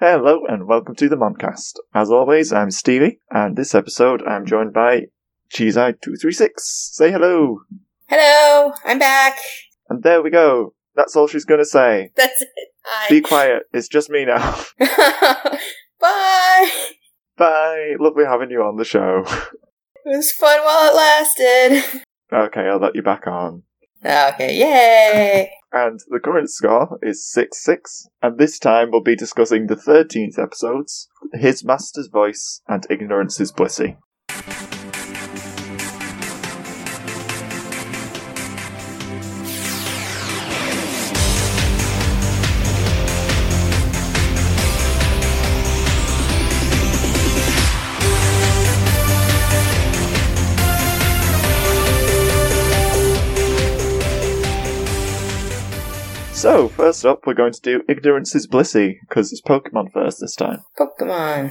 Hello 0.00 0.42
and 0.48 0.68
welcome 0.68 0.94
to 0.94 1.08
the 1.08 1.16
Moncast. 1.16 1.72
As 1.92 2.08
always, 2.08 2.52
I'm 2.52 2.70
Stevie, 2.70 3.18
and 3.32 3.56
this 3.56 3.74
episode 3.74 4.22
I'm 4.22 4.46
joined 4.46 4.72
by 4.72 5.06
Chisai236. 5.52 6.50
Say 6.60 7.10
hello! 7.10 7.62
Hello, 8.06 8.74
I'm 8.84 9.00
back. 9.00 9.38
And 9.88 10.04
there 10.04 10.22
we 10.22 10.30
go. 10.30 10.74
That's 10.94 11.16
all 11.16 11.26
she's 11.26 11.44
gonna 11.44 11.64
say. 11.64 12.12
That's 12.16 12.40
it. 12.40 12.48
Hi. 12.84 13.08
Be 13.08 13.20
quiet, 13.20 13.64
it's 13.72 13.88
just 13.88 14.08
me 14.08 14.24
now. 14.24 14.62
Bye. 16.00 16.70
Bye! 17.36 17.94
Lovely 17.98 18.24
having 18.24 18.52
you 18.52 18.62
on 18.62 18.76
the 18.76 18.84
show. 18.84 19.24
It 19.26 20.16
was 20.16 20.30
fun 20.30 20.60
while 20.62 20.92
it 20.92 20.94
lasted. 20.94 22.02
okay, 22.32 22.68
I'll 22.68 22.78
let 22.78 22.94
you 22.94 23.02
back 23.02 23.26
on. 23.26 23.64
Ah, 24.04 24.32
okay, 24.32 24.54
yay. 24.54 25.50
And 25.72 26.00
the 26.08 26.20
current 26.20 26.50
score 26.50 26.98
is 27.02 27.30
6 27.30 27.62
6, 27.62 28.08
and 28.22 28.38
this 28.38 28.58
time 28.58 28.90
we'll 28.90 29.02
be 29.02 29.16
discussing 29.16 29.66
the 29.66 29.76
13th 29.76 30.38
episodes 30.38 31.08
His 31.34 31.64
Master's 31.64 32.08
Voice 32.08 32.62
and 32.68 32.86
Ignorance 32.88 33.40
is 33.40 33.52
Blissey. 33.52 33.96
So, 56.48 56.66
first 56.66 57.04
up, 57.04 57.26
we're 57.26 57.34
going 57.34 57.52
to 57.52 57.60
do 57.60 57.82
Ignorance 57.90 58.34
is 58.34 58.48
Blissey, 58.48 59.00
because 59.06 59.30
it's 59.32 59.42
Pokemon 59.42 59.92
first 59.92 60.20
this 60.20 60.34
time. 60.34 60.64
Pokemon. 60.78 61.50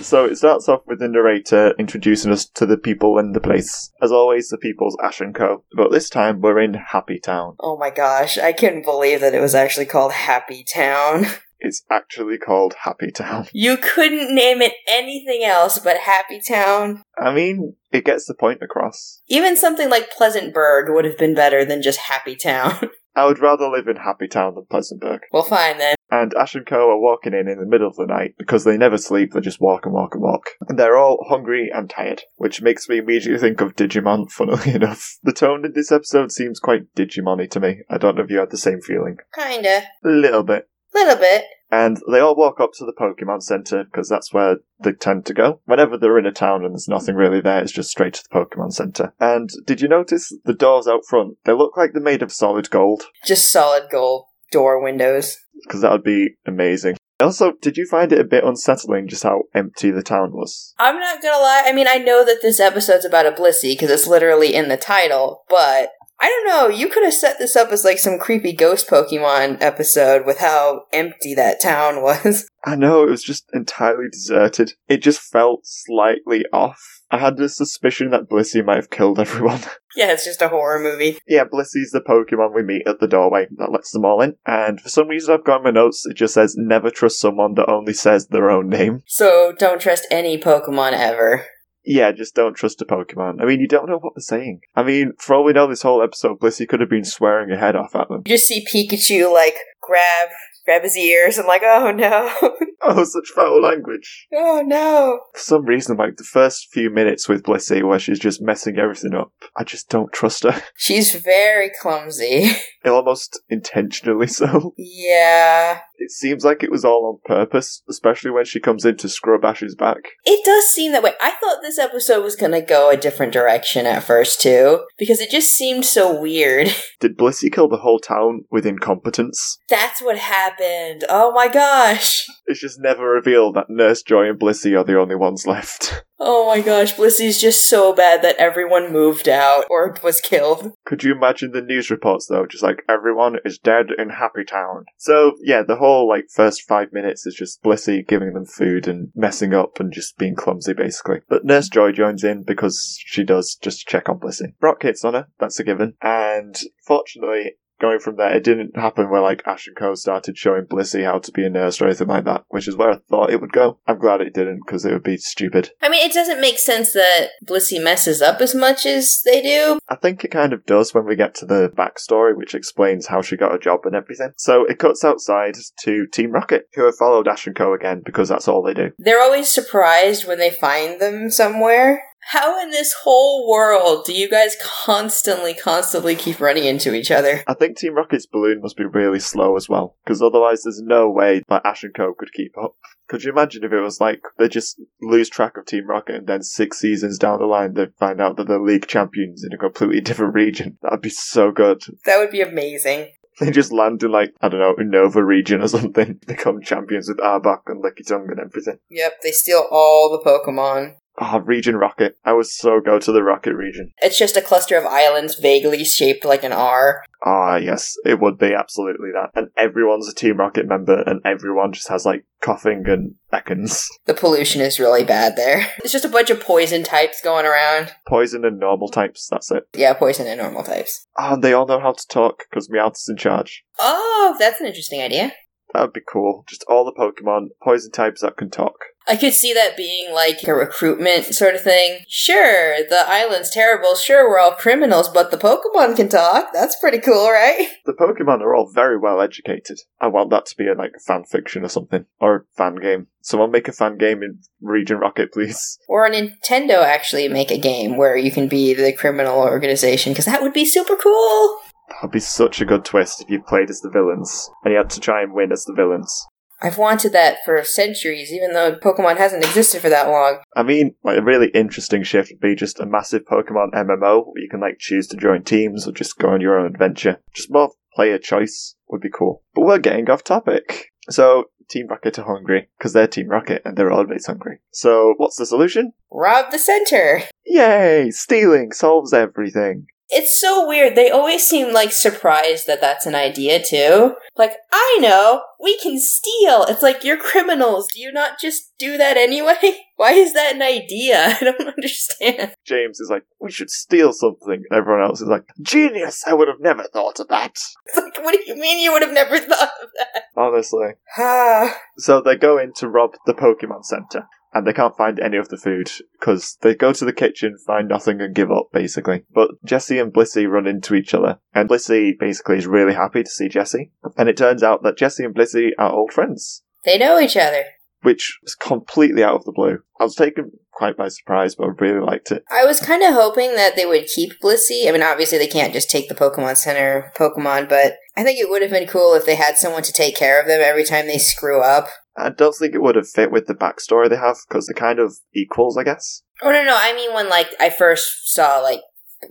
So 0.00 0.24
it 0.24 0.36
starts 0.36 0.68
off 0.68 0.82
with 0.86 1.00
the 1.00 1.08
narrator 1.08 1.74
introducing 1.80 2.30
us 2.30 2.44
to 2.50 2.64
the 2.64 2.76
people 2.76 3.18
and 3.18 3.34
the 3.34 3.40
place. 3.40 3.90
As 4.00 4.12
always, 4.12 4.50
the 4.50 4.56
people's 4.56 4.96
Ash 5.02 5.20
and 5.20 5.34
Co. 5.34 5.64
But 5.72 5.90
this 5.90 6.08
time 6.08 6.40
we're 6.40 6.60
in 6.60 6.74
Happy 6.74 7.18
Town. 7.18 7.56
Oh 7.58 7.76
my 7.76 7.90
gosh, 7.90 8.38
I 8.38 8.52
couldn't 8.52 8.84
believe 8.84 9.20
that 9.20 9.34
it 9.34 9.40
was 9.40 9.56
actually 9.56 9.86
called 9.86 10.12
Happy 10.12 10.62
Town. 10.62 11.26
It's 11.60 11.82
actually 11.90 12.38
called 12.38 12.74
Happy 12.84 13.10
Town. 13.10 13.48
You 13.52 13.76
couldn't 13.76 14.34
name 14.34 14.60
it 14.62 14.74
anything 14.88 15.42
else 15.44 15.78
but 15.78 15.96
Happy 15.98 16.40
Town. 16.40 17.02
I 17.18 17.32
mean, 17.34 17.74
it 17.90 18.04
gets 18.04 18.26
the 18.26 18.34
point 18.34 18.62
across. 18.62 19.22
Even 19.28 19.56
something 19.56 19.88
like 19.88 20.12
Pleasantburg 20.14 20.92
would 20.94 21.04
have 21.04 21.18
been 21.18 21.34
better 21.34 21.64
than 21.64 21.82
just 21.82 21.98
Happy 22.00 22.36
Town. 22.36 22.90
I 23.16 23.24
would 23.24 23.38
rather 23.38 23.66
live 23.68 23.88
in 23.88 23.96
Happy 23.96 24.28
Town 24.28 24.54
than 24.54 24.64
Pleasantburg. 24.64 25.20
well, 25.32 25.42
fine 25.42 25.78
then. 25.78 25.96
And 26.10 26.34
Ash 26.34 26.54
and 26.54 26.66
Co 26.66 26.90
are 26.90 27.00
walking 27.00 27.32
in 27.32 27.48
in 27.48 27.58
the 27.58 27.66
middle 27.66 27.88
of 27.88 27.96
the 27.96 28.06
night 28.06 28.34
because 28.38 28.64
they 28.64 28.76
never 28.76 28.98
sleep, 28.98 29.32
they 29.32 29.40
just 29.40 29.60
walk 29.60 29.86
and 29.86 29.94
walk 29.94 30.14
and 30.14 30.22
walk. 30.22 30.50
And 30.68 30.78
they're 30.78 30.98
all 30.98 31.24
hungry 31.28 31.70
and 31.74 31.88
tired, 31.90 32.22
which 32.36 32.62
makes 32.62 32.88
me 32.88 32.98
immediately 32.98 33.38
think 33.40 33.60
of 33.62 33.74
Digimon, 33.74 34.30
funnily 34.30 34.74
enough. 34.74 35.16
The 35.22 35.32
tone 35.32 35.64
in 35.64 35.72
this 35.72 35.90
episode 35.90 36.30
seems 36.30 36.60
quite 36.60 36.94
Digimon 36.94 37.48
to 37.50 37.58
me. 37.60 37.78
I 37.90 37.96
don't 37.98 38.16
know 38.16 38.22
if 38.22 38.30
you 38.30 38.38
had 38.38 38.50
the 38.50 38.58
same 38.58 38.80
feeling. 38.82 39.16
Kinda. 39.34 39.82
A 40.04 40.08
little 40.08 40.42
bit. 40.42 40.68
Little 40.94 41.16
bit. 41.16 41.44
And 41.70 41.98
they 42.10 42.20
all 42.20 42.36
walk 42.36 42.60
up 42.60 42.70
to 42.74 42.84
the 42.84 42.92
Pokemon 42.92 43.42
Center 43.42 43.84
because 43.84 44.08
that's 44.08 44.32
where 44.32 44.58
they 44.78 44.92
tend 44.92 45.26
to 45.26 45.34
go. 45.34 45.60
Whenever 45.64 45.98
they're 45.98 46.18
in 46.18 46.26
a 46.26 46.32
town 46.32 46.64
and 46.64 46.74
there's 46.74 46.88
nothing 46.88 47.16
really 47.16 47.40
there, 47.40 47.60
it's 47.60 47.72
just 47.72 47.90
straight 47.90 48.14
to 48.14 48.22
the 48.22 48.34
Pokemon 48.38 48.72
Center. 48.72 49.12
And 49.18 49.50
did 49.66 49.80
you 49.80 49.88
notice 49.88 50.32
the 50.44 50.54
doors 50.54 50.86
out 50.86 51.04
front? 51.08 51.38
They 51.44 51.52
look 51.52 51.76
like 51.76 51.92
they're 51.92 52.00
made 52.02 52.22
of 52.22 52.32
solid 52.32 52.70
gold 52.70 53.04
Just 53.26 53.50
solid 53.50 53.88
gold 53.90 54.26
door 54.52 54.80
windows. 54.82 55.36
because 55.64 55.80
that 55.82 55.90
would 55.90 56.04
be 56.04 56.36
amazing. 56.46 56.96
Also, 57.18 57.52
did 57.62 57.76
you 57.78 57.86
find 57.86 58.12
it 58.12 58.20
a 58.20 58.24
bit 58.24 58.44
unsettling 58.44 59.08
just 59.08 59.22
how 59.22 59.44
empty 59.54 59.90
the 59.90 60.02
town 60.02 60.32
was? 60.32 60.74
I'm 60.78 61.00
not 61.00 61.22
gonna 61.22 61.42
lie. 61.42 61.62
I 61.66 61.72
mean, 61.72 61.88
I 61.88 61.96
know 61.96 62.24
that 62.24 62.42
this 62.42 62.60
episode's 62.60 63.06
about 63.06 63.24
a 63.26 63.32
Blissey 63.32 63.72
because 63.72 63.90
it's 63.90 64.06
literally 64.06 64.54
in 64.54 64.68
the 64.68 64.76
title, 64.76 65.42
but 65.48 65.90
I 66.18 66.28
don't 66.28 66.46
know. 66.48 66.74
You 66.74 66.88
could 66.88 67.04
have 67.04 67.14
set 67.14 67.38
this 67.38 67.56
up 67.56 67.70
as 67.72 67.84
like 67.84 67.98
some 67.98 68.18
creepy 68.18 68.52
ghost 68.52 68.88
Pokemon 68.88 69.58
episode 69.60 70.24
with 70.24 70.38
how 70.38 70.82
empty 70.92 71.34
that 71.34 71.60
town 71.60 72.02
was. 72.02 72.48
I 72.64 72.74
know, 72.74 73.02
it 73.04 73.10
was 73.10 73.22
just 73.22 73.44
entirely 73.52 74.08
deserted. 74.10 74.72
It 74.88 74.98
just 75.02 75.20
felt 75.20 75.66
slightly 75.66 76.44
off. 76.52 76.80
I 77.08 77.18
had 77.18 77.36
the 77.36 77.48
suspicion 77.48 78.10
that 78.10 78.28
Blissey 78.28 78.64
might 78.64 78.76
have 78.76 78.90
killed 78.90 79.20
everyone. 79.20 79.60
yeah, 79.94 80.10
it's 80.12 80.24
just 80.24 80.42
a 80.42 80.48
horror 80.48 80.80
movie. 80.80 81.18
Yeah, 81.28 81.44
Blissey's 81.44 81.92
the 81.92 82.00
Pokemon 82.00 82.54
we 82.54 82.62
meet 82.64 82.86
at 82.88 82.98
the 82.98 83.06
doorway 83.06 83.46
that 83.58 83.70
lets 83.70 83.92
them 83.92 84.04
all 84.04 84.20
in. 84.22 84.34
And 84.44 84.80
for 84.80 84.88
some 84.88 85.06
reason, 85.08 85.32
I've 85.32 85.44
got 85.44 85.58
in 85.58 85.64
my 85.64 85.70
notes, 85.70 86.04
it 86.06 86.14
just 86.14 86.34
says 86.34 86.56
never 86.58 86.90
trust 86.90 87.20
someone 87.20 87.54
that 87.54 87.70
only 87.70 87.92
says 87.92 88.26
their 88.26 88.50
own 88.50 88.68
name. 88.68 89.02
So 89.06 89.52
don't 89.56 89.80
trust 89.80 90.06
any 90.10 90.36
Pokemon 90.36 90.92
ever. 90.94 91.44
Yeah, 91.86 92.10
just 92.12 92.34
don't 92.34 92.54
trust 92.54 92.82
a 92.82 92.84
Pokemon. 92.84 93.40
I 93.40 93.44
mean, 93.46 93.60
you 93.60 93.68
don't 93.68 93.88
know 93.88 93.98
what 93.98 94.14
they're 94.16 94.20
saying. 94.20 94.60
I 94.74 94.82
mean, 94.82 95.12
for 95.18 95.34
all 95.34 95.44
we 95.44 95.52
know, 95.52 95.66
this 95.68 95.82
whole 95.82 96.02
episode, 96.02 96.40
Blissey 96.40 96.68
could 96.68 96.80
have 96.80 96.90
been 96.90 97.04
swearing 97.04 97.48
her 97.50 97.58
head 97.58 97.76
off 97.76 97.94
at 97.94 98.08
them. 98.08 98.22
You 98.26 98.34
just 98.36 98.48
see 98.48 98.64
Pikachu 98.66 99.32
like 99.32 99.56
grab 99.80 100.28
grab 100.64 100.82
his 100.82 100.96
ears 100.96 101.38
and 101.38 101.46
like, 101.46 101.62
oh 101.64 101.92
no, 101.92 102.32
Oh, 102.82 103.04
such 103.04 103.28
foul 103.34 103.60
language. 103.62 104.26
oh 104.34 104.62
no. 104.64 105.20
For 105.34 105.40
some 105.40 105.64
reason, 105.64 105.96
like 105.96 106.16
the 106.16 106.24
first 106.24 106.68
few 106.72 106.90
minutes 106.90 107.28
with 107.28 107.42
Blissey, 107.42 107.82
where 107.82 107.98
she's 107.98 108.18
just 108.18 108.42
messing 108.42 108.78
everything 108.78 109.14
up, 109.14 109.32
I 109.56 109.64
just 109.64 109.88
don't 109.88 110.12
trust 110.12 110.44
her. 110.44 110.62
She's 110.76 111.14
very 111.14 111.70
clumsy. 111.80 112.50
Almost 112.84 113.40
intentionally 113.48 114.26
so. 114.26 114.74
yeah. 114.76 115.80
It 115.98 116.10
seems 116.10 116.44
like 116.44 116.62
it 116.62 116.70
was 116.70 116.84
all 116.84 117.06
on 117.06 117.18
purpose, 117.36 117.82
especially 117.88 118.30
when 118.30 118.44
she 118.44 118.60
comes 118.60 118.84
in 118.84 118.96
to 118.98 119.08
scrub 119.08 119.44
Ash's 119.44 119.74
back. 119.74 119.98
It 120.24 120.44
does 120.44 120.64
seem 120.66 120.92
that 120.92 121.02
way. 121.02 121.12
I 121.20 121.32
thought 121.32 121.62
this 121.62 121.78
episode 121.78 122.22
was 122.22 122.36
gonna 122.36 122.60
go 122.60 122.90
a 122.90 122.96
different 122.96 123.32
direction 123.32 123.86
at 123.86 124.02
first 124.02 124.40
too, 124.40 124.84
because 124.98 125.20
it 125.20 125.30
just 125.30 125.54
seemed 125.54 125.84
so 125.84 126.18
weird. 126.18 126.68
Did 127.00 127.16
Blissey 127.16 127.52
kill 127.52 127.68
the 127.68 127.78
whole 127.78 127.98
town 127.98 128.44
with 128.50 128.66
incompetence? 128.66 129.58
That's 129.68 130.02
what 130.02 130.18
happened. 130.18 131.04
Oh 131.08 131.32
my 131.32 131.48
gosh. 131.48 132.26
It's 132.46 132.60
just 132.60 132.80
never 132.80 133.08
revealed 133.08 133.56
that 133.56 133.70
Nurse 133.70 134.02
Joy 134.02 134.28
and 134.28 134.38
Blissey 134.38 134.78
are 134.78 134.84
the 134.84 134.98
only 134.98 135.16
ones 135.16 135.46
left. 135.46 136.04
Oh 136.18 136.46
my 136.46 136.62
gosh, 136.62 136.94
Blissey's 136.94 137.38
just 137.38 137.68
so 137.68 137.92
bad 137.92 138.22
that 138.22 138.36
everyone 138.38 138.90
moved 138.90 139.28
out 139.28 139.66
or 139.68 139.94
was 140.02 140.18
killed. 140.22 140.72
Could 140.86 141.04
you 141.04 141.12
imagine 141.12 141.52
the 141.52 141.60
news 141.60 141.90
reports 141.90 142.26
though? 142.26 142.46
Just 142.46 142.62
like 142.62 142.82
everyone 142.88 143.36
is 143.44 143.58
dead 143.58 143.88
in 143.98 144.08
Happy 144.08 144.42
Town. 144.42 144.86
So 144.96 145.36
yeah, 145.42 145.62
the 145.62 145.76
whole 145.76 145.85
like 146.08 146.26
first 146.32 146.62
five 146.62 146.92
minutes 146.92 147.26
is 147.26 147.34
just 147.34 147.62
Blissey 147.62 148.06
giving 148.06 148.32
them 148.32 148.44
food 148.44 148.88
and 148.88 149.08
messing 149.14 149.54
up 149.54 149.80
and 149.80 149.92
just 149.92 150.16
being 150.18 150.34
clumsy 150.34 150.72
basically. 150.72 151.20
But 151.28 151.44
Nurse 151.44 151.68
Joy 151.68 151.92
joins 151.92 152.24
in 152.24 152.42
because 152.42 152.98
she 152.98 153.24
does 153.24 153.56
just 153.60 153.86
check 153.86 154.08
on 154.08 154.18
Blissey. 154.18 154.56
Brock 154.60 154.82
hits 154.82 155.04
on 155.04 155.14
her, 155.14 155.26
that's 155.38 155.60
a 155.60 155.64
given. 155.64 155.94
And 156.02 156.56
fortunately, 156.86 157.52
going 157.80 157.98
from 158.00 158.16
there, 158.16 158.34
it 158.34 158.44
didn't 158.44 158.76
happen 158.76 159.10
where 159.10 159.22
like 159.22 159.42
Ash 159.46 159.66
and 159.66 159.76
Co 159.76 159.94
started 159.94 160.36
showing 160.36 160.64
Blissey 160.64 161.04
how 161.04 161.18
to 161.18 161.32
be 161.32 161.44
a 161.44 161.50
nurse 161.50 161.80
or 161.80 161.86
anything 161.86 162.08
like 162.08 162.24
that, 162.24 162.44
which 162.48 162.68
is 162.68 162.76
where 162.76 162.92
I 162.92 162.98
thought 163.08 163.30
it 163.30 163.40
would 163.40 163.52
go. 163.52 163.78
I'm 163.86 163.98
glad 163.98 164.20
it 164.20 164.34
didn't 164.34 164.60
because 164.66 164.84
it 164.84 164.92
would 164.92 165.02
be 165.02 165.16
stupid. 165.16 165.70
I 165.82 165.88
mean, 165.88 166.04
it 166.04 166.12
doesn't 166.12 166.40
make 166.40 166.58
sense 166.58 166.92
that 166.92 167.28
Blissey 167.44 167.82
messes 167.82 168.22
up 168.22 168.40
as 168.40 168.54
much 168.54 168.86
as 168.86 169.20
they 169.24 169.42
do. 169.42 169.78
I 169.88 169.96
think 169.96 170.24
it 170.24 170.30
kind 170.30 170.52
of 170.52 170.66
does 170.66 170.94
when 170.94 171.06
we 171.06 171.16
get 171.16 171.34
to 171.36 171.46
the 171.46 171.70
backstory, 171.76 172.36
which 172.36 172.54
explains 172.54 173.06
how 173.06 173.22
she 173.22 173.36
got 173.36 173.54
a 173.54 173.58
job 173.58 173.80
and 173.84 173.94
everything. 173.94 174.32
So 174.36 174.64
it 174.64 174.78
cuts 174.78 175.04
outside 175.04 175.56
to 175.80 176.06
Team 176.12 176.32
Rocket, 176.32 176.68
who 176.74 176.84
have 176.84 176.96
followed 176.96 177.28
Ash 177.28 177.46
and 177.46 177.56
Co 177.56 177.74
again 177.74 178.02
because 178.04 178.28
that's 178.28 178.48
all 178.48 178.62
they 178.62 178.74
do. 178.74 178.90
They're 178.98 179.22
always 179.22 179.48
surprised 179.48 180.26
when 180.26 180.38
they 180.38 180.50
find 180.50 181.00
them 181.00 181.30
somewhere. 181.30 182.02
How 182.30 182.60
in 182.60 182.70
this 182.70 182.92
whole 183.04 183.48
world 183.48 184.04
do 184.04 184.12
you 184.12 184.28
guys 184.28 184.56
constantly, 184.60 185.54
constantly 185.54 186.16
keep 186.16 186.40
running 186.40 186.64
into 186.64 186.92
each 186.92 187.12
other? 187.12 187.44
I 187.46 187.54
think 187.54 187.76
Team 187.76 187.94
Rocket's 187.94 188.26
balloon 188.26 188.60
must 188.60 188.76
be 188.76 188.84
really 188.84 189.20
slow 189.20 189.54
as 189.54 189.68
well, 189.68 189.96
because 190.04 190.20
otherwise 190.20 190.62
there's 190.62 190.82
no 190.82 191.08
way 191.08 191.42
that 191.48 191.64
Ash 191.64 191.84
and 191.84 191.94
Co 191.94 192.14
could 192.14 192.32
keep 192.32 192.58
up. 192.58 192.74
Could 193.08 193.22
you 193.22 193.30
imagine 193.30 193.62
if 193.62 193.72
it 193.72 193.80
was 193.80 194.00
like 194.00 194.22
they 194.38 194.48
just 194.48 194.80
lose 195.00 195.28
track 195.28 195.56
of 195.56 195.66
Team 195.66 195.86
Rocket 195.86 196.16
and 196.16 196.26
then 196.26 196.42
six 196.42 196.80
seasons 196.80 197.16
down 197.16 197.38
the 197.38 197.46
line 197.46 197.74
they 197.74 197.86
find 198.00 198.20
out 198.20 198.36
that 198.36 198.48
they're 198.48 198.60
league 198.60 198.88
champions 198.88 199.44
in 199.44 199.52
a 199.52 199.58
completely 199.58 200.00
different 200.02 200.34
region? 200.34 200.78
That'd 200.82 201.02
be 201.02 201.10
so 201.10 201.52
good. 201.52 201.82
That 202.06 202.18
would 202.18 202.32
be 202.32 202.40
amazing. 202.40 203.12
They 203.38 203.50
just 203.52 203.70
land 203.70 204.02
in 204.02 204.10
like, 204.10 204.34
I 204.40 204.48
don't 204.48 204.60
know, 204.60 204.74
Unova 204.74 205.24
region 205.24 205.62
or 205.62 205.68
something. 205.68 206.18
Become 206.26 206.62
champions 206.62 207.08
with 207.08 207.18
Arbok 207.18 207.60
and 207.66 207.84
Lickitung 207.84 208.30
and 208.30 208.40
everything. 208.40 208.78
Yep, 208.90 209.20
they 209.22 209.30
steal 209.30 209.64
all 209.70 210.10
the 210.10 210.28
Pokemon. 210.28 210.96
Ah, 211.18 211.40
Region 211.44 211.76
Rocket. 211.76 212.16
I 212.24 212.32
would 212.32 212.46
so 212.46 212.80
go 212.80 212.98
to 212.98 213.12
the 213.12 213.22
Rocket 213.22 213.54
region. 213.54 213.92
It's 213.98 214.18
just 214.18 214.36
a 214.36 214.42
cluster 214.42 214.76
of 214.76 214.84
islands 214.84 215.36
vaguely 215.36 215.84
shaped 215.84 216.24
like 216.24 216.44
an 216.44 216.52
R. 216.52 217.04
Ah, 217.24 217.56
yes, 217.56 217.96
it 218.04 218.20
would 218.20 218.38
be 218.38 218.52
absolutely 218.52 219.10
that. 219.12 219.30
And 219.34 219.48
everyone's 219.56 220.08
a 220.08 220.14
Team 220.14 220.36
Rocket 220.36 220.66
member, 220.68 221.02
and 221.06 221.20
everyone 221.24 221.72
just 221.72 221.88
has 221.88 222.04
like 222.04 222.24
coughing 222.42 222.84
and 222.86 223.14
beckons. 223.32 223.88
The 224.04 224.14
pollution 224.14 224.60
is 224.60 224.78
really 224.78 225.04
bad 225.04 225.36
there. 225.36 225.66
It's 225.86 225.92
just 225.92 226.04
a 226.04 226.08
bunch 226.08 226.30
of 226.30 226.40
poison 226.40 226.82
types 226.82 227.20
going 227.22 227.46
around. 227.46 227.92
Poison 228.08 228.44
and 228.44 228.58
normal 228.58 228.88
types, 228.88 229.28
that's 229.28 229.50
it. 229.52 229.68
Yeah, 229.74 229.94
poison 229.94 230.26
and 230.26 230.40
normal 230.40 230.64
types. 230.64 231.06
Ah, 231.18 231.34
and 231.34 231.42
they 231.44 231.52
all 231.52 231.66
know 231.66 231.80
how 231.80 231.92
to 231.92 232.08
talk 232.08 232.42
because 232.50 232.68
Meowth's 232.68 233.08
in 233.08 233.16
charge. 233.16 233.64
Oh, 233.78 234.36
that's 234.38 234.60
an 234.60 234.66
interesting 234.66 235.00
idea. 235.00 235.32
That 235.72 235.82
would 235.82 235.92
be 235.92 236.00
cool. 236.06 236.44
Just 236.48 236.64
all 236.68 236.84
the 236.84 236.92
Pokemon, 236.92 237.48
poison 237.62 237.92
types 237.92 238.20
that 238.22 238.36
can 238.36 238.50
talk. 238.50 238.74
I 239.08 239.16
could 239.16 239.34
see 239.34 239.52
that 239.54 239.76
being 239.76 240.12
like 240.12 240.42
a 240.46 240.54
recruitment 240.54 241.26
sort 241.26 241.54
of 241.54 241.60
thing. 241.60 242.00
Sure, 242.08 242.78
the 242.88 243.04
island's 243.06 243.50
terrible. 243.50 243.94
Sure, 243.94 244.28
we're 244.28 244.40
all 244.40 244.52
criminals, 244.52 245.08
but 245.08 245.30
the 245.30 245.36
Pokemon 245.36 245.94
can 245.94 246.08
talk. 246.08 246.52
That's 246.52 246.78
pretty 246.80 246.98
cool, 246.98 247.30
right? 247.30 247.68
The 247.86 247.92
Pokemon 247.92 248.40
are 248.40 248.52
all 248.52 248.68
very 248.74 248.98
well 248.98 249.20
educated. 249.20 249.78
I 250.00 250.08
want 250.08 250.30
that 250.30 250.46
to 250.46 250.56
be 250.56 250.66
a, 250.66 250.74
like 250.74 250.90
a 250.96 251.00
fan 251.00 251.22
fiction 251.22 251.64
or 251.64 251.68
something, 251.68 252.04
or 252.20 252.34
a 252.34 252.56
fan 252.56 252.76
game. 252.76 253.06
Someone 253.20 253.52
make 253.52 253.68
a 253.68 253.72
fan 253.72 253.96
game 253.96 254.24
in 254.24 254.40
Region 254.60 254.98
Rocket, 254.98 255.32
please. 255.32 255.78
Or 255.88 256.04
a 256.04 256.10
Nintendo 256.10 256.82
actually 256.82 257.28
make 257.28 257.52
a 257.52 257.58
game 257.58 257.96
where 257.96 258.16
you 258.16 258.32
can 258.32 258.48
be 258.48 258.74
the 258.74 258.92
criminal 258.92 259.38
organization, 259.38 260.12
because 260.12 260.24
that 260.24 260.42
would 260.42 260.52
be 260.52 260.64
super 260.64 260.96
cool. 260.96 261.60
That'd 261.90 262.10
be 262.10 262.20
such 262.20 262.60
a 262.60 262.64
good 262.64 262.84
twist 262.84 263.22
if 263.22 263.30
you 263.30 263.40
played 263.40 263.70
as 263.70 263.80
the 263.80 263.90
villains 263.90 264.50
and 264.64 264.72
you 264.72 264.78
had 264.78 264.90
to 264.90 265.00
try 265.00 265.22
and 265.22 265.32
win 265.32 265.52
as 265.52 265.64
the 265.64 265.74
villains. 265.74 266.26
I've 266.60 266.78
wanted 266.78 267.12
that 267.12 267.38
for 267.44 267.62
centuries, 267.64 268.32
even 268.32 268.52
though 268.52 268.76
Pokemon 268.76 269.18
hasn't 269.18 269.44
existed 269.44 269.82
for 269.82 269.88
that 269.90 270.08
long. 270.08 270.38
I 270.54 270.62
mean, 270.62 270.94
like 271.04 271.18
a 271.18 271.22
really 271.22 271.48
interesting 271.48 272.02
shift 272.02 272.30
would 272.30 272.40
be 272.40 272.54
just 272.54 272.80
a 272.80 272.86
massive 272.86 273.24
Pokemon 273.24 273.72
MMO 273.74 274.26
where 274.26 274.42
you 274.42 274.48
can 274.50 274.60
like 274.60 274.78
choose 274.78 275.06
to 275.08 275.16
join 275.16 275.42
teams 275.42 275.86
or 275.86 275.92
just 275.92 276.18
go 276.18 276.28
on 276.28 276.40
your 276.40 276.58
own 276.58 276.66
adventure. 276.66 277.20
Just 277.34 277.52
more 277.52 277.72
player 277.94 278.18
choice 278.18 278.74
would 278.88 279.00
be 279.00 279.10
cool. 279.10 279.42
But 279.54 279.64
we're 279.64 279.78
getting 279.78 280.08
off 280.10 280.24
topic. 280.24 280.92
So 281.10 281.50
Team 281.68 281.88
Rocket 281.88 282.18
are 282.18 282.24
hungry 282.24 282.68
because 282.78 282.92
they're 282.92 283.06
Team 283.06 283.28
Rocket 283.28 283.62
and 283.64 283.76
they're 283.76 283.92
always 283.92 284.26
hungry. 284.26 284.60
So 284.70 285.14
what's 285.16 285.36
the 285.36 285.46
solution? 285.46 285.92
Rob 286.10 286.50
the 286.50 286.58
center. 286.58 287.22
Yay! 287.44 288.10
Stealing 288.10 288.72
solves 288.72 289.12
everything. 289.12 289.86
It's 290.08 290.40
so 290.40 290.66
weird. 290.66 290.94
They 290.94 291.10
always 291.10 291.46
seem 291.46 291.72
like 291.72 291.92
surprised 291.92 292.66
that 292.66 292.80
that's 292.80 293.06
an 293.06 293.14
idea 293.14 293.62
too. 293.62 294.14
Like, 294.36 294.52
I 294.72 294.98
know, 295.00 295.42
we 295.60 295.76
can 295.78 295.98
steal. 295.98 296.64
It's 296.68 296.82
like 296.82 297.02
you're 297.02 297.16
criminals. 297.16 297.88
Do 297.92 298.00
you 298.00 298.12
not 298.12 298.38
just 298.40 298.72
do 298.78 298.96
that 298.98 299.16
anyway? 299.16 299.80
Why 299.96 300.12
is 300.12 300.34
that 300.34 300.54
an 300.54 300.62
idea? 300.62 301.16
I 301.40 301.44
don't 301.44 301.68
understand. 301.68 302.54
James 302.64 303.00
is 303.00 303.10
like, 303.10 303.24
we 303.40 303.50
should 303.50 303.70
steal 303.70 304.12
something. 304.12 304.62
And 304.70 304.78
everyone 304.78 305.02
else 305.02 305.20
is 305.20 305.28
like, 305.28 305.44
genius! 305.62 306.22
I 306.26 306.34
would 306.34 306.48
have 306.48 306.60
never 306.60 306.84
thought 306.84 307.18
of 307.20 307.28
that. 307.28 307.58
It's 307.86 307.96
like, 307.96 308.18
what 308.24 308.32
do 308.32 308.40
you 308.46 308.56
mean 308.56 308.78
you 308.78 308.92
would 308.92 309.02
have 309.02 309.12
never 309.12 309.38
thought 309.38 309.70
of 309.82 309.88
that? 309.98 310.22
Honestly. 310.36 310.94
So 311.98 312.20
they 312.20 312.36
go 312.36 312.58
in 312.58 312.72
to 312.74 312.88
rob 312.88 313.14
the 313.24 313.32
Pokemon 313.32 313.84
Center. 313.84 314.28
And 314.56 314.66
they 314.66 314.72
can't 314.72 314.96
find 314.96 315.20
any 315.20 315.36
of 315.36 315.50
the 315.50 315.58
food 315.58 315.90
because 316.18 316.56
they 316.62 316.74
go 316.74 316.90
to 316.94 317.04
the 317.04 317.12
kitchen, 317.12 317.58
find 317.66 317.88
nothing, 317.88 318.22
and 318.22 318.34
give 318.34 318.50
up 318.50 318.68
basically. 318.72 319.24
But 319.30 319.50
Jesse 319.66 319.98
and 319.98 320.14
Blissey 320.14 320.48
run 320.48 320.66
into 320.66 320.94
each 320.94 321.12
other, 321.12 321.38
and 321.54 321.68
Blissey 321.68 322.18
basically 322.18 322.56
is 322.56 322.66
really 322.66 322.94
happy 322.94 323.22
to 323.22 323.28
see 323.30 323.50
Jesse. 323.50 323.90
And 324.16 324.30
it 324.30 324.38
turns 324.38 324.62
out 324.62 324.82
that 324.82 324.96
Jesse 324.96 325.24
and 325.24 325.34
Blissey 325.34 325.72
are 325.78 325.92
old 325.92 326.10
friends, 326.10 326.62
they 326.86 326.96
know 326.96 327.20
each 327.20 327.36
other. 327.36 327.64
which 328.00 328.38
was 328.42 328.54
completely 328.54 329.22
out 329.22 329.34
of 329.34 329.44
the 329.44 329.52
blue. 329.52 329.80
I 330.00 330.04
was 330.04 330.14
taken 330.14 330.52
quite 330.72 330.96
by 330.96 331.08
surprise, 331.08 331.54
but 331.54 331.64
I 331.64 331.70
really 331.78 332.00
liked 332.00 332.30
it. 332.30 332.44
I 332.50 332.64
was 332.64 332.80
kind 332.80 333.02
of 333.02 333.12
hoping 333.12 333.56
that 333.56 333.76
they 333.76 333.84
would 333.84 334.06
keep 334.06 334.40
Blissey. 334.40 334.88
I 334.88 334.92
mean, 334.92 335.02
obviously 335.02 335.38
they 335.38 335.48
can't 335.48 335.72
just 335.72 335.90
take 335.90 336.08
the 336.08 336.14
Pokemon 336.14 336.56
Center 336.56 337.12
Pokemon, 337.18 337.68
but 337.68 337.96
I 338.16 338.22
think 338.22 338.38
it 338.38 338.48
would 338.48 338.62
have 338.62 338.70
been 338.70 338.86
cool 338.86 339.14
if 339.14 339.26
they 339.26 339.34
had 339.34 339.58
someone 339.58 339.82
to 339.82 339.92
take 339.92 340.16
care 340.16 340.40
of 340.40 340.46
them 340.46 340.60
every 340.62 340.84
time 340.84 341.06
they 341.06 341.18
screw 341.18 341.60
up. 341.62 341.88
I 342.16 342.30
don't 342.30 342.54
think 342.54 342.74
it 342.74 342.82
would 342.82 342.96
have 342.96 343.08
fit 343.08 343.30
with 343.30 343.46
the 343.46 343.54
backstory 343.54 344.08
they 344.08 344.16
have 344.16 344.38
because 344.48 344.66
they're 344.66 344.74
kind 344.74 344.98
of 344.98 345.16
equals, 345.34 345.76
I 345.76 345.84
guess. 345.84 346.22
Oh 346.42 346.50
no, 346.50 346.64
no, 346.64 346.76
I 346.80 346.94
mean 346.94 347.12
when 347.14 347.28
like 347.28 347.48
I 347.60 347.70
first 347.70 348.32
saw 348.32 348.58
like 348.60 348.80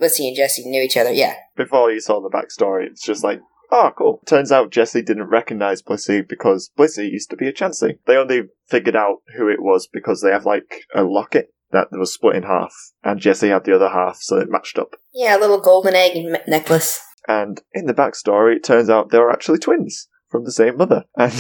Blissey 0.02 0.28
and 0.28 0.36
Jesse 0.36 0.68
knew 0.70 0.82
each 0.82 0.98
other. 0.98 1.12
Yeah, 1.12 1.36
before 1.56 1.92
you 1.92 2.00
saw 2.00 2.20
the 2.22 2.30
backstory, 2.30 2.86
it's 2.86 3.06
just 3.06 3.24
like, 3.24 3.42
oh, 3.72 3.92
cool. 3.98 4.22
Turns 4.26 4.52
out 4.52 4.72
Jesse 4.72 5.02
didn't 5.02 5.30
recognize 5.30 5.82
Blissey 5.82 6.28
because 6.28 6.72
Blissey 6.78 7.12
used 7.12 7.30
to 7.32 7.36
be 7.38 7.48
a 7.48 7.54
Chansey. 7.54 8.00
They 8.06 8.18
only 8.18 8.44
figured 8.68 8.96
out 8.96 9.18
who 9.38 9.48
it 9.48 9.62
was 9.62 9.88
because 9.92 10.22
they 10.22 10.31
have 10.31 10.46
like 10.46 10.81
a 10.94 11.04
locket 11.04 11.50
that 11.72 11.88
was 11.92 12.14
split 12.14 12.36
in 12.36 12.44
half, 12.44 12.74
and 13.04 13.20
Jesse 13.20 13.50
had 13.50 13.66
the 13.66 13.76
other 13.76 13.90
half, 13.90 14.18
so 14.22 14.38
it 14.38 14.50
matched 14.50 14.78
up. 14.78 14.96
yeah, 15.14 15.38
a 15.38 15.40
little 15.40 15.60
golden 15.60 15.96
egg 15.96 16.14
necklace. 16.48 17.00
And 17.28 17.60
in 17.74 17.88
the 17.88 17.94
backstory, 17.94 18.58
it 18.58 18.64
turns 18.64 18.88
out 18.90 19.10
they 19.10 19.18
were 19.18 19.31
actually 19.31 19.58
twins 19.58 20.08
from 20.30 20.44
the 20.45 20.51
same 20.51 20.77
mother. 20.77 21.06
And 21.18 21.33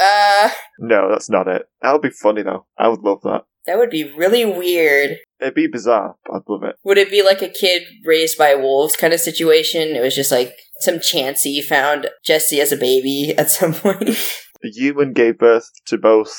Uh, 0.00 0.50
no, 0.80 1.08
that's 1.10 1.30
not 1.30 1.46
it. 1.48 1.62
That 1.80 1.92
would 1.92 2.02
be 2.02 2.10
funny 2.10 2.42
though. 2.42 2.66
I 2.76 2.88
would 2.88 3.00
love 3.00 3.22
that. 3.22 3.44
that 3.66 3.78
would 3.78 3.90
be 3.90 4.12
really 4.16 4.44
weird. 4.44 5.18
It'd 5.40 5.54
be 5.54 5.66
bizarre, 5.68 6.16
but 6.26 6.36
I'd 6.36 6.48
love 6.48 6.64
it. 6.64 6.76
Would 6.84 6.98
it 6.98 7.10
be 7.10 7.22
like 7.22 7.42
a 7.42 7.48
kid 7.48 7.82
raised 8.04 8.36
by 8.36 8.54
wolves 8.54 8.96
kind 8.96 9.12
of 9.12 9.20
situation? 9.20 9.94
It 9.94 10.00
was 10.02 10.14
just 10.14 10.32
like 10.32 10.52
some 10.80 10.96
Chansey 10.96 11.62
found 11.62 12.08
Jesse 12.24 12.60
as 12.60 12.72
a 12.72 12.76
baby 12.76 13.34
at 13.38 13.50
some 13.50 13.72
point. 13.74 14.08
A 14.64 14.68
human 14.68 15.12
gave 15.12 15.38
birth 15.38 15.70
to 15.86 15.96
both 15.98 16.34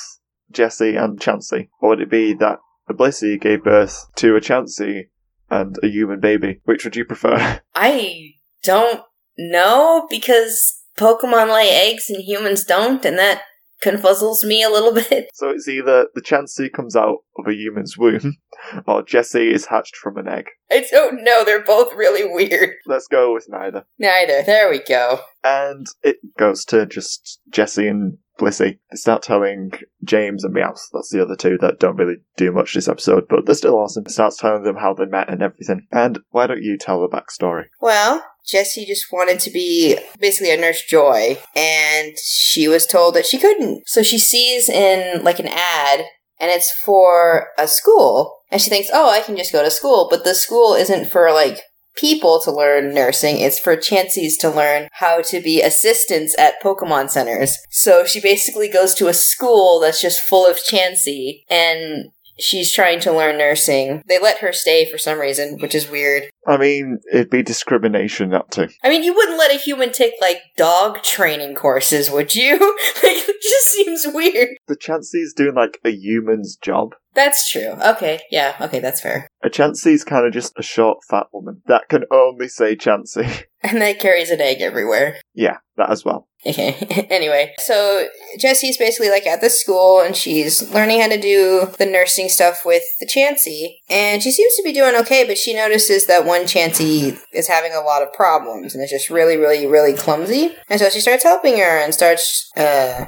Jesse 0.50 0.96
and 0.96 1.18
Chansey. 1.18 1.68
Or 1.80 1.90
would 1.90 2.00
it 2.00 2.10
be 2.10 2.34
that 2.34 2.58
a 2.88 2.94
Blissey 2.94 3.40
gave 3.40 3.64
birth 3.64 4.06
to 4.16 4.36
a 4.36 4.40
Chansey 4.40 5.04
and 5.50 5.76
a 5.82 5.88
human 5.88 6.20
baby? 6.20 6.60
Which 6.64 6.84
would 6.84 6.96
you 6.96 7.04
prefer? 7.04 7.60
I 7.74 8.32
don't 8.64 9.02
know 9.38 10.06
because 10.10 10.75
Pokemon 10.98 11.52
lay 11.52 11.70
eggs 11.70 12.10
and 12.10 12.22
humans 12.22 12.64
don't, 12.64 13.04
and 13.04 13.18
that 13.18 13.42
confuzzles 13.84 14.42
me 14.42 14.62
a 14.62 14.70
little 14.70 14.92
bit. 15.10 15.28
so 15.34 15.50
it's 15.50 15.68
either 15.68 16.06
the 16.14 16.22
Chansey 16.22 16.72
comes 16.72 16.96
out 16.96 17.18
of 17.38 17.46
a 17.46 17.52
human's 17.54 17.96
womb, 17.98 18.36
or 18.86 19.02
Jesse 19.02 19.50
is 19.52 19.66
hatched 19.66 19.96
from 19.96 20.16
an 20.16 20.28
egg. 20.28 20.46
I 20.70 20.84
don't 20.90 21.22
know. 21.22 21.44
They're 21.44 21.62
both 21.62 21.94
really 21.94 22.24
weird. 22.24 22.70
Let's 22.86 23.06
go 23.06 23.34
with 23.34 23.46
neither. 23.48 23.84
Neither. 23.98 24.42
There 24.42 24.70
we 24.70 24.80
go. 24.82 25.20
And 25.44 25.86
it 26.02 26.16
goes 26.38 26.64
to 26.66 26.86
just 26.86 27.40
Jesse 27.50 27.86
and 27.88 28.18
Blissey. 28.38 28.78
Start 28.92 29.22
telling 29.22 29.72
James 30.04 30.44
and 30.44 30.54
Meowth, 30.54 30.80
that's 30.92 31.10
the 31.10 31.22
other 31.22 31.36
two 31.36 31.58
that 31.60 31.78
don't 31.78 31.96
really 31.96 32.16
do 32.36 32.52
much 32.52 32.74
this 32.74 32.88
episode, 32.88 33.26
but 33.28 33.46
they're 33.46 33.54
still 33.54 33.76
awesome. 33.76 34.06
Starts 34.06 34.36
telling 34.36 34.62
them 34.62 34.76
how 34.76 34.94
they 34.94 35.06
met 35.06 35.28
and 35.30 35.42
everything. 35.42 35.86
And 35.92 36.18
why 36.30 36.46
don't 36.46 36.62
you 36.62 36.76
tell 36.76 37.00
the 37.00 37.08
backstory? 37.08 37.64
Well, 37.80 38.24
Jessie 38.46 38.86
just 38.86 39.06
wanted 39.12 39.40
to 39.40 39.50
be 39.50 39.98
basically 40.20 40.52
a 40.52 40.56
nurse 40.56 40.82
joy, 40.82 41.38
and 41.54 42.16
she 42.18 42.68
was 42.68 42.86
told 42.86 43.14
that 43.14 43.26
she 43.26 43.38
couldn't. 43.38 43.88
So 43.88 44.02
she 44.02 44.18
sees 44.18 44.68
in 44.68 45.24
like 45.24 45.40
an 45.40 45.48
ad, 45.48 46.04
and 46.38 46.50
it's 46.50 46.72
for 46.84 47.48
a 47.58 47.66
school, 47.66 48.38
and 48.50 48.60
she 48.60 48.70
thinks, 48.70 48.88
oh, 48.92 49.10
I 49.10 49.20
can 49.20 49.36
just 49.36 49.52
go 49.52 49.64
to 49.64 49.70
school, 49.70 50.06
but 50.08 50.24
the 50.24 50.34
school 50.34 50.74
isn't 50.74 51.10
for 51.10 51.32
like 51.32 51.60
people 51.96 52.40
to 52.40 52.52
learn 52.52 52.94
nursing, 52.94 53.38
it's 53.38 53.58
for 53.58 53.76
Chanseys 53.76 54.36
to 54.38 54.50
learn 54.50 54.88
how 54.92 55.22
to 55.22 55.40
be 55.40 55.62
assistants 55.62 56.36
at 56.38 56.62
Pokemon 56.62 57.10
centers. 57.10 57.58
So 57.70 58.04
she 58.04 58.20
basically 58.20 58.68
goes 58.68 58.94
to 58.94 59.08
a 59.08 59.14
school 59.14 59.80
that's 59.80 60.00
just 60.00 60.20
full 60.20 60.46
of 60.46 60.56
Chansey, 60.56 61.42
and 61.50 62.10
she's 62.38 62.72
trying 62.72 63.00
to 63.00 63.12
learn 63.12 63.38
nursing. 63.38 64.02
They 64.08 64.18
let 64.18 64.38
her 64.38 64.52
stay 64.52 64.90
for 64.90 64.98
some 64.98 65.18
reason, 65.18 65.58
which 65.58 65.74
is 65.74 65.90
weird. 65.90 66.24
I 66.46 66.56
mean, 66.56 66.98
it'd 67.12 67.30
be 67.30 67.42
discrimination 67.42 68.30
not 68.30 68.50
to. 68.52 68.68
I 68.84 68.88
mean, 68.88 69.02
you 69.02 69.14
wouldn't 69.14 69.38
let 69.38 69.54
a 69.54 69.58
human 69.58 69.92
take 69.92 70.14
like 70.20 70.38
dog 70.56 71.02
training 71.02 71.54
courses, 71.54 72.10
would 72.10 72.34
you? 72.34 72.52
like, 73.02 73.28
it 73.28 73.42
just 73.42 73.68
seems 73.68 74.06
weird. 74.14 74.50
The 74.68 74.76
Chansey's 74.76 75.34
doing 75.34 75.54
like 75.54 75.80
a 75.84 75.90
human's 75.90 76.56
job. 76.56 76.94
That's 77.16 77.50
true. 77.50 77.72
Okay, 77.84 78.20
yeah, 78.30 78.54
okay, 78.60 78.78
that's 78.78 79.00
fair. 79.00 79.26
A 79.42 79.48
Chansey's 79.48 80.04
kind 80.04 80.26
of 80.26 80.32
just 80.32 80.52
a 80.58 80.62
short, 80.62 80.98
fat 81.08 81.26
woman 81.32 81.62
that 81.66 81.88
can 81.88 82.04
only 82.12 82.46
say 82.46 82.76
Chansey. 82.76 83.44
And 83.62 83.82
that 83.82 83.98
carries 83.98 84.30
an 84.30 84.40
egg 84.40 84.60
everywhere. 84.60 85.16
yeah, 85.34 85.56
that 85.76 85.90
as 85.90 86.04
well. 86.04 86.28
Okay. 86.46 86.74
anyway, 87.10 87.52
so 87.58 88.06
Jessie's 88.38 88.78
basically 88.78 89.10
like 89.10 89.26
at 89.26 89.40
the 89.40 89.50
school 89.50 90.00
and 90.00 90.14
she's 90.14 90.70
learning 90.72 91.00
how 91.00 91.08
to 91.08 91.20
do 91.20 91.66
the 91.76 91.86
nursing 91.86 92.28
stuff 92.28 92.60
with 92.64 92.84
the 93.00 93.06
Chansey. 93.06 93.78
And 93.90 94.22
she 94.22 94.30
seems 94.30 94.54
to 94.54 94.62
be 94.62 94.72
doing 94.72 94.94
okay, 95.00 95.26
but 95.26 95.36
she 95.36 95.52
notices 95.52 96.06
that 96.06 96.24
one 96.24 96.42
Chansey 96.42 97.18
is 97.32 97.48
having 97.48 97.72
a 97.72 97.80
lot 97.80 98.02
of 98.02 98.12
problems 98.12 98.72
and 98.72 98.84
is 98.84 98.90
just 98.90 99.10
really, 99.10 99.36
really, 99.36 99.66
really 99.66 99.94
clumsy. 99.94 100.54
And 100.70 100.78
so 100.78 100.88
she 100.88 101.00
starts 101.00 101.24
helping 101.24 101.56
her 101.58 101.82
and 101.82 101.92
starts, 101.92 102.48
uh, 102.56 103.06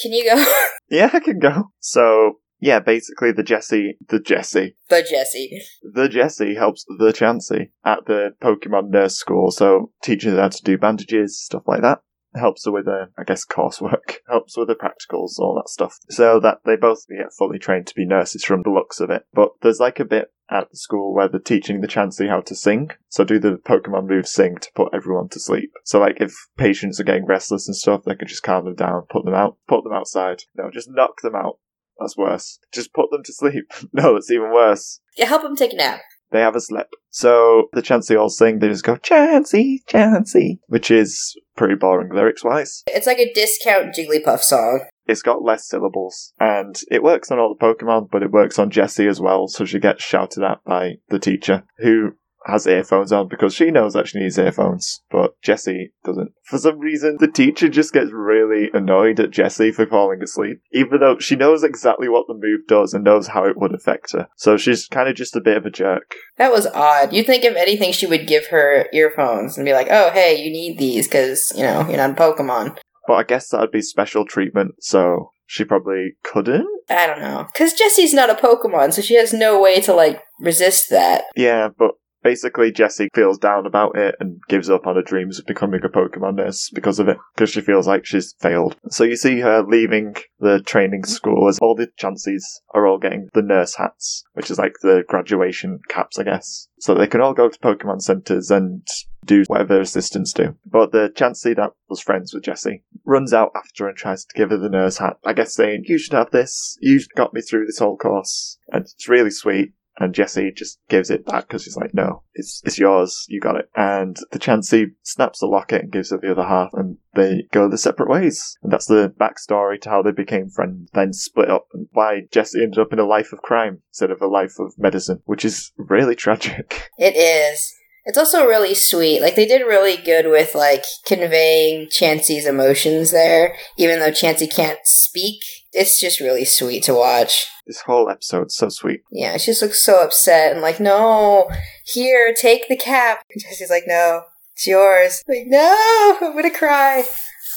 can 0.00 0.12
you 0.12 0.24
go? 0.24 0.42
Yeah, 0.88 1.10
I 1.12 1.20
can 1.20 1.38
go. 1.38 1.70
So, 1.78 2.39
yeah, 2.60 2.78
basically 2.78 3.32
the 3.32 3.42
Jesse, 3.42 3.96
the 4.08 4.20
Jesse, 4.20 4.76
the 4.88 5.02
Jessie. 5.02 5.60
the 5.82 6.08
Jesse 6.08 6.54
helps 6.54 6.84
the 6.98 7.12
Chansey 7.12 7.70
at 7.84 8.06
the 8.06 8.34
Pokemon 8.42 8.90
nurse 8.90 9.16
school. 9.16 9.50
So, 9.50 9.92
teaches 10.02 10.34
her 10.34 10.40
how 10.40 10.48
to 10.48 10.62
do 10.62 10.78
bandages, 10.78 11.40
stuff 11.40 11.62
like 11.66 11.82
that. 11.82 12.02
Helps 12.34 12.64
her 12.64 12.70
with 12.70 12.86
her, 12.86 13.10
I 13.18 13.24
guess, 13.24 13.44
coursework. 13.44 14.18
Helps 14.30 14.56
with 14.56 14.68
the 14.68 14.76
practicals, 14.76 15.40
all 15.40 15.56
that 15.56 15.68
stuff. 15.68 15.98
So 16.10 16.38
that 16.38 16.58
they 16.64 16.76
both 16.76 17.04
get 17.08 17.32
fully 17.36 17.58
trained 17.58 17.88
to 17.88 17.94
be 17.94 18.06
nurses 18.06 18.44
from 18.44 18.62
the 18.62 18.70
looks 18.70 19.00
of 19.00 19.10
it. 19.10 19.24
But 19.32 19.48
there's 19.62 19.80
like 19.80 19.98
a 19.98 20.04
bit 20.04 20.32
at 20.48 20.70
the 20.70 20.76
school 20.76 21.12
where 21.12 21.28
they're 21.28 21.40
teaching 21.40 21.80
the 21.80 21.88
Chansey 21.88 22.28
how 22.28 22.40
to 22.42 22.54
sing. 22.54 22.90
So 23.08 23.24
do 23.24 23.40
the 23.40 23.56
Pokemon 23.56 24.08
move 24.08 24.28
sing 24.28 24.58
to 24.60 24.68
put 24.76 24.94
everyone 24.94 25.28
to 25.30 25.40
sleep. 25.40 25.72
So 25.84 25.98
like 25.98 26.20
if 26.20 26.32
patients 26.56 27.00
are 27.00 27.04
getting 27.04 27.26
restless 27.26 27.66
and 27.66 27.76
stuff, 27.76 28.02
they 28.04 28.14
can 28.14 28.28
just 28.28 28.44
calm 28.44 28.64
them 28.64 28.76
down, 28.76 29.06
put 29.10 29.24
them 29.24 29.34
out, 29.34 29.56
put 29.66 29.82
them 29.82 29.92
outside. 29.92 30.44
No, 30.56 30.70
just 30.70 30.88
knock 30.88 31.20
them 31.22 31.34
out. 31.34 31.58
That's 32.00 32.16
worse. 32.16 32.58
Just 32.72 32.92
put 32.94 33.10
them 33.10 33.22
to 33.24 33.32
sleep. 33.32 33.70
no, 33.92 34.14
that's 34.14 34.30
even 34.30 34.52
worse. 34.52 35.00
Yeah, 35.16 35.26
help 35.26 35.42
them 35.42 35.54
take 35.56 35.72
a 35.74 35.76
nap. 35.76 36.00
they 36.32 36.40
have 36.40 36.56
a 36.56 36.60
slip. 36.60 36.88
So 37.10 37.68
the 37.72 37.82
Chansey 37.82 38.18
all 38.18 38.28
sing, 38.30 38.58
they 38.60 38.68
just 38.68 38.84
go, 38.84 38.96
Chansey, 38.96 39.78
Chansey, 39.88 40.60
which 40.68 40.90
is 40.90 41.36
pretty 41.56 41.74
boring 41.74 42.14
lyrics 42.14 42.44
wise. 42.44 42.82
It's 42.86 43.06
like 43.06 43.18
a 43.18 43.32
discount 43.32 43.94
Jigglypuff 43.94 44.40
song. 44.40 44.86
It's 45.06 45.22
got 45.22 45.42
less 45.42 45.66
syllables, 45.68 46.32
and 46.38 46.80
it 46.88 47.02
works 47.02 47.32
on 47.32 47.40
all 47.40 47.52
the 47.52 47.64
Pokemon, 47.66 48.10
but 48.12 48.22
it 48.22 48.30
works 48.30 48.60
on 48.60 48.70
Jessie 48.70 49.08
as 49.08 49.20
well, 49.20 49.48
so 49.48 49.64
she 49.64 49.80
gets 49.80 50.04
shouted 50.04 50.44
at 50.44 50.62
by 50.64 50.94
the 51.08 51.18
teacher, 51.18 51.64
who 51.78 52.12
has 52.46 52.66
earphones 52.66 53.12
on 53.12 53.28
because 53.28 53.54
she 53.54 53.70
knows 53.70 53.92
that 53.92 54.08
she 54.08 54.18
needs 54.18 54.38
earphones, 54.38 55.02
but 55.10 55.40
Jessie 55.42 55.92
doesn't. 56.04 56.32
For 56.44 56.58
some 56.58 56.78
reason, 56.78 57.18
the 57.20 57.28
teacher 57.28 57.68
just 57.68 57.92
gets 57.92 58.10
really 58.12 58.70
annoyed 58.72 59.20
at 59.20 59.30
Jessie 59.30 59.72
for 59.72 59.86
falling 59.86 60.22
asleep, 60.22 60.60
even 60.72 61.00
though 61.00 61.18
she 61.18 61.36
knows 61.36 61.62
exactly 61.62 62.08
what 62.08 62.26
the 62.26 62.34
move 62.34 62.66
does 62.66 62.94
and 62.94 63.04
knows 63.04 63.28
how 63.28 63.44
it 63.44 63.58
would 63.58 63.74
affect 63.74 64.12
her. 64.12 64.28
So 64.36 64.56
she's 64.56 64.86
kind 64.86 65.08
of 65.08 65.16
just 65.16 65.36
a 65.36 65.40
bit 65.40 65.56
of 65.56 65.66
a 65.66 65.70
jerk. 65.70 66.14
That 66.38 66.52
was 66.52 66.66
odd. 66.66 67.12
You'd 67.12 67.26
think 67.26 67.44
if 67.44 67.56
anything, 67.56 67.92
she 67.92 68.06
would 68.06 68.26
give 68.26 68.46
her 68.46 68.86
earphones 68.92 69.56
and 69.56 69.64
be 69.64 69.72
like, 69.72 69.88
oh, 69.90 70.10
hey, 70.10 70.42
you 70.42 70.50
need 70.50 70.78
these 70.78 71.06
because, 71.06 71.52
you 71.56 71.62
know, 71.62 71.86
you're 71.88 71.98
not 71.98 72.10
a 72.10 72.14
Pokemon. 72.14 72.78
But 73.06 73.14
I 73.14 73.22
guess 73.24 73.48
that'd 73.48 73.70
be 73.70 73.82
special 73.82 74.24
treatment, 74.24 74.74
so 74.80 75.32
she 75.46 75.64
probably 75.64 76.12
couldn't. 76.22 76.68
I 76.88 77.06
don't 77.06 77.20
know. 77.20 77.48
Because 77.52 77.72
Jessie's 77.72 78.14
not 78.14 78.30
a 78.30 78.34
Pokemon, 78.34 78.92
so 78.92 79.02
she 79.02 79.16
has 79.16 79.32
no 79.32 79.60
way 79.60 79.80
to, 79.80 79.92
like, 79.92 80.22
resist 80.38 80.90
that. 80.90 81.24
Yeah, 81.34 81.68
but 81.76 81.92
basically 82.22 82.72
Jessie 82.72 83.08
feels 83.14 83.38
down 83.38 83.66
about 83.66 83.96
it 83.96 84.14
and 84.20 84.40
gives 84.48 84.70
up 84.70 84.86
on 84.86 84.96
her 84.96 85.02
dreams 85.02 85.38
of 85.38 85.46
becoming 85.46 85.80
a 85.84 85.88
Pokemon 85.88 86.36
nurse 86.36 86.70
because 86.74 86.98
of 86.98 87.08
it, 87.08 87.18
because 87.34 87.50
she 87.50 87.60
feels 87.60 87.86
like 87.86 88.04
she's 88.04 88.34
failed. 88.40 88.76
So 88.90 89.04
you 89.04 89.16
see 89.16 89.40
her 89.40 89.62
leaving 89.62 90.16
the 90.38 90.60
training 90.60 91.04
school 91.04 91.48
as 91.48 91.58
all 91.60 91.74
the 91.74 91.88
Chanseys 91.98 92.44
are 92.74 92.86
all 92.86 92.98
getting 92.98 93.28
the 93.34 93.42
nurse 93.42 93.76
hats, 93.76 94.24
which 94.34 94.50
is 94.50 94.58
like 94.58 94.74
the 94.82 95.04
graduation 95.08 95.80
caps, 95.88 96.18
I 96.18 96.24
guess. 96.24 96.68
So 96.78 96.94
they 96.94 97.06
can 97.06 97.20
all 97.20 97.34
go 97.34 97.48
to 97.48 97.58
Pokemon 97.58 98.02
centers 98.02 98.50
and 98.50 98.86
do 99.26 99.44
whatever 99.48 99.80
assistants 99.80 100.32
do. 100.32 100.56
But 100.64 100.92
the 100.92 101.12
Chansey 101.14 101.54
that 101.56 101.72
was 101.88 102.00
friends 102.00 102.32
with 102.32 102.44
Jessie 102.44 102.82
runs 103.04 103.32
out 103.32 103.50
after 103.54 103.86
and 103.86 103.96
tries 103.96 104.24
to 104.24 104.36
give 104.36 104.50
her 104.50 104.56
the 104.56 104.70
nurse 104.70 104.98
hat. 104.98 105.18
I 105.24 105.32
guess 105.32 105.54
saying, 105.54 105.84
you 105.86 105.98
should 105.98 106.14
have 106.14 106.30
this. 106.30 106.78
You 106.80 107.00
got 107.16 107.34
me 107.34 107.42
through 107.42 107.66
this 107.66 107.78
whole 107.78 107.96
course. 107.96 108.58
And 108.68 108.82
it's 108.82 109.08
really 109.08 109.30
sweet. 109.30 109.72
And 110.00 110.14
Jesse 110.14 110.50
just 110.50 110.80
gives 110.88 111.10
it 111.10 111.26
back 111.26 111.46
because 111.46 111.62
she's 111.62 111.76
like, 111.76 111.92
no, 111.92 112.22
it's, 112.32 112.62
it's 112.64 112.78
yours. 112.78 113.26
You 113.28 113.38
got 113.38 113.56
it. 113.56 113.68
And 113.76 114.16
the 114.32 114.38
Chansey 114.38 114.86
snaps 115.02 115.40
the 115.40 115.46
locket 115.46 115.82
and 115.82 115.92
gives 115.92 116.10
her 116.10 116.16
the 116.16 116.32
other 116.32 116.46
half 116.46 116.70
and 116.72 116.96
they 117.14 117.44
go 117.52 117.68
their 117.68 117.76
separate 117.76 118.08
ways. 118.08 118.56
And 118.62 118.72
that's 118.72 118.86
the 118.86 119.12
backstory 119.20 119.78
to 119.82 119.90
how 119.90 120.02
they 120.02 120.12
became 120.12 120.48
friends, 120.48 120.88
then 120.94 121.12
split 121.12 121.50
up 121.50 121.66
and 121.74 121.86
why 121.92 122.22
Jesse 122.32 122.62
ended 122.62 122.78
up 122.78 122.94
in 122.94 122.98
a 122.98 123.04
life 123.04 123.32
of 123.32 123.42
crime 123.42 123.82
instead 123.90 124.10
of 124.10 124.22
a 124.22 124.26
life 124.26 124.58
of 124.58 124.72
medicine, 124.78 125.20
which 125.26 125.44
is 125.44 125.72
really 125.76 126.14
tragic. 126.16 126.88
It 126.96 127.14
is. 127.14 127.74
It's 128.06 128.18
also 128.18 128.46
really 128.46 128.74
sweet. 128.74 129.20
Like 129.20 129.36
they 129.36 129.46
did 129.46 129.60
really 129.60 129.96
good 129.96 130.26
with 130.26 130.54
like 130.54 130.84
conveying 131.06 131.88
Chansey's 131.88 132.46
emotions 132.46 133.10
there, 133.10 133.54
even 133.76 133.98
though 133.98 134.10
Chansey 134.10 134.50
can't 134.50 134.80
speak. 134.84 135.42
It's 135.72 136.00
just 136.00 136.20
really 136.20 136.44
sweet 136.44 136.82
to 136.84 136.94
watch. 136.94 137.46
This 137.66 137.82
whole 137.82 138.08
episode's 138.10 138.56
so 138.56 138.68
sweet. 138.68 139.02
Yeah, 139.12 139.36
she 139.36 139.52
just 139.52 139.62
looks 139.62 139.84
so 139.84 140.02
upset 140.02 140.52
and 140.52 140.60
like, 140.60 140.80
no, 140.80 141.50
here, 141.84 142.34
take 142.34 142.68
the 142.68 142.76
cap. 142.76 143.22
And 143.30 143.42
Jessie's 143.42 143.70
like, 143.70 143.84
no, 143.86 144.22
it's 144.54 144.66
yours. 144.66 145.22
Like, 145.28 145.44
no, 145.46 146.18
I'm 146.20 146.34
gonna 146.34 146.50
cry. 146.50 147.04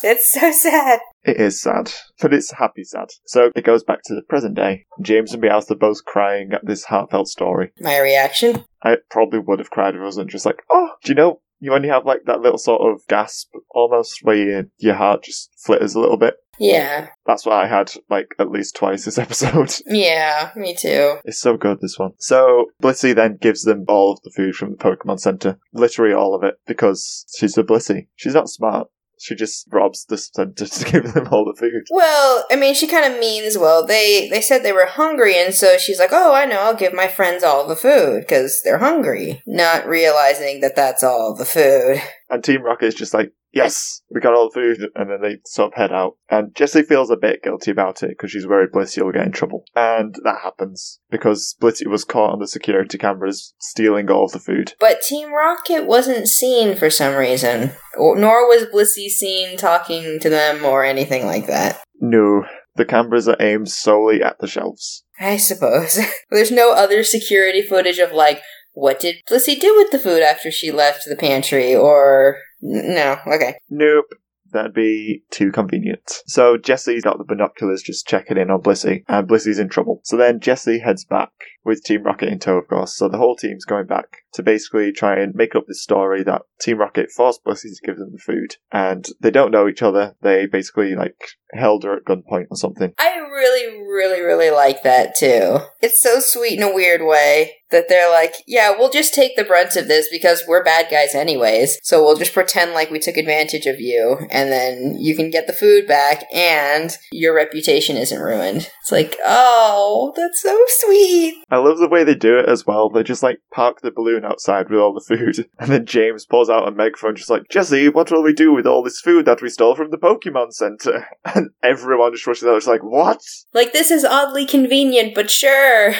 It's 0.03 0.34
so 0.34 0.51
sad. 0.51 1.00
It 1.24 1.39
is 1.39 1.62
sad, 1.62 1.91
but 2.22 2.34
it's 2.34 2.51
happy 2.51 2.84
sad. 2.84 3.08
So 3.25 3.51
it 3.55 3.63
goes 3.63 3.84
back 3.84 4.00
to 4.05 4.15
the 4.15 4.22
present 4.22 4.55
day. 4.55 4.86
James 5.01 5.34
and 5.34 5.41
Meowth 5.41 5.72
are 5.72 5.75
both 5.75 6.03
crying 6.03 6.51
at 6.51 6.65
this 6.65 6.84
heartfelt 6.84 7.29
story. 7.29 7.72
My 7.79 7.98
reaction? 8.00 8.65
I 8.84 8.98
probably 9.10 9.39
would 9.39 9.60
have 9.60 9.70
cried 9.70 9.96
if 9.96 10.01
I 10.01 10.03
wasn't 10.03 10.29
just 10.29 10.46
like, 10.46 10.62
oh, 10.70 10.89
do 11.03 11.12
you 11.12 11.15
know, 11.15 11.39
you 11.60 11.74
only 11.74 11.88
have 11.88 12.05
like 12.05 12.24
that 12.25 12.41
little 12.41 12.58
sort 12.58 12.82
of 12.82 13.08
gasp 13.08 13.53
almost 13.72 14.20
where 14.24 14.36
your, 14.36 14.63
your 14.79 14.96
heart 14.96 15.24
just 15.24 15.50
flitters 15.58 15.96
a 15.96 16.00
little 16.01 16.17
bit. 16.17 16.36
Yeah. 16.60 17.10
That's 17.25 17.45
what 17.45 17.55
I 17.55 17.67
had 17.67 17.91
like 18.10 18.36
at 18.39 18.51
least 18.51 18.75
twice 18.75 19.05
this 19.05 19.17
episode. 19.17 19.74
Yeah, 19.86 20.51
me 20.55 20.75
too. 20.75 21.17
It's 21.25 21.39
so 21.39 21.57
good, 21.57 21.79
this 21.81 21.98
one. 21.98 22.12
So, 22.19 22.67
Blissey 22.81 23.15
then 23.15 23.38
gives 23.39 23.63
them 23.63 23.86
all 23.88 24.13
of 24.13 24.22
the 24.24 24.31
food 24.31 24.55
from 24.55 24.72
the 24.72 24.77
Pokemon 24.77 25.19
Center. 25.19 25.60
Literally 25.74 26.13
all 26.13 26.36
of 26.36 26.43
it, 26.43 26.55
because 26.67 27.25
she's 27.36 27.57
a 27.57 27.63
Blissey. 27.63 28.07
She's 28.15 28.33
not 28.33 28.50
smart. 28.50 28.88
She 29.19 29.36
just 29.36 29.67
robs 29.72 30.05
the 30.05 30.17
center 30.17 30.65
to 30.65 30.91
give 30.91 31.13
them 31.13 31.29
all 31.31 31.45
the 31.45 31.57
food. 31.57 31.83
Well, 31.89 32.45
I 32.51 32.57
mean, 32.57 32.74
she 32.75 32.88
kind 32.88 33.12
of 33.12 33.19
means 33.19 33.57
well. 33.57 33.86
They 33.86 34.27
they 34.27 34.41
said 34.41 34.63
they 34.63 34.74
were 34.74 34.86
hungry, 34.86 35.39
and 35.39 35.53
so 35.53 35.77
she's 35.77 36.00
like, 36.00 36.10
"Oh, 36.12 36.33
I 36.33 36.45
know. 36.45 36.60
I'll 36.60 36.75
give 36.75 36.93
my 36.93 37.07
friends 37.07 37.41
all 37.41 37.65
the 37.65 37.75
food 37.77 38.22
because 38.22 38.62
they're 38.63 38.79
hungry." 38.79 39.41
Not 39.48 39.88
realizing 39.88 40.60
that 40.60 40.75
that's 40.75 41.03
all 41.03 41.36
the 41.36 41.45
food. 41.45 42.01
And 42.29 42.43
Team 42.43 42.63
Rocket 42.63 42.88
is 42.88 42.95
just 42.95 43.13
like, 43.13 43.31
yes, 43.53 44.01
we 44.10 44.19
got 44.19 44.33
all 44.33 44.50
the 44.50 44.53
food, 44.53 44.89
and 44.95 45.10
then 45.10 45.22
they 45.22 45.38
sort 45.45 45.74
of 45.74 45.77
head 45.77 45.91
out. 45.91 46.17
And 46.29 46.53
Jessie 46.55 46.83
feels 46.83 47.10
a 47.10 47.17
bit 47.17 47.43
guilty 47.43 47.72
about 47.72 48.03
it 48.03 48.10
because 48.10 48.31
she's 48.31 48.48
worried 48.48 48.72
Blissey 48.72 49.03
will 49.03 49.12
get 49.12 49.25
in 49.25 49.31
trouble. 49.31 49.65
And 49.75 50.15
that 50.24 50.41
happens 50.43 51.00
because 51.10 51.55
Blissey 51.62 51.88
was 51.88 52.03
caught 52.03 52.33
on 52.33 52.39
the 52.39 52.48
security 52.48 52.98
cameras 52.98 53.53
stealing 53.60 54.10
all 54.10 54.25
of 54.25 54.31
the 54.31 54.39
food. 54.39 54.74
But 54.79 55.01
Team 55.01 55.31
Rocket 55.33 55.86
wasn't 55.86 56.27
seen 56.27 56.75
for 56.75 56.89
some 56.89 57.15
reason, 57.15 57.72
nor 57.98 58.48
was 58.48 58.65
Blissey 58.65 59.07
seen 59.07 59.57
talking 59.57 60.19
to 60.19 60.29
them 60.29 60.65
or 60.65 60.83
anything 60.83 61.25
like 61.25 61.48
that. 61.48 61.83
No, 62.01 62.45
the 62.75 62.86
cameras 62.86 63.27
are 63.27 63.38
aimed 63.39 63.69
solely 63.69 64.22
at 64.22 64.39
the 64.39 64.48
shelves. 64.48 65.03
I 65.19 65.38
suppose. 65.38 66.00
There's 66.31 66.51
no 66.51 66.74
other 66.74 67.03
security 67.03 67.62
footage 67.62 68.00
of 68.00 68.12
like, 68.12 68.41
what 68.74 69.00
did 69.00 69.17
Blissey 69.29 69.60
do 69.60 69.75
with 69.75 69.91
the 69.91 70.00
food 70.00 70.24
after 70.24 70.51
she 70.51 70.72
left 70.72 71.05
the 71.07 71.15
pantry? 71.15 71.75
Or 71.75 72.38
no, 72.63 73.17
okay. 73.27 73.55
Nope. 73.70 74.05
That'd 74.51 74.75
be 74.75 75.24
too 75.32 75.51
convenient. 75.51 76.22
So 76.27 76.58
Jesse's 76.58 77.03
got 77.03 77.17
the 77.17 77.24
binoculars 77.24 77.82
just 77.82 78.08
checking 78.08 78.38
in 78.38 78.51
on 78.51 78.62
Blissey, 78.62 79.03
and 79.08 79.27
Blissey's 79.27 79.58
in 79.58 79.67
trouble. 79.67 80.01
So 80.03 80.15
then 80.15 80.39
Jesse 80.39 80.77
heads 80.77 81.03
back 81.03 81.32
with 81.65 81.84
Team 81.84 82.03
Rocket 82.03 82.29
in 82.29 82.38
tow, 82.38 82.58
of 82.58 82.67
course. 82.67 82.96
So 82.96 83.10
the 83.10 83.17
whole 83.17 83.36
team's 83.36 83.65
going 83.65 83.88
back 83.88 84.17
to 84.34 84.43
basically 84.43 84.91
try 84.91 85.20
and 85.20 85.34
make 85.34 85.55
up 85.55 85.63
this 85.67 85.82
story 85.82 86.22
that 86.24 86.43
Team 86.62 86.77
Rocket 86.77 87.10
forced 87.10 87.43
Blissey 87.43 87.74
to 87.74 87.82
give 87.84 87.98
them 87.98 88.12
the 88.12 88.20
food, 88.20 88.58
and 88.72 89.08
they 89.20 89.32
don't 89.32 89.51
know 89.51 89.67
each 89.67 89.82
other. 89.82 90.15
They 90.22 90.46
basically 90.46 90.93
like 90.93 91.17
held 91.51 91.84
her 91.84 91.96
at 91.96 92.05
gunpoint 92.05 92.46
or 92.51 92.58
something. 92.58 92.93
I 93.00 93.17
really, 93.17 93.82
really, 93.82 94.22
really 94.22 94.51
like 94.51 94.84
that 94.84 95.15
too. 95.15 95.62
It's 95.82 96.00
so 96.00 96.20
sweet 96.20 96.60
in 96.60 96.63
a 96.63 96.74
weird 96.74 97.01
way 97.03 97.53
that 97.74 97.89
they're 97.89 98.10
like, 98.10 98.36
yeah, 98.48 98.72
we'll 98.72 98.89
just 98.89 99.13
take 99.13 99.36
the 99.36 99.44
brunt 99.44 99.75
of 99.75 99.89
this 99.89 100.08
because 100.10 100.44
we're 100.48 100.63
bad 100.63 100.88
guys 100.89 101.13
anyways. 101.13 101.77
So 101.84 102.01
we'll 102.01 102.15
just 102.15 102.34
pretend 102.34 102.72
like 102.72 102.89
we 102.89 103.00
took 103.00 103.18
advantage 103.18 103.65
of 103.65 103.82
you 103.82 104.20
and 104.32 104.51
then 104.51 104.96
you 104.98 105.15
can 105.15 105.30
get 105.30 105.48
the 105.48 105.53
food 105.53 105.86
back 105.88 106.24
and 106.34 106.96
your 107.12 107.36
reputation 107.36 107.98
isn't 107.98 108.22
ruined. 108.22 108.70
It's 108.82 108.92
like, 108.92 109.18
oh, 109.25 110.13
that's 110.15 110.42
so 110.42 110.58
sweet. 110.68 111.36
I 111.50 111.58
love 111.58 111.80
the 111.80 111.89
way 111.89 112.03
they 112.03 112.15
do 112.15 112.38
it 112.38 112.48
as 112.48 112.65
well. 112.65 112.89
They 112.89 113.03
just 113.03 113.24
like 113.24 113.39
park 113.51 113.82
the 113.82 113.92
balloon 113.92 114.24
outside 114.25 114.70
with 114.70 114.80
all 114.80 114.94
the 114.94 115.01
food, 115.01 115.50
and 115.60 115.72
then 115.72 115.86
James 115.86 116.25
pulls 116.25 116.50
out 116.50 116.68
a 116.68 116.72
megaphone, 116.72 117.15
just 117.15 117.30
like, 117.30 117.44
Jesse, 117.50 117.89
what 117.89 118.12
will 118.12 118.24
we 118.24 118.34
do 118.34 118.53
with 118.53 118.65
all 118.65 118.84
this 118.84 119.00
food 119.00 119.25
that 119.25 119.42
we 119.42 119.50
stole 119.50 119.75
from 119.75 119.92
the 119.92 119.98
Pokemon 119.98 120.53
Center? 120.53 121.08
And 121.36 121.50
everyone 121.63 122.12
just 122.12 122.27
rushes 122.27 122.48
out, 122.48 122.58
it's 122.58 122.68
like, 122.68 122.84
what? 122.84 123.20
Like, 123.53 123.74
this 123.74 123.89
is 123.89 124.06
oddly 124.06 124.46
convenient, 124.46 125.15
but 125.15 125.32
sure. 125.32 125.96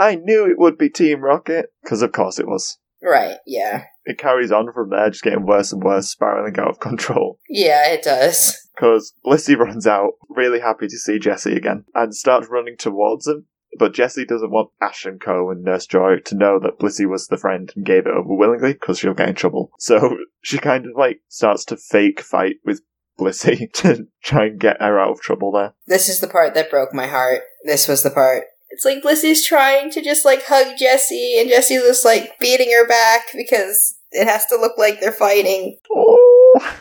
I 0.00 0.14
knew 0.16 0.46
it 0.46 0.58
would 0.58 0.78
be 0.78 0.88
Team 0.88 1.20
Rocket. 1.20 1.66
Because 1.82 2.02
of 2.02 2.12
course 2.12 2.38
it 2.38 2.46
was. 2.46 2.78
Right, 3.02 3.36
yeah. 3.46 3.84
It 4.04 4.18
carries 4.18 4.52
on 4.52 4.72
from 4.72 4.90
there, 4.90 5.10
just 5.10 5.22
getting 5.22 5.46
worse 5.46 5.72
and 5.72 5.82
worse, 5.82 6.08
spiraling 6.08 6.58
out 6.58 6.68
of 6.68 6.80
control. 6.80 7.38
Yeah, 7.48 7.88
it 7.90 8.02
does. 8.02 8.68
Because 8.74 9.12
Blissey 9.24 9.56
runs 9.56 9.86
out, 9.86 10.12
really 10.28 10.60
happy 10.60 10.86
to 10.86 10.98
see 10.98 11.18
Jesse 11.18 11.54
again, 11.54 11.84
and 11.94 12.14
starts 12.14 12.48
running 12.50 12.76
towards 12.78 13.26
him. 13.26 13.46
But 13.78 13.94
Jesse 13.94 14.24
doesn't 14.24 14.50
want 14.50 14.70
Ash 14.82 15.04
and 15.04 15.20
Co. 15.20 15.50
and 15.50 15.62
Nurse 15.62 15.86
Joy 15.86 16.16
to 16.24 16.34
know 16.34 16.58
that 16.58 16.78
Blissey 16.78 17.08
was 17.08 17.28
the 17.28 17.36
friend 17.36 17.70
and 17.76 17.86
gave 17.86 18.06
it 18.06 18.12
over 18.12 18.34
willingly 18.34 18.72
because 18.72 18.98
she'll 18.98 19.14
get 19.14 19.28
in 19.28 19.34
trouble. 19.34 19.70
So 19.78 20.18
she 20.40 20.58
kind 20.58 20.86
of 20.86 20.92
like 20.96 21.20
starts 21.28 21.64
to 21.66 21.76
fake 21.76 22.20
fight 22.20 22.56
with 22.64 22.82
Blissey 23.18 23.72
to 23.74 24.08
try 24.22 24.46
and 24.46 24.58
get 24.58 24.80
her 24.80 24.98
out 24.98 25.12
of 25.12 25.20
trouble 25.20 25.52
there. 25.52 25.74
This 25.86 26.08
is 26.08 26.20
the 26.20 26.26
part 26.26 26.54
that 26.54 26.70
broke 26.70 26.92
my 26.92 27.06
heart. 27.06 27.42
This 27.64 27.86
was 27.86 28.02
the 28.02 28.10
part. 28.10 28.44
It's 28.70 28.84
like 28.84 29.02
Blissey's 29.02 29.46
trying 29.46 29.90
to 29.90 30.02
just 30.02 30.24
like 30.24 30.44
hug 30.44 30.76
Jesse, 30.78 31.38
and 31.38 31.48
Jesse's 31.48 31.82
just 31.82 32.04
like 32.04 32.38
beating 32.38 32.70
her 32.70 32.86
back 32.86 33.26
because 33.34 33.96
it 34.12 34.26
has 34.26 34.46
to 34.46 34.56
look 34.56 34.78
like 34.78 35.00
they're 35.00 35.12
fighting. 35.12 35.78
Oh. 35.94 36.16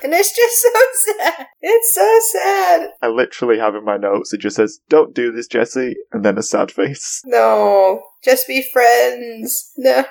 And 0.03 0.13
it's 0.13 0.35
just 0.35 0.61
so 0.61 0.69
sad. 1.17 1.47
It's 1.61 1.93
so 1.93 2.19
sad. 2.31 2.89
I 3.01 3.07
literally 3.07 3.59
have 3.59 3.75
in 3.75 3.85
my 3.85 3.97
notes, 3.97 4.33
it 4.33 4.39
just 4.39 4.55
says, 4.55 4.79
Don't 4.89 5.13
do 5.13 5.31
this, 5.31 5.47
Jesse, 5.47 5.95
and 6.11 6.25
then 6.25 6.37
a 6.37 6.43
sad 6.43 6.71
face. 6.71 7.21
No. 7.25 8.03
Just 8.23 8.47
be 8.47 8.67
friends. 8.71 9.65
No. 9.81 10.03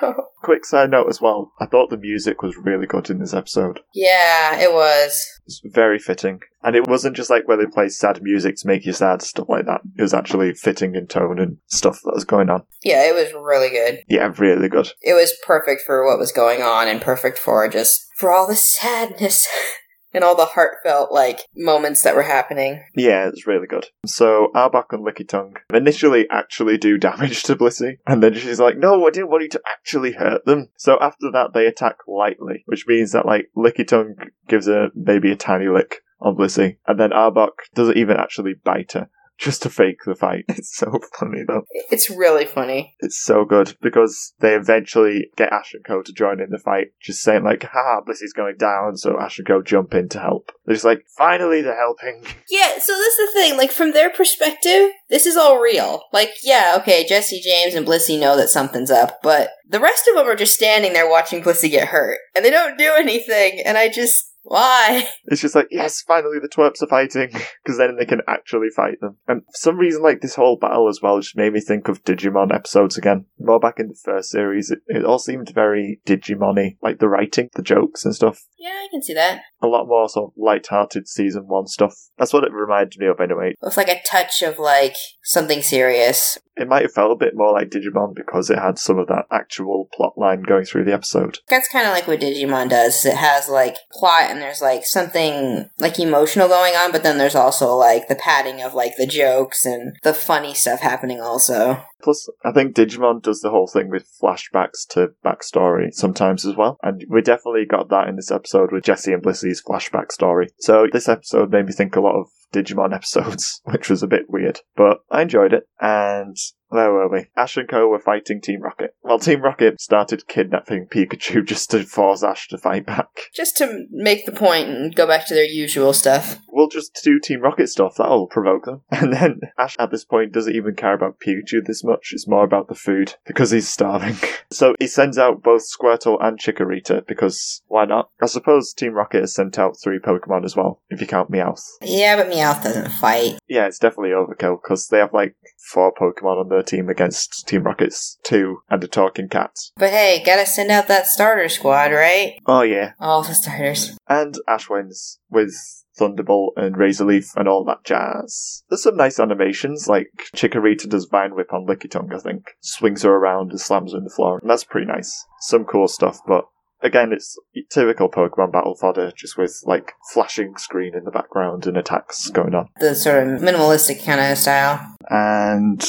Quick 0.43 0.65
side 0.65 0.91
note 0.91 1.09
as 1.09 1.21
well. 1.21 1.53
I 1.61 1.67
thought 1.67 1.91
the 1.91 1.99
music 1.99 2.43
was 2.43 2.57
really 2.57 2.87
good 2.87 3.11
in 3.11 3.19
this 3.19 3.35
episode. 3.35 3.81
Yeah, 3.93 4.59
it 4.59 4.73
was. 4.73 5.41
It's 5.45 5.61
very 5.63 5.99
fitting. 5.99 6.41
And 6.63 6.75
it 6.75 6.89
wasn't 6.89 7.17
just 7.17 7.29
like 7.29 7.47
where 7.47 7.59
they 7.59 7.67
play 7.67 7.91
sad 7.91 8.23
music 8.23 8.57
to 8.57 8.67
make 8.67 8.87
you 8.87 8.95
sad, 8.95 9.21
stuff 9.21 9.49
like 9.49 9.67
that. 9.67 9.83
It 9.99 10.03
was 10.03 10.15
actually 10.15 10.55
fitting 10.55 10.95
in 10.95 11.07
tone 11.07 11.39
and 11.39 11.59
stuff 11.67 12.01
that 12.05 12.15
was 12.15 12.25
going 12.25 12.49
on. 12.49 12.63
Yeah, 12.83 13.03
it 13.11 13.15
was 13.15 13.33
really 13.35 13.69
good. 13.69 14.01
Yeah, 14.09 14.33
really 14.39 14.71
good. 14.71 14.91
It 15.03 15.13
was 15.13 15.35
perfect 15.47 15.83
for 15.85 16.07
what 16.07 16.19
was 16.19 16.33
going 16.33 16.63
on 16.63 16.89
and 16.89 17.03
perfect 17.03 17.39
for 17.39 17.69
just 17.69 18.07
for 18.17 18.33
all 18.33 18.49
the 18.49 18.57
sadness. 18.57 19.47
and 20.13 20.25
all 20.25 20.37
the 20.37 20.45
heartfelt 20.45 21.13
like 21.13 21.41
moments 21.55 22.03
that 22.03 22.15
were 22.15 22.23
happening. 22.23 22.83
Yeah, 22.95 23.29
it's 23.29 23.47
really 23.47 23.67
good. 23.67 23.87
So 24.07 24.49
Arbok 24.55 24.87
and 24.93 25.07
Lickitung 25.07 25.57
initially 25.73 26.27
actually 26.31 26.79
do 26.79 26.99
damage 27.09 27.43
to 27.45 27.57
Blissey, 27.57 27.99
and 28.07 28.23
then 28.23 28.35
she's 28.35 28.61
like, 28.61 28.77
"No, 28.77 29.07
I 29.07 29.11
didn't 29.11 29.31
want 29.31 29.43
you 29.43 29.49
to 29.51 29.63
actually 29.69 30.13
hurt 30.13 30.45
them." 30.45 30.69
So 30.77 30.99
after 31.01 31.31
that, 31.33 31.53
they 31.55 31.67
attack 31.67 31.97
lightly, 32.07 32.63
which 32.67 32.87
means 32.87 33.13
that 33.13 33.27
like 33.27 33.51
Lickitung 33.57 34.15
gives 34.49 34.67
her 34.67 34.91
maybe 34.95 35.31
a 35.31 35.37
tiny 35.37 35.69
lick 35.69 36.03
on 36.21 36.37
Blissey, 36.37 36.79
and 36.87 36.99
then 36.99 37.11
Arbok 37.11 37.51
doesn't 37.75 37.97
even 37.97 38.17
actually 38.17 38.55
bite 38.55 38.93
her 38.93 39.09
just 39.39 39.63
to 39.63 39.71
fake 39.71 40.01
the 40.05 40.15
fight. 40.15 40.45
It's 40.59 40.77
so 40.77 40.99
funny 41.17 41.45
though. 41.47 41.63
It's 41.91 42.11
really 42.11 42.45
funny. 42.45 42.97
It's 42.99 43.23
so 43.23 43.45
good 43.45 43.77
because 43.81 44.35
they 44.41 44.55
eventually 44.55 45.31
get 45.37 45.53
Ash 45.53 45.73
and 45.73 45.85
Co 45.85 46.03
to 46.03 46.13
join 46.13 46.41
in 46.41 46.51
the 46.51 46.59
fight, 46.59 46.89
just 47.01 47.23
saying 47.23 47.45
like, 47.45 47.63
"Ha, 47.63 48.01
Blissey's 48.01 48.33
going 48.33 48.57
down," 48.57 48.97
so 48.97 49.21
Ash 49.21 49.39
and 49.39 49.47
Co 49.47 49.63
jump 49.63 49.95
in 49.95 50.09
to 50.11 50.19
help. 50.19 50.51
They're 50.67 50.75
just 50.75 50.85
like, 50.85 51.05
"Finally, 51.17 51.63
they're 51.63 51.79
helping." 51.79 52.25
Yeah, 52.51 52.79
so 52.79 52.93
this 52.95 53.19
is 53.19 53.35
the 53.35 53.41
thing. 53.41 53.57
Like 53.57 53.71
from 53.71 53.93
their 53.93 54.11
perspective, 54.11 54.91
this 55.11 55.27
is 55.27 55.37
all 55.37 55.61
real. 55.61 56.03
Like, 56.13 56.31
yeah, 56.43 56.77
okay, 56.81 57.07
Jesse 57.07 57.41
James 57.41 57.75
and 57.75 57.87
Blissey 57.87 58.19
know 58.19 58.37
that 58.37 58.49
something's 58.49 58.91
up, 58.91 59.21
but 59.23 59.51
the 59.69 59.81
rest 59.81 60.09
of 60.09 60.17
them 60.17 60.27
are 60.27 60.35
just 60.35 60.55
standing 60.55 60.95
there 60.95 61.09
watching 61.09 61.43
Blissey 61.43 61.71
get 61.71 61.89
hurt, 61.89 62.19
and 62.35 62.45
they 62.45 62.51
don't 62.51 62.79
do 62.79 62.93
anything. 62.97 63.61
And 63.65 63.77
I 63.77 63.89
just 63.89 64.33
why? 64.49 65.07
It's 65.31 65.43
just 65.43 65.55
like, 65.55 65.69
yes, 65.71 66.01
finally 66.01 66.39
the 66.41 66.49
twerps 66.49 66.83
are 66.83 66.87
fighting, 66.87 67.29
because 67.63 67.77
then 67.77 67.97
they 67.99 68.07
can 68.07 68.23
actually 68.27 68.71
fight 68.75 68.99
them. 69.01 69.19
And 69.29 69.43
for 69.43 69.57
some 69.57 69.77
reason, 69.77 70.03
like, 70.03 70.23
this 70.23 70.37
whole 70.37 70.57
battle 70.57 70.89
as 70.89 71.01
well 71.03 71.21
just 71.21 71.37
made 71.37 71.53
me 71.53 71.61
think 71.61 71.87
of 71.87 72.03
Digimon 72.03 72.55
episodes 72.55 72.97
again. 72.97 73.27
More 73.39 73.61
back 73.61 73.79
in 73.79 73.89
the 73.89 73.99
first 74.03 74.31
series, 74.31 74.71
it, 74.71 74.79
it 74.87 75.05
all 75.05 75.19
seemed 75.19 75.51
very 75.51 76.01
Digimon-y, 76.07 76.77
like 76.83 76.99
the 76.99 77.09
writing, 77.09 77.51
the 77.55 77.63
jokes 77.63 78.07
and 78.07 78.15
stuff. 78.15 78.47
Yeah, 78.59 78.71
I 78.71 78.89
can 78.91 79.03
see 79.03 79.13
that. 79.13 79.43
A 79.61 79.67
lot 79.67 79.87
more 79.87 80.09
sort 80.09 80.31
of 80.31 80.43
light-hearted 80.43 81.09
season 81.09 81.43
one 81.47 81.67
stuff. 81.67 81.95
That's 82.17 82.33
what 82.33 82.45
it 82.45 82.53
reminded 82.53 82.99
me 82.99 83.07
of 83.07 83.21
anyway. 83.21 83.55
It's 83.63 83.77
like 83.77 83.89
a 83.89 84.03
touch 84.09 84.41
of, 84.41 84.59
like, 84.59 84.97
something 85.23 85.61
serious. 85.61 86.39
It 86.57 86.69
might 86.69 86.83
have 86.83 86.93
felt 86.93 87.13
a 87.13 87.17
bit 87.17 87.35
more 87.37 87.53
like 87.53 87.69
Digimon 87.69 88.15
because 88.15 88.49
it 88.51 88.59
had 88.59 88.79
some 88.79 88.99
of 88.99 89.09
that 89.09 89.27
actual 89.31 89.89
plot 89.93 90.15
line 90.17 90.43
going 90.43 90.65
through 90.65 90.85
the 90.85 90.95
episode. 90.95 91.39
That's 91.49 91.69
kind 91.69 91.87
of 91.87 91.93
like 91.93 92.09
what 92.09 92.21
Digimon 92.21 92.71
does. 92.71 93.05
It 93.05 93.17
has, 93.17 93.49
like, 93.49 93.77
plot 93.93 94.31
and 94.31 94.38
there's, 94.41 94.61
like, 94.61 94.85
something, 94.85 95.71
like, 95.79 95.99
emotional 95.99 96.49
going 96.49 96.75
on, 96.75 96.93
but 96.93 97.03
then 97.03 97.19
there's 97.19 97.35
also, 97.35 97.75
like, 97.75 98.09
the 98.09 98.15
padding 98.15 98.63
of, 98.63 98.75
like, 98.75 98.97
the 98.97 99.07
jokes 99.07 99.65
and 99.65 99.97
the 100.03 100.15
funny 100.15 100.55
stuff 100.55 100.81
happening 100.81 101.21
also. 101.21 101.85
Plus, 102.03 102.29
I 102.45 102.53
think 102.53 102.75
Digimon 102.75 103.23
does 103.23 103.41
the 103.41 103.51
whole 103.51 103.67
thing 103.67 103.91
with 103.91 104.11
flashbacks 104.23 104.87
to 104.91 105.09
backstory 105.25 105.93
sometimes 105.93 106.47
as 106.47 106.57
well. 106.57 106.79
And 106.83 107.05
we 107.09 107.23
definitely 107.23 107.67
got 107.67 107.89
that 107.91 108.09
in 108.09 108.17
this 108.17 108.31
episode 108.31 108.73
with 108.73 108.85
Jesse 108.85 109.13
and 109.13 109.23
Blissey's 109.23 109.63
flashback 109.63 110.13
story. 110.13 110.49
So 110.59 110.87
this 110.91 111.09
episode 111.09 111.51
made 111.51 111.67
me 111.67 111.73
think 111.73 111.97
a 111.97 112.01
lot 112.01 112.19
of 112.19 112.29
Digimon 112.53 112.95
episodes, 112.95 113.61
which 113.65 113.91
was 113.91 114.03
a 114.03 114.09
bit 114.09 114.29
weird. 114.29 114.61
But 114.77 114.99
I 115.11 115.23
enjoyed 115.23 115.53
it. 115.53 115.69
And 115.81 116.37
where 116.69 116.93
were 116.93 117.09
we? 117.09 117.27
Ash 117.37 117.57
and 117.57 117.69
Co 117.69 117.89
were 117.89 117.99
fighting 117.99 118.41
Team 118.41 118.61
Rocket. 118.61 118.95
Well, 119.03 119.19
Team 119.19 119.41
Rocket 119.41 119.81
started 119.81 120.29
kidnapping 120.29 120.87
Pikachu 120.87 121.45
just 121.47 121.71
to 121.71 121.85
force 121.85 122.23
Ash 122.23 122.49
to 122.49 122.59
fight 122.59 122.87
back. 122.87 123.09
Just 123.35 123.57
to 123.59 123.87
make 123.91 124.27
the 124.27 124.33
point 124.33 124.69
and 124.69 124.95
go 124.95 125.07
back 125.07 125.27
to 125.29 125.35
their 125.35 125.45
usual 125.45 125.93
stuff. 125.93 126.41
We'll 126.49 126.69
just 126.69 127.01
do 127.03 127.19
Team 127.19 127.41
Rocket 127.41 127.69
stuff, 127.69 127.95
that'll 127.97 128.27
provoke 128.27 128.65
them. 128.65 128.83
And 128.99 129.13
then 129.13 129.41
Ash 129.59 129.77
at 129.79 129.91
this 129.91 130.05
point 130.05 130.33
doesn't 130.33 130.55
even 130.55 130.75
care 130.75 130.93
about 130.93 131.21
Pikachu 131.21 131.65
this 131.65 131.85
much, 131.89 132.11
it's 132.13 132.29
more 132.29 132.45
about 132.45 132.69
the 132.69 132.75
food, 132.75 133.15
because 133.27 133.51
he's 133.51 133.69
starving. 133.69 134.17
so 134.51 134.75
he 134.79 134.87
sends 134.87 135.19
out 135.19 135.43
both 135.43 135.63
Squirtle 135.63 136.23
and 136.23 136.39
Chikorita, 136.39 137.07
because 137.07 137.63
why 137.67 137.85
not? 137.85 138.11
I 138.23 138.27
suppose 138.27 138.73
Team 138.73 138.93
Rocket 138.93 139.21
has 139.21 139.35
sent 139.35 139.59
out 139.59 139.77
three 139.83 139.99
Pokemon 139.99 140.45
as 140.45 140.55
well, 140.55 140.81
if 140.91 141.01
you 141.01 141.07
count 141.07 141.31
Meowth. 141.31 141.65
Yeah, 141.83 142.17
but 142.17 142.33
Meowth 142.33 142.63
doesn't 142.63 142.91
fight. 142.93 143.39
Yeah, 143.49 143.67
it's 143.67 143.79
definitely 143.79 144.11
overkill, 144.11 144.59
because 144.63 144.89
they 144.89 144.99
have 144.99 145.13
like 145.13 145.35
four 145.69 145.93
Pokemon 145.93 146.41
on 146.41 146.49
their 146.49 146.63
team 146.63 146.89
against 146.89 147.47
Team 147.47 147.65
Rocket's 147.65 148.19
two 148.23 148.63
and 148.71 148.83
a 148.83 148.89
talking 148.89 149.29
cat. 149.29 149.55
But 149.77 149.91
hey, 149.91 150.23
gotta 150.25 150.47
send 150.47 150.71
out 150.71 150.89
that 150.89 151.07
starter 151.07 151.49
squad, 151.49 151.93
right? 151.93 152.39
Oh 152.47 152.63
yeah. 152.63 152.93
All 153.01 153.23
the 153.23 153.35
starters. 153.35 153.97
And 154.09 154.35
Ash 154.49 154.69
wins 154.71 155.19
with 155.31 155.55
Thunderbolt 155.99 156.55
and 156.57 156.77
Razor 156.77 157.05
Leaf 157.05 157.31
and 157.37 157.49
all 157.49 157.65
that 157.65 157.85
jazz. 157.85 158.63
There's 158.69 158.83
some 158.83 158.97
nice 158.97 159.19
animations, 159.19 159.89
like 159.89 160.09
Chikorita 160.35 160.89
does 160.89 161.07
Vine 161.07 161.35
Whip 161.35 161.53
on 161.53 161.67
Lickitung, 161.67 162.15
I 162.15 162.19
think. 162.19 162.53
Swings 162.61 163.03
her 163.03 163.15
around 163.15 163.51
and 163.51 163.61
slams 163.61 163.93
her 163.93 163.99
in 163.99 164.05
the 164.05 164.11
floor, 164.11 164.39
and 164.41 164.51
that's 164.51 164.65
pretty 164.65 164.87
nice. 164.87 165.25
Some 165.41 165.65
cool 165.65 165.89
stuff, 165.89 166.21
but 166.27 166.45
again, 166.83 167.13
it's 167.13 167.37
typical 167.71 168.11
Pokemon 168.11 168.53
battle 168.53 168.77
fodder, 168.77 169.13
just 169.17 169.37
with 169.37 169.61
like 169.65 169.93
flashing 170.13 170.57
screen 170.57 170.95
in 170.95 171.05
the 171.05 171.11
background 171.11 171.67
and 171.67 171.77
attacks 171.77 172.31
going 172.31 172.55
on. 172.55 172.69
The 172.79 172.95
sort 172.95 173.27
of 173.27 173.41
minimalistic 173.41 174.05
kind 174.05 174.21
of 174.21 174.39
style. 174.39 174.95
And 175.11 175.85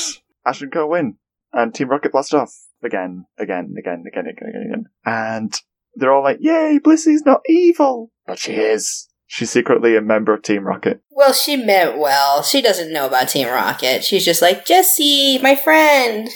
Ash 0.45 0.61
and 0.61 0.71
Co 0.71 0.87
win, 0.87 1.17
and 1.53 1.73
Team 1.73 1.89
Rocket 1.89 2.11
blast 2.11 2.33
off 2.33 2.53
again, 2.83 3.25
again, 3.37 3.75
again, 3.77 4.03
again, 4.07 4.25
again, 4.27 4.49
again, 4.49 4.63
again. 4.67 4.85
And 5.05 5.53
they're 5.95 6.13
all 6.13 6.23
like, 6.23 6.37
"Yay, 6.39 6.79
Blissey's 6.83 7.23
not 7.25 7.41
evil," 7.47 8.11
but 8.25 8.39
she 8.39 8.53
is. 8.53 9.08
She's 9.31 9.51
secretly 9.51 9.95
a 9.95 10.01
member 10.01 10.33
of 10.33 10.41
Team 10.41 10.63
Rocket. 10.63 11.01
Well, 11.11 11.33
she 11.33 11.55
meant 11.55 11.99
well. 11.99 12.41
She 12.41 12.63
doesn't 12.63 12.91
know 12.91 13.05
about 13.05 13.29
Team 13.29 13.47
Rocket. 13.47 14.03
She's 14.03 14.25
just 14.25 14.41
like, 14.41 14.65
Jesse, 14.65 15.37
my 15.37 15.55
friend. 15.55 16.27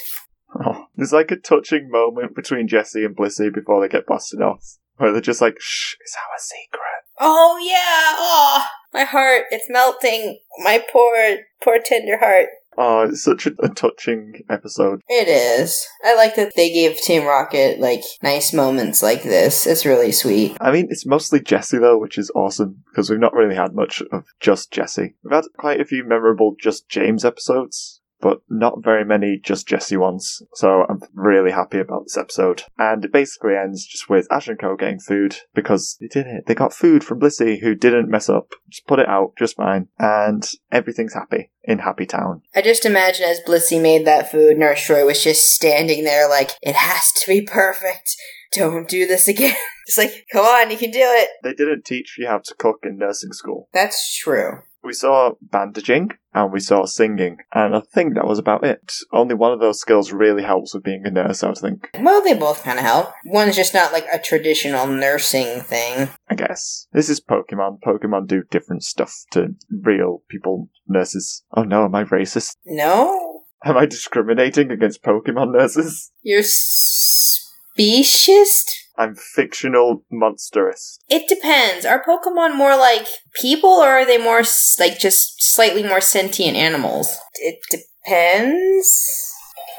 Oh, 0.64 0.86
there's 0.96 1.12
like 1.12 1.32
a 1.32 1.36
touching 1.36 1.90
moment 1.90 2.36
between 2.36 2.68
Jesse 2.68 3.04
and 3.04 3.18
Blissey 3.18 3.52
before 3.52 3.82
they 3.82 3.92
get 3.92 4.06
busted 4.06 4.44
off, 4.44 4.78
where 4.98 5.12
they're 5.12 5.22
just 5.22 5.42
like, 5.42 5.56
"Shh, 5.60 5.96
it's 6.00 6.16
our 6.16 6.38
secret." 6.38 6.82
Oh, 7.20 7.58
yeah. 7.64 8.16
Oh, 8.20 8.64
my 8.94 9.06
heart. 9.06 9.46
It's 9.50 9.66
melting. 9.70 10.38
My 10.60 10.78
poor, 10.94 11.38
poor 11.64 11.80
tender 11.84 12.20
heart. 12.20 12.50
Oh, 12.78 13.02
it's 13.04 13.24
such 13.24 13.46
a, 13.46 13.52
a 13.60 13.70
touching 13.70 14.44
episode. 14.50 15.02
It 15.08 15.28
is. 15.28 15.86
I 16.04 16.16
like 16.16 16.36
that 16.36 16.54
they 16.56 16.72
gave 16.72 16.98
Team 16.98 17.26
Rocket, 17.26 17.80
like, 17.80 18.04
nice 18.22 18.54
moments 18.54 19.02
like 19.02 19.24
this. 19.24 19.68
It's 19.68 19.86
really 19.86 20.12
sweet. 20.12 20.58
I 20.60 20.72
mean, 20.72 20.88
it's 20.90 21.06
mostly 21.06 21.40
Jesse 21.42 21.78
though, 21.78 21.98
which 21.98 22.18
is 22.18 22.32
awesome 22.36 22.84
because 22.90 23.10
we've 23.10 23.20
not 23.20 23.34
really 23.34 23.56
had 23.56 23.74
much 23.74 24.02
of 24.12 24.26
just 24.40 24.72
Jesse. 24.72 25.16
We've 25.24 25.34
had 25.34 25.46
quite 25.58 25.82
a 25.82 25.86
few 25.86 26.04
memorable 26.04 26.56
just 26.60 26.90
James 26.90 27.26
episodes, 27.26 28.02
but 28.24 28.40
not 28.50 28.82
very 28.82 29.04
many 29.04 29.38
just 29.38 29.68
Jesse 29.68 29.98
ones. 29.98 30.42
So 30.54 30.86
I'm 30.90 31.02
really 31.14 31.52
happy 31.52 31.78
about 31.78 32.06
this 32.06 32.16
episode. 32.16 32.64
And 32.78 33.04
it 33.04 33.12
basically 33.12 33.56
ends 33.56 33.86
just 33.86 34.10
with 34.10 34.32
Ash 34.32 34.48
and 34.48 34.58
Co 34.58 34.78
getting 34.78 35.02
food 35.02 35.36
because 35.54 35.98
they 36.00 36.08
did 36.08 36.26
it. 36.28 36.46
They 36.48 36.56
got 36.56 36.74
food 36.74 37.04
from 37.04 37.20
Blissey 37.20 37.60
who 37.60 37.76
didn't 37.76 38.10
mess 38.10 38.30
up. 38.30 38.54
Just 38.70 38.88
put 38.88 39.00
it 39.00 39.10
out 39.10 39.34
just 39.38 39.58
fine. 39.58 39.90
And 40.00 40.50
everything's 40.72 41.14
happy 41.14 41.52
in 41.66 41.80
Happy 41.80 42.06
Town. 42.06 42.44
I 42.56 42.62
just 42.62 42.86
imagine 42.86 43.26
as 43.26 43.42
Blissey 43.42 43.82
made 43.82 44.08
that 44.08 44.32
food, 44.32 44.58
Nurse 44.58 44.88
Joy 44.88 45.06
was 45.06 45.22
just 45.22 45.50
standing 45.50 46.06
there 46.06 46.30
like, 46.30 46.52
it 46.62 46.76
has 46.76 47.12
to 47.12 47.28
be 47.28 47.42
perfect. 47.42 48.16
Don't 48.54 48.88
do 48.88 49.06
this 49.06 49.28
again. 49.28 49.56
It's 49.86 49.98
like, 49.98 50.26
come 50.32 50.46
on, 50.46 50.72
you 50.72 50.78
can 50.78 50.92
do 50.92 51.02
it. 51.02 51.30
They 51.44 51.54
didn't 51.54 51.84
teach 51.84 52.16
you 52.18 52.26
how 52.26 52.38
to 52.38 52.56
cook 52.58 52.80
in 52.84 52.98
nursing 52.98 53.34
school. 53.34 53.68
That's 53.74 54.18
true. 54.18 54.62
We 54.84 54.94
saw 54.94 55.34
bandaging 55.42 56.10
and 56.34 56.52
we 56.52 56.60
saw 56.60 56.86
singing, 56.86 57.38
and 57.54 57.76
I 57.76 57.82
think 57.94 58.16
that 58.16 58.28
was 58.28 58.40
about 58.40 58.66
it. 58.66 58.92
Only 59.12 59.36
one 59.36 59.54
of 59.54 59.60
those 59.60 59.80
skills 59.80 60.12
really 60.12 60.44
helps 60.44 60.74
with 60.74 60.84
being 60.84 61.04
a 61.06 61.12
nurse, 61.12 61.44
I 61.44 61.48
would 61.50 61.58
think. 61.58 61.90
Well, 62.00 62.22
they 62.24 62.34
both 62.34 62.64
kind 62.64 62.80
of 62.80 62.86
help. 62.86 63.14
One's 63.26 63.56
just 63.56 63.74
not 63.74 63.94
like 63.94 64.08
a 64.12 64.20
traditional 64.20 64.88
nursing 64.88 65.62
thing. 65.62 66.10
I 66.30 66.36
guess. 66.36 66.88
This 66.92 67.10
is 67.10 67.22
Pokemon. 67.22 67.80
Pokemon 67.86 68.28
do 68.28 68.44
different 68.50 68.84
stuff 68.84 69.14
to 69.32 69.56
real 69.72 70.24
people, 70.28 70.70
nurses. 70.88 71.44
Oh 71.56 71.64
no, 71.64 71.86
am 71.86 71.96
I 71.96 72.04
racist? 72.04 72.58
No? 72.66 73.44
Am 73.64 73.78
I 73.78 73.86
discriminating 73.86 74.70
against 74.72 75.02
Pokemon 75.04 75.54
nurses? 75.54 76.12
You're 76.22 76.44
speciest? 77.78 78.83
I'm 78.98 79.16
fictional 79.16 80.04
monsterist. 80.12 81.00
It 81.10 81.28
depends. 81.28 81.86
Are 81.86 82.04
Pokemon 82.04 82.56
more 82.56 82.78
like 82.78 83.08
people 83.42 83.70
or 83.70 83.88
are 83.88 84.06
they 84.06 84.18
more 84.18 84.44
like 84.80 85.00
just 85.00 85.42
slightly 85.42 85.84
more 85.84 86.02
sentient 86.02 86.56
animals? 86.56 87.18
It 87.36 87.60
depends. 87.72 89.32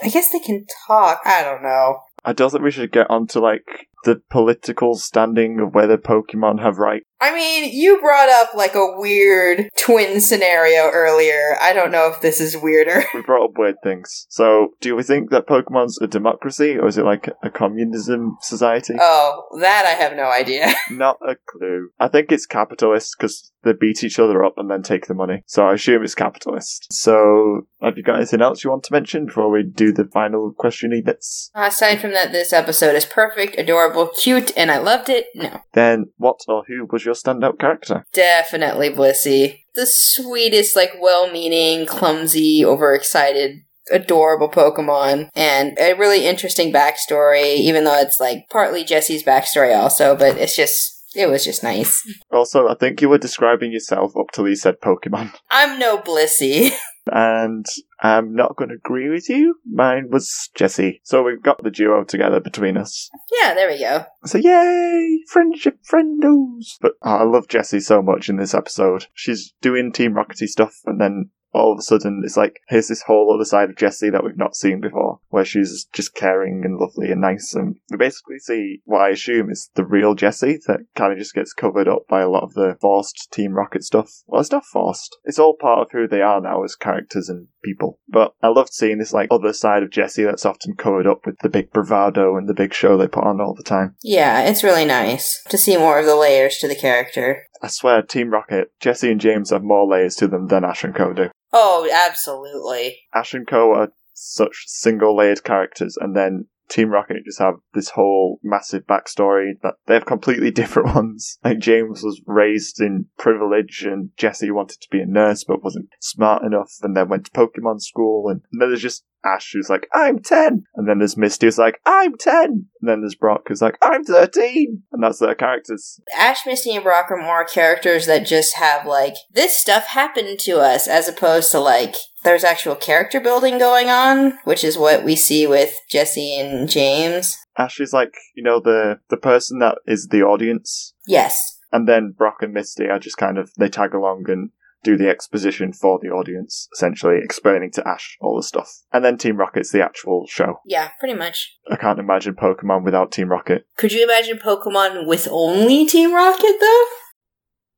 I 0.03 0.09
guess 0.09 0.31
they 0.33 0.41
can 0.41 0.67
talk. 0.87 1.21
I 1.25 1.43
don't 1.43 1.63
know. 1.63 2.01
I 2.25 2.33
don't 2.33 2.51
think 2.51 2.65
we 2.65 2.71
should 2.71 2.91
get 2.91 3.09
onto 3.11 3.39
like 3.39 3.89
the 4.05 4.21
political 4.31 4.95
standing 4.95 5.61
of 5.61 5.75
whether 5.75 5.97
Pokemon 5.97 6.61
have 6.61 6.79
rights. 6.79 7.07
I 7.25 7.35
mean, 7.35 7.73
you 7.73 7.99
brought 8.03 8.29
up 8.29 8.53
like 8.53 8.75
a 8.75 8.99
weird 8.99 9.71
twin 9.81 10.21
scenario 10.21 10.91
earlier. 10.91 11.57
I 11.59 11.73
don't 11.73 11.91
know 11.91 12.13
if 12.13 12.21
this 12.21 12.39
is 12.39 12.55
weirder. 12.55 13.03
We 13.15 13.23
brought 13.23 13.45
up 13.45 13.57
weird 13.57 13.77
things. 13.83 14.27
So, 14.29 14.75
do 14.81 14.95
we 14.95 15.03
think 15.05 15.31
that 15.31 15.47
Pokemon's 15.47 15.99
a 16.03 16.07
democracy 16.07 16.77
or 16.77 16.89
is 16.89 16.99
it 16.99 17.05
like 17.05 17.31
a 17.43 17.49
communism 17.49 18.37
society? 18.43 18.95
Oh, 19.01 19.45
that 19.61 19.87
I 19.87 19.91
have 19.91 20.15
no 20.17 20.25
idea. 20.25 20.67
Not 20.91 21.17
a 21.27 21.37
clue. 21.47 21.91
I 21.99 22.09
think 22.09 22.31
it's 22.31 22.45
capitalist 22.45 23.15
because 23.17 23.53
they 23.63 23.73
beat 23.73 24.05
each 24.05 24.19
other 24.19 24.45
up 24.45 24.55
and 24.59 24.71
then 24.71 24.83
take 24.83 25.07
the 25.07 25.15
money. 25.15 25.43
So 25.47 25.67
I 25.67 25.75
assume 25.75 26.03
it's 26.03 26.15
capitalist. 26.15 26.93
So 26.93 27.67
have 27.81 27.97
you 27.97 28.03
got 28.03 28.17
anything 28.17 28.43
else 28.43 28.63
you 28.63 28.71
want 28.71 28.85
to 28.85 28.93
mention 28.93 29.27
before 29.27 29.51
we 29.51 29.63
do 29.63 29.93
the 29.93 30.05
final 30.05 30.55
questiony 30.59 31.05
bits? 31.05 31.51
Aside 31.55 32.01
from 32.01 32.13
that, 32.13 32.33
this 32.33 32.53
episode 32.53 32.95
is 32.95 33.07
perfect, 33.07 33.59
adorable, 33.59 34.09
cute, 34.23 34.53
and 34.57 34.71
I 34.71 34.79
loved 34.79 35.09
it. 35.09 35.27
No. 35.35 35.61
Then 35.73 36.07
what 36.17 36.41
or 36.49 36.65
who 36.67 36.87
was 36.91 37.05
your 37.05 37.14
standout 37.15 37.59
character? 37.59 38.05
Definitely 38.13 38.91
Blissey. 38.91 39.61
The 39.75 39.87
sweetest, 39.87 40.77
like, 40.77 40.93
well 41.01 41.31
meaning, 41.31 41.87
clumsy, 41.87 42.65
overexcited 42.65 43.63
adorable 43.91 44.49
Pokemon 44.49 45.29
and 45.35 45.77
a 45.79 45.95
really 45.95 46.27
interesting 46.27 46.73
backstory, 46.73 47.57
even 47.57 47.85
though 47.85 47.99
it's 47.99 48.19
like 48.19 48.47
partly 48.51 48.85
Jesse's 48.85 49.23
backstory 49.23 49.77
also, 49.77 50.17
but 50.17 50.39
it's 50.39 50.57
just 50.57 50.95
it 51.15 51.29
was 51.29 51.45
just 51.45 51.63
nice. 51.63 52.03
Also, 52.33 52.69
I 52.69 52.75
think 52.75 53.01
you 53.01 53.09
were 53.09 53.19
describing 53.19 53.73
yourself 53.73 54.17
up 54.17 54.33
till 54.33 54.49
you 54.49 54.57
said 54.57 54.81
Pokemon. 54.81 55.33
I'm 55.51 55.79
no 55.79 55.99
Blissey. 55.99 56.71
and 57.13 57.67
I'm 58.01 58.35
not 58.35 58.57
going 58.57 58.71
to 58.71 58.77
agree 58.77 59.09
with 59.09 59.29
you. 59.29 59.57
Mine 59.71 60.09
was 60.11 60.51
Jessie. 60.55 61.01
So 61.05 61.23
we've 61.23 61.43
got 61.43 61.63
the 61.63 61.71
duo 61.71 62.05
together 62.05 62.41
between 62.41 62.77
us. 62.77 63.11
yeah, 63.41 63.55
there 63.55 63.69
we 63.69 63.79
go. 63.79 64.05
So 64.25 64.39
yay! 64.39 65.21
Friendship 65.29 65.79
friendos! 65.91 66.77
But 66.81 66.93
oh, 67.03 67.17
I 67.17 67.23
love 67.25 67.49
Jessie 67.49 67.81
so 67.81 68.03
much 68.03 68.29
in 68.29 68.37
this 68.37 68.55
episode. 68.55 69.07
She's 69.15 69.55
doing 69.61 69.93
Team 69.93 70.15
Rockety 70.15 70.47
stuff 70.47 70.75
and 70.87 71.01
then 71.01 71.31
all 71.55 71.73
of 71.73 71.79
a 71.79 71.83
sudden 71.83 72.23
it's 72.25 72.37
like 72.37 72.61
here's 72.69 72.89
this 72.89 73.03
whole 73.03 73.33
other 73.35 73.45
side 73.45 73.71
of 73.71 73.77
Jessie 73.77 74.11
that 74.11 74.25
we've 74.25 74.37
not 74.37 74.57
seen 74.57 74.81
before, 74.81 75.21
where 75.29 75.45
she's 75.45 75.87
just 75.93 76.15
caring 76.15 76.63
and 76.65 76.79
lovely 76.79 77.11
and 77.11 77.21
nice, 77.21 77.55
and 77.55 77.77
we 77.91 77.97
basically 77.97 78.39
see 78.39 78.83
what 78.85 79.01
I 79.01 79.11
assume 79.11 79.51
is 79.51 79.71
the 79.75 79.85
real 79.85 80.15
Jessie 80.15 80.59
that 80.67 80.81
kind 80.95 81.13
of 81.13 81.19
just 81.19 81.35
gets 81.35 81.53
covered 81.53 81.89
up 81.89 82.07
by 82.09 82.21
a 82.21 82.29
lot 82.29 82.43
of 82.43 82.55
the 82.55 82.77
forced 82.81 83.29
Team 83.33 83.53
Rocket 83.53 83.85
stuff. 83.85 84.23
Well, 84.27 84.41
it's 84.41 84.51
not 84.51 84.65
forced; 84.65 85.17
it's 85.25 85.39
all 85.39 85.57
part 85.59 85.81
of 85.81 85.93
who 85.93 86.09
they 86.09 86.21
are 86.21 86.41
now 86.41 86.65
as 86.65 86.77
characters 86.77 87.29
and 87.29 87.49
people. 87.65 87.99
But 88.09 88.35
I 88.43 88.49
loved 88.49 88.73
seeing 88.73 88.99
this 88.99 89.13
like 89.13 89.29
other 89.31 89.53
side 89.53 89.83
of 89.83 89.91
Jessie 89.91 90.25
that's 90.25 90.47
often 90.47 90.75
covered 90.75 91.07
up 91.07 91.27
with 91.27 91.39
the 91.41 91.49
big 91.49 91.73
bravado 91.73 92.37
and 92.37 92.49
the 92.49 92.55
big 92.55 92.75
show 92.75 92.97
they 92.97 93.09
put 93.09 93.25
on 93.25 93.41
all 93.41 93.55
the 93.55 93.63
time. 93.63 93.97
Yeah, 94.03 94.43
it's 94.43 94.65
really 94.65 94.85
nice 94.85 95.43
to 95.49 95.59
see 95.59 95.77
more 95.77 95.99
of 95.99 96.07
the 96.07 96.17
layers 96.17 96.59
to 96.59 96.69
the 96.69 96.77
character. 96.77 97.47
I 97.65 97.69
swear, 97.69 98.03
Team 98.03 98.29
Rocket, 98.29 98.73
Jesse 98.79 99.11
and 99.11 99.19
James 99.19 99.49
have 99.49 99.63
more 99.63 99.89
layers 99.89 100.17
to 100.17 100.29
them 100.29 100.49
than 100.49 100.65
Ash 100.65 100.85
and 100.85 100.95
Co 100.95 101.15
do. 101.15 101.31
Oh, 101.51 101.89
absolutely. 101.91 102.99
Ash 103.15 103.33
and 103.33 103.47
Co 103.47 103.73
are 103.73 103.89
such 104.13 104.65
single 104.67 105.17
layered 105.17 105.45
characters, 105.45 105.97
and 105.99 106.15
then 106.15 106.49
Team 106.69 106.91
Rocket 106.91 107.25
just 107.25 107.39
have 107.39 107.55
this 107.73 107.89
whole 107.89 108.39
massive 108.43 108.87
backstory 108.87 109.53
that 109.63 109.77
they 109.87 109.95
have 109.95 110.05
completely 110.05 110.51
different 110.51 110.95
ones. 110.95 111.39
Like 111.43 111.59
James 111.59 112.03
was 112.03 112.21
raised 112.27 112.83
in 112.83 113.07
privilege, 113.17 113.87
and 113.87 114.11
Jesse 114.19 114.51
wanted 114.51 114.83
to 114.83 114.89
be 114.91 115.01
a 115.01 115.07
nurse 115.07 115.43
but 115.43 115.65
wasn't 115.65 115.89
smart 116.01 116.45
enough, 116.45 116.75
and 116.83 116.95
then 116.95 117.09
went 117.09 117.25
to 117.25 117.31
Pokemon 117.31 117.81
school. 117.81 118.29
And 118.29 118.43
then 118.53 118.69
there's 118.69 118.83
just 118.83 119.05
Ash 119.25 119.53
who's 119.53 119.71
like, 119.71 119.89
I'm 119.93 120.21
10. 120.21 120.65
And 120.75 120.89
then 120.89 120.99
there's 120.99 121.17
Misty 121.17 121.47
who's 121.47 121.59
like, 121.59 121.81
I'm 121.87 122.17
10. 122.17 122.45
And 122.45 122.67
then 122.83 123.01
there's 123.01 123.15
Brock 123.15 123.43
who's 123.47 123.63
like, 123.63 123.79
I'm 123.83 124.05
13. 124.05 124.83
And 124.93 125.03
that's 125.03 125.19
their 125.19 125.35
characters. 125.35 126.01
Ash, 126.17 126.41
Misty, 126.47 126.75
and 126.75 126.85
Brock 126.85 127.11
are 127.11 127.21
more 127.21 127.45
characters 127.45 128.07
that 128.07 128.27
just 128.27 128.57
have 128.57 128.87
like 128.87 129.15
this 129.33 129.57
stuff 129.57 129.87
happened 129.87 130.39
to 130.41 130.59
us, 130.59 130.87
as 130.87 131.09
opposed 131.09 131.51
to 131.53 131.61
like 131.61 131.95
there's 132.25 132.45
actual 132.45 132.75
character 132.75 133.21
building 133.21 133.59
going 133.59 133.89
on, 133.89 134.39
which 134.45 134.65
is 134.65 134.79
what 134.79 135.05
we 135.05 135.17
see 135.17 135.47
with 135.47 135.75
Jesse 135.91 136.39
and 136.39 136.69
James. 136.69 137.37
Ash 137.57 137.81
is 137.81 137.93
like, 137.93 138.15
you 138.35 138.43
know, 138.43 138.61
the, 138.61 138.99
the 139.11 139.17
person 139.17 139.59
that 139.61 139.79
is 139.87 140.09
the 140.09 140.23
audience. 140.23 140.95
Yes. 141.07 141.61
And 141.73 141.89
then 141.89 142.15
Brock 142.17 142.37
and 142.41 142.53
Misty 142.53 142.87
are 142.87 142.99
just 142.99 143.17
kind 143.17 143.39
of, 143.39 143.53
they 143.59 143.69
tag 143.69 143.95
along 143.95 144.25
and 144.29 144.51
do 144.85 144.97
the 144.97 145.09
exposition 145.09 145.73
for 145.73 145.99
the 146.01 146.09
audience, 146.09 146.69
essentially 146.75 147.19
explaining 147.23 147.73
to 147.73 147.89
Ash 147.89 148.17
all 148.21 148.37
the 148.37 148.43
stuff. 148.43 148.71
And 148.93 149.05
then 149.05 149.19
Team 149.19 149.37
Rocket's 149.37 149.73
the 149.73 149.83
actual 149.83 150.27
show. 150.29 150.61
Yeah, 150.67 150.91
pretty 151.01 151.15
much. 151.15 151.57
I 151.71 151.77
can't 151.77 151.99
imagine 151.99 152.35
Pokemon 152.35 152.85
without 152.85 153.11
Team 153.11 153.31
Rocket. 153.31 153.67
Could 153.77 153.93
you 153.93 154.05
imagine 154.05 154.39
Pokemon 154.39 155.07
with 155.07 155.27
only 155.31 155.87
Team 155.87 156.15
Rocket 156.15 156.57
though? 156.61 156.85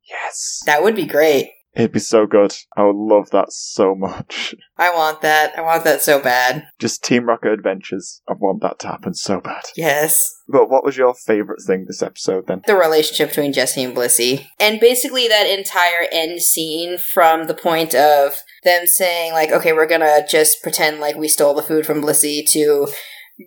Yes! 0.08 0.60
That 0.66 0.82
would 0.82 0.94
be 0.94 1.06
great. 1.06 1.50
It'd 1.76 1.92
be 1.92 2.00
so 2.00 2.26
good. 2.26 2.54
I 2.74 2.84
would 2.84 2.96
love 2.96 3.30
that 3.30 3.52
so 3.52 3.94
much. 3.94 4.54
I 4.78 4.94
want 4.94 5.20
that. 5.20 5.56
I 5.58 5.60
want 5.60 5.84
that 5.84 6.00
so 6.00 6.18
bad. 6.20 6.66
Just 6.78 7.04
Team 7.04 7.26
Rocket 7.26 7.52
Adventures. 7.52 8.22
I 8.26 8.32
want 8.32 8.62
that 8.62 8.78
to 8.80 8.88
happen 8.88 9.12
so 9.12 9.42
bad. 9.42 9.64
Yes. 9.76 10.34
But 10.48 10.70
what 10.70 10.84
was 10.84 10.96
your 10.96 11.14
favourite 11.14 11.60
thing 11.60 11.84
this 11.86 12.02
episode 12.02 12.46
then? 12.46 12.62
The 12.66 12.76
relationship 12.76 13.28
between 13.28 13.52
Jesse 13.52 13.84
and 13.84 13.94
Blissey. 13.94 14.46
And 14.58 14.80
basically 14.80 15.28
that 15.28 15.46
entire 15.46 16.06
end 16.10 16.40
scene 16.40 16.96
from 16.96 17.46
the 17.46 17.54
point 17.54 17.94
of 17.94 18.36
them 18.64 18.86
saying, 18.86 19.32
like, 19.32 19.52
okay, 19.52 19.74
we're 19.74 19.86
gonna 19.86 20.26
just 20.26 20.62
pretend 20.62 20.98
like 21.00 21.16
we 21.16 21.28
stole 21.28 21.54
the 21.54 21.62
food 21.62 21.84
from 21.84 22.00
Blissey 22.00 22.42
to 22.52 22.88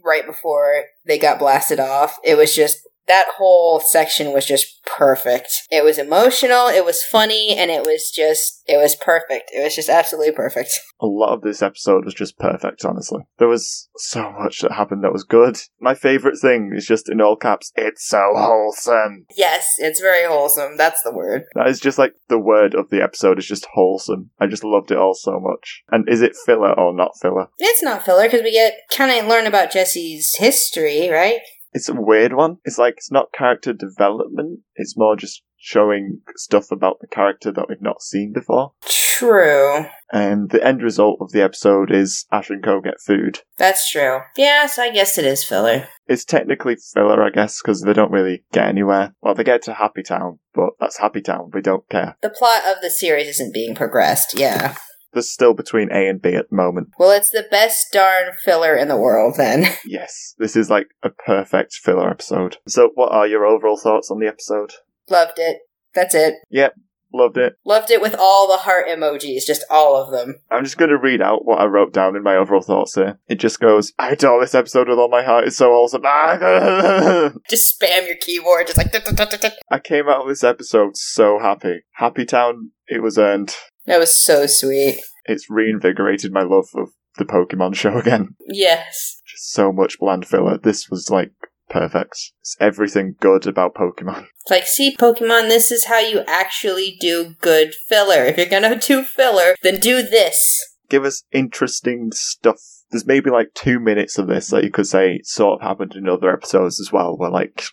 right 0.05 0.25
before 0.25 0.83
they 1.05 1.17
got 1.17 1.39
blasted 1.39 1.79
off. 1.79 2.17
It 2.23 2.37
was 2.37 2.55
just 2.55 2.87
that 3.09 3.25
whole 3.37 3.79
section 3.79 4.31
was 4.31 4.45
just 4.45 4.85
perfect. 4.85 5.49
It 5.71 5.83
was 5.83 5.97
emotional, 5.97 6.67
it 6.67 6.85
was 6.85 7.03
funny, 7.03 7.57
and 7.57 7.69
it 7.71 7.81
was 7.81 8.11
just 8.15 8.63
it 8.67 8.77
was 8.77 8.95
perfect. 8.95 9.51
It 9.51 9.63
was 9.63 9.75
just 9.75 9.89
absolutely 9.89 10.31
perfect. 10.31 10.69
A 11.01 11.07
lot 11.07 11.33
of 11.33 11.41
this 11.41 11.61
episode 11.61 12.05
was 12.05 12.13
just 12.13 12.37
perfect, 12.37 12.85
honestly. 12.85 13.21
There 13.39 13.47
was 13.47 13.89
so 13.97 14.31
much 14.31 14.59
that 14.59 14.73
happened 14.73 15.03
that 15.03 15.13
was 15.13 15.23
good. 15.23 15.57
My 15.79 15.95
favourite 15.95 16.37
thing 16.39 16.71
is 16.75 16.85
just 16.85 17.09
in 17.09 17.19
all 17.19 17.35
caps, 17.35 17.71
it's 17.75 18.07
so 18.07 18.31
wholesome. 18.35 19.25
Yes, 19.35 19.65
it's 19.79 20.01
very 20.01 20.27
wholesome. 20.27 20.77
That's 20.77 21.01
the 21.01 21.13
word. 21.13 21.45
That 21.55 21.67
is 21.67 21.79
just 21.79 21.97
like 21.97 22.13
the 22.27 22.37
word 22.37 22.75
of 22.75 22.89
the 22.89 23.01
episode 23.01 23.39
is 23.39 23.47
just 23.47 23.67
wholesome. 23.73 24.29
I 24.39 24.47
just 24.47 24.63
loved 24.63 24.91
it 24.91 24.97
all 24.97 25.15
so 25.15 25.39
much. 25.39 25.83
And 25.89 26.07
is 26.07 26.21
it 26.21 26.35
filler 26.45 26.77
or 26.77 26.93
not 26.93 27.17
filler? 27.19 27.47
It's 27.57 27.81
not 27.81 28.05
filler 28.05 28.23
because 28.23 28.43
we 28.43 28.51
get 28.51 28.73
kind 28.91 29.11
of 29.11 29.27
learn 29.27 29.47
about 29.47 29.71
Jesse's 29.71 30.35
history, 30.37 31.09
right? 31.09 31.39
It's 31.71 31.89
a 31.89 31.93
weird 31.93 32.33
one. 32.33 32.57
It's 32.65 32.77
like 32.77 32.95
it's 32.97 33.11
not 33.11 33.33
character 33.33 33.73
development. 33.73 34.61
It's 34.75 34.97
more 34.97 35.15
just 35.15 35.43
showing 35.57 36.21
stuff 36.35 36.71
about 36.71 36.99
the 37.01 37.07
character 37.07 37.51
that 37.51 37.65
we've 37.67 37.81
not 37.81 38.01
seen 38.01 38.31
before. 38.33 38.71
True. 38.85 39.85
And 40.11 40.49
the 40.49 40.65
end 40.65 40.81
result 40.81 41.17
of 41.19 41.31
the 41.31 41.41
episode 41.41 41.91
is 41.91 42.25
Ash 42.31 42.49
and 42.49 42.63
Co 42.63 42.79
get 42.79 43.01
food. 43.05 43.41
That's 43.57 43.91
true. 43.91 44.19
Yes, 44.37 44.79
I 44.79 44.91
guess 44.91 45.17
it 45.17 45.25
is 45.25 45.43
filler. 45.43 45.87
It's 46.07 46.23
technically 46.23 46.77
filler, 46.77 47.21
I 47.21 47.29
guess, 47.29 47.61
because 47.61 47.81
they 47.81 47.93
don't 47.93 48.11
really 48.11 48.43
get 48.53 48.67
anywhere. 48.67 49.13
Well, 49.21 49.35
they 49.35 49.43
get 49.43 49.61
to 49.63 49.73
Happy 49.73 50.01
Town, 50.01 50.39
but 50.53 50.69
that's 50.79 50.97
Happy 50.97 51.21
Town. 51.21 51.51
We 51.53 51.61
don't 51.61 51.87
care. 51.89 52.17
The 52.21 52.29
plot 52.29 52.61
of 52.65 52.81
the 52.81 52.89
series 52.89 53.27
isn't 53.27 53.53
being 53.53 53.75
progressed, 53.75 54.39
yeah. 54.39 54.75
They're 55.13 55.21
still 55.23 55.53
between 55.53 55.91
A 55.91 56.07
and 56.07 56.21
B 56.21 56.35
at 56.35 56.49
the 56.49 56.55
moment. 56.55 56.89
Well, 56.99 57.11
it's 57.11 57.31
the 57.31 57.47
best 57.49 57.87
darn 57.91 58.33
filler 58.43 58.75
in 58.75 58.87
the 58.87 58.97
world, 58.97 59.35
then. 59.37 59.65
Yes, 59.85 60.35
this 60.37 60.55
is 60.55 60.69
like 60.69 60.87
a 61.01 61.09
perfect 61.09 61.73
filler 61.73 62.09
episode. 62.09 62.57
So, 62.67 62.91
what 62.93 63.11
are 63.11 63.25
your 63.25 63.45
overall 63.45 63.77
thoughts 63.77 64.11
on 64.11 64.19
the 64.19 64.27
episode? 64.27 64.73
Loved 65.09 65.37
it. 65.37 65.59
That's 65.95 66.13
it. 66.13 66.35
Yep, 66.49 66.75
loved 67.13 67.37
it. 67.37 67.53
Loved 67.65 67.89
it 67.89 68.01
with 68.01 68.15
all 68.17 68.47
the 68.47 68.57
heart 68.57 68.85
emojis, 68.87 69.45
just 69.45 69.63
all 69.69 69.95
of 69.95 70.11
them. 70.11 70.35
I'm 70.51 70.63
just 70.63 70.77
going 70.77 70.89
to 70.91 70.97
read 70.97 71.21
out 71.21 71.45
what 71.45 71.59
I 71.59 71.65
wrote 71.65 71.93
down 71.93 72.15
in 72.15 72.23
my 72.23 72.35
overall 72.35 72.61
thoughts 72.61 72.95
here. 72.95 73.19
It 73.27 73.39
just 73.39 73.59
goes, 73.59 73.93
I 73.97 74.11
adore 74.11 74.39
this 74.41 74.55
episode 74.55 74.89
with 74.89 74.99
all 74.99 75.09
my 75.09 75.23
heart. 75.23 75.45
It's 75.45 75.57
so 75.57 75.71
awesome. 75.71 76.01
Just 77.49 77.81
spam 77.81 78.07
your 78.07 78.17
keyboard, 78.17 78.67
just 78.67 78.77
like. 78.77 78.93
I 79.71 79.79
came 79.79 80.07
out 80.07 80.21
of 80.21 80.27
this 80.27 80.43
episode 80.43 80.95
so 80.95 81.39
happy. 81.39 81.81
Happy 81.93 82.25
Town, 82.25 82.71
it 82.87 83.01
was 83.01 83.17
earned. 83.17 83.55
Was 83.97 84.23
so 84.23 84.45
sweet. 84.45 85.01
It's 85.25 85.49
reinvigorated 85.49 86.31
my 86.31 86.43
love 86.43 86.69
of 86.75 86.89
the 87.17 87.25
Pokemon 87.25 87.75
show 87.75 87.97
again. 87.97 88.35
Yes. 88.47 89.21
Just 89.25 89.51
so 89.51 89.71
much 89.71 89.99
bland 89.99 90.25
filler. 90.25 90.57
This 90.57 90.89
was 90.89 91.09
like 91.09 91.31
perfect. 91.69 92.31
It's 92.41 92.57
everything 92.59 93.15
good 93.19 93.47
about 93.47 93.75
Pokemon. 93.75 94.27
It's 94.41 94.49
like, 94.51 94.65
see, 94.65 94.95
Pokemon, 94.95 95.49
this 95.49 95.71
is 95.71 95.85
how 95.85 95.99
you 95.99 96.23
actually 96.27 96.97
do 96.99 97.35
good 97.41 97.73
filler. 97.87 98.25
If 98.25 98.37
you're 98.37 98.47
gonna 98.47 98.79
do 98.79 99.03
filler, 99.03 99.55
then 99.61 99.79
do 99.79 100.01
this. 100.01 100.77
Give 100.89 101.05
us 101.05 101.23
interesting 101.31 102.09
stuff. 102.11 102.57
There's 102.89 103.05
maybe 103.05 103.29
like 103.29 103.53
two 103.53 103.79
minutes 103.79 104.17
of 104.17 104.27
this 104.27 104.47
that 104.47 104.63
you 104.63 104.71
could 104.71 104.87
say 104.87 105.21
sort 105.23 105.61
of 105.61 105.67
happened 105.67 105.93
in 105.95 106.09
other 106.09 106.33
episodes 106.33 106.79
as 106.79 106.91
well, 106.91 107.15
where 107.15 107.29
like 107.29 107.63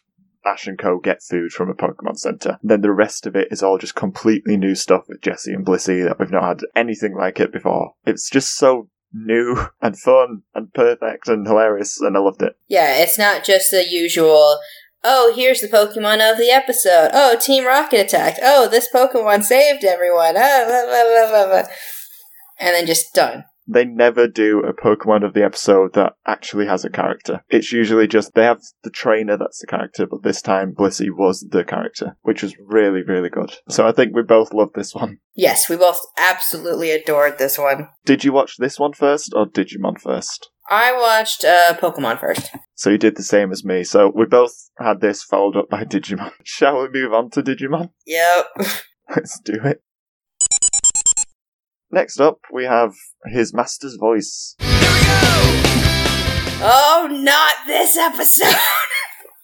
Ash 0.47 0.67
and 0.67 0.79
Co 0.79 0.99
get 0.99 1.23
food 1.23 1.53
from 1.53 1.69
a 1.69 1.75
Pokemon 1.75 2.19
Center. 2.19 2.59
Then 2.63 2.81
the 2.81 2.93
rest 2.93 3.27
of 3.27 3.37
it 3.37 3.49
is 3.51 3.63
all 3.63 3.79
just 3.79 3.95
completely 3.95 4.57
new 4.57 4.75
stuff 4.75 5.05
with 5.09 5.21
Jesse 5.21 5.53
and 5.53 5.67
Blissey 5.67 6.07
that 6.07 6.19
we've 6.19 6.31
not 6.31 6.45
had 6.45 6.61
anything 6.75 7.15
like 7.15 7.41
it 7.41 7.53
before. 7.53 7.93
It's 8.05 8.31
just 8.31 8.57
so 8.57 8.89
new 9.13 9.67
and 9.83 9.99
fun 9.99 10.43
and 10.55 10.73
perfect 10.73 11.29
and 11.29 11.47
hilarious, 11.47 12.01
and 12.01 12.17
I 12.17 12.21
loved 12.21 12.43
it. 12.43 12.55
Yeah, 12.69 12.99
it's 12.99 13.19
not 13.19 13.45
just 13.45 13.71
the 13.71 13.87
usual, 13.89 14.59
oh, 15.03 15.33
here's 15.35 15.61
the 15.61 15.69
Pokemon 15.69 16.31
of 16.31 16.39
the 16.39 16.51
episode. 16.51 17.11
Oh, 17.13 17.37
Team 17.39 17.67
Rocket 17.67 18.07
attacked. 18.07 18.41
Oh, 18.43 18.69
this 18.69 18.89
Pokemon 18.95 19.43
saved 19.43 19.85
everyone. 19.85 20.35
Blah, 20.35 20.65
blah, 20.67 21.31
blah, 21.31 21.47
blah, 21.47 21.71
And 22.59 22.75
then 22.75 22.87
just 22.87 23.13
done. 23.15 23.45
They 23.69 23.85
never 23.85 24.29
do 24.29 24.61
a 24.61 24.73
Pokemon 24.73 25.25
of 25.25 25.35
the 25.35 25.45
episode 25.45 25.95
that 25.95 26.15
actually 26.27 26.67
has 26.67 26.85
a 26.85 26.91
character. 26.91 27.43
It's 27.49 27.73
usually 27.73 28.07
just 28.07 28.35
they 28.35 28.45
have 28.45 28.61
the 28.85 28.91
trainer 28.91 29.37
that's 29.37 29.61
the 29.61 29.67
character, 29.67 30.07
but 30.07 30.23
this 30.23 30.41
time 30.41 30.75
Blissey 30.75 31.09
was 31.11 31.47
the 31.51 31.65
character, 31.65 32.17
which 32.23 32.43
was 32.43 32.55
really, 32.59 33.03
really 33.03 33.31
good. 33.31 33.55
So 33.69 33.87
I 33.87 33.93
think 33.93 34.15
we 34.15 34.23
both 34.23 34.55
love 34.55 34.71
this 34.75 34.95
one. 34.95 35.19
Yes, 35.35 35.69
we 35.69 35.77
both 35.77 35.99
absolutely 36.19 36.91
adored 36.91 37.39
this 37.39 37.59
one. 37.59 37.89
Did 38.05 38.25
you 38.25 38.33
watch 38.33 38.57
this 38.57 38.79
one 38.79 38.93
first 38.93 39.33
or 39.35 39.47
Digimon 39.47 40.01
first? 40.01 40.51
I 40.69 40.93
watched 40.93 41.45
uh, 41.45 41.75
Pokemon 41.75 42.21
first. 42.21 42.51
So 42.75 42.91
you 42.91 42.99
did 42.99 43.17
the 43.17 43.23
same 43.23 43.53
as 43.53 43.65
me. 43.65 43.85
So 43.85 44.13
we 44.15 44.27
both 44.27 44.71
had 44.79 45.01
this 45.01 45.23
followed 45.23 45.57
up 45.57 45.71
by 45.71 45.85
Digimon. 45.85 46.33
Shall 46.45 46.83
we 46.83 46.89
move 46.89 47.13
on 47.13 47.31
to 47.31 47.43
Digimon? 47.43 47.91
Yep. 48.07 48.47
Let's 49.15 49.41
do 49.41 49.55
it. 49.65 49.83
Next 51.91 52.21
up, 52.21 52.41
we 52.53 52.65
have 52.65 52.95
his 53.27 53.55
master's 53.55 53.97
voice. 53.97 54.57
Oh, 56.59 57.09
not 57.11 57.55
this 57.67 57.97
episode! 57.97 58.55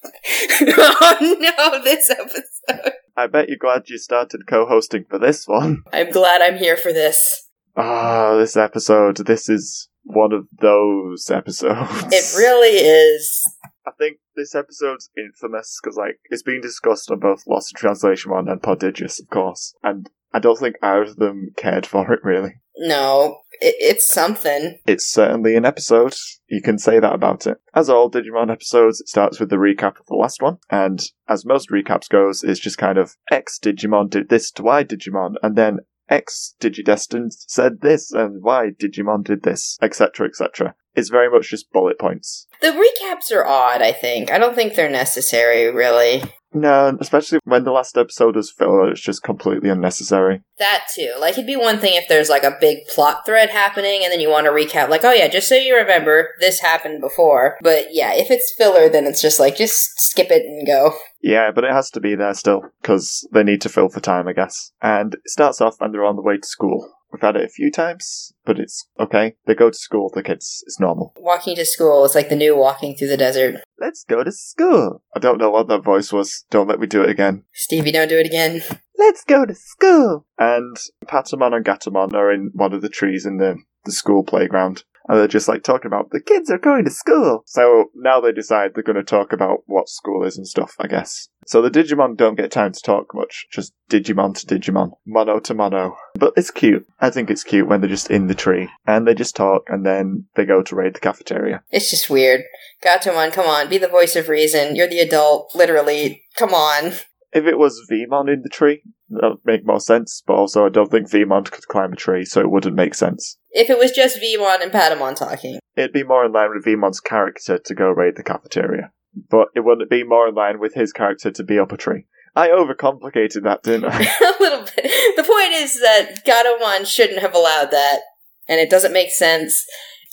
oh 0.77 1.17
no, 1.21 1.83
this 1.85 2.11
episode. 2.11 2.95
I 3.17 3.29
bet 3.29 3.49
you're 3.49 3.59
glad 3.59 3.89
you 3.89 3.99
started 3.99 4.47
co 4.49 4.67
hosting 4.67 5.05
for 5.09 5.21
this 5.21 5.47
one. 5.47 5.85
I'm 5.93 6.11
glad 6.11 6.43
I'm 6.43 6.57
here 6.57 6.77
for 6.77 6.93
this. 6.93 7.49
Ah, 7.77 8.35
this 8.37 8.57
episode. 8.57 9.19
This 9.19 9.49
is 9.49 9.89
one 10.03 10.33
of 10.33 10.49
those 10.61 11.31
episodes. 11.31 12.13
It 12.13 12.37
really 12.37 12.77
is. 12.79 13.41
I 13.87 13.93
think 13.93 14.19
this 14.35 14.55
episode's 14.55 15.11
infamous 15.17 15.79
because, 15.81 15.97
like, 15.97 16.19
it's 16.25 16.43
been 16.43 16.61
discussed 16.61 17.11
on 17.11 17.21
both 17.21 17.47
Lost 17.47 17.73
in 17.73 17.79
Translation 17.79 18.33
1 18.33 18.49
and 18.49 18.63
Podigious, 18.63 19.21
of 19.21 19.29
course, 19.29 19.75
and 19.83 20.11
I 20.33 20.39
don't 20.39 20.59
think 20.59 20.77
either 20.83 21.03
of 21.03 21.17
them 21.17 21.53
cared 21.57 21.87
for 21.87 22.13
it 22.13 22.21
really. 22.23 22.55
No, 22.77 23.41
it, 23.61 23.75
it's 23.79 24.09
something. 24.09 24.79
It's 24.87 25.07
certainly 25.07 25.57
an 25.57 25.65
episode. 25.65 26.15
You 26.49 26.63
can 26.63 26.79
say 26.79 26.99
that 26.99 27.15
about 27.15 27.47
it. 27.47 27.59
As 27.75 27.89
all 27.91 28.11
Digimon 28.11 28.51
episodes, 28.51 29.01
it 29.01 29.09
starts 29.09 29.39
with 29.39 29.51
the 29.51 29.57
recap 29.57 30.01
of 30.01 30.07
the 30.07 30.17
last 30.17 30.43
one, 30.43 30.59
and 30.71 31.03
as 31.29 31.45
most 31.45 31.71
recaps 31.71 32.09
goes, 32.09 32.43
it's 32.43 32.61
just 32.61 32.79
kind 32.79 32.99
of 32.99 33.17
X 33.31 33.59
Digimon 33.63 34.11
did 34.11 34.29
this 34.29 34.51
to 34.53 34.63
Y 34.63 34.85
Digimon, 34.85 35.35
and 35.43 35.57
then 35.57 35.79
X 36.09 36.55
Digidestined 36.61 37.33
said 37.33 37.81
this, 37.81 38.13
and 38.13 38.43
Y 38.43 38.71
Digimon 38.79 39.25
did 39.25 39.43
this, 39.43 39.79
etc., 39.81 40.27
etc. 40.27 40.75
It's 40.95 41.09
very 41.09 41.31
much 41.31 41.51
just 41.51 41.73
bullet 41.73 41.99
points. 41.99 42.47
The 42.61 42.69
recaps 42.69 43.35
are 43.35 43.47
odd, 43.47 43.81
I 43.81 43.93
think. 43.93 44.31
I 44.31 44.39
don't 44.39 44.55
think 44.55 44.75
they're 44.75 44.91
necessary, 44.91 45.73
really. 45.73 46.23
No, 46.55 46.97
especially 47.01 47.41
when 47.45 47.65
the 47.65 47.73
last 47.73 47.97
episode 47.97 48.37
is 48.37 48.51
filler, 48.51 48.91
it's 48.91 49.01
just 49.01 49.23
completely 49.23 49.71
unnecessary. 49.71 50.43
That 50.59 50.85
too. 50.95 51.15
Like, 51.19 51.33
it'd 51.33 51.47
be 51.47 51.57
one 51.57 51.79
thing 51.79 51.95
if 51.95 52.09
there's 52.09 52.29
like 52.29 52.45
a 52.45 52.57
big 52.61 52.87
plot 52.95 53.25
thread 53.25 53.51
happening 53.51 54.01
and 54.03 54.13
then 54.13 54.21
you 54.21 54.29
want 54.29 54.47
to 54.47 54.53
recap, 54.53 54.89
like, 54.89 55.05
oh 55.05 55.13
yeah, 55.13 55.29
just 55.29 55.49
so 55.49 55.55
you 55.55 55.77
remember, 55.77 56.31
this 56.41 56.61
happened 56.61 57.01
before. 57.01 57.57
But 57.63 57.87
yeah, 57.91 58.13
if 58.13 58.31
it's 58.31 58.55
filler, 58.57 58.89
then 58.89 59.07
it's 59.07 59.23
just 59.23 59.41
like, 59.41 59.57
just 59.57 59.91
skip 59.97 60.31
it 60.31 60.45
and 60.45 60.67
go. 60.67 60.95
Yeah, 61.23 61.53
but 61.53 61.65
it 61.65 61.73
has 61.73 61.91
to 61.93 62.01
be 62.01 62.15
there 62.15 62.35
still, 62.35 62.63
because 62.81 63.27
they 63.33 63.45
need 63.45 63.61
to 63.63 63.69
fill 63.69 63.89
for 63.89 64.01
time, 64.01 64.29
I 64.29 64.33
guess. 64.33 64.73
And 64.83 65.15
it 65.15 65.29
starts 65.29 65.61
off 65.61 65.81
and 65.81 65.95
they're 65.95 66.05
on 66.05 66.17
the 66.17 66.23
way 66.23 66.37
to 66.37 66.47
school. 66.47 66.93
We've 67.13 67.21
had 67.21 67.37
it 67.37 67.45
a 67.45 67.49
few 67.49 67.71
times, 67.71 68.33
but 68.45 68.59
it's 68.59 68.89
okay. 68.99 69.35
They 69.47 69.55
go 69.55 69.71
to 69.71 69.77
school, 69.77 70.11
the 70.15 70.23
kids, 70.23 70.65
it's 70.67 70.81
normal. 70.81 71.13
Walking 71.19 71.57
to 71.57 71.67
school 71.67 72.05
is 72.05 72.15
like 72.15 72.31
the 72.31 72.37
new 72.37 72.57
walking 72.57 72.97
through 72.97 73.09
the 73.09 73.17
desert. 73.19 73.63
Let's 73.79 74.05
go 74.05 74.25
to 74.25 74.33
school. 74.33 75.03
I 75.15 75.19
don't 75.19 75.39
know 75.39 75.51
what 75.51 75.69
that 75.69 75.85
voice 75.85 76.13
was. 76.13 76.47
Don't 76.51 76.69
let 76.69 76.81
me 76.81 76.87
do 76.87 77.03
it 77.03 77.11
again. 77.11 77.45
Stevie, 77.53 77.93
don't 77.93 78.09
do 78.09 78.19
it 78.19 78.27
again. 78.27 78.63
Let's 78.99 79.25
go 79.25 79.45
to 79.45 79.55
school. 79.55 80.27
And 80.39 80.77
Patamon 81.05 81.55
and 81.55 81.65
Gatomon 81.65 82.15
are 82.15 82.33
in 82.33 82.51
one 82.55 82.73
of 82.73 82.83
the 82.83 82.89
trees 82.89 83.27
in 83.27 83.37
the, 83.37 83.57
the 83.85 83.93
school 83.93 84.23
playground. 84.25 84.85
And 85.09 85.19
they're 85.19 85.29
just 85.29 85.49
like 85.49 85.63
talking 85.63 85.87
about 85.87 86.11
the 86.11 86.21
kids 86.21 86.51
are 86.51 86.59
going 86.59 86.85
to 86.85 86.91
school. 86.91 87.43
So 87.47 87.91
now 87.95 88.21
they 88.21 88.33
decide 88.33 88.73
they're 88.75 88.83
going 88.83 88.97
to 88.97 89.03
talk 89.03 89.33
about 89.33 89.61
what 89.67 89.89
school 89.89 90.25
is 90.25 90.37
and 90.37 90.47
stuff, 90.47 90.75
I 90.79 90.87
guess. 90.87 91.29
So 91.47 91.61
the 91.61 91.71
Digimon 91.71 92.17
don't 92.17 92.37
get 92.37 92.53
time 92.53 92.73
to 92.73 92.81
talk 92.81 93.15
much, 93.15 93.47
just 93.51 93.73
Digimon 93.91 94.35
to 94.39 94.47
Digimon, 94.47 94.93
mono 95.05 95.41
to 95.41 95.55
mono. 95.55 95.97
But 96.15 96.35
it's 96.37 96.53
cute. 96.53 96.87
I 97.01 97.11
think 97.11 97.31
it's 97.31 97.43
cute 97.43 97.67
when 97.67 97.81
they're 97.81 97.91
just 97.91 98.11
in 98.11 98.29
the 98.29 98.35
tree 98.35 98.69
and 98.87 99.07
they 99.07 99.15
just 99.15 99.35
talk 99.35 99.65
and 99.69 99.85
then 99.85 100.27
they 100.37 100.45
go 100.45 100.63
to 100.63 100.77
raid 100.77 100.95
the 100.95 101.01
cafeteria. 101.01 101.63
It's 101.71 101.91
just 101.91 102.09
weird. 102.09 102.43
Gatomon, 102.85 103.33
come 103.33 103.47
on, 103.47 103.69
be 103.69 103.79
the 103.79 103.89
voice 103.89 104.15
of 104.15 104.29
reason. 104.29 104.77
You're 104.77 104.89
the 104.89 105.01
adult, 105.01 105.53
literally. 105.55 106.23
Come 106.37 106.55
on. 106.55 106.93
If 107.33 107.47
it 107.47 107.59
was 107.59 107.89
Veemon 107.91 108.33
in 108.33 108.43
the 108.43 108.49
tree, 108.49 108.83
that 109.09 109.29
would 109.31 109.39
make 109.45 109.67
more 109.67 109.81
sense, 109.81 110.23
but 110.27 110.35
also 110.35 110.67
I 110.67 110.69
don't 110.69 110.91
think 110.91 111.11
Veemon 111.11 111.51
could 111.51 111.67
climb 111.67 111.93
a 111.93 111.97
tree, 111.97 112.25
so 112.25 112.41
it 112.41 112.51
wouldn't 112.51 112.77
make 112.77 112.95
sense. 112.95 113.39
If 113.53 113.71
it 113.71 113.79
was 113.79 113.93
just 113.93 114.19
Veemon 114.19 114.63
and 114.63 114.73
Patamon 114.73 115.15
talking. 115.15 115.59
It'd 115.77 115.93
be 115.93 116.05
more 116.05 116.25
in 116.25 116.33
line 116.33 116.51
with 116.51 116.65
Veemon's 116.65 117.01
character 117.01 117.59
to 117.59 117.75
go 117.75 117.91
raid 117.91 118.17
the 118.17 118.23
cafeteria, 118.23 118.91
but 119.31 119.49
it 119.55 119.61
wouldn't 119.61 119.91
be 119.91 120.05
more 120.05 120.29
in 120.29 120.35
line 120.35 120.59
with 120.59 120.75
his 120.75 120.93
character 120.93 121.31
to 121.31 121.45
be 121.45 121.59
up 121.59 121.73
a 121.73 121.77
tree. 121.77 122.07
I 122.35 122.49
overcomplicated 122.49 123.43
that, 123.43 123.63
didn't 123.63 123.91
I? 123.91 124.01
a 124.21 124.43
little 124.43 124.63
bit. 124.63 125.17
The 125.17 125.23
point 125.23 125.53
is 125.53 125.79
that 125.81 126.25
Gatomon 126.25 126.87
shouldn't 126.87 127.21
have 127.21 127.35
allowed 127.35 127.71
that, 127.73 128.01
and 128.49 128.59
it 128.59 128.71
doesn't 128.71 128.93
make 128.93 129.11
sense. 129.11 129.67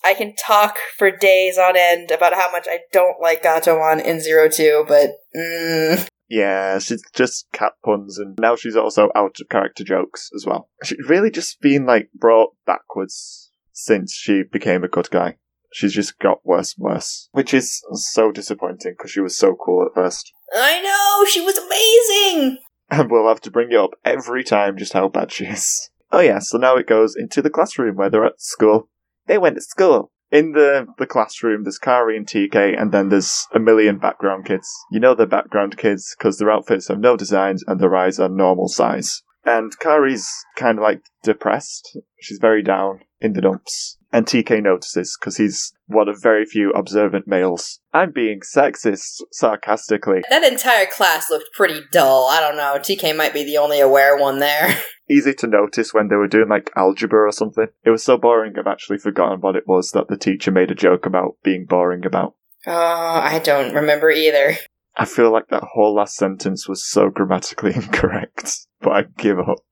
I 0.04 0.14
can 0.14 0.36
talk 0.36 0.78
for 0.98 1.12
days 1.12 1.58
on 1.58 1.76
end 1.78 2.12
about 2.12 2.34
how 2.34 2.52
much 2.52 2.68
I 2.70 2.80
don't 2.92 3.22
like 3.22 3.44
Gatomon 3.44 4.04
in 4.04 4.20
Zero 4.20 4.50
Two, 4.50 4.86
but 4.88 5.12
mm, 5.36 6.08
Yeah, 6.30 6.78
she's 6.78 7.04
just 7.14 7.52
cat 7.52 7.74
puns, 7.84 8.20
and 8.20 8.38
now 8.40 8.56
she's 8.56 8.76
also 8.76 9.10
out 9.16 9.40
of 9.42 9.50
character 9.50 9.84
jokes 9.84 10.30
as 10.36 10.46
well. 10.46 10.70
She's 10.84 11.10
really 11.10 11.32
just 11.32 11.60
been 11.60 11.86
like 11.86 12.10
brought 12.14 12.56
backwards 12.66 13.52
since 13.74 14.14
she 14.14 14.44
became 14.44 14.84
a 14.84 14.88
good 14.88 15.10
guy. 15.10 15.38
She's 15.72 15.94
just 15.94 16.20
got 16.20 16.46
worse 16.46 16.76
and 16.78 16.86
worse, 16.86 17.30
which 17.32 17.54
is 17.54 17.84
so 17.94 18.32
disappointing 18.32 18.94
because 18.98 19.12
she 19.12 19.22
was 19.22 19.38
so 19.38 19.56
cool 19.56 19.86
at 19.86 19.94
first. 19.96 20.32
I 20.54 20.82
know 20.82 21.26
she 21.26 21.42
was 21.42 21.58
amazing. 21.58 22.60
And 22.90 23.12
we'll 23.12 23.28
have 23.28 23.42
to 23.42 23.52
bring 23.52 23.72
it 23.72 23.78
up 23.78 23.92
every 24.06 24.44
time 24.44 24.78
just 24.78 24.94
how 24.94 25.10
bad 25.10 25.32
she 25.32 25.46
is. 25.46 25.90
Oh 26.12 26.20
yeah, 26.20 26.40
so 26.40 26.58
now 26.58 26.76
it 26.76 26.88
goes 26.88 27.16
into 27.16 27.42
the 27.42 27.52
classroom 27.52 27.96
where 27.96 28.10
they're 28.10 28.26
at 28.26 28.42
school. 28.42 28.90
They 29.28 29.38
went 29.38 29.56
to 29.56 29.62
school. 29.62 30.12
In 30.32 30.52
the, 30.52 30.86
the 30.98 31.08
classroom, 31.08 31.64
there's 31.64 31.80
Kari 31.80 32.16
and 32.16 32.28
TK, 32.28 32.80
and 32.80 32.92
then 32.92 33.10
there's 33.10 33.48
a 33.54 33.60
million 33.60 33.98
background 33.98 34.46
kids. 34.46 34.70
You 34.92 35.00
know 35.00 35.16
they're 35.16 35.26
background 35.26 35.78
kids 35.78 36.16
because 36.18 36.38
their 36.38 36.52
outfits 36.52 36.88
have 36.88 37.00
no 37.00 37.18
designs 37.18 37.64
and 37.68 37.80
their 37.80 37.96
eyes 37.96 38.20
are 38.20 38.30
normal 38.30 38.68
size. 38.68 39.24
And 39.46 39.78
Kari's 39.80 40.30
kind 40.56 40.78
of 40.78 40.84
like 40.84 41.02
depressed. 41.24 41.98
She's 42.20 42.38
very 42.40 42.62
down 42.62 43.00
in 43.20 43.34
the 43.34 43.42
dumps. 43.42 43.98
And 44.12 44.26
TK 44.26 44.62
notices 44.64 45.18
because 45.20 45.38
he's 45.38 45.74
one 45.88 46.10
of 46.10 46.22
very 46.22 46.46
few 46.46 46.72
observant 46.72 47.28
males. 47.28 47.80
I'm 47.94 48.12
being 48.12 48.42
sexist 48.42 49.22
sarcastically. 49.32 50.22
That 50.30 50.44
entire 50.44 50.88
class 50.88 51.30
looked 51.30 51.54
pretty 51.56 51.82
dull. 51.92 52.28
I 52.28 52.40
don't 52.40 52.58
know. 52.58 52.78
TK 52.80 53.16
might 53.16 53.34
be 53.34 53.44
the 53.44 53.58
only 53.58 53.80
aware 53.80 54.18
one 54.18 54.40
there. 54.40 54.80
Easy 55.10 55.34
to 55.34 55.48
notice 55.48 55.94
when 55.94 56.08
they 56.08 56.16
were 56.16 56.28
doing 56.28 56.50
like 56.50 56.72
algebra 56.76 57.28
or 57.28 57.32
something. 57.32 57.68
It 57.84 57.90
was 57.90 58.04
so 58.04 58.18
boring 58.18 58.54
I've 58.58 58.68
actually 58.68 59.00
forgotten 59.00 59.42
what 59.42 59.56
it 59.56 59.68
was 59.68 59.92
that 59.92 60.08
the 60.08 60.18
teacher 60.18 60.52
made 60.52 60.72
a 60.72 60.76
joke 60.76 61.06
about 61.06 61.38
being 61.44 61.66
boring 61.66 62.06
about. 62.06 62.36
Oh, 62.68 62.74
I 62.74 63.40
don't 63.40 63.74
remember 63.74 64.12
either. 64.12 64.58
I 64.96 65.06
feel 65.06 65.32
like 65.32 65.48
that 65.48 65.64
whole 65.74 65.96
last 65.96 66.16
sentence 66.16 66.68
was 66.68 66.86
so 66.86 67.10
grammatically 67.10 67.74
incorrect, 67.76 68.68
but 68.82 68.92
I 68.92 69.04
give 69.18 69.40
up. 69.40 69.64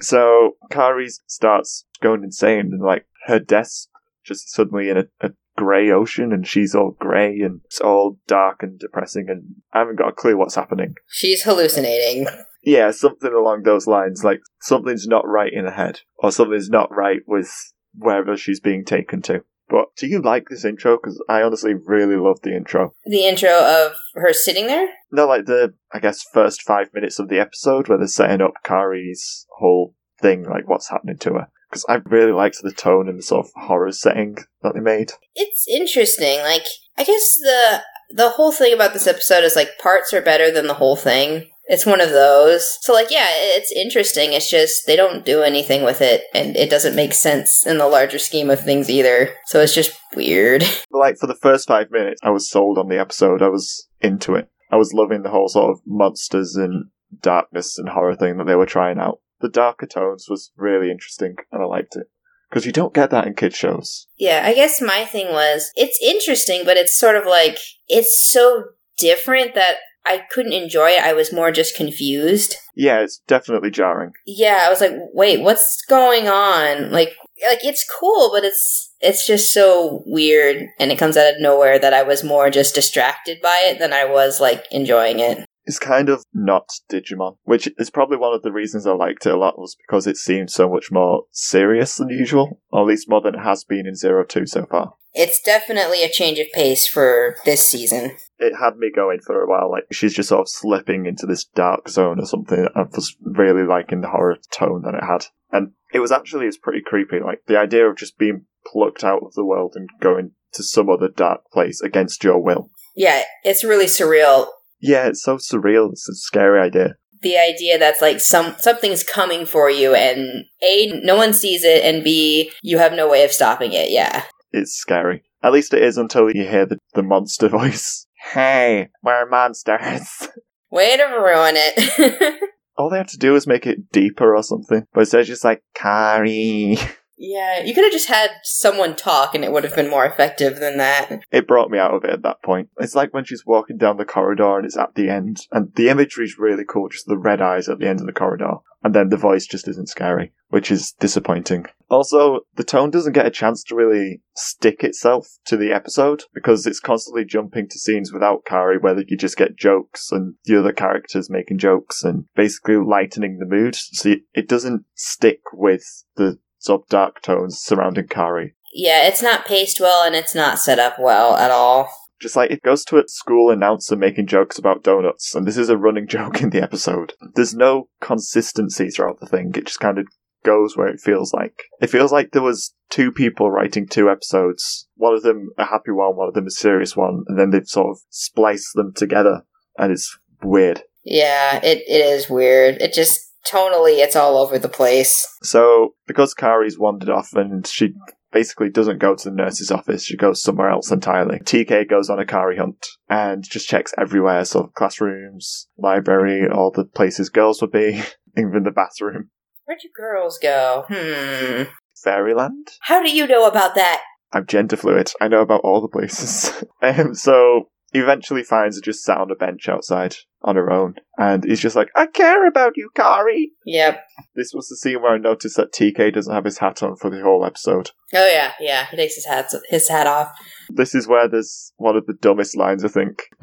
So 0.00 0.56
Kari 0.70 1.08
starts 1.26 1.84
going 2.00 2.24
insane 2.24 2.70
and 2.72 2.82
like 2.82 3.06
her 3.26 3.38
desk 3.38 3.88
just 4.24 4.50
suddenly 4.50 4.88
in 4.88 4.96
a, 4.96 5.04
a 5.20 5.32
grey 5.56 5.90
ocean 5.90 6.32
and 6.32 6.46
she's 6.46 6.74
all 6.74 6.96
grey 6.98 7.40
and 7.40 7.60
it's 7.66 7.80
all 7.80 8.18
dark 8.26 8.62
and 8.62 8.78
depressing 8.78 9.26
and 9.28 9.56
I 9.74 9.80
haven't 9.80 9.98
got 9.98 10.08
a 10.08 10.12
clue 10.12 10.36
what's 10.36 10.54
happening. 10.54 10.94
She's 11.08 11.42
hallucinating. 11.42 12.26
Yeah, 12.62 12.90
something 12.90 13.32
along 13.32 13.62
those 13.62 13.86
lines, 13.86 14.24
like 14.24 14.40
something's 14.60 15.06
not 15.06 15.26
right 15.26 15.52
in 15.52 15.64
her 15.64 15.70
head 15.70 16.00
or 16.18 16.30
something's 16.30 16.68
not 16.68 16.94
right 16.94 17.20
with 17.26 17.50
wherever 17.94 18.36
she's 18.36 18.60
being 18.60 18.84
taken 18.84 19.22
to. 19.22 19.44
But 19.68 19.94
do 19.96 20.08
you 20.08 20.20
like 20.20 20.48
this 20.48 20.64
intro? 20.64 20.96
Because 20.96 21.22
I 21.28 21.42
honestly 21.42 21.74
really 21.74 22.16
love 22.16 22.40
the 22.42 22.54
intro. 22.54 22.92
The 23.04 23.24
intro 23.24 23.50
of 23.50 23.92
her 24.14 24.32
sitting 24.32 24.66
there? 24.66 24.88
No, 25.12 25.26
like 25.26 25.46
the, 25.46 25.74
I 25.92 26.00
guess, 26.00 26.24
first 26.34 26.62
five 26.62 26.92
minutes 26.92 27.20
of 27.20 27.28
the 27.28 27.38
episode 27.38 27.88
where 27.88 27.96
they're 27.96 28.08
setting 28.08 28.40
up 28.40 28.54
Kari's 28.64 29.46
whole 29.58 29.94
thing, 30.20 30.42
like 30.42 30.68
what's 30.68 30.90
happening 30.90 31.18
to 31.18 31.34
her. 31.34 31.48
Because 31.70 31.86
I 31.88 32.00
really 32.04 32.32
liked 32.32 32.58
the 32.60 32.72
tone 32.72 33.08
and 33.08 33.20
the 33.20 33.22
sort 33.22 33.46
of 33.46 33.52
horror 33.54 33.92
setting 33.92 34.38
that 34.62 34.74
they 34.74 34.80
made. 34.80 35.12
It's 35.36 35.68
interesting. 35.68 36.40
Like, 36.40 36.66
I 36.98 37.04
guess 37.04 37.34
the 37.40 37.82
the 38.12 38.30
whole 38.30 38.50
thing 38.50 38.74
about 38.74 38.92
this 38.92 39.06
episode 39.06 39.44
is 39.44 39.54
like 39.54 39.78
parts 39.80 40.12
are 40.12 40.20
better 40.20 40.50
than 40.50 40.66
the 40.66 40.74
whole 40.74 40.96
thing. 40.96 41.48
It's 41.70 41.86
one 41.86 42.00
of 42.00 42.10
those. 42.10 42.68
So 42.82 42.92
like 42.92 43.10
yeah, 43.10 43.28
it's 43.30 43.72
interesting. 43.72 44.32
It's 44.32 44.50
just 44.50 44.86
they 44.86 44.96
don't 44.96 45.24
do 45.24 45.42
anything 45.42 45.84
with 45.84 46.00
it 46.00 46.24
and 46.34 46.56
it 46.56 46.68
doesn't 46.68 46.96
make 46.96 47.14
sense 47.14 47.64
in 47.64 47.78
the 47.78 47.86
larger 47.86 48.18
scheme 48.18 48.50
of 48.50 48.60
things 48.60 48.90
either. 48.90 49.30
So 49.46 49.60
it's 49.60 49.74
just 49.74 49.96
weird. 50.14 50.64
Like 50.92 51.16
for 51.18 51.28
the 51.28 51.36
first 51.36 51.68
five 51.68 51.90
minutes, 51.90 52.20
I 52.22 52.30
was 52.30 52.50
sold 52.50 52.76
on 52.76 52.88
the 52.88 52.98
episode. 52.98 53.40
I 53.40 53.48
was 53.48 53.86
into 54.00 54.34
it. 54.34 54.50
I 54.70 54.76
was 54.76 54.92
loving 54.92 55.22
the 55.22 55.30
whole 55.30 55.48
sort 55.48 55.70
of 55.70 55.80
monsters 55.86 56.56
and 56.56 56.86
darkness 57.22 57.78
and 57.78 57.88
horror 57.88 58.16
thing 58.16 58.36
that 58.36 58.46
they 58.46 58.56
were 58.56 58.66
trying 58.66 58.98
out. 58.98 59.20
The 59.40 59.48
darker 59.48 59.86
tones 59.86 60.26
was 60.28 60.50
really 60.56 60.90
interesting, 60.90 61.36
and 61.52 61.62
I 61.62 61.66
liked 61.66 61.96
it 61.96 62.08
because 62.50 62.66
you 62.66 62.72
don't 62.72 62.92
get 62.92 63.10
that 63.10 63.26
in 63.26 63.34
kid 63.34 63.54
shows. 63.54 64.08
Yeah, 64.18 64.42
I 64.44 64.52
guess 64.52 64.82
my 64.82 65.04
thing 65.04 65.28
was 65.28 65.70
it's 65.76 65.98
interesting, 66.02 66.62
but 66.64 66.76
it's 66.76 66.98
sort 66.98 67.16
of 67.16 67.24
like 67.24 67.58
it's 67.88 68.28
so 68.30 68.64
different 68.98 69.54
that 69.54 69.76
I 70.04 70.22
couldn't 70.30 70.52
enjoy 70.52 70.90
it. 70.90 71.02
I 71.02 71.12
was 71.12 71.32
more 71.32 71.52
just 71.52 71.76
confused. 71.76 72.56
Yeah, 72.74 73.00
it's 73.00 73.20
definitely 73.26 73.70
jarring. 73.70 74.12
Yeah, 74.26 74.64
I 74.66 74.70
was 74.70 74.80
like, 74.80 74.94
wait, 75.12 75.40
what's 75.40 75.82
going 75.88 76.26
on? 76.26 76.90
Like, 76.90 77.14
like 77.46 77.64
it's 77.64 77.86
cool, 77.98 78.30
but 78.32 78.44
it's 78.44 78.92
it's 79.00 79.26
just 79.26 79.52
so 79.52 80.02
weird, 80.06 80.66
and 80.78 80.90
it 80.90 80.98
comes 80.98 81.16
out 81.16 81.34
of 81.34 81.40
nowhere 81.40 81.78
that 81.78 81.94
I 81.94 82.02
was 82.02 82.24
more 82.24 82.50
just 82.50 82.74
distracted 82.74 83.40
by 83.42 83.62
it 83.64 83.78
than 83.78 83.92
I 83.92 84.04
was 84.04 84.40
like 84.40 84.64
enjoying 84.70 85.20
it. 85.20 85.46
It's 85.70 85.78
kind 85.78 86.08
of 86.08 86.24
not 86.34 86.68
Digimon, 86.90 87.36
which 87.44 87.68
is 87.78 87.90
probably 87.90 88.16
one 88.16 88.34
of 88.34 88.42
the 88.42 88.50
reasons 88.50 88.88
I 88.88 88.92
liked 88.92 89.24
it 89.24 89.32
a 89.32 89.36
lot 89.36 89.56
was 89.56 89.76
because 89.76 90.04
it 90.08 90.16
seemed 90.16 90.50
so 90.50 90.68
much 90.68 90.90
more 90.90 91.26
serious 91.30 91.94
than 91.94 92.08
usual, 92.08 92.60
or 92.72 92.80
at 92.80 92.88
least 92.88 93.08
more 93.08 93.20
than 93.20 93.36
it 93.36 93.44
has 93.44 93.62
been 93.62 93.86
in 93.86 93.94
Zero 93.94 94.24
Two 94.24 94.46
so 94.46 94.66
far. 94.66 94.94
It's 95.14 95.40
definitely 95.40 96.02
a 96.02 96.10
change 96.10 96.40
of 96.40 96.48
pace 96.52 96.88
for 96.88 97.36
this 97.44 97.64
season. 97.64 98.16
It 98.40 98.54
had 98.60 98.78
me 98.78 98.90
going 98.92 99.20
for 99.24 99.40
a 99.40 99.48
while, 99.48 99.70
like 99.70 99.84
she's 99.92 100.12
just 100.12 100.30
sort 100.30 100.40
of 100.40 100.48
slipping 100.48 101.06
into 101.06 101.24
this 101.24 101.44
dark 101.44 101.88
zone 101.88 102.18
or 102.18 102.26
something. 102.26 102.66
I 102.74 102.82
was 102.82 103.16
really 103.22 103.62
liking 103.64 104.00
the 104.00 104.08
horror 104.08 104.38
tone 104.50 104.82
that 104.82 104.94
it 104.94 105.04
had. 105.04 105.26
And 105.52 105.74
it 105.94 106.00
was 106.00 106.10
actually 106.10 106.46
it's 106.46 106.58
pretty 106.58 106.82
creepy. 106.84 107.20
Like 107.24 107.42
the 107.46 107.60
idea 107.60 107.88
of 107.88 107.96
just 107.96 108.18
being 108.18 108.46
plucked 108.66 109.04
out 109.04 109.22
of 109.22 109.34
the 109.34 109.44
world 109.44 109.74
and 109.76 109.88
going 110.00 110.32
to 110.54 110.64
some 110.64 110.90
other 110.90 111.08
dark 111.08 111.42
place 111.52 111.80
against 111.80 112.24
your 112.24 112.42
will. 112.42 112.70
Yeah, 112.96 113.22
it's 113.44 113.62
really 113.62 113.86
surreal. 113.86 114.48
Yeah, 114.80 115.06
it's 115.06 115.22
so 115.22 115.36
surreal. 115.36 115.90
It's 115.92 116.08
a 116.08 116.14
scary 116.14 116.60
idea. 116.60 116.96
The 117.22 117.36
idea 117.36 117.78
that's 117.78 118.00
like 118.00 118.20
some 118.20 118.54
something's 118.58 119.02
coming 119.02 119.44
for 119.44 119.70
you 119.70 119.94
and 119.94 120.44
A, 120.62 120.86
no 121.02 121.16
one 121.16 121.34
sees 121.34 121.64
it 121.64 121.84
and 121.84 122.02
B, 122.02 122.50
you 122.62 122.78
have 122.78 122.94
no 122.94 123.08
way 123.08 123.24
of 123.24 123.32
stopping 123.32 123.72
it. 123.72 123.90
Yeah. 123.90 124.24
It's 124.52 124.72
scary. 124.72 125.22
At 125.42 125.52
least 125.52 125.74
it 125.74 125.82
is 125.82 125.96
until 125.96 126.30
you 126.34 126.46
hear 126.46 126.66
the, 126.66 126.78
the 126.94 127.02
monster 127.02 127.48
voice. 127.50 128.06
Hey, 128.32 128.88
we're 129.02 129.28
monsters. 129.28 130.28
Way 130.70 130.96
to 130.96 131.04
ruin 131.04 131.54
it. 131.56 132.40
All 132.76 132.90
they 132.90 132.98
have 132.98 133.08
to 133.08 133.18
do 133.18 133.34
is 133.34 133.46
make 133.46 133.66
it 133.66 133.90
deeper 133.90 134.36
or 134.36 134.42
something. 134.42 134.84
But 134.92 135.00
instead, 135.00 135.20
it's 135.20 135.28
just 135.28 135.44
like, 135.44 135.62
Kari. 135.74 136.78
Yeah, 137.20 137.62
you 137.62 137.74
could 137.74 137.84
have 137.84 137.92
just 137.92 138.08
had 138.08 138.30
someone 138.42 138.96
talk 138.96 139.34
and 139.34 139.44
it 139.44 139.52
would 139.52 139.62
have 139.62 139.76
been 139.76 139.90
more 139.90 140.06
effective 140.06 140.58
than 140.58 140.78
that. 140.78 141.20
It 141.30 141.46
brought 141.46 141.70
me 141.70 141.78
out 141.78 141.92
of 141.92 142.02
it 142.02 142.10
at 142.10 142.22
that 142.22 142.42
point. 142.42 142.70
It's 142.78 142.94
like 142.94 143.12
when 143.12 143.24
she's 143.24 143.44
walking 143.44 143.76
down 143.76 143.98
the 143.98 144.06
corridor 144.06 144.56
and 144.56 144.64
it's 144.64 144.78
at 144.78 144.94
the 144.94 145.10
end. 145.10 145.46
And 145.52 145.74
the 145.74 145.90
imagery 145.90 146.24
is 146.24 146.38
really 146.38 146.64
cool, 146.64 146.88
just 146.88 147.06
the 147.06 147.18
red 147.18 147.42
eyes 147.42 147.68
at 147.68 147.78
the 147.78 147.86
end 147.86 148.00
of 148.00 148.06
the 148.06 148.12
corridor. 148.14 148.54
And 148.82 148.94
then 148.94 149.10
the 149.10 149.18
voice 149.18 149.46
just 149.46 149.68
isn't 149.68 149.90
scary, 149.90 150.32
which 150.48 150.70
is 150.70 150.92
disappointing. 150.92 151.66
Also, 151.90 152.40
the 152.56 152.64
tone 152.64 152.90
doesn't 152.90 153.12
get 153.12 153.26
a 153.26 153.30
chance 153.30 153.62
to 153.64 153.74
really 153.74 154.22
stick 154.34 154.82
itself 154.82 155.28
to 155.44 155.58
the 155.58 155.72
episode 155.72 156.24
because 156.32 156.66
it's 156.66 156.80
constantly 156.80 157.26
jumping 157.26 157.68
to 157.68 157.78
scenes 157.78 158.10
without 158.10 158.46
Kari 158.46 158.78
where 158.78 158.98
you 159.06 159.18
just 159.18 159.36
get 159.36 159.58
jokes 159.58 160.10
and 160.10 160.36
the 160.44 160.58
other 160.58 160.72
characters 160.72 161.28
making 161.28 161.58
jokes 161.58 162.02
and 162.02 162.24
basically 162.34 162.76
lightening 162.76 163.38
the 163.38 163.44
mood. 163.44 163.74
So 163.74 164.14
it 164.32 164.48
doesn't 164.48 164.86
stick 164.94 165.40
with 165.52 165.84
the 166.16 166.38
sort 166.60 166.82
of 166.82 166.88
dark 166.88 167.22
tones 167.22 167.58
surrounding 167.58 168.06
Kari. 168.06 168.54
Yeah, 168.72 169.06
it's 169.08 169.22
not 169.22 169.46
paced 169.46 169.80
well 169.80 170.04
and 170.04 170.14
it's 170.14 170.34
not 170.34 170.60
set 170.60 170.78
up 170.78 170.98
well 170.98 171.36
at 171.36 171.50
all. 171.50 171.90
Just 172.20 172.36
like 172.36 172.50
it 172.50 172.62
goes 172.62 172.84
to 172.84 172.98
a 172.98 173.08
school 173.08 173.50
announcer 173.50 173.96
making 173.96 174.26
jokes 174.26 174.58
about 174.58 174.84
donuts, 174.84 175.34
and 175.34 175.46
this 175.46 175.56
is 175.56 175.70
a 175.70 175.78
running 175.78 176.06
joke 176.08 176.42
in 176.42 176.50
the 176.50 176.62
episode. 176.62 177.14
There's 177.34 177.54
no 177.54 177.88
consistency 178.00 178.90
throughout 178.90 179.20
the 179.20 179.26
thing. 179.26 179.52
It 179.56 179.66
just 179.66 179.80
kind 179.80 179.98
of 179.98 180.06
goes 180.44 180.76
where 180.76 180.88
it 180.88 181.00
feels 181.00 181.32
like. 181.32 181.64
It 181.80 181.90
feels 181.90 182.12
like 182.12 182.32
there 182.32 182.42
was 182.42 182.74
two 182.90 183.10
people 183.10 183.50
writing 183.50 183.86
two 183.86 184.10
episodes. 184.10 184.86
One 184.96 185.14
of 185.14 185.22
them 185.22 185.50
a 185.56 185.64
happy 185.64 185.92
one, 185.92 186.16
one 186.16 186.28
of 186.28 186.34
them 186.34 186.46
a 186.46 186.50
serious 186.50 186.94
one, 186.94 187.24
and 187.26 187.38
then 187.38 187.50
they've 187.50 187.66
sort 187.66 187.90
of 187.90 188.02
spliced 188.10 188.74
them 188.74 188.92
together, 188.94 189.42
and 189.78 189.90
it's 189.90 190.18
weird. 190.42 190.82
Yeah, 191.04 191.58
it, 191.62 191.78
it 191.88 192.04
is 192.04 192.28
weird. 192.28 192.76
It 192.82 192.92
just 192.92 193.29
tonally 193.46 193.98
it's 193.98 194.16
all 194.16 194.36
over 194.36 194.58
the 194.58 194.68
place. 194.68 195.26
So 195.42 195.94
because 196.06 196.34
Kari's 196.34 196.78
wandered 196.78 197.10
off 197.10 197.32
and 197.34 197.66
she 197.66 197.94
basically 198.32 198.70
doesn't 198.70 198.98
go 198.98 199.14
to 199.14 199.28
the 199.28 199.34
nurse's 199.34 199.70
office. 199.70 200.04
She 200.04 200.16
goes 200.16 200.42
somewhere 200.42 200.70
else 200.70 200.90
entirely. 200.90 201.38
TK 201.38 201.88
goes 201.88 202.08
on 202.10 202.18
a 202.18 202.26
Kari 202.26 202.56
hunt 202.56 202.86
and 203.08 203.42
just 203.42 203.68
checks 203.68 203.92
everywhere. 203.98 204.44
So 204.44 204.70
classrooms, 204.74 205.68
library, 205.78 206.48
all 206.48 206.70
the 206.70 206.84
places 206.84 207.28
girls 207.28 207.60
would 207.60 207.72
be, 207.72 208.02
even 208.38 208.62
the 208.62 208.70
bathroom. 208.70 209.30
Where'd 209.64 209.82
you 209.82 209.90
girls 209.94 210.38
go? 210.38 210.84
Hmm. 210.88 211.64
Fairyland? 212.02 212.68
How 212.82 213.02
do 213.02 213.10
you 213.10 213.26
know 213.26 213.46
about 213.46 213.74
that? 213.74 214.02
I'm 214.32 214.46
gender 214.46 214.76
fluid. 214.76 215.12
I 215.20 215.28
know 215.28 215.42
about 215.42 215.62
all 215.62 215.80
the 215.80 215.88
places. 215.88 216.64
um, 216.82 217.14
so 217.14 217.68
eventually 217.98 218.42
finds 218.42 218.76
her 218.76 218.82
just 218.82 219.02
sat 219.02 219.18
on 219.18 219.30
a 219.30 219.34
bench 219.34 219.68
outside 219.68 220.16
on 220.42 220.56
her 220.56 220.70
own. 220.70 220.94
And 221.18 221.44
he's 221.44 221.60
just 221.60 221.76
like, 221.76 221.90
I 221.94 222.06
care 222.06 222.46
about 222.46 222.76
you, 222.76 222.90
Kari. 222.94 223.52
Yep. 223.66 224.02
This 224.34 224.52
was 224.54 224.68
the 224.68 224.76
scene 224.76 225.02
where 225.02 225.14
I 225.14 225.18
noticed 225.18 225.56
that 225.56 225.72
TK 225.72 226.14
doesn't 226.14 226.32
have 226.32 226.44
his 226.44 226.58
hat 226.58 226.82
on 226.82 226.96
for 226.96 227.10
the 227.10 227.20
whole 227.20 227.44
episode. 227.44 227.90
Oh 228.14 228.26
yeah, 228.26 228.52
yeah. 228.58 228.86
He 228.90 228.96
takes 228.96 229.16
his 229.16 229.26
hat 229.26 229.52
his 229.68 229.88
hat 229.88 230.06
off. 230.06 230.32
This 230.70 230.94
is 230.94 231.06
where 231.06 231.28
there's 231.28 231.72
one 231.76 231.96
of 231.96 232.06
the 232.06 232.14
dumbest 232.14 232.56
lines, 232.56 232.84
I 232.84 232.88
think. 232.88 233.28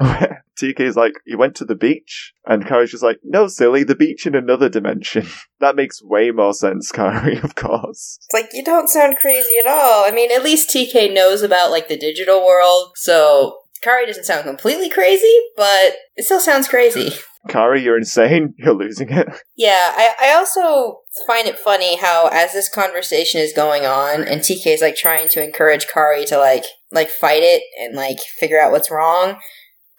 TK's 0.58 0.96
like, 0.96 1.14
You 1.24 1.38
went 1.38 1.54
to 1.56 1.64
the 1.64 1.76
beach? 1.76 2.32
And 2.44 2.66
Kari's 2.66 2.90
just 2.90 3.02
like, 3.02 3.20
No, 3.22 3.46
silly, 3.46 3.84
the 3.84 3.94
beach 3.94 4.26
in 4.26 4.34
another 4.34 4.68
dimension. 4.68 5.26
that 5.60 5.76
makes 5.76 6.02
way 6.02 6.30
more 6.30 6.54
sense, 6.54 6.90
Kari, 6.92 7.38
of 7.38 7.54
course. 7.54 8.18
It's 8.20 8.34
like, 8.34 8.50
you 8.52 8.64
don't 8.64 8.88
sound 8.88 9.18
crazy 9.18 9.56
at 9.60 9.66
all. 9.66 10.04
I 10.04 10.10
mean, 10.10 10.32
at 10.32 10.42
least 10.42 10.70
TK 10.70 11.12
knows 11.14 11.42
about, 11.42 11.70
like, 11.70 11.88
the 11.88 11.98
digital 11.98 12.44
world, 12.44 12.92
so 12.96 13.58
Kari 13.82 14.06
doesn't 14.06 14.24
sound 14.24 14.44
completely 14.44 14.88
crazy, 14.88 15.34
but 15.56 15.96
it 16.16 16.24
still 16.24 16.40
sounds 16.40 16.68
crazy. 16.68 17.12
Kari, 17.48 17.82
you're 17.82 17.96
insane. 17.96 18.54
You're 18.58 18.74
losing 18.74 19.10
it. 19.10 19.28
Yeah, 19.56 19.92
I, 19.96 20.14
I 20.20 20.34
also 20.34 21.00
find 21.26 21.46
it 21.46 21.58
funny 21.58 21.96
how 21.96 22.28
as 22.32 22.52
this 22.52 22.68
conversation 22.68 23.40
is 23.40 23.52
going 23.52 23.86
on 23.86 24.22
and 24.22 24.40
TK 24.40 24.66
is 24.66 24.80
like 24.80 24.96
trying 24.96 25.28
to 25.30 25.42
encourage 25.42 25.86
Kari 25.86 26.24
to 26.26 26.38
like 26.38 26.64
like 26.90 27.08
fight 27.08 27.42
it 27.42 27.62
and 27.80 27.94
like 27.94 28.18
figure 28.20 28.60
out 28.60 28.72
what's 28.72 28.90
wrong, 28.90 29.38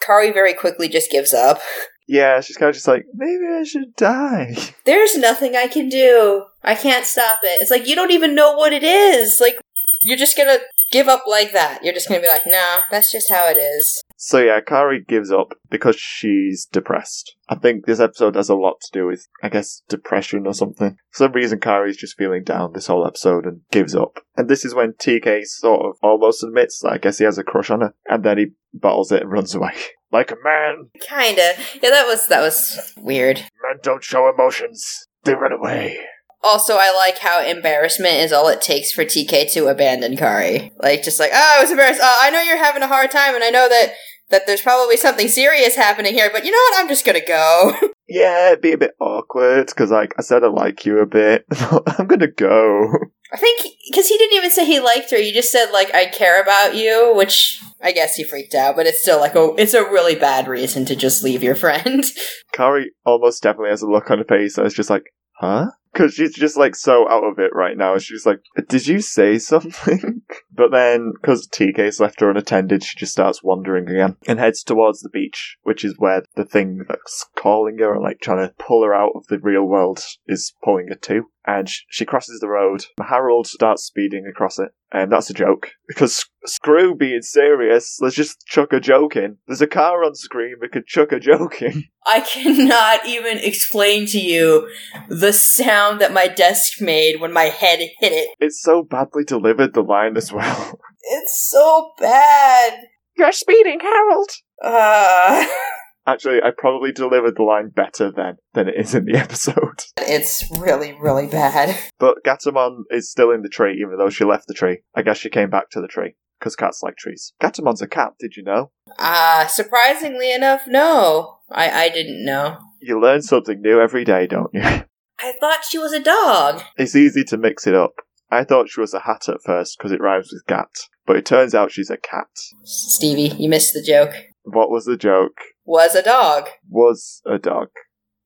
Kari 0.01 0.31
very 0.31 0.53
quickly 0.53 0.89
just 0.89 1.09
gives 1.09 1.33
up. 1.33 1.59
Yeah, 2.07 2.41
she's 2.41 2.57
kind 2.57 2.69
of 2.69 2.75
just 2.75 2.87
like, 2.87 3.05
maybe 3.13 3.45
I 3.47 3.63
should 3.63 3.95
die. 3.95 4.55
There's 4.85 5.15
nothing 5.15 5.55
I 5.55 5.67
can 5.67 5.89
do. 5.89 6.45
I 6.63 6.75
can't 6.75 7.05
stop 7.05 7.39
it. 7.43 7.61
It's 7.61 7.71
like 7.71 7.87
you 7.87 7.95
don't 7.95 8.11
even 8.11 8.35
know 8.35 8.53
what 8.53 8.73
it 8.73 8.83
is. 8.83 9.37
Like 9.39 9.59
you're 10.03 10.17
just 10.17 10.37
gonna 10.37 10.57
give 10.91 11.07
up 11.07 11.23
like 11.27 11.51
that. 11.53 11.83
You're 11.83 11.93
just 11.93 12.07
gonna 12.07 12.21
be 12.21 12.27
like, 12.27 12.45
nah, 12.45 12.81
that's 12.91 13.11
just 13.11 13.29
how 13.29 13.47
it 13.47 13.57
is. 13.57 14.03
So 14.17 14.39
yeah, 14.39 14.59
Kari 14.59 15.03
gives 15.07 15.31
up 15.31 15.53
because 15.69 15.95
she's 15.97 16.65
depressed. 16.65 17.35
I 17.47 17.55
think 17.55 17.85
this 17.85 17.99
episode 17.99 18.35
has 18.35 18.49
a 18.49 18.55
lot 18.55 18.81
to 18.81 18.89
do 18.91 19.07
with, 19.07 19.27
I 19.41 19.49
guess, 19.49 19.81
depression 19.87 20.45
or 20.45 20.53
something. 20.53 20.97
For 21.11 21.23
some 21.23 21.31
reason, 21.31 21.59
Kari's 21.59 21.97
just 21.97 22.17
feeling 22.17 22.43
down 22.43 22.73
this 22.73 22.87
whole 22.87 23.07
episode 23.07 23.45
and 23.45 23.61
gives 23.71 23.95
up. 23.95 24.19
And 24.35 24.49
this 24.49 24.65
is 24.65 24.75
when 24.75 24.93
TK 24.93 25.45
sort 25.45 25.85
of 25.85 25.95
almost 26.03 26.43
admits 26.43 26.79
that 26.79 26.91
I 26.91 26.97
guess 26.97 27.17
he 27.17 27.25
has 27.25 27.37
a 27.37 27.43
crush 27.43 27.69
on 27.69 27.81
her, 27.81 27.93
and 28.07 28.23
then 28.23 28.37
he 28.37 28.47
bottles 28.73 29.11
it 29.11 29.21
and 29.21 29.31
runs 29.31 29.55
away. 29.55 29.73
like 30.11 30.31
a 30.31 30.35
man. 30.43 30.89
Kinda. 31.07 31.53
Yeah, 31.81 31.89
that 31.89 32.07
was 32.07 32.27
that 32.27 32.41
was 32.41 32.93
weird. 32.97 33.37
Men 33.37 33.79
don't 33.81 34.03
show 34.03 34.29
emotions. 34.29 35.07
They 35.23 35.33
run 35.33 35.51
away. 35.51 35.99
Also, 36.43 36.77
I 36.79 36.93
like 36.95 37.17
how 37.17 37.43
embarrassment 37.43 38.15
is 38.15 38.31
all 38.31 38.47
it 38.47 38.61
takes 38.61 38.91
for 38.91 39.03
TK 39.03 39.51
to 39.53 39.67
abandon 39.67 40.15
Kari. 40.15 40.71
Like, 40.81 41.03
just 41.03 41.19
like, 41.19 41.31
oh, 41.33 41.55
I 41.57 41.61
was 41.61 41.71
embarrassed. 41.71 41.99
Oh, 42.01 42.19
I 42.21 42.29
know 42.29 42.41
you're 42.41 42.63
having 42.63 42.81
a 42.81 42.87
hard 42.87 43.11
time, 43.11 43.35
and 43.35 43.43
I 43.43 43.49
know 43.49 43.67
that 43.67 43.93
that 44.29 44.45
there's 44.45 44.61
probably 44.61 44.95
something 44.95 45.27
serious 45.27 45.75
happening 45.75 46.13
here, 46.13 46.29
but 46.31 46.45
you 46.45 46.51
know 46.51 46.57
what? 46.57 46.79
I'm 46.79 46.87
just 46.87 47.05
gonna 47.05 47.25
go. 47.25 47.73
yeah, 48.07 48.49
it'd 48.49 48.61
be 48.61 48.73
a 48.73 48.77
bit 48.77 48.95
awkward 48.99 49.67
because, 49.67 49.91
like, 49.91 50.13
I 50.17 50.21
said 50.21 50.43
I 50.43 50.47
like 50.47 50.85
you 50.85 50.99
a 50.99 51.05
bit. 51.05 51.45
I'm 51.97 52.07
gonna 52.07 52.27
go. 52.27 52.93
I 53.31 53.37
think 53.37 53.61
because 53.89 54.07
he 54.07 54.17
didn't 54.17 54.37
even 54.37 54.51
say 54.51 54.65
he 54.65 54.79
liked 54.79 55.11
her. 55.11 55.17
He 55.17 55.31
just 55.31 55.51
said 55.51 55.71
like 55.71 55.93
I 55.93 56.05
care 56.05 56.41
about 56.41 56.75
you, 56.75 57.13
which 57.15 57.61
I 57.81 57.91
guess 57.91 58.15
he 58.15 58.23
freaked 58.23 58.55
out. 58.55 58.75
But 58.75 58.87
it's 58.87 59.01
still 59.01 59.19
like 59.19 59.35
a 59.35 59.53
it's 59.57 59.73
a 59.73 59.83
really 59.83 60.15
bad 60.15 60.47
reason 60.47 60.85
to 60.85 60.95
just 60.95 61.23
leave 61.23 61.43
your 61.43 61.55
friend. 61.55 62.03
Kari 62.53 62.91
almost 63.05 63.43
definitely 63.43 63.69
has 63.69 63.83
a 63.83 63.87
look 63.87 64.09
on 64.09 64.19
her 64.19 64.23
face 64.23 64.55
that's 64.55 64.73
just 64.73 64.89
like, 64.89 65.13
huh? 65.37 65.67
Because 65.93 66.13
she's 66.13 66.35
just 66.35 66.57
like 66.57 66.75
so 66.75 67.09
out 67.09 67.23
of 67.23 67.39
it 67.39 67.51
right 67.53 67.77
now. 67.77 67.97
She's 67.97 68.25
like, 68.25 68.41
Did 68.67 68.87
you 68.87 69.01
say 69.01 69.39
something? 69.39 70.21
but 70.51 70.71
then, 70.71 71.13
because 71.19 71.47
TK's 71.47 71.99
left 71.99 72.21
her 72.21 72.29
unattended, 72.29 72.83
she 72.83 72.97
just 72.97 73.11
starts 73.11 73.43
wandering 73.43 73.89
again 73.89 74.15
and 74.27 74.39
heads 74.39 74.63
towards 74.63 75.01
the 75.01 75.09
beach, 75.09 75.57
which 75.63 75.83
is 75.83 75.95
where 75.97 76.23
the 76.35 76.45
thing 76.45 76.85
that's 76.87 77.25
calling 77.35 77.77
her 77.79 77.93
and 77.93 78.03
like 78.03 78.19
trying 78.21 78.47
to 78.47 78.53
pull 78.59 78.83
her 78.83 78.93
out 78.93 79.11
of 79.15 79.25
the 79.27 79.39
real 79.39 79.63
world 79.63 80.03
is 80.27 80.53
pulling 80.63 80.87
her 80.89 80.95
to. 80.95 81.23
And 81.49 81.67
sh- 81.67 81.81
she 81.89 82.05
crosses 82.05 82.39
the 82.39 82.47
road. 82.47 82.85
Harold 83.01 83.47
starts 83.47 83.83
speeding 83.83 84.25
across 84.29 84.59
it, 84.59 84.69
and 84.91 85.11
that's 85.11 85.29
a 85.29 85.33
joke 85.33 85.71
because 85.87 86.25
screw 86.45 86.95
being 86.95 87.23
serious. 87.23 87.97
Let's 87.99 88.15
just 88.15 88.45
chuck 88.45 88.71
a 88.71 88.79
joke 88.79 89.15
in. 89.15 89.37
There's 89.47 89.61
a 89.61 89.67
car 89.67 90.03
on 90.03 90.13
screen. 90.13 90.55
We 90.61 90.69
could 90.69 90.85
chuck 90.85 91.11
a 91.11 91.19
joke 91.19 91.61
in. 91.61 91.85
I 92.05 92.21
cannot 92.21 93.05
even 93.07 93.39
explain 93.39 94.05
to 94.07 94.19
you 94.19 94.69
the 95.09 95.33
sound 95.33 95.99
that 96.01 96.13
my 96.13 96.27
desk 96.27 96.81
made 96.81 97.19
when 97.19 97.33
my 97.33 97.45
head 97.45 97.79
hit 97.79 98.11
it. 98.13 98.29
It's 98.39 98.61
so 98.61 98.83
badly 98.83 99.23
delivered. 99.23 99.73
The 99.73 99.81
line 99.81 100.17
as 100.17 100.31
well. 100.31 100.79
It's 101.11 101.49
so 101.49 101.91
bad. 101.97 102.73
You're 103.17 103.31
speeding, 103.31 103.79
Harold. 103.79 104.29
Uh, 104.61 105.47
Actually, 106.09 106.41
I 106.41 106.49
probably 106.57 106.91
delivered 106.91 107.35
the 107.37 107.43
line 107.43 107.69
better 107.69 108.11
then 108.11 108.37
than 108.55 108.67
it 108.67 108.75
is 108.77 108.95
in 108.95 109.05
the 109.05 109.15
episode. 109.25 109.83
it's 109.97 110.43
really, 110.59 110.93
really 110.99 111.27
bad. 111.27 111.77
But 111.99 112.23
Gatamon 112.25 112.83
is 112.89 113.11
still 113.11 113.29
in 113.31 113.43
the 113.43 113.49
tree, 113.49 113.79
even 113.79 113.97
though 113.97 114.09
she 114.09 114.25
left 114.25 114.47
the 114.47 114.55
tree. 114.55 114.79
I 114.95 115.03
guess 115.03 115.17
she 115.17 115.29
came 115.29 115.49
back 115.51 115.69
to 115.71 115.81
the 115.81 115.87
tree. 115.87 116.15
Because 116.39 116.55
cats 116.55 116.81
like 116.81 116.95
trees. 116.95 117.33
Gatamon's 117.43 117.81
a 117.81 117.87
cat, 117.87 118.13
did 118.19 118.35
you 118.37 118.43
know? 118.43 118.71
Uh, 118.97 119.45
surprisingly 119.47 120.33
enough, 120.33 120.61
no. 120.67 121.39
I, 121.51 121.69
I 121.83 121.89
didn't 121.89 122.23
know. 122.25 122.57
You 122.81 122.99
learn 122.99 123.21
something 123.21 123.61
new 123.61 123.79
every 123.79 124.03
day, 124.05 124.25
don't 124.25 124.53
you? 124.53 124.61
I 125.19 125.33
thought 125.39 125.65
she 125.69 125.77
was 125.77 125.91
a 125.93 126.01
dog. 126.01 126.63
it's 126.77 126.95
easy 126.95 127.23
to 127.25 127.37
mix 127.37 127.67
it 127.67 127.75
up. 127.75 127.91
I 128.31 128.45
thought 128.45 128.69
she 128.69 128.79
was 128.81 128.93
a 128.93 129.01
hat 129.01 129.27
at 129.27 129.41
first 129.45 129.77
because 129.77 129.91
it 129.91 129.99
rhymes 130.01 130.31
with 130.31 130.45
gat, 130.47 130.69
but 131.05 131.17
it 131.17 131.25
turns 131.25 131.53
out 131.53 131.71
she's 131.71 131.89
a 131.89 131.97
cat. 131.97 132.29
Stevie, 132.63 133.35
you 133.37 133.49
missed 133.49 133.73
the 133.73 133.83
joke. 133.83 134.13
What 134.43 134.69
was 134.71 134.85
the 134.85 134.97
joke? 134.97 135.37
Was 135.71 135.93
a 135.93 136.01
dog. 136.01 136.49
Was 136.67 137.21
a 137.27 137.37
dog. 137.37 137.67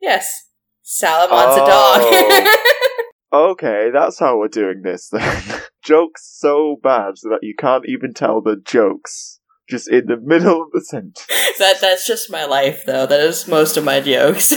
Yes. 0.02 0.48
Salamon's 0.82 1.58
a 1.58 1.64
Oh. 1.64 2.44
dog. 2.46 2.48
Okay, 3.34 3.90
that's 3.92 4.20
how 4.20 4.38
we're 4.38 4.48
doing 4.48 4.84
this 4.84 5.10
then. 5.10 5.44
jokes 5.84 6.22
so 6.38 6.78
bad 6.82 7.18
so 7.18 7.30
that 7.30 7.40
you 7.42 7.56
can't 7.58 7.84
even 7.88 8.14
tell 8.14 8.42
the 8.42 8.56
jokes. 8.64 9.40
Just 9.68 9.90
in 9.92 10.06
the 10.06 10.18
middle 10.22 10.62
of 10.62 10.72
the 10.72 10.82
sentence. 10.82 11.26
that 11.60 11.82
that's 11.82 12.06
just 12.08 12.32
my 12.32 12.46
life 12.46 12.84
though. 12.86 13.06
That 13.08 13.20
is 13.22 13.48
most 13.48 13.76
of 13.76 13.84
my 13.84 14.00
jokes. 14.02 14.54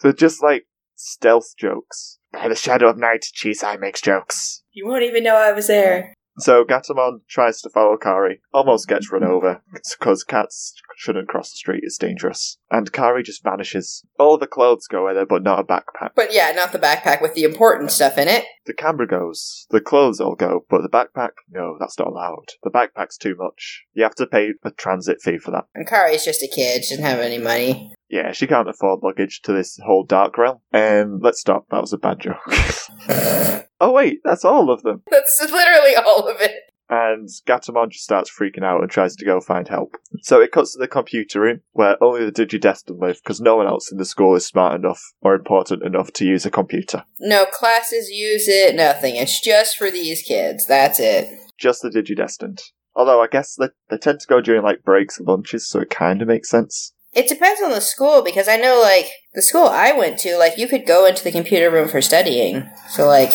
They're 0.00 0.12
just 0.16 0.42
like 0.42 0.66
stealth 0.96 1.54
jokes. 1.58 2.18
By 2.32 2.48
the 2.48 2.54
shadow 2.56 2.88
of 2.88 2.96
night, 2.98 3.26
Chisai 3.34 3.78
makes 3.78 4.00
jokes. 4.00 4.62
you 4.72 4.88
won't 4.88 5.02
even 5.04 5.22
know 5.22 5.36
I 5.36 5.52
was 5.52 5.66
there. 5.68 6.14
So 6.38 6.64
Gatamon 6.64 7.20
tries 7.28 7.60
to 7.62 7.70
follow 7.70 7.96
Kari, 7.96 8.40
almost 8.52 8.88
gets 8.88 9.10
run 9.10 9.24
over, 9.24 9.62
because 9.72 10.22
cats 10.24 10.74
shouldn't 10.96 11.28
cross 11.28 11.50
the 11.50 11.56
street, 11.56 11.80
it's 11.82 11.98
dangerous. 11.98 12.58
And 12.70 12.92
Kari 12.92 13.22
just 13.22 13.42
vanishes. 13.42 14.04
All 14.18 14.38
the 14.38 14.46
clothes 14.46 14.86
go 14.86 15.06
with 15.06 15.16
her, 15.16 15.26
but 15.26 15.42
not 15.42 15.58
a 15.58 15.64
backpack. 15.64 16.10
But 16.14 16.32
yeah, 16.32 16.52
not 16.52 16.72
the 16.72 16.78
backpack 16.78 17.20
with 17.20 17.34
the 17.34 17.44
important 17.44 17.90
stuff 17.90 18.18
in 18.18 18.28
it. 18.28 18.44
The 18.66 18.74
camera 18.74 19.06
goes, 19.06 19.66
the 19.70 19.80
clothes 19.80 20.20
all 20.20 20.34
go, 20.34 20.64
but 20.68 20.82
the 20.82 20.88
backpack, 20.88 21.30
no, 21.50 21.76
that's 21.80 21.98
not 21.98 22.08
allowed. 22.08 22.46
The 22.62 22.70
backpack's 22.70 23.16
too 23.16 23.34
much. 23.36 23.84
You 23.94 24.04
have 24.04 24.14
to 24.16 24.26
pay 24.26 24.52
a 24.64 24.70
transit 24.70 25.18
fee 25.22 25.38
for 25.38 25.50
that. 25.50 25.64
And 25.74 25.88
Kari's 25.88 26.24
just 26.24 26.42
a 26.42 26.48
kid, 26.48 26.84
she 26.84 26.94
doesn't 26.94 27.04
have 27.04 27.20
any 27.20 27.38
money. 27.38 27.92
Yeah, 28.10 28.32
she 28.32 28.46
can't 28.46 28.68
afford 28.68 29.00
luggage 29.02 29.40
to 29.42 29.52
this 29.52 29.78
whole 29.84 30.04
dark 30.04 30.38
realm. 30.38 30.58
Um, 30.72 31.20
let's 31.22 31.40
stop, 31.40 31.66
that 31.70 31.80
was 31.80 31.92
a 31.92 31.98
bad 31.98 32.20
joke. 32.20 33.64
oh 33.80 33.92
wait, 33.92 34.20
that's 34.24 34.44
all 34.44 34.70
of 34.70 34.82
them. 34.82 35.02
That's 35.10 35.40
literally 35.40 35.96
all 35.96 36.28
of 36.28 36.40
it. 36.40 36.52
and 36.90 37.28
Gatamon 37.46 37.90
just 37.90 38.04
starts 38.04 38.30
freaking 38.30 38.64
out 38.64 38.80
and 38.80 38.90
tries 38.90 39.14
to 39.16 39.24
go 39.24 39.40
find 39.40 39.68
help. 39.68 39.96
So 40.22 40.40
it 40.40 40.52
cuts 40.52 40.72
to 40.72 40.78
the 40.78 40.88
computer 40.88 41.40
room 41.40 41.60
where 41.72 42.02
only 42.02 42.24
the 42.24 42.32
Digidestined 42.32 43.00
live 43.00 43.20
because 43.22 43.40
no 43.40 43.56
one 43.56 43.66
else 43.66 43.92
in 43.92 43.98
the 43.98 44.04
school 44.04 44.34
is 44.34 44.46
smart 44.46 44.74
enough 44.80 45.02
or 45.20 45.34
important 45.34 45.82
enough 45.82 46.12
to 46.14 46.24
use 46.24 46.46
a 46.46 46.50
computer. 46.50 47.04
No 47.20 47.44
classes 47.46 48.08
use 48.08 48.48
it, 48.48 48.74
nothing. 48.74 49.16
It's 49.16 49.40
just 49.40 49.76
for 49.76 49.90
these 49.90 50.22
kids. 50.22 50.66
That's 50.66 50.98
it. 50.98 51.28
Just 51.58 51.82
the 51.82 51.90
Digidestined. 51.90 52.60
Although 52.94 53.22
I 53.22 53.26
guess 53.26 53.54
they, 53.56 53.68
they 53.90 53.98
tend 53.98 54.20
to 54.20 54.26
go 54.26 54.40
during 54.40 54.62
like 54.62 54.82
breaks 54.82 55.18
and 55.18 55.28
lunches, 55.28 55.68
so 55.68 55.80
it 55.80 55.90
kind 55.90 56.22
of 56.22 56.28
makes 56.28 56.48
sense. 56.48 56.92
It 57.14 57.28
depends 57.28 57.60
on 57.62 57.70
the 57.70 57.80
school 57.80 58.22
because 58.22 58.48
I 58.48 58.56
know, 58.56 58.80
like, 58.82 59.10
the 59.34 59.40
school 59.40 59.66
I 59.66 59.92
went 59.92 60.18
to, 60.20 60.36
like, 60.36 60.58
you 60.58 60.68
could 60.68 60.86
go 60.86 61.06
into 61.06 61.24
the 61.24 61.32
computer 61.32 61.70
room 61.70 61.88
for 61.88 62.02
studying. 62.02 62.68
So, 62.90 63.06
like, 63.06 63.32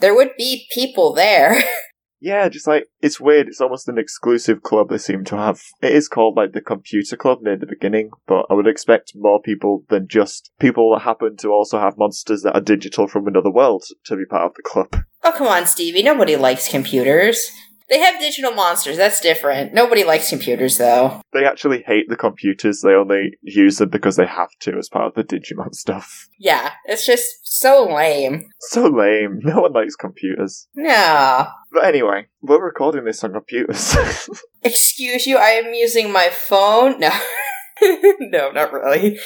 there 0.00 0.14
would 0.14 0.30
be 0.36 0.66
people 0.72 1.12
there. 1.12 1.62
Yeah, 2.20 2.48
just 2.48 2.66
like 2.66 2.86
it's 3.00 3.20
weird. 3.20 3.46
It's 3.48 3.60
almost 3.60 3.88
an 3.88 3.98
exclusive 3.98 4.62
club 4.62 4.88
they 4.90 4.98
seem 4.98 5.24
to 5.26 5.36
have. 5.36 5.62
It 5.80 5.92
is 5.92 6.08
called 6.08 6.36
like 6.36 6.52
the 6.52 6.60
Computer 6.60 7.16
Club 7.16 7.42
near 7.42 7.56
the 7.56 7.66
beginning, 7.66 8.10
but 8.26 8.46
I 8.50 8.54
would 8.54 8.66
expect 8.66 9.12
more 9.14 9.40
people 9.40 9.84
than 9.88 10.08
just 10.08 10.50
people 10.58 10.92
that 10.92 11.02
happen 11.02 11.36
to 11.38 11.50
also 11.50 11.78
have 11.78 11.96
monsters 11.96 12.42
that 12.42 12.54
are 12.56 12.60
digital 12.60 13.06
from 13.06 13.28
another 13.28 13.50
world 13.50 13.84
to 14.06 14.16
be 14.16 14.24
part 14.24 14.50
of 14.50 14.54
the 14.54 14.62
club. 14.62 15.04
oh, 15.22 15.32
come 15.36 15.46
on, 15.46 15.66
Stevie. 15.66 16.02
Nobody 16.02 16.34
likes 16.34 16.68
computers. 16.68 17.40
They 17.88 18.00
have 18.00 18.20
digital 18.20 18.52
monsters. 18.52 18.96
That's 18.96 19.20
different. 19.20 19.72
Nobody 19.72 20.04
likes 20.04 20.28
computers, 20.28 20.76
though. 20.76 21.22
They 21.32 21.44
actually 21.44 21.82
hate 21.86 22.08
the 22.08 22.16
computers. 22.16 22.82
They 22.82 22.92
only 22.92 23.38
use 23.42 23.78
them 23.78 23.88
because 23.88 24.16
they 24.16 24.26
have 24.26 24.50
to 24.60 24.76
as 24.76 24.88
part 24.88 25.06
of 25.06 25.14
the 25.14 25.24
Digimon 25.24 25.74
stuff. 25.74 26.28
Yeah, 26.38 26.72
it's 26.84 27.06
just 27.06 27.24
so 27.42 27.86
lame. 27.86 28.48
So 28.60 28.86
lame. 28.86 29.40
No 29.48 29.62
one 29.62 29.72
likes 29.72 29.96
computers. 29.96 30.68
No. 30.74 31.46
But 31.72 31.86
anyway, 31.86 32.26
we're 32.42 32.62
recording 32.62 33.04
this 33.04 33.24
on 33.24 33.32
computers. 33.32 33.96
Excuse 34.62 35.26
you, 35.26 35.38
I 35.38 35.50
am 35.50 35.72
using 35.72 36.12
my 36.12 36.28
phone. 36.28 37.00
No. 37.00 37.10
no, 38.20 38.50
not 38.50 38.72
really. 38.72 39.18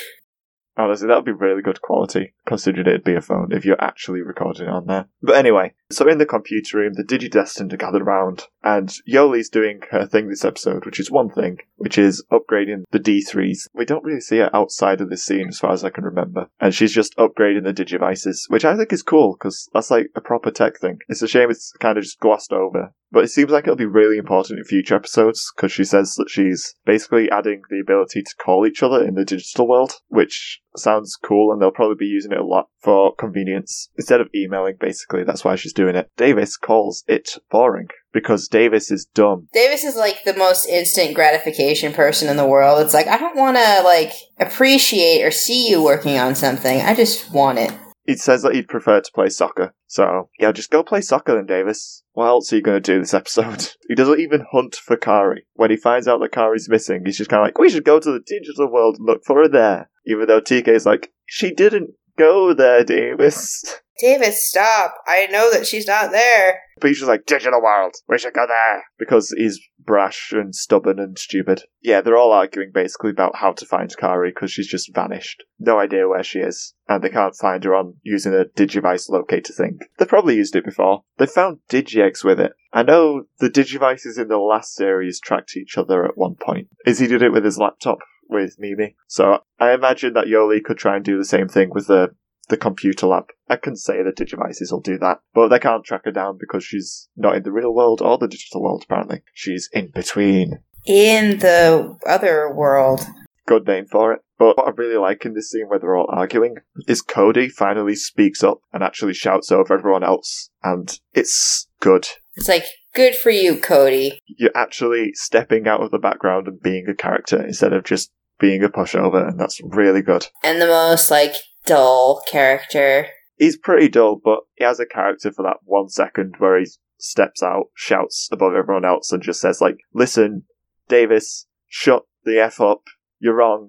Honestly, 0.76 1.08
that 1.08 1.16
would 1.16 1.24
be 1.24 1.32
really 1.32 1.60
good 1.60 1.82
quality, 1.82 2.32
considering 2.47 2.86
it'd 2.86 3.05
be 3.05 3.14
a 3.14 3.20
phone 3.20 3.53
if 3.53 3.64
you're 3.64 3.80
actually 3.80 4.20
recording 4.20 4.68
on 4.68 4.86
there. 4.86 5.07
But 5.22 5.36
anyway, 5.36 5.74
so 5.90 6.09
in 6.09 6.18
the 6.18 6.26
computer 6.26 6.78
room, 6.78 6.95
the 6.95 7.05
Digidestined 7.05 7.72
are 7.72 7.76
gathered 7.76 8.03
around, 8.03 8.47
and 8.62 8.93
Yolei's 9.09 9.49
doing 9.49 9.80
her 9.90 10.07
thing 10.07 10.28
this 10.28 10.45
episode, 10.45 10.84
which 10.84 11.01
is 11.01 11.11
one 11.11 11.30
thing, 11.30 11.59
which 11.76 11.99
is 11.99 12.24
upgrading 12.32 12.84
the 12.90 13.01
D3s. 13.01 13.68
We 13.74 13.84
don't 13.84 14.05
really 14.05 14.20
see 14.20 14.38
her 14.38 14.55
outside 14.55 15.01
of 15.01 15.11
this 15.11 15.24
scene 15.24 15.49
as 15.49 15.59
far 15.59 15.72
as 15.72 15.84
I 15.84 15.90
can 15.90 16.05
remember. 16.05 16.49
And 16.61 16.74
she's 16.74 16.93
just 16.93 17.16
upgrading 17.16 17.64
the 17.64 17.72
Digivices, 17.72 18.49
which 18.49 18.64
I 18.64 18.76
think 18.76 18.93
is 18.93 19.03
cool, 19.03 19.36
because 19.38 19.68
that's 19.72 19.90
like 19.90 20.09
a 20.14 20.20
proper 20.20 20.51
tech 20.51 20.78
thing. 20.78 20.99
It's 21.09 21.22
a 21.22 21.28
shame 21.28 21.51
it's 21.51 21.72
kind 21.80 21.99
of 21.99 22.05
just 22.05 22.20
glossed 22.20 22.53
over. 22.53 22.95
But 23.11 23.24
it 23.24 23.28
seems 23.28 23.51
like 23.51 23.64
it'll 23.64 23.76
be 23.76 23.84
really 23.84 24.16
important 24.16 24.59
in 24.59 24.64
future 24.64 24.95
episodes, 24.95 25.53
because 25.55 25.70
she 25.70 25.84
says 25.84 26.14
that 26.14 26.30
she's 26.30 26.74
basically 26.86 27.30
adding 27.30 27.61
the 27.68 27.80
ability 27.80 28.22
to 28.22 28.34
call 28.43 28.66
each 28.66 28.82
other 28.82 29.05
in 29.05 29.14
the 29.14 29.24
digital 29.24 29.68
world, 29.68 29.93
which 30.09 30.61
sounds 30.76 31.16
cool, 31.16 31.52
and 31.52 31.60
they'll 31.60 31.70
probably 31.70 31.96
be 31.96 32.06
using 32.06 32.32
it 32.32 32.38
a 32.38 32.44
lot 32.44 32.68
for 32.78 33.14
convenience. 33.14 33.88
Instead 33.96 34.20
of 34.20 34.28
emailing, 34.34 34.76
basically, 34.80 35.24
that's 35.24 35.44
why 35.44 35.56
she's 35.56 35.72
doing 35.72 35.96
it. 35.96 36.10
Davis 36.16 36.56
calls 36.56 37.04
it 37.06 37.38
boring, 37.50 37.88
because 38.12 38.48
Davis 38.48 38.90
is 38.90 39.06
dumb. 39.06 39.48
Davis 39.52 39.84
is 39.84 39.96
like 39.96 40.24
the 40.24 40.36
most 40.36 40.66
instant 40.66 41.14
gratification 41.14 41.92
person 41.92 42.28
in 42.28 42.36
the 42.36 42.46
world. 42.46 42.80
It's 42.82 42.94
like, 42.94 43.06
I 43.08 43.18
don't 43.18 43.36
want 43.36 43.56
to, 43.56 43.82
like, 43.82 44.12
appreciate 44.38 45.22
or 45.22 45.30
see 45.30 45.68
you 45.68 45.82
working 45.82 46.18
on 46.18 46.34
something. 46.34 46.80
I 46.80 46.94
just 46.94 47.32
want 47.32 47.58
it. 47.58 47.72
He 48.04 48.16
says 48.16 48.42
that 48.42 48.54
he'd 48.54 48.68
prefer 48.68 49.00
to 49.00 49.12
play 49.12 49.28
soccer. 49.28 49.74
So, 49.86 50.28
yeah, 50.38 50.50
just 50.50 50.70
go 50.70 50.82
play 50.82 51.00
soccer 51.02 51.36
then, 51.36 51.46
Davis. 51.46 52.02
What 52.12 52.26
else 52.26 52.52
are 52.52 52.56
you 52.56 52.62
going 52.62 52.82
to 52.82 52.92
do 52.92 52.98
this 52.98 53.14
episode? 53.14 53.68
He 53.88 53.94
doesn't 53.94 54.20
even 54.20 54.46
hunt 54.50 54.74
for 54.74 54.96
Kari. 54.96 55.44
When 55.52 55.70
he 55.70 55.76
finds 55.76 56.08
out 56.08 56.20
that 56.20 56.32
Kari's 56.32 56.68
missing, 56.68 57.02
he's 57.04 57.18
just 57.18 57.28
kind 57.28 57.42
of 57.42 57.46
like, 57.46 57.58
we 57.58 57.68
should 57.68 57.84
go 57.84 58.00
to 58.00 58.10
the 58.10 58.22
digital 58.26 58.72
world 58.72 58.96
and 58.96 59.06
look 59.06 59.22
for 59.22 59.36
her 59.42 59.48
there. 59.48 59.90
Even 60.07 60.26
though 60.26 60.40
TK 60.40 60.68
is 60.68 60.86
like, 60.86 61.12
she 61.26 61.53
didn't 61.53 61.90
go 62.18 62.55
there, 62.55 62.84
Davis. 62.84 63.64
Davis, 63.98 64.48
stop. 64.48 64.94
I 65.07 65.26
know 65.26 65.53
that 65.53 65.66
she's 65.66 65.86
not 65.86 66.11
there. 66.11 66.61
But 66.80 66.88
he's 66.88 66.98
just 66.98 67.09
like, 67.09 67.26
digital 67.26 67.62
world, 67.62 67.94
we 68.09 68.18
should 68.18 68.32
go 68.32 68.46
there. 68.48 68.84
Because 68.98 69.32
he's 69.36 69.61
brash 69.78 70.32
and 70.32 70.55
stubborn 70.55 70.98
and 70.98 71.16
stupid. 71.18 71.62
Yeah, 71.82 72.00
they're 72.00 72.16
all 72.16 72.32
arguing 72.32 72.70
basically 72.72 73.11
about 73.11 73.36
how 73.36 73.53
to 73.53 73.66
find 73.66 73.94
Kari 73.96 74.30
because 74.30 74.50
she's 74.50 74.66
just 74.66 74.92
vanished. 74.94 75.44
No 75.61 75.78
idea 75.78 76.09
where 76.09 76.24
she 76.24 76.40
is. 76.40 76.74
And 76.88 77.03
they 77.03 77.11
can't 77.11 77.36
find 77.36 77.62
her 77.64 77.74
on 77.74 77.94
using 78.03 78.34
a 78.34 78.44
Digivice 78.44 79.09
locator 79.09 79.53
thing. 79.53 79.78
They've 79.98 80.09
probably 80.09 80.36
used 80.36 80.57
it 80.57 80.64
before. 80.64 81.05
They 81.18 81.26
found 81.26 81.59
Digi-Eggs 81.70 82.24
with 82.24 82.40
it. 82.40 82.55
I 82.72 82.82
know 82.82 83.24
the 83.38 83.50
Digivices 83.50 84.18
in 84.18 84.28
the 84.28 84.38
last 84.38 84.74
series 84.74 85.20
tracked 85.20 85.57
each 85.57 85.78
other 85.78 86.05
at 86.05 86.16
one 86.16 86.34
point. 86.34 86.68
Izzy 86.86 87.07
did 87.07 87.22
it 87.22 87.32
with 87.32 87.44
his 87.44 87.59
laptop 87.59 87.98
with 88.33 88.57
Mimi. 88.59 88.97
So 89.07 89.39
I 89.59 89.72
imagine 89.72 90.14
that 90.14 90.26
Yolei 90.26 90.62
could 90.62 90.78
try 90.78 90.97
and 90.97 91.05
do 91.05 91.18
the 91.18 91.24
same 91.24 91.49
thing 91.49 91.70
with 91.70 91.87
the 91.87 92.14
the 92.49 92.57
computer 92.57 93.07
lab. 93.07 93.26
I 93.49 93.57
can 93.57 93.76
say 93.76 94.03
the 94.03 94.11
Digivices 94.11 94.72
will 94.72 94.80
do 94.80 94.99
that, 94.99 95.20
but 95.33 95.49
they 95.49 95.59
can't 95.59 95.85
track 95.85 96.03
her 96.05 96.11
down 96.11 96.39
because 96.39 96.64
she's 96.64 97.09
not 97.16 97.37
in 97.37 97.45
the 97.45 97.53
real 97.53 97.72
world 97.72 98.03
or 98.03 98.18
the 98.18 98.28
digital 98.28 98.62
world, 98.62 98.85
apparently. 98.85 99.22
She's 99.33 99.68
in 99.72 99.91
between. 99.91 100.61
In 100.85 101.39
the 101.39 101.97
other 102.07 102.53
world. 102.53 103.07
Good 103.47 103.66
name 103.66 103.87
for 103.87 104.12
it. 104.12 104.20
But 104.39 104.57
what 104.57 104.68
I 104.68 104.70
really 104.70 104.97
like 104.97 105.24
in 105.24 105.35
this 105.35 105.51
scene 105.51 105.68
where 105.68 105.78
they're 105.78 105.97
all 105.97 106.11
arguing 106.11 106.57
is 106.89 107.01
Cody 107.01 107.49
finally 107.49 107.95
speaks 107.95 108.43
up 108.43 108.61
and 108.72 108.83
actually 108.83 109.14
shouts 109.14 109.53
over 109.53 109.74
everyone 109.74 110.05
else, 110.05 110.51
and 110.62 110.99
it's 111.12 111.68
good. 111.80 112.09
It's 112.35 112.49
like, 112.49 112.64
good 112.95 113.14
for 113.14 113.30
you, 113.30 113.59
Cody. 113.59 114.18
You're 114.26 114.51
actually 114.55 115.12
stepping 115.14 115.68
out 115.68 115.83
of 115.83 115.91
the 115.91 115.99
background 115.99 116.49
and 116.49 116.61
being 116.61 116.87
a 116.89 116.95
character 116.95 117.41
instead 117.43 117.72
of 117.72 117.85
just 117.85 118.11
being 118.43 118.62
a 118.64 118.68
pushover, 118.68 119.26
and 119.26 119.40
that's 119.40 119.61
really 119.62 120.03
good. 120.03 120.26
And 120.43 120.61
the 120.61 120.66
most, 120.66 121.11
like, 121.11 121.36
dull 121.64 122.22
character. 122.28 123.07
He's 123.36 123.57
pretty 123.57 123.88
dull, 123.88 124.20
but 124.22 124.40
he 124.57 124.64
has 124.64 124.80
a 124.80 124.84
character 124.84 125.32
for 125.32 125.43
that 125.45 125.59
one 125.62 125.88
second 125.88 126.34
where 126.38 126.59
he 126.59 126.66
steps 126.99 127.43
out, 127.43 127.66
shouts 127.74 128.28
above 128.32 128.55
everyone 128.55 128.84
else, 128.84 129.12
and 129.12 129.22
just 129.22 129.40
says, 129.40 129.61
like, 129.61 129.76
listen, 129.95 130.43
Davis, 130.88 131.47
shut 131.68 132.03
the 132.24 132.40
F 132.40 132.61
up. 132.61 132.82
You're 133.20 133.36
wrong. 133.36 133.68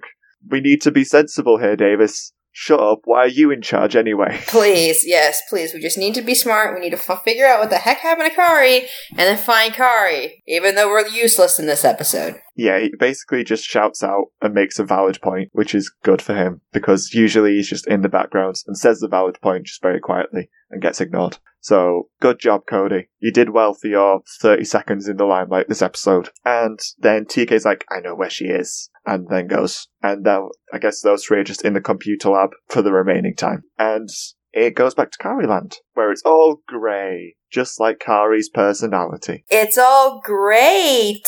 We 0.50 0.60
need 0.60 0.82
to 0.82 0.92
be 0.92 1.04
sensible 1.04 1.60
here, 1.60 1.76
Davis. 1.76 2.34
Shut 2.52 2.80
up. 2.80 3.02
Why 3.06 3.20
are 3.20 3.28
you 3.28 3.52
in 3.52 3.62
charge 3.62 3.96
anyway? 3.96 4.40
Please, 4.48 5.04
yes, 5.08 5.42
please. 5.50 5.74
We 5.74 5.80
just 5.80 5.98
need 5.98 6.14
to 6.14 6.22
be 6.22 6.36
smart. 6.36 6.76
We 6.76 6.82
need 6.82 6.96
to 6.96 7.12
f- 7.12 7.24
figure 7.24 7.48
out 7.48 7.60
what 7.60 7.72
the 7.72 7.78
heck 7.78 7.98
happened 7.98 8.30
to 8.30 8.36
Kari 8.36 8.82
and 9.10 9.20
then 9.20 9.38
find 9.38 9.74
Kari, 9.74 10.44
even 10.48 10.76
though 10.76 10.88
we're 10.88 11.08
useless 11.08 11.58
in 11.58 11.66
this 11.66 11.84
episode. 11.84 12.40
Yeah, 12.56 12.80
he 12.80 12.94
basically 12.98 13.44
just 13.44 13.64
shouts 13.64 14.04
out 14.04 14.26
and 14.42 14.54
makes 14.54 14.80
a 14.80 14.84
valid 14.84 15.20
point, 15.22 15.50
which 15.54 15.74
is 15.74 15.94
good 16.04 16.22
for 16.22 16.36
him 16.36 16.62
because 16.72 17.14
usually 17.14 17.56
he's 17.56 17.70
just 17.70 17.88
in 17.88 18.02
the 18.02 18.10
background 18.10 18.56
and 18.68 18.78
says 18.78 19.00
the 19.00 19.08
valid 19.08 19.40
point 19.42 19.66
just 19.66 19.82
very 19.82 20.00
quietly 20.00 20.50
and 20.70 20.82
gets 20.82 21.02
ignored. 21.02 21.40
So, 21.62 22.10
good 22.20 22.40
job, 22.40 22.64
Cody. 22.68 23.08
You 23.20 23.32
did 23.32 23.52
well 23.52 23.74
for 23.74 23.88
your 23.88 24.22
30 24.42 24.66
seconds 24.66 25.08
in 25.08 25.16
the 25.16 25.24
limelight 25.24 25.70
this 25.70 25.82
episode. 25.82 26.30
And 26.44 26.78
then 27.00 27.24
TK's 27.24 27.64
like, 27.64 27.86
I 27.90 28.02
know 28.02 28.16
where 28.16 28.30
she 28.30 28.46
is. 28.46 28.90
And 29.06 29.28
then 29.30 29.48
goes. 29.48 29.88
And 30.02 30.26
then 30.26 30.50
I 30.74 30.78
guess 30.78 31.02
those 31.02 31.24
three 31.24 31.40
are 31.40 31.46
just 31.46 31.64
in 31.64 31.74
the 31.74 31.82
computer 31.82 32.30
lab 32.30 32.50
for 32.68 32.82
the 32.82 32.92
remaining 32.92 33.36
time. 33.36 33.64
And 33.80 34.10
it 34.52 34.76
goes 34.76 34.94
back 34.94 35.12
to 35.12 35.18
Kari 35.18 35.48
Land, 35.48 35.78
where 35.94 36.12
it's 36.12 36.22
all 36.24 36.62
grey, 36.68 37.38
just 37.50 37.80
like 37.80 38.00
Kari's 38.00 38.50
personality. 38.50 39.46
It's 39.50 39.78
all 39.78 40.22
great. 40.22 41.28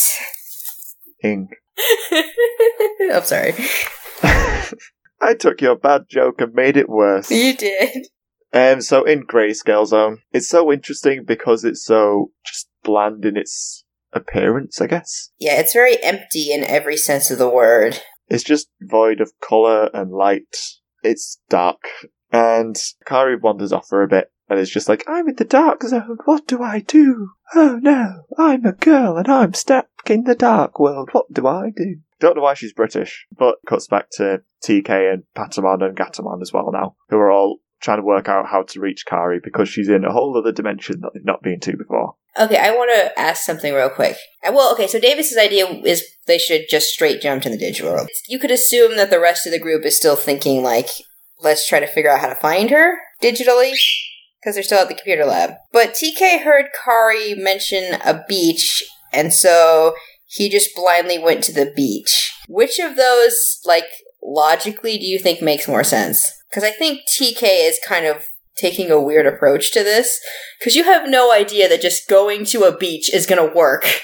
Ing. 1.25 1.49
I'm 3.13 3.23
sorry. 3.23 3.53
I 5.21 5.33
took 5.33 5.61
your 5.61 5.75
bad 5.75 6.03
joke 6.07 6.41
and 6.41 6.53
made 6.53 6.77
it 6.77 6.89
worse. 6.89 7.31
You 7.31 7.55
did. 7.55 8.07
Um, 8.53 8.81
so 8.81 9.03
in 9.03 9.25
Grayscale 9.25 9.87
Zone, 9.87 10.19
it's 10.31 10.47
so 10.47 10.71
interesting 10.71 11.25
because 11.25 11.65
it's 11.65 11.83
so 11.83 12.31
just 12.45 12.69
bland 12.83 13.25
in 13.25 13.35
its 13.35 13.83
appearance, 14.13 14.79
I 14.79 14.87
guess. 14.87 15.31
Yeah, 15.39 15.59
it's 15.59 15.73
very 15.73 16.01
empty 16.01 16.53
in 16.53 16.63
every 16.63 16.95
sense 16.95 17.29
of 17.31 17.37
the 17.37 17.49
word. 17.49 17.99
It's 18.27 18.43
just 18.43 18.69
void 18.81 19.19
of 19.19 19.31
colour 19.47 19.89
and 19.93 20.11
light. 20.11 20.55
It's 21.03 21.39
dark. 21.49 21.81
And 22.31 22.75
Kari 23.05 23.35
wanders 23.35 23.73
off 23.73 23.87
for 23.87 24.03
a 24.03 24.07
bit 24.07 24.31
and 24.49 24.59
is 24.59 24.69
just 24.69 24.89
like, 24.89 25.03
I'm 25.07 25.27
in 25.29 25.35
the 25.35 25.45
dark 25.45 25.83
zone. 25.83 26.17
What 26.25 26.47
do 26.47 26.61
I 26.61 26.79
do? 26.79 27.31
Oh 27.53 27.79
no, 27.81 28.23
I'm 28.37 28.65
a 28.65 28.73
girl 28.73 29.17
and 29.17 29.27
I'm 29.27 29.53
stuck 29.53 29.87
in 30.07 30.23
the 30.23 30.35
dark 30.35 30.79
world. 30.79 31.09
What 31.11 31.31
do 31.31 31.47
I 31.47 31.71
do? 31.75 31.97
Don't 32.19 32.37
know 32.37 32.43
why 32.43 32.53
she's 32.53 32.73
British, 32.73 33.25
but 33.37 33.57
cuts 33.67 33.87
back 33.87 34.09
to 34.13 34.41
TK 34.63 35.13
and 35.13 35.23
Patamon 35.35 35.83
and 35.83 35.97
Gatamon 35.97 36.41
as 36.41 36.53
well 36.53 36.71
now, 36.71 36.95
who 37.09 37.17
are 37.17 37.31
all 37.31 37.59
trying 37.81 37.97
to 37.97 38.03
work 38.03 38.29
out 38.29 38.47
how 38.47 38.63
to 38.63 38.79
reach 38.79 39.05
Kari 39.05 39.39
because 39.43 39.69
she's 39.69 39.89
in 39.89 40.05
a 40.05 40.11
whole 40.11 40.37
other 40.37 40.51
dimension 40.51 41.01
that 41.01 41.11
they've 41.13 41.25
not 41.25 41.43
been 41.43 41.59
to 41.61 41.77
before. 41.77 42.15
Okay, 42.39 42.57
I 42.57 42.71
want 42.71 42.91
to 42.95 43.19
ask 43.19 43.43
something 43.43 43.73
real 43.73 43.89
quick. 43.89 44.17
Uh, 44.45 44.51
Well, 44.53 44.73
okay, 44.73 44.87
so 44.87 44.99
Davis's 44.99 45.37
idea 45.37 45.67
is 45.67 46.03
they 46.25 46.37
should 46.37 46.63
just 46.69 46.89
straight 46.89 47.21
jump 47.21 47.43
to 47.43 47.49
the 47.49 47.57
digital 47.57 47.91
world. 47.91 48.09
You 48.27 48.39
could 48.39 48.51
assume 48.51 48.95
that 48.97 49.09
the 49.09 49.19
rest 49.19 49.45
of 49.45 49.51
the 49.51 49.59
group 49.59 49.85
is 49.85 49.95
still 49.95 50.15
thinking 50.15 50.63
like, 50.63 50.89
let's 51.41 51.67
try 51.67 51.79
to 51.79 51.87
figure 51.87 52.11
out 52.11 52.21
how 52.21 52.29
to 52.29 52.35
find 52.35 52.69
her 52.71 52.97
digitally 53.21 53.73
because 54.45 54.53
they're 54.53 54.63
still 54.63 54.77
at 54.77 54.87
the 54.87 54.93
computer 54.93 55.25
lab. 55.25 55.55
But 55.71 55.95
TK 55.95 56.43
heard 56.43 56.65
Kari 56.83 57.33
mention 57.33 57.95
a 58.05 58.23
beach, 58.27 58.83
and 59.11 59.33
so 59.33 59.95
he 60.27 60.49
just 60.49 60.75
blindly 60.75 61.17
went 61.17 61.43
to 61.45 61.51
the 61.51 61.73
beach. 61.75 62.31
Which 62.47 62.77
of 62.77 62.95
those, 62.95 63.59
like, 63.65 63.87
logically, 64.23 64.99
do 64.99 65.05
you 65.05 65.17
think 65.17 65.41
makes 65.41 65.67
more 65.67 65.83
sense? 65.83 66.31
Because 66.47 66.63
I 66.63 66.69
think 66.69 67.01
TK 67.19 67.41
is 67.41 67.79
kind 67.83 68.05
of 68.05 68.27
taking 68.55 68.91
a 68.91 69.01
weird 69.01 69.25
approach 69.25 69.71
to 69.71 69.83
this 69.83 70.21
because 70.59 70.75
you 70.75 70.83
have 70.83 71.09
no 71.09 71.33
idea 71.33 71.67
that 71.67 71.81
just 71.81 72.07
going 72.07 72.45
to 72.45 72.63
a 72.63 72.77
beach 72.77 73.11
is 73.11 73.25
going 73.25 73.45
to 73.45 73.55
work. 73.55 73.85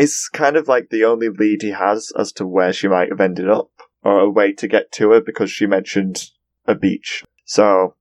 It's 0.00 0.28
kind 0.28 0.56
of 0.56 0.68
like 0.68 0.90
the 0.90 1.04
only 1.04 1.28
lead 1.28 1.60
he 1.60 1.72
has 1.72 2.12
as 2.16 2.30
to 2.34 2.46
where 2.46 2.72
she 2.72 2.86
might 2.86 3.08
have 3.08 3.20
ended 3.20 3.50
up, 3.50 3.68
or 4.04 4.20
a 4.20 4.30
way 4.30 4.52
to 4.52 4.68
get 4.68 4.92
to 4.92 5.10
her 5.10 5.20
because 5.20 5.50
she 5.50 5.66
mentioned 5.66 6.30
a 6.66 6.76
beach. 6.76 7.24
So 7.46 7.96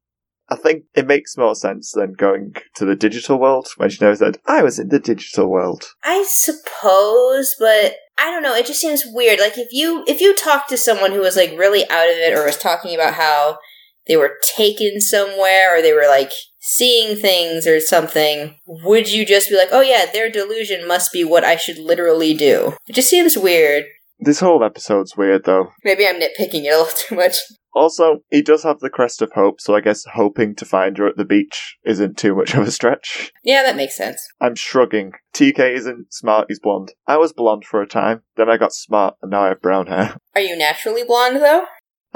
I 0.49 0.55
think 0.55 0.83
it 0.95 1.07
makes 1.07 1.37
more 1.37 1.55
sense 1.55 1.91
than 1.91 2.13
going 2.13 2.55
to 2.75 2.85
the 2.85 2.95
digital 2.95 3.39
world 3.39 3.67
when 3.77 3.89
she 3.89 4.03
knows 4.03 4.19
that 4.19 4.37
I 4.45 4.63
was 4.63 4.79
in 4.79 4.89
the 4.89 4.99
digital 4.99 5.49
world. 5.49 5.83
I 6.03 6.23
suppose, 6.27 7.55
but 7.59 7.95
I 8.17 8.31
don't 8.31 8.43
know. 8.43 8.55
It 8.55 8.65
just 8.65 8.81
seems 8.81 9.03
weird. 9.05 9.39
Like 9.39 9.57
if 9.57 9.67
you 9.71 10.03
if 10.07 10.21
you 10.21 10.35
talk 10.35 10.67
to 10.67 10.77
someone 10.77 11.11
who 11.11 11.19
was 11.19 11.35
like 11.35 11.51
really 11.51 11.83
out 11.89 12.09
of 12.09 12.15
it 12.15 12.33
or 12.33 12.45
was 12.45 12.57
talking 12.57 12.95
about 12.95 13.13
how 13.13 13.59
they 14.07 14.15
were 14.15 14.37
taken 14.41 15.01
somewhere 15.01 15.77
or 15.77 15.81
they 15.81 15.93
were 15.93 16.07
like 16.07 16.31
seeing 16.59 17.15
things 17.15 17.67
or 17.67 17.79
something, 17.79 18.55
would 18.65 19.11
you 19.11 19.25
just 19.25 19.49
be 19.49 19.57
like, 19.57 19.69
"Oh 19.71 19.81
yeah, 19.81 20.05
their 20.11 20.29
delusion 20.29 20.87
must 20.87 21.11
be 21.11 21.23
what 21.23 21.43
I 21.43 21.57
should 21.57 21.77
literally 21.77 22.33
do?" 22.33 22.75
It 22.87 22.93
just 22.93 23.09
seems 23.09 23.37
weird. 23.37 23.85
This 24.19 24.39
whole 24.39 24.63
episode's 24.63 25.15
weird 25.15 25.45
though. 25.45 25.71
Maybe 25.83 26.07
I'm 26.07 26.19
nitpicking 26.19 26.65
it 26.65 26.73
a 26.73 26.77
little 26.77 26.87
too 26.95 27.15
much. 27.15 27.35
Also, 27.73 28.21
he 28.31 28.41
does 28.41 28.63
have 28.63 28.79
the 28.79 28.89
crest 28.89 29.21
of 29.21 29.31
hope, 29.33 29.61
so 29.61 29.75
I 29.75 29.81
guess 29.81 30.03
hoping 30.15 30.55
to 30.55 30.65
find 30.65 30.97
her 30.97 31.07
at 31.07 31.15
the 31.15 31.25
beach 31.25 31.77
isn't 31.85 32.17
too 32.17 32.33
much 32.33 32.55
of 32.55 32.67
a 32.67 32.71
stretch. 32.71 33.31
Yeah, 33.43 33.61
that 33.61 33.75
makes 33.75 33.95
sense. 33.95 34.19
I'm 34.41 34.55
shrugging. 34.55 35.11
TK 35.35 35.75
isn't 35.75 36.11
smart, 36.11 36.47
he's 36.47 36.59
blonde. 36.59 36.93
I 37.05 37.17
was 37.17 37.33
blonde 37.33 37.65
for 37.65 37.79
a 37.79 37.87
time, 37.87 38.23
then 38.35 38.49
I 38.49 38.57
got 38.57 38.73
smart, 38.73 39.15
and 39.21 39.29
now 39.29 39.43
I 39.43 39.49
have 39.49 39.61
brown 39.61 39.85
hair. 39.85 40.17
Are 40.33 40.41
you 40.41 40.57
naturally 40.57 41.03
blonde 41.03 41.35
though? 41.35 41.65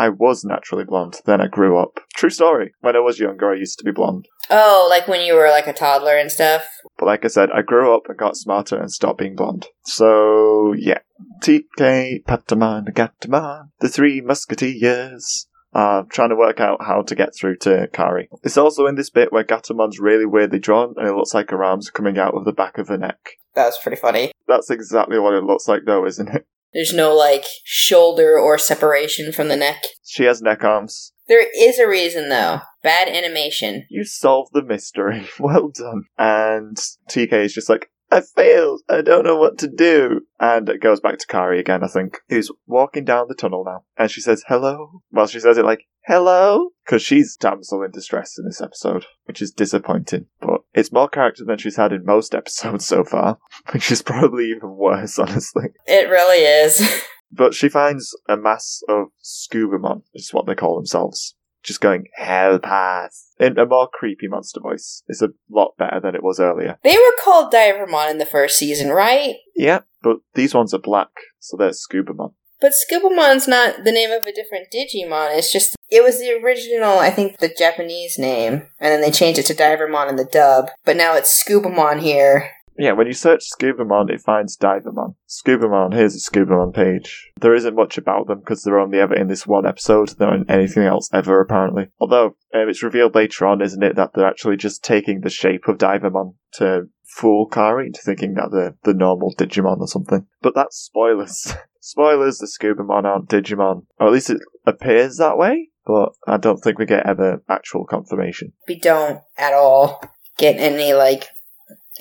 I 0.01 0.09
was 0.09 0.43
naturally 0.43 0.83
blonde, 0.83 1.21
then 1.25 1.41
I 1.41 1.45
grew 1.45 1.77
up. 1.77 1.99
True 2.15 2.31
story. 2.31 2.73
When 2.79 2.95
I 2.95 2.99
was 3.01 3.19
younger, 3.19 3.51
I 3.51 3.55
used 3.57 3.77
to 3.77 3.85
be 3.85 3.91
blonde. 3.91 4.27
Oh, 4.49 4.87
like 4.89 5.07
when 5.07 5.23
you 5.23 5.35
were 5.35 5.49
like 5.49 5.67
a 5.67 5.73
toddler 5.73 6.17
and 6.17 6.31
stuff. 6.31 6.65
But 6.97 7.05
like 7.05 7.23
I 7.23 7.27
said, 7.27 7.51
I 7.51 7.61
grew 7.61 7.95
up 7.95 8.09
and 8.09 8.17
got 8.17 8.35
smarter 8.35 8.79
and 8.79 8.91
stopped 8.91 9.19
being 9.19 9.35
blonde. 9.35 9.67
So, 9.83 10.73
yeah. 10.73 10.97
TK, 11.43 12.23
Patamon, 12.23 12.87
Gatamon, 12.95 13.69
the 13.79 13.89
three 13.89 14.21
musketeers. 14.21 15.45
Uh, 15.71 16.01
trying 16.09 16.29
to 16.29 16.35
work 16.35 16.59
out 16.59 16.83
how 16.83 17.03
to 17.03 17.13
get 17.13 17.29
through 17.35 17.57
to 17.57 17.87
Kari. 17.93 18.27
It's 18.41 18.57
also 18.57 18.87
in 18.87 18.95
this 18.95 19.11
bit 19.11 19.31
where 19.31 19.43
Gatamon's 19.43 19.99
really 19.99 20.25
weirdly 20.25 20.59
drawn 20.59 20.95
and 20.97 21.07
it 21.07 21.13
looks 21.13 21.35
like 21.35 21.51
her 21.51 21.63
arms 21.63 21.87
are 21.87 21.93
coming 21.93 22.17
out 22.17 22.33
of 22.33 22.43
the 22.43 22.51
back 22.51 22.79
of 22.79 22.87
her 22.87 22.97
neck. 22.97 23.37
That 23.53 23.67
was 23.67 23.77
pretty 23.81 24.01
funny. 24.01 24.31
That's 24.47 24.71
exactly 24.71 25.19
what 25.19 25.35
it 25.35 25.43
looks 25.43 25.67
like 25.67 25.81
though, 25.85 26.07
isn't 26.07 26.27
it? 26.27 26.47
There's 26.73 26.93
no 26.93 27.15
like 27.15 27.45
shoulder 27.63 28.39
or 28.39 28.57
separation 28.57 29.31
from 29.31 29.47
the 29.47 29.57
neck. 29.57 29.83
She 30.05 30.23
has 30.23 30.41
neck 30.41 30.63
arms. 30.63 31.13
There 31.27 31.47
is 31.57 31.79
a 31.79 31.87
reason 31.87 32.29
though. 32.29 32.59
Bad 32.83 33.07
animation. 33.07 33.85
You 33.89 34.03
solved 34.03 34.51
the 34.53 34.63
mystery. 34.63 35.27
well 35.39 35.69
done. 35.69 36.05
And 36.17 36.77
TK 37.09 37.45
is 37.45 37.53
just 37.53 37.69
like, 37.69 37.89
I 38.11 38.21
failed. 38.21 38.81
I 38.89 39.01
don't 39.01 39.25
know 39.25 39.37
what 39.37 39.57
to 39.59 39.67
do. 39.67 40.21
And 40.39 40.67
it 40.67 40.81
goes 40.81 40.99
back 40.99 41.17
to 41.19 41.27
Kari 41.27 41.59
again, 41.59 41.83
I 41.83 41.87
think, 41.87 42.19
who's 42.29 42.51
walking 42.67 43.05
down 43.05 43.27
the 43.29 43.35
tunnel 43.35 43.63
now. 43.65 43.85
And 43.97 44.11
she 44.11 44.19
says, 44.21 44.43
hello. 44.47 45.01
Well, 45.11 45.27
she 45.27 45.39
says 45.39 45.57
it 45.57 45.65
like, 45.65 45.85
hello? 46.05 46.69
Because 46.85 47.01
she's 47.01 47.37
damsel 47.37 47.83
in 47.83 47.91
distress 47.91 48.37
in 48.37 48.45
this 48.45 48.61
episode, 48.61 49.05
which 49.25 49.41
is 49.41 49.51
disappointing. 49.51 50.25
But 50.41 50.61
it's 50.73 50.91
more 50.91 51.07
character 51.07 51.45
than 51.45 51.57
she's 51.57 51.77
had 51.77 51.93
in 51.93 52.03
most 52.05 52.35
episodes 52.35 52.85
so 52.85 53.03
far, 53.05 53.37
which 53.71 53.91
is 53.91 54.01
probably 54.01 54.49
even 54.49 54.75
worse, 54.75 55.17
honestly. 55.17 55.69
It 55.87 56.09
really 56.09 56.43
is. 56.43 57.03
But 57.31 57.53
she 57.53 57.69
finds 57.69 58.13
a 58.27 58.35
mass 58.35 58.83
of 58.89 59.07
Scubamon, 59.23 60.01
which 60.11 60.23
is 60.23 60.33
what 60.33 60.47
they 60.47 60.55
call 60.55 60.75
themselves. 60.75 61.35
Just 61.63 61.81
going, 61.81 62.05
help 62.15 62.65
us. 62.65 63.33
In 63.39 63.57
a 63.57 63.65
more 63.65 63.87
creepy 63.91 64.27
monster 64.27 64.59
voice. 64.59 65.03
It's 65.07 65.21
a 65.21 65.29
lot 65.49 65.73
better 65.77 65.99
than 65.99 66.15
it 66.15 66.23
was 66.23 66.39
earlier. 66.39 66.77
they 66.83 66.95
were 66.95 67.23
called 67.23 67.53
Divermon 67.53 68.11
in 68.11 68.17
the 68.17 68.25
first 68.25 68.57
season, 68.57 68.89
right? 68.89 69.35
Yeah, 69.55 69.81
but 70.01 70.17
these 70.33 70.53
ones 70.53 70.73
are 70.73 70.79
black, 70.79 71.09
so 71.39 71.57
they're 71.57 71.71
Scubamon. 71.71 72.33
But 72.59 72.73
Scubamon's 72.73 73.47
not 73.47 73.83
the 73.83 73.91
name 73.91 74.11
of 74.11 74.25
a 74.25 74.33
different 74.33 74.67
Digimon. 74.71 75.35
It's 75.35 75.51
just 75.51 75.75
it 75.89 76.03
was 76.03 76.19
the 76.19 76.31
original, 76.31 76.99
I 76.99 77.09
think, 77.09 77.39
the 77.39 77.53
Japanese 77.57 78.17
name, 78.19 78.53
and 78.79 78.91
then 78.91 79.01
they 79.01 79.11
changed 79.11 79.39
it 79.39 79.47
to 79.47 79.55
Divermon 79.55 80.09
in 80.09 80.15
the 80.15 80.25
dub. 80.25 80.69
But 80.85 80.95
now 80.95 81.15
it's 81.15 81.43
Scubamon 81.43 82.01
here. 82.01 82.51
Yeah, 82.77 82.93
when 82.93 83.07
you 83.07 83.13
search 83.13 83.43
Scubamon, 83.51 84.09
it 84.09 84.21
finds 84.21 84.57
Divermon. 84.57 85.15
Scubamon, 85.27 85.93
here's 85.93 86.15
a 86.15 86.31
Scubamon 86.31 86.73
page. 86.73 87.31
There 87.39 87.53
isn't 87.53 87.75
much 87.75 87.97
about 87.97 88.27
them 88.27 88.39
because 88.39 88.63
they're 88.63 88.79
only 88.79 88.99
ever 88.99 89.13
in 89.13 89.27
this 89.27 89.45
one 89.45 89.65
episode. 89.65 90.09
They're 90.09 90.33
in 90.33 90.49
anything 90.49 90.83
else 90.83 91.09
ever, 91.13 91.41
apparently. 91.41 91.89
Although, 91.99 92.35
um, 92.53 92.69
it's 92.69 92.83
revealed 92.83 93.15
later 93.15 93.45
on, 93.45 93.61
isn't 93.61 93.83
it, 93.83 93.95
that 93.97 94.11
they're 94.13 94.27
actually 94.27 94.57
just 94.57 94.83
taking 94.83 95.21
the 95.21 95.29
shape 95.29 95.67
of 95.67 95.77
Divermon 95.77 96.35
to 96.53 96.87
fool 97.03 97.47
Kari 97.47 97.87
into 97.87 98.01
thinking 98.03 98.35
that 98.35 98.49
they're 98.51 98.75
the 98.83 98.97
normal 98.97 99.33
Digimon 99.35 99.79
or 99.79 99.87
something. 99.87 100.25
But 100.41 100.55
that's 100.55 100.77
spoilers. 100.77 101.53
spoilers, 101.81 102.37
the 102.37 102.47
Scubamon 102.47 103.03
aren't 103.03 103.29
Digimon. 103.29 103.85
Or 103.99 104.07
at 104.07 104.13
least 104.13 104.29
it 104.29 104.41
appears 104.65 105.17
that 105.17 105.37
way, 105.37 105.69
but 105.85 106.13
I 106.25 106.37
don't 106.37 106.57
think 106.57 106.79
we 106.79 106.85
get 106.85 107.05
ever 107.05 107.43
actual 107.49 107.85
confirmation. 107.85 108.53
We 108.67 108.79
don't 108.79 109.21
at 109.37 109.53
all 109.53 110.01
get 110.37 110.57
any 110.57 110.93
like 110.93 111.27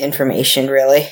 information 0.01 0.69
really. 0.69 1.09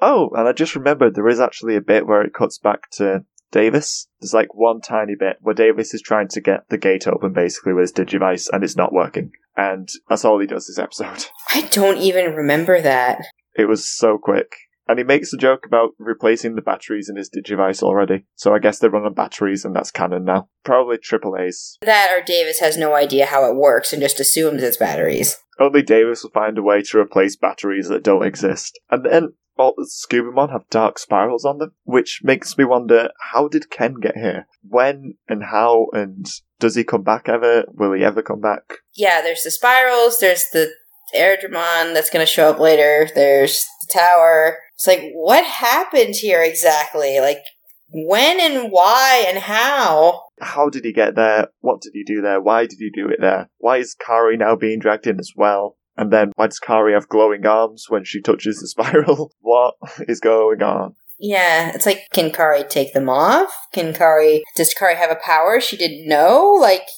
Oh, 0.00 0.30
and 0.34 0.48
I 0.48 0.52
just 0.52 0.74
remembered 0.74 1.14
there 1.14 1.28
is 1.28 1.40
actually 1.40 1.76
a 1.76 1.80
bit 1.80 2.06
where 2.06 2.22
it 2.22 2.34
cuts 2.34 2.58
back 2.58 2.90
to 2.92 3.24
Davis. 3.52 4.08
There's 4.20 4.34
like 4.34 4.54
one 4.54 4.80
tiny 4.80 5.14
bit 5.14 5.36
where 5.40 5.54
Davis 5.54 5.94
is 5.94 6.02
trying 6.02 6.28
to 6.28 6.40
get 6.40 6.68
the 6.68 6.78
gate 6.78 7.06
open 7.06 7.32
basically 7.32 7.72
with 7.72 7.82
his 7.82 7.92
Digivice 7.92 8.48
and 8.52 8.64
it's 8.64 8.76
not 8.76 8.92
working. 8.92 9.30
And 9.56 9.88
that's 10.08 10.24
all 10.24 10.40
he 10.40 10.46
does 10.46 10.66
this 10.66 10.78
episode. 10.78 11.26
I 11.54 11.68
don't 11.70 11.98
even 11.98 12.34
remember 12.34 12.80
that. 12.80 13.24
It 13.54 13.66
was 13.66 13.86
so 13.86 14.18
quick. 14.18 14.56
And 14.92 14.98
he 14.98 15.04
makes 15.04 15.32
a 15.32 15.38
joke 15.38 15.64
about 15.64 15.92
replacing 15.98 16.54
the 16.54 16.60
batteries 16.60 17.08
in 17.08 17.16
his 17.16 17.30
Digivice 17.30 17.82
already. 17.82 18.26
So 18.34 18.54
I 18.54 18.58
guess 18.58 18.78
they 18.78 18.88
run 18.88 19.06
on 19.06 19.14
batteries 19.14 19.64
and 19.64 19.74
that's 19.74 19.90
canon 19.90 20.26
now. 20.26 20.50
Probably 20.64 20.98
triple 20.98 21.34
A's. 21.38 21.78
That 21.80 22.10
or 22.12 22.22
Davis 22.22 22.60
has 22.60 22.76
no 22.76 22.94
idea 22.94 23.24
how 23.24 23.50
it 23.50 23.56
works 23.56 23.94
and 23.94 24.02
just 24.02 24.20
assumes 24.20 24.62
it's 24.62 24.76
batteries. 24.76 25.38
Only 25.58 25.80
Davis 25.80 26.22
will 26.22 26.30
find 26.32 26.58
a 26.58 26.62
way 26.62 26.82
to 26.82 26.98
replace 26.98 27.36
batteries 27.36 27.88
that 27.88 28.04
don't 28.04 28.26
exist. 28.26 28.78
And 28.90 29.02
then 29.02 29.32
all 29.56 29.72
the 29.78 29.88
Scubamon 29.90 30.52
have 30.52 30.68
dark 30.68 30.98
spirals 30.98 31.46
on 31.46 31.56
them, 31.56 31.72
which 31.84 32.20
makes 32.22 32.58
me 32.58 32.64
wonder 32.66 33.08
how 33.32 33.48
did 33.48 33.70
Ken 33.70 33.94
get 33.94 34.16
here? 34.16 34.46
When 34.62 35.14
and 35.26 35.44
how 35.44 35.86
and 35.94 36.26
does 36.60 36.74
he 36.74 36.84
come 36.84 37.02
back 37.02 37.30
ever? 37.30 37.64
Will 37.72 37.94
he 37.94 38.04
ever 38.04 38.20
come 38.20 38.42
back? 38.42 38.60
Yeah, 38.94 39.22
there's 39.22 39.42
the 39.42 39.50
spirals, 39.50 40.18
there's 40.20 40.50
the 40.52 40.70
Airdramon 41.16 41.94
that's 41.94 42.10
going 42.10 42.24
to 42.24 42.30
show 42.30 42.50
up 42.50 42.58
later, 42.58 43.08
there's 43.14 43.66
the 43.80 43.98
tower. 43.98 44.58
It's 44.82 44.88
like, 44.88 45.12
what 45.14 45.44
happened 45.44 46.16
here 46.16 46.42
exactly? 46.42 47.20
Like, 47.20 47.44
when 47.92 48.40
and 48.40 48.72
why 48.72 49.24
and 49.28 49.38
how? 49.38 50.22
How 50.40 50.68
did 50.70 50.84
he 50.84 50.92
get 50.92 51.14
there? 51.14 51.50
What 51.60 51.80
did 51.80 51.92
he 51.94 52.02
do 52.02 52.20
there? 52.20 52.40
Why 52.40 52.62
did 52.66 52.78
he 52.80 52.90
do 52.92 53.08
it 53.08 53.20
there? 53.20 53.48
Why 53.58 53.76
is 53.76 53.94
Kari 53.94 54.36
now 54.36 54.56
being 54.56 54.80
dragged 54.80 55.06
in 55.06 55.20
as 55.20 55.34
well? 55.36 55.76
And 55.96 56.12
then 56.12 56.32
why 56.34 56.48
does 56.48 56.58
Kari 56.58 56.94
have 56.94 57.08
glowing 57.08 57.46
arms 57.46 57.86
when 57.90 58.02
she 58.02 58.20
touches 58.20 58.58
the 58.58 58.66
spiral? 58.66 59.30
what 59.38 59.74
is 60.08 60.18
going 60.18 60.62
on? 60.62 60.96
Yeah, 61.16 61.70
it's 61.72 61.86
like, 61.86 62.08
can 62.12 62.32
Kari 62.32 62.64
take 62.64 62.92
them 62.92 63.08
off? 63.08 63.54
Can 63.72 63.94
Kari, 63.94 64.42
does 64.56 64.74
Kari 64.74 64.96
have 64.96 65.12
a 65.12 65.20
power 65.24 65.60
she 65.60 65.76
didn't 65.76 66.08
know? 66.08 66.58
Like, 66.60 66.88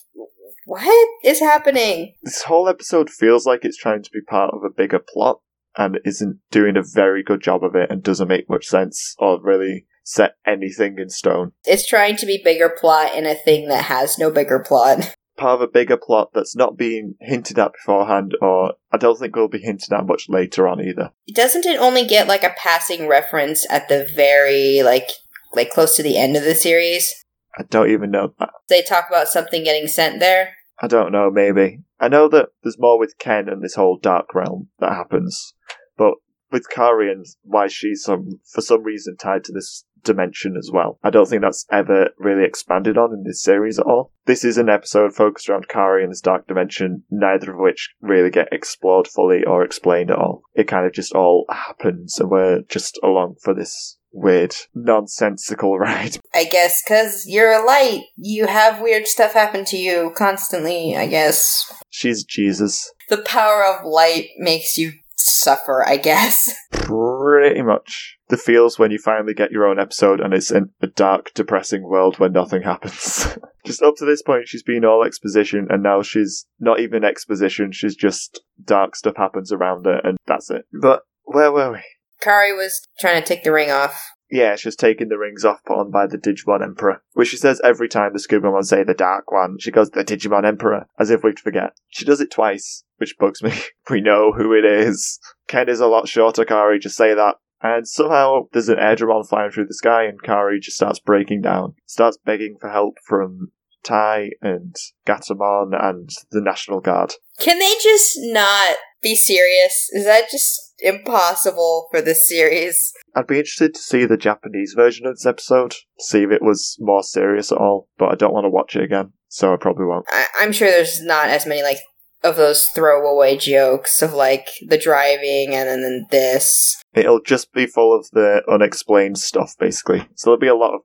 what 0.64 1.08
is 1.22 1.40
happening? 1.40 2.14
This 2.22 2.44
whole 2.44 2.66
episode 2.66 3.10
feels 3.10 3.44
like 3.44 3.62
it's 3.62 3.76
trying 3.76 4.02
to 4.02 4.10
be 4.10 4.22
part 4.22 4.54
of 4.54 4.62
a 4.64 4.70
bigger 4.74 5.00
plot 5.06 5.40
and 5.76 5.98
isn't 6.04 6.38
doing 6.50 6.76
a 6.76 6.82
very 6.82 7.22
good 7.22 7.40
job 7.40 7.64
of 7.64 7.74
it 7.74 7.90
and 7.90 8.02
doesn't 8.02 8.28
make 8.28 8.48
much 8.48 8.66
sense 8.66 9.14
or 9.18 9.40
really 9.42 9.86
set 10.04 10.36
anything 10.46 10.98
in 10.98 11.08
stone. 11.08 11.52
It's 11.64 11.86
trying 11.86 12.16
to 12.16 12.26
be 12.26 12.40
bigger 12.42 12.68
plot 12.68 13.14
in 13.14 13.26
a 13.26 13.34
thing 13.34 13.68
that 13.68 13.86
has 13.86 14.18
no 14.18 14.30
bigger 14.30 14.60
plot. 14.60 15.14
Part 15.36 15.56
of 15.56 15.62
a 15.62 15.72
bigger 15.72 15.96
plot 15.96 16.30
that's 16.32 16.54
not 16.54 16.76
being 16.76 17.16
hinted 17.20 17.58
at 17.58 17.72
beforehand, 17.72 18.36
or 18.40 18.74
I 18.92 18.98
don't 18.98 19.18
think 19.18 19.34
will 19.34 19.48
be 19.48 19.58
hinted 19.58 19.92
at 19.92 20.06
much 20.06 20.28
later 20.28 20.68
on 20.68 20.80
either. 20.80 21.10
Doesn't 21.34 21.66
it 21.66 21.80
only 21.80 22.06
get 22.06 22.28
like 22.28 22.44
a 22.44 22.54
passing 22.56 23.08
reference 23.08 23.66
at 23.68 23.88
the 23.88 24.08
very 24.14 24.84
like 24.84 25.08
like 25.52 25.70
close 25.70 25.96
to 25.96 26.04
the 26.04 26.18
end 26.18 26.36
of 26.36 26.44
the 26.44 26.54
series? 26.54 27.12
I 27.58 27.64
don't 27.64 27.90
even 27.90 28.12
know 28.12 28.32
that. 28.38 28.50
They 28.68 28.82
talk 28.82 29.06
about 29.08 29.26
something 29.26 29.64
getting 29.64 29.88
sent 29.88 30.20
there. 30.20 30.54
I 30.80 30.86
don't 30.86 31.10
know, 31.10 31.30
maybe. 31.30 31.80
I 32.04 32.08
know 32.08 32.28
that 32.28 32.50
there's 32.62 32.78
more 32.78 32.98
with 32.98 33.18
Ken 33.18 33.48
and 33.48 33.62
this 33.62 33.76
whole 33.76 33.96
dark 33.96 34.34
realm 34.34 34.68
that 34.78 34.92
happens, 34.92 35.54
but 35.96 36.12
with 36.52 36.68
Kari 36.68 37.10
and 37.10 37.24
why 37.42 37.66
she's 37.66 38.02
some 38.02 38.40
for 38.44 38.60
some 38.60 38.82
reason 38.82 39.16
tied 39.16 39.42
to 39.44 39.52
this 39.52 39.86
dimension 40.02 40.54
as 40.58 40.70
well. 40.70 40.98
I 41.02 41.08
don't 41.08 41.26
think 41.26 41.40
that's 41.40 41.64
ever 41.72 42.10
really 42.18 42.44
expanded 42.44 42.98
on 42.98 43.14
in 43.14 43.24
this 43.24 43.42
series 43.42 43.78
at 43.78 43.86
all. 43.86 44.12
This 44.26 44.44
is 44.44 44.58
an 44.58 44.68
episode 44.68 45.14
focused 45.14 45.48
around 45.48 45.68
Kari 45.68 46.02
and 46.02 46.12
this 46.12 46.20
dark 46.20 46.46
dimension, 46.46 47.04
neither 47.10 47.52
of 47.52 47.58
which 47.58 47.94
really 48.02 48.28
get 48.28 48.52
explored 48.52 49.08
fully 49.08 49.42
or 49.42 49.64
explained 49.64 50.10
at 50.10 50.18
all. 50.18 50.42
It 50.52 50.68
kind 50.68 50.84
of 50.84 50.92
just 50.92 51.14
all 51.14 51.46
happens 51.48 52.20
and 52.20 52.30
we're 52.30 52.60
just 52.68 52.98
along 53.02 53.36
for 53.42 53.54
this 53.54 53.96
weird, 54.14 54.54
nonsensical 54.74 55.78
ride. 55.78 56.18
I 56.32 56.44
guess 56.44 56.82
because 56.82 57.26
you're 57.26 57.52
a 57.52 57.64
light, 57.64 58.02
you 58.16 58.46
have 58.46 58.80
weird 58.80 59.06
stuff 59.06 59.32
happen 59.32 59.64
to 59.66 59.76
you 59.76 60.12
constantly, 60.16 60.96
I 60.96 61.06
guess. 61.06 61.70
She's 61.90 62.24
Jesus. 62.24 62.90
The 63.08 63.22
power 63.22 63.64
of 63.64 63.84
light 63.84 64.28
makes 64.38 64.78
you 64.78 64.92
suffer, 65.16 65.86
I 65.86 65.96
guess. 65.96 66.54
Pretty 66.72 67.62
much. 67.62 68.16
The 68.28 68.36
feels 68.36 68.78
when 68.78 68.90
you 68.90 68.98
finally 68.98 69.34
get 69.34 69.50
your 69.50 69.66
own 69.66 69.78
episode 69.78 70.20
and 70.20 70.32
it's 70.32 70.50
in 70.50 70.70
a 70.80 70.86
dark, 70.86 71.32
depressing 71.34 71.82
world 71.82 72.18
where 72.18 72.30
nothing 72.30 72.62
happens. 72.64 73.36
just 73.64 73.82
up 73.82 73.96
to 73.96 74.04
this 74.04 74.22
point, 74.22 74.48
she's 74.48 74.62
been 74.62 74.84
all 74.84 75.04
exposition, 75.04 75.66
and 75.70 75.82
now 75.82 76.02
she's 76.02 76.46
not 76.58 76.80
even 76.80 77.04
exposition, 77.04 77.72
she's 77.72 77.96
just 77.96 78.40
dark 78.62 78.96
stuff 78.96 79.16
happens 79.16 79.52
around 79.52 79.86
her, 79.86 80.00
and 80.02 80.18
that's 80.26 80.50
it. 80.50 80.64
But 80.72 81.02
where 81.24 81.52
were 81.52 81.72
we? 81.72 81.82
Kari 82.24 82.54
was 82.54 82.88
trying 82.98 83.20
to 83.20 83.26
take 83.26 83.44
the 83.44 83.52
ring 83.52 83.70
off. 83.70 84.12
Yeah, 84.30 84.56
she's 84.56 84.74
taking 84.74 85.10
the 85.10 85.18
rings 85.18 85.44
off 85.44 85.62
put 85.64 85.78
on 85.78 85.90
by 85.90 86.06
the 86.06 86.16
Digimon 86.16 86.62
Emperor, 86.62 87.02
which 87.12 87.28
she 87.28 87.36
says 87.36 87.60
every 87.62 87.88
time 87.88 88.12
the 88.12 88.18
Scubamon 88.18 88.64
say 88.64 88.82
the 88.82 88.94
Dark 88.94 89.30
One. 89.30 89.58
She 89.60 89.70
goes, 89.70 89.90
the 89.90 90.02
Digimon 90.04 90.46
Emperor, 90.46 90.86
as 90.98 91.10
if 91.10 91.22
we'd 91.22 91.38
forget. 91.38 91.74
She 91.88 92.06
does 92.06 92.22
it 92.22 92.30
twice, 92.30 92.82
which 92.96 93.18
bugs 93.18 93.42
me. 93.42 93.52
we 93.90 94.00
know 94.00 94.32
who 94.32 94.54
it 94.54 94.64
is. 94.64 95.20
Ken 95.46 95.68
is 95.68 95.80
a 95.80 95.86
lot 95.86 96.08
shorter, 96.08 96.46
Kari, 96.46 96.78
just 96.78 96.96
say 96.96 97.14
that. 97.14 97.36
And 97.62 97.86
somehow 97.86 98.48
there's 98.52 98.68
an 98.70 98.78
Airdramon 98.78 99.28
flying 99.28 99.50
through 99.50 99.66
the 99.66 99.74
sky, 99.74 100.04
and 100.04 100.20
Kari 100.22 100.60
just 100.60 100.78
starts 100.78 100.98
breaking 100.98 101.42
down, 101.42 101.74
starts 101.86 102.16
begging 102.16 102.56
for 102.58 102.70
help 102.70 102.96
from 103.06 103.52
Tai 103.84 104.30
and 104.42 104.74
Gatomon 105.06 105.72
and 105.80 106.08
the 106.30 106.40
National 106.40 106.80
Guard. 106.80 107.14
Can 107.38 107.58
they 107.58 107.74
just 107.82 108.12
not 108.18 108.76
be 109.02 109.14
serious? 109.14 109.88
Is 109.92 110.04
that 110.04 110.30
just 110.30 110.74
impossible 110.78 111.88
for 111.90 112.00
this 112.00 112.28
series? 112.28 112.92
I'd 113.14 113.26
be 113.26 113.38
interested 113.38 113.74
to 113.74 113.80
see 113.80 114.04
the 114.06 114.16
Japanese 114.16 114.74
version 114.74 115.06
of 115.06 115.14
this 115.16 115.26
episode, 115.26 115.74
see 115.98 116.22
if 116.22 116.30
it 116.30 116.42
was 116.42 116.76
more 116.80 117.02
serious 117.02 117.52
at 117.52 117.58
all, 117.58 117.88
but 117.98 118.10
I 118.10 118.14
don't 118.14 118.32
want 118.32 118.44
to 118.44 118.50
watch 118.50 118.74
it 118.76 118.82
again, 118.82 119.12
so 119.28 119.52
I 119.52 119.56
probably 119.56 119.84
won't. 119.86 120.06
I- 120.10 120.26
I'm 120.38 120.52
sure 120.52 120.68
there's 120.70 121.02
not 121.02 121.28
as 121.28 121.46
many 121.46 121.62
like 121.62 121.78
of 122.22 122.36
those 122.36 122.66
throwaway 122.68 123.36
jokes 123.36 124.00
of 124.00 124.14
like 124.14 124.48
the 124.66 124.78
driving 124.78 125.54
and 125.54 125.68
then, 125.68 126.06
this. 126.10 126.80
It'll 126.94 127.20
just 127.20 127.52
be 127.52 127.66
full 127.66 127.94
of 127.94 128.08
the 128.12 128.40
unexplained 128.48 129.18
stuff, 129.18 129.54
basically. 129.58 130.08
So 130.14 130.30
there'll 130.30 130.40
be 130.40 130.46
a 130.46 130.54
lot 130.54 130.74
of 130.74 130.80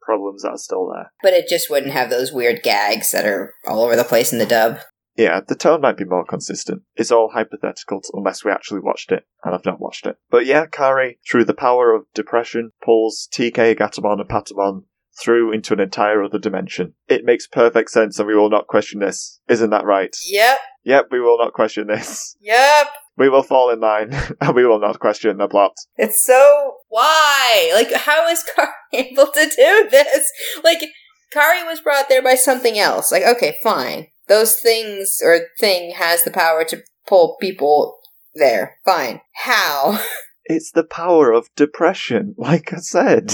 problems 0.00 0.44
are 0.44 0.58
still 0.58 0.88
there. 0.92 1.12
But 1.22 1.32
it 1.34 1.48
just 1.48 1.70
wouldn't 1.70 1.92
have 1.92 2.10
those 2.10 2.32
weird 2.32 2.62
gags 2.62 3.10
that 3.12 3.26
are 3.26 3.54
all 3.66 3.82
over 3.82 3.96
the 3.96 4.04
place 4.04 4.32
in 4.32 4.38
the 4.38 4.46
dub. 4.46 4.78
Yeah, 5.16 5.40
the 5.46 5.54
tone 5.54 5.80
might 5.82 5.96
be 5.96 6.04
more 6.04 6.24
consistent. 6.24 6.82
It's 6.96 7.10
all 7.10 7.30
hypothetical 7.34 8.00
unless 8.14 8.44
we 8.44 8.50
actually 8.50 8.80
watched 8.80 9.12
it, 9.12 9.24
and 9.44 9.54
I've 9.54 9.64
not 9.64 9.80
watched 9.80 10.06
it. 10.06 10.16
But 10.30 10.46
yeah, 10.46 10.66
Kari, 10.66 11.18
through 11.30 11.44
the 11.44 11.54
power 11.54 11.94
of 11.94 12.06
depression, 12.14 12.70
pulls 12.82 13.28
TK, 13.32 13.76
Gatamon, 13.78 14.20
and 14.20 14.28
Patamon 14.30 14.84
through 15.20 15.52
into 15.52 15.74
an 15.74 15.80
entire 15.80 16.22
other 16.22 16.38
dimension. 16.38 16.94
It 17.08 17.24
makes 17.24 17.46
perfect 17.46 17.90
sense, 17.90 18.18
and 18.18 18.28
we 18.28 18.34
will 18.34 18.48
not 18.48 18.68
question 18.68 19.00
this. 19.00 19.40
Isn't 19.48 19.70
that 19.70 19.84
right? 19.84 20.16
Yep, 20.26 20.58
Yep, 20.84 21.06
we 21.10 21.20
will 21.20 21.36
not 21.38 21.52
question 21.52 21.88
this. 21.88 22.36
yep. 22.40 22.86
We 23.20 23.28
will 23.28 23.42
fall 23.42 23.68
in 23.68 23.80
line, 23.80 24.14
and 24.40 24.54
we 24.54 24.64
will 24.64 24.80
not 24.80 24.98
question 24.98 25.36
the 25.36 25.46
plot. 25.46 25.72
It's 25.98 26.24
so 26.24 26.76
why? 26.88 27.70
Like, 27.74 27.92
how 27.92 28.26
is 28.28 28.42
Kari 28.42 28.70
able 28.94 29.26
to 29.26 29.44
do 29.44 29.88
this? 29.90 30.32
Like, 30.64 30.78
Kari 31.30 31.62
was 31.64 31.82
brought 31.82 32.08
there 32.08 32.22
by 32.22 32.34
something 32.34 32.78
else. 32.78 33.12
Like, 33.12 33.24
okay, 33.24 33.58
fine. 33.62 34.06
Those 34.26 34.58
things 34.58 35.20
or 35.22 35.40
thing 35.58 35.92
has 35.96 36.24
the 36.24 36.30
power 36.30 36.64
to 36.64 36.82
pull 37.06 37.36
people 37.38 37.98
there. 38.34 38.78
Fine. 38.86 39.20
How? 39.44 40.02
It's 40.46 40.72
the 40.72 40.82
power 40.82 41.30
of 41.30 41.48
depression, 41.54 42.34
like 42.36 42.72
I 42.72 42.78
said. 42.78 43.28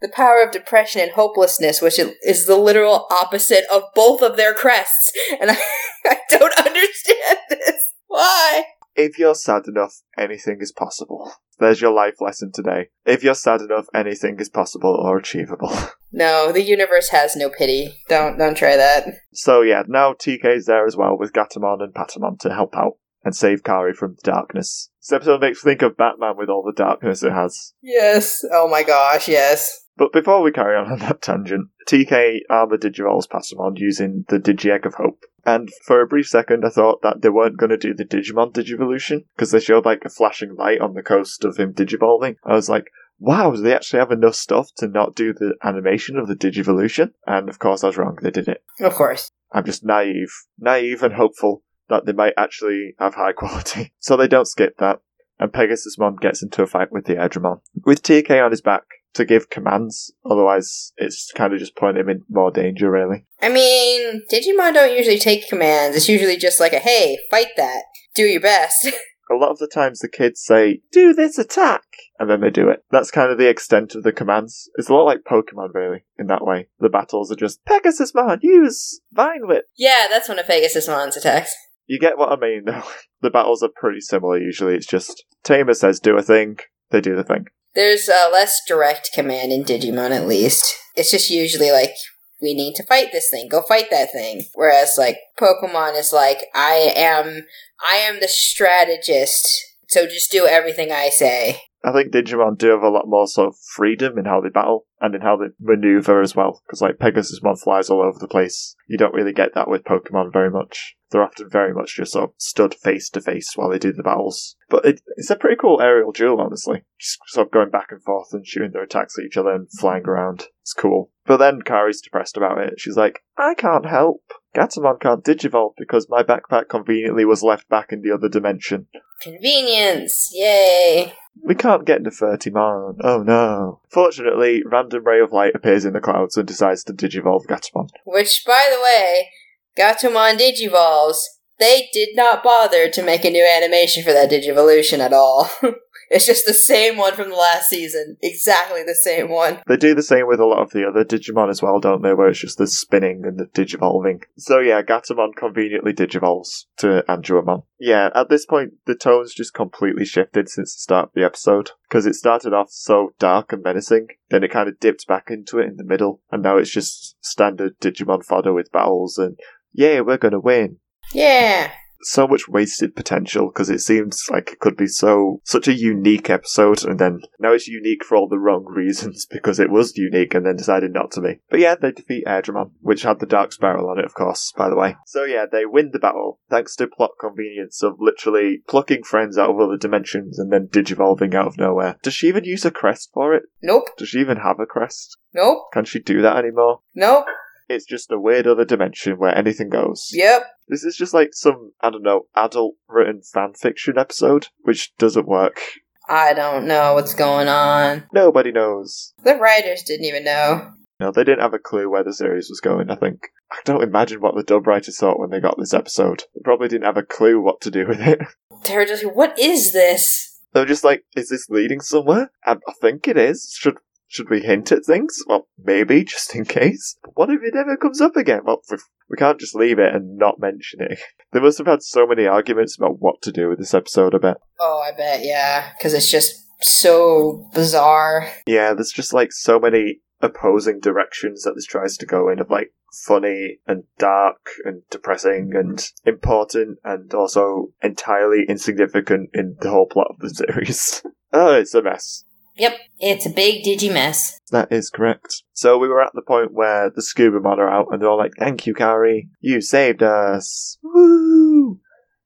the 0.00 0.08
power 0.08 0.42
of 0.42 0.52
depression 0.52 1.02
and 1.02 1.10
hopelessness, 1.10 1.82
which 1.82 1.98
is 1.98 2.46
the 2.46 2.56
literal 2.56 3.06
opposite 3.10 3.64
of 3.70 3.82
both 3.94 4.22
of 4.22 4.38
their 4.38 4.54
crests. 4.54 5.12
And 5.38 5.50
I, 5.50 5.58
I 6.06 6.16
don't 6.30 6.58
understand 6.58 7.38
this. 7.50 7.92
Why? 8.06 8.64
If 8.94 9.18
you're 9.18 9.34
sad 9.34 9.62
enough, 9.66 10.02
anything 10.18 10.58
is 10.60 10.72
possible. 10.72 11.32
There's 11.58 11.80
your 11.80 11.92
life 11.92 12.20
lesson 12.20 12.50
today. 12.52 12.88
If 13.06 13.22
you're 13.22 13.34
sad 13.34 13.60
enough, 13.60 13.86
anything 13.94 14.38
is 14.40 14.48
possible 14.48 14.94
or 14.94 15.18
achievable. 15.18 15.72
No, 16.14 16.52
the 16.52 16.62
universe 16.62 17.08
has 17.08 17.36
no 17.36 17.48
pity. 17.48 17.94
Don't 18.06 18.36
don't 18.36 18.54
try 18.54 18.76
that. 18.76 19.06
So 19.32 19.62
yeah, 19.62 19.84
now 19.88 20.12
TK's 20.12 20.66
there 20.66 20.86
as 20.86 20.94
well 20.94 21.16
with 21.18 21.32
Gatomon 21.32 21.82
and 21.82 21.94
Patamon 21.94 22.38
to 22.40 22.52
help 22.52 22.76
out 22.76 22.98
and 23.24 23.34
save 23.34 23.62
Kari 23.62 23.94
from 23.94 24.16
the 24.16 24.30
darkness. 24.30 24.90
This 25.00 25.12
episode 25.12 25.40
makes 25.40 25.64
me 25.64 25.70
think 25.70 25.80
of 25.80 25.96
Batman 25.96 26.36
with 26.36 26.50
all 26.50 26.62
the 26.62 26.74
darkness 26.76 27.22
it 27.22 27.32
has. 27.32 27.72
Yes. 27.80 28.44
Oh 28.52 28.68
my 28.68 28.82
gosh, 28.82 29.26
yes. 29.26 29.86
But 29.96 30.12
before 30.12 30.42
we 30.42 30.52
carry 30.52 30.76
on 30.76 30.92
on 30.92 30.98
that 30.98 31.22
tangent, 31.22 31.68
TK 31.88 32.40
armor 32.50 32.76
Digivolves 32.76 33.28
Patamon 33.28 33.72
using 33.76 34.24
the 34.28 34.38
Digi-Egg 34.38 34.84
of 34.84 34.94
Hope. 34.94 35.24
And 35.44 35.70
for 35.84 36.00
a 36.00 36.06
brief 36.06 36.28
second, 36.28 36.64
I 36.64 36.68
thought 36.68 37.02
that 37.02 37.22
they 37.22 37.28
weren't 37.28 37.56
going 37.56 37.70
to 37.70 37.76
do 37.76 37.94
the 37.94 38.04
Digimon 38.04 38.52
Digivolution, 38.52 39.24
because 39.34 39.50
they 39.50 39.60
showed 39.60 39.84
like 39.84 40.04
a 40.04 40.10
flashing 40.10 40.54
light 40.54 40.80
on 40.80 40.94
the 40.94 41.02
coast 41.02 41.44
of 41.44 41.56
him 41.56 41.72
Digivolving. 41.72 42.36
I 42.44 42.54
was 42.54 42.68
like, 42.68 42.90
wow, 43.18 43.50
do 43.52 43.60
they 43.60 43.74
actually 43.74 44.00
have 44.00 44.12
enough 44.12 44.34
stuff 44.34 44.68
to 44.76 44.88
not 44.88 45.14
do 45.14 45.32
the 45.32 45.54
animation 45.62 46.16
of 46.16 46.28
the 46.28 46.34
Digivolution? 46.34 47.12
And 47.26 47.48
of 47.48 47.58
course 47.58 47.82
I 47.82 47.88
was 47.88 47.96
wrong, 47.96 48.18
they 48.20 48.30
did 48.30 48.48
it. 48.48 48.62
Of 48.80 48.94
course. 48.94 49.30
I'm 49.52 49.64
just 49.64 49.84
naive, 49.84 50.32
naive 50.58 51.02
and 51.02 51.14
hopeful 51.14 51.62
that 51.88 52.06
they 52.06 52.12
might 52.12 52.34
actually 52.36 52.94
have 52.98 53.14
high 53.14 53.32
quality. 53.36 53.92
So 53.98 54.16
they 54.16 54.28
don't 54.28 54.48
skip 54.48 54.76
that, 54.78 55.00
and 55.38 55.52
Pegasus 55.52 55.96
Pegasusmon 55.96 56.20
gets 56.20 56.42
into 56.42 56.62
a 56.62 56.66
fight 56.66 56.92
with 56.92 57.06
the 57.06 57.14
Airdramon. 57.14 57.60
With 57.84 58.02
TK 58.02 58.44
on 58.44 58.50
his 58.50 58.60
back, 58.60 58.84
to 59.14 59.24
give 59.24 59.50
commands. 59.50 60.12
Otherwise, 60.28 60.92
it's 60.96 61.30
kind 61.32 61.52
of 61.52 61.58
just 61.58 61.76
putting 61.76 62.00
him 62.00 62.08
in 62.08 62.24
more 62.28 62.50
danger, 62.50 62.90
really. 62.90 63.26
I 63.40 63.48
mean, 63.48 64.22
Digimon 64.32 64.74
don't 64.74 64.96
usually 64.96 65.18
take 65.18 65.48
commands. 65.48 65.96
It's 65.96 66.08
usually 66.08 66.36
just 66.36 66.60
like 66.60 66.72
a 66.72 66.78
hey, 66.78 67.18
fight 67.30 67.48
that. 67.56 67.82
Do 68.14 68.22
your 68.22 68.40
best. 68.40 68.88
A 69.30 69.34
lot 69.34 69.50
of 69.50 69.58
the 69.58 69.68
times 69.68 70.00
the 70.00 70.08
kids 70.08 70.42
say, 70.42 70.80
do 70.90 71.14
this 71.14 71.38
attack, 71.38 71.84
and 72.18 72.28
then 72.28 72.42
they 72.42 72.50
do 72.50 72.68
it. 72.68 72.84
That's 72.90 73.10
kind 73.10 73.32
of 73.32 73.38
the 73.38 73.48
extent 73.48 73.94
of 73.94 74.02
the 74.02 74.12
commands. 74.12 74.68
It's 74.74 74.90
a 74.90 74.92
lot 74.92 75.04
like 75.04 75.20
Pokemon, 75.20 75.72
really, 75.72 76.04
in 76.18 76.26
that 76.26 76.44
way. 76.44 76.68
The 76.80 76.90
battles 76.90 77.32
are 77.32 77.36
just, 77.36 77.64
Pegasusmon, 77.64 78.40
use 78.42 79.00
Vine 79.12 79.46
Whip. 79.46 79.64
yeah, 79.78 80.06
that's 80.10 80.28
one 80.28 80.38
of 80.38 80.44
Pegasusmon's 80.44 81.16
attacks. 81.16 81.54
You 81.86 81.98
get 81.98 82.18
what 82.18 82.30
I 82.30 82.36
mean, 82.36 82.64
though. 82.66 82.82
The 83.22 83.30
battles 83.30 83.62
are 83.62 83.70
pretty 83.74 84.00
similar 84.00 84.36
usually. 84.36 84.74
It's 84.74 84.84
just, 84.84 85.24
Tamer 85.44 85.74
says 85.74 86.00
do 86.00 86.18
a 86.18 86.22
thing, 86.22 86.58
they 86.90 87.00
do 87.00 87.14
the 87.14 87.22
thing. 87.22 87.46
There's 87.74 88.08
a 88.08 88.28
less 88.30 88.60
direct 88.66 89.10
command 89.14 89.52
in 89.52 89.64
Digimon, 89.64 90.10
at 90.10 90.26
least. 90.26 90.74
It's 90.94 91.10
just 91.10 91.30
usually 91.30 91.70
like, 91.70 91.94
we 92.40 92.54
need 92.54 92.74
to 92.74 92.84
fight 92.84 93.12
this 93.12 93.30
thing, 93.30 93.48
go 93.48 93.62
fight 93.62 93.86
that 93.90 94.12
thing. 94.12 94.42
Whereas, 94.54 94.96
like, 94.98 95.18
Pokemon 95.40 95.98
is 95.98 96.12
like, 96.12 96.46
I 96.54 96.92
am, 96.94 97.46
I 97.86 97.96
am 97.96 98.20
the 98.20 98.28
strategist, 98.28 99.48
so 99.88 100.06
just 100.06 100.30
do 100.30 100.46
everything 100.46 100.92
I 100.92 101.08
say. 101.08 101.60
I 101.84 101.92
think 101.92 102.12
Digimon 102.12 102.58
do 102.58 102.68
have 102.70 102.82
a 102.82 102.88
lot 102.88 103.08
more 103.08 103.26
sort 103.26 103.48
of 103.48 103.56
freedom 103.58 104.16
in 104.16 104.24
how 104.24 104.40
they 104.40 104.48
battle 104.48 104.86
and 105.00 105.14
in 105.14 105.20
how 105.20 105.36
they 105.36 105.46
maneuver 105.60 106.20
as 106.20 106.36
well. 106.36 106.62
Because 106.64 106.80
like 106.80 106.98
Pegasusmon 106.98 107.60
flies 107.60 107.90
all 107.90 108.02
over 108.02 108.18
the 108.20 108.28
place. 108.28 108.76
You 108.86 108.96
don't 108.96 109.14
really 109.14 109.32
get 109.32 109.54
that 109.54 109.68
with 109.68 109.84
Pokemon 109.84 110.32
very 110.32 110.50
much. 110.50 110.96
They're 111.10 111.22
often 111.22 111.50
very 111.50 111.74
much 111.74 111.96
just 111.96 112.12
sort 112.12 112.30
of 112.30 112.34
stood 112.38 112.74
face 112.74 113.10
to 113.10 113.20
face 113.20 113.52
while 113.56 113.68
they 113.68 113.78
do 113.78 113.92
the 113.92 114.02
battles. 114.02 114.56
But 114.70 114.86
it, 114.86 115.00
it's 115.16 115.28
a 115.28 115.36
pretty 115.36 115.56
cool 115.60 115.82
aerial 115.82 116.12
duel, 116.12 116.40
honestly. 116.40 116.84
Just 116.98 117.18
sort 117.26 117.48
of 117.48 117.52
going 117.52 117.70
back 117.70 117.88
and 117.90 118.02
forth 118.02 118.28
and 118.32 118.46
shooting 118.46 118.70
their 118.72 118.84
attacks 118.84 119.18
at 119.18 119.24
each 119.24 119.36
other 119.36 119.52
and 119.52 119.68
flying 119.78 120.04
around. 120.04 120.44
It's 120.62 120.72
cool. 120.72 121.10
But 121.26 121.38
then 121.38 121.62
Kari's 121.62 122.00
depressed 122.00 122.36
about 122.36 122.58
it. 122.58 122.74
She's 122.78 122.96
like, 122.96 123.20
I 123.36 123.54
can't 123.54 123.86
help. 123.86 124.22
Gatomon 124.54 125.00
can't 125.00 125.24
digivolve 125.24 125.72
because 125.76 126.06
my 126.08 126.22
backpack 126.22 126.68
conveniently 126.68 127.24
was 127.24 127.42
left 127.42 127.68
back 127.68 127.92
in 127.92 128.02
the 128.02 128.12
other 128.12 128.28
dimension. 128.28 128.86
Convenience! 129.22 130.30
Yay! 130.32 131.14
We 131.44 131.54
can't 131.54 131.86
get 131.86 132.02
Nefertimon. 132.02 132.96
Oh 133.00 133.22
no. 133.22 133.80
Fortunately, 133.88 134.62
random 134.64 135.04
ray 135.04 135.20
of 135.20 135.32
light 135.32 135.54
appears 135.54 135.84
in 135.84 135.92
the 135.92 136.00
clouds 136.00 136.36
and 136.36 136.46
decides 136.46 136.84
to 136.84 136.92
digivolve 136.92 137.46
Gatomon. 137.46 137.88
Which, 138.04 138.44
by 138.46 138.68
the 138.70 138.82
way, 138.82 139.30
Gatomon 139.76 140.38
Digivolves, 140.38 141.18
they 141.58 141.88
did 141.92 142.10
not 142.14 142.42
bother 142.42 142.88
to 142.90 143.02
make 143.02 143.24
a 143.24 143.30
new 143.30 143.44
animation 143.44 144.02
for 144.02 144.12
that 144.12 144.30
Digivolution 144.30 144.98
at 144.98 145.12
all. 145.12 145.50
it's 146.12 146.26
just 146.26 146.44
the 146.46 146.54
same 146.54 146.96
one 146.96 147.14
from 147.14 147.30
the 147.30 147.36
last 147.36 147.70
season. 147.70 148.16
Exactly 148.22 148.82
the 148.82 148.94
same 148.94 149.30
one. 149.30 149.60
They 149.66 149.76
do 149.76 149.94
the 149.94 150.02
same 150.02 150.26
with 150.26 150.40
a 150.40 150.46
lot 150.46 150.62
of 150.62 150.70
the 150.70 150.86
other 150.86 151.04
Digimon 151.04 151.50
as 151.50 151.62
well, 151.62 151.80
don't 151.80 152.02
they? 152.02 152.14
Where 152.14 152.28
it's 152.28 152.40
just 152.40 152.58
the 152.58 152.66
spinning 152.66 153.22
and 153.24 153.38
the 153.38 153.46
digivolving. 153.46 154.22
So 154.36 154.58
yeah, 154.60 154.82
Gatomon 154.82 155.34
conveniently 155.36 155.92
digivolves 155.92 156.66
to 156.78 157.04
Anduamon. 157.08 157.64
Yeah, 157.78 158.10
at 158.14 158.28
this 158.28 158.46
point, 158.46 158.74
the 158.86 158.94
tone's 158.94 159.34
just 159.34 159.54
completely 159.54 160.04
shifted 160.04 160.48
since 160.48 160.74
the 160.74 160.80
start 160.80 161.06
of 161.06 161.12
the 161.14 161.24
episode. 161.24 161.70
Because 161.88 162.06
it 162.06 162.14
started 162.14 162.54
off 162.54 162.70
so 162.70 163.12
dark 163.18 163.52
and 163.52 163.62
menacing, 163.62 164.08
then 164.30 164.44
it 164.44 164.50
kind 164.50 164.68
of 164.68 164.80
dipped 164.80 165.06
back 165.06 165.26
into 165.28 165.58
it 165.58 165.66
in 165.66 165.76
the 165.76 165.84
middle, 165.84 166.22
and 166.30 166.42
now 166.42 166.56
it's 166.56 166.70
just 166.70 167.16
standard 167.20 167.78
Digimon 167.80 168.24
fodder 168.24 168.52
with 168.52 168.72
battles 168.72 169.18
and, 169.18 169.38
yeah, 169.72 170.00
we're 170.00 170.16
gonna 170.18 170.40
win. 170.40 170.78
Yeah. 171.12 171.72
So 172.02 172.26
much 172.26 172.48
wasted 172.48 172.94
potential 172.94 173.48
because 173.48 173.70
it 173.70 173.80
seems 173.80 174.24
like 174.30 174.52
it 174.52 174.60
could 174.60 174.76
be 174.76 174.86
so 174.86 175.40
such 175.44 175.68
a 175.68 175.74
unique 175.74 176.30
episode 176.30 176.84
and 176.84 176.98
then 176.98 177.20
now 177.38 177.52
it's 177.52 177.68
unique 177.68 178.04
for 178.04 178.16
all 178.16 178.28
the 178.28 178.38
wrong 178.38 178.64
reasons 178.68 179.26
because 179.30 179.58
it 179.58 179.70
was 179.70 179.96
unique 179.96 180.34
and 180.34 180.46
then 180.46 180.56
decided 180.56 180.92
not 180.92 181.10
to 181.12 181.20
be. 181.20 181.40
But 181.50 181.60
yeah, 181.60 181.74
they 181.74 181.92
defeat 181.92 182.26
Airdramon, 182.26 182.72
which 182.80 183.02
had 183.02 183.20
the 183.20 183.26
Dark 183.26 183.52
Spiral 183.52 183.90
on 183.90 183.98
it, 183.98 184.04
of 184.04 184.14
course, 184.14 184.52
by 184.56 184.68
the 184.68 184.76
way. 184.76 184.96
So 185.06 185.24
yeah, 185.24 185.46
they 185.50 185.66
win 185.66 185.90
the 185.92 185.98
battle 185.98 186.38
thanks 186.50 186.76
to 186.76 186.86
plot 186.86 187.12
convenience 187.20 187.82
of 187.82 187.94
literally 187.98 188.62
plucking 188.68 189.04
friends 189.04 189.38
out 189.38 189.50
of 189.50 189.60
other 189.60 189.76
dimensions 189.76 190.38
and 190.38 190.52
then 190.52 190.68
digivolving 190.68 191.34
out 191.34 191.46
of 191.46 191.58
nowhere. 191.58 191.96
Does 192.02 192.14
she 192.14 192.28
even 192.28 192.44
use 192.44 192.64
a 192.64 192.70
crest 192.70 193.10
for 193.12 193.34
it? 193.34 193.44
Nope. 193.62 193.84
Does 193.96 194.08
she 194.08 194.18
even 194.18 194.38
have 194.38 194.58
a 194.60 194.66
crest? 194.66 195.16
Nope. 195.34 195.58
Can 195.72 195.84
she 195.84 196.00
do 196.00 196.22
that 196.22 196.36
anymore? 196.36 196.80
Nope. 196.94 197.26
It's 197.72 197.84
just 197.84 198.10
a 198.10 198.18
weird 198.18 198.46
other 198.46 198.64
dimension 198.64 199.18
where 199.18 199.36
anything 199.36 199.68
goes. 199.68 200.10
Yep. 200.12 200.46
This 200.68 200.84
is 200.84 200.96
just 200.96 201.14
like 201.14 201.30
some, 201.32 201.72
I 201.80 201.90
don't 201.90 202.02
know, 202.02 202.26
adult 202.36 202.74
written 202.88 203.22
fan 203.22 203.54
fiction 203.54 203.98
episode, 203.98 204.48
which 204.62 204.94
doesn't 204.96 205.26
work. 205.26 205.60
I 206.08 206.34
don't 206.34 206.66
know 206.66 206.94
what's 206.94 207.14
going 207.14 207.48
on. 207.48 208.04
Nobody 208.12 208.52
knows. 208.52 209.14
The 209.24 209.36
writers 209.36 209.82
didn't 209.82 210.06
even 210.06 210.24
know. 210.24 210.72
No, 211.00 211.10
they 211.10 211.24
didn't 211.24 211.40
have 211.42 211.54
a 211.54 211.58
clue 211.58 211.90
where 211.90 212.04
the 212.04 212.12
series 212.12 212.48
was 212.48 212.60
going, 212.60 212.90
I 212.90 212.94
think. 212.94 213.28
I 213.50 213.58
don't 213.64 213.82
imagine 213.82 214.20
what 214.20 214.36
the 214.36 214.42
dub 214.42 214.66
writers 214.66 214.98
thought 214.98 215.18
when 215.18 215.30
they 215.30 215.40
got 215.40 215.56
this 215.58 215.74
episode. 215.74 216.24
They 216.34 216.40
probably 216.44 216.68
didn't 216.68 216.84
have 216.84 216.96
a 216.96 217.02
clue 217.02 217.40
what 217.40 217.60
to 217.62 217.70
do 217.70 217.86
with 217.86 218.00
it. 218.00 218.20
They 218.64 218.76
were 218.76 218.84
just 218.84 219.02
what 219.02 219.36
is 219.40 219.72
this? 219.72 220.38
They 220.52 220.60
were 220.60 220.66
just 220.66 220.84
like, 220.84 221.02
is 221.16 221.30
this 221.30 221.50
leading 221.50 221.80
somewhere? 221.80 222.30
I, 222.44 222.52
I 222.52 222.72
think 222.80 223.08
it 223.08 223.18
is. 223.18 223.52
Should 223.58 223.78
should 224.12 224.28
we 224.28 224.40
hint 224.40 224.70
at 224.70 224.84
things? 224.84 225.16
Well, 225.26 225.48
maybe, 225.58 226.04
just 226.04 226.34
in 226.34 226.44
case. 226.44 226.96
But 227.02 227.12
what 227.14 227.30
if 227.30 227.40
it 227.42 227.56
ever 227.56 227.78
comes 227.78 228.00
up 228.00 228.14
again? 228.14 228.42
Well, 228.44 228.60
we- 228.70 228.76
we 229.08 229.16
can't 229.16 229.40
just 229.40 229.54
leave 229.54 229.78
it 229.78 229.94
and 229.94 230.16
not 230.16 230.40
mention 230.40 230.80
it. 230.80 230.98
They 231.32 231.40
must 231.40 231.56
have 231.56 231.66
had 231.66 231.82
so 231.82 232.06
many 232.06 232.26
arguments 232.26 232.76
about 232.76 232.98
what 232.98 233.22
to 233.22 233.32
do 233.32 233.48
with 233.48 233.58
this 233.58 233.72
episode, 233.72 234.14
I 234.14 234.18
bet. 234.18 234.36
Oh, 234.60 234.82
I 234.86 234.94
bet, 234.94 235.24
yeah. 235.24 235.72
Because 235.78 235.94
it's 235.94 236.10
just 236.10 236.34
so 236.60 237.48
bizarre. 237.54 238.30
Yeah, 238.46 238.74
there's 238.74 238.92
just 238.92 239.14
like 239.14 239.32
so 239.32 239.58
many 239.58 240.00
opposing 240.20 240.78
directions 240.78 241.44
that 241.44 241.54
this 241.54 241.64
tries 241.64 241.96
to 241.96 242.06
go 242.06 242.28
in 242.28 242.38
of 242.38 242.50
like 242.50 242.74
funny 243.06 243.60
and 243.66 243.84
dark 243.98 244.50
and 244.66 244.82
depressing 244.90 245.52
mm-hmm. 245.54 245.70
and 245.70 245.90
important 246.04 246.78
and 246.84 247.14
also 247.14 247.68
entirely 247.82 248.44
insignificant 248.46 249.30
in 249.32 249.56
the 249.60 249.70
whole 249.70 249.86
plot 249.86 250.08
of 250.10 250.18
the 250.18 250.28
series. 250.34 251.02
oh, 251.32 251.54
it's 251.54 251.74
a 251.74 251.82
mess. 251.82 252.24
Yep, 252.54 252.76
it's 252.98 253.26
a 253.26 253.30
big 253.30 253.64
digi 253.64 253.92
mess. 253.92 254.38
That 254.50 254.70
is 254.70 254.90
correct. 254.90 255.42
So 255.52 255.78
we 255.78 255.88
were 255.88 256.02
at 256.02 256.12
the 256.14 256.22
point 256.22 256.52
where 256.52 256.90
the 256.90 257.02
Scubamon 257.02 257.58
are 257.58 257.68
out 257.68 257.88
and 257.90 258.00
they're 258.00 258.08
all 258.08 258.18
like, 258.18 258.34
Thank 258.38 258.66
you, 258.66 258.74
Kari. 258.74 259.28
You 259.40 259.60
saved 259.60 260.02
us. 260.02 260.78
Woo! 260.82 261.80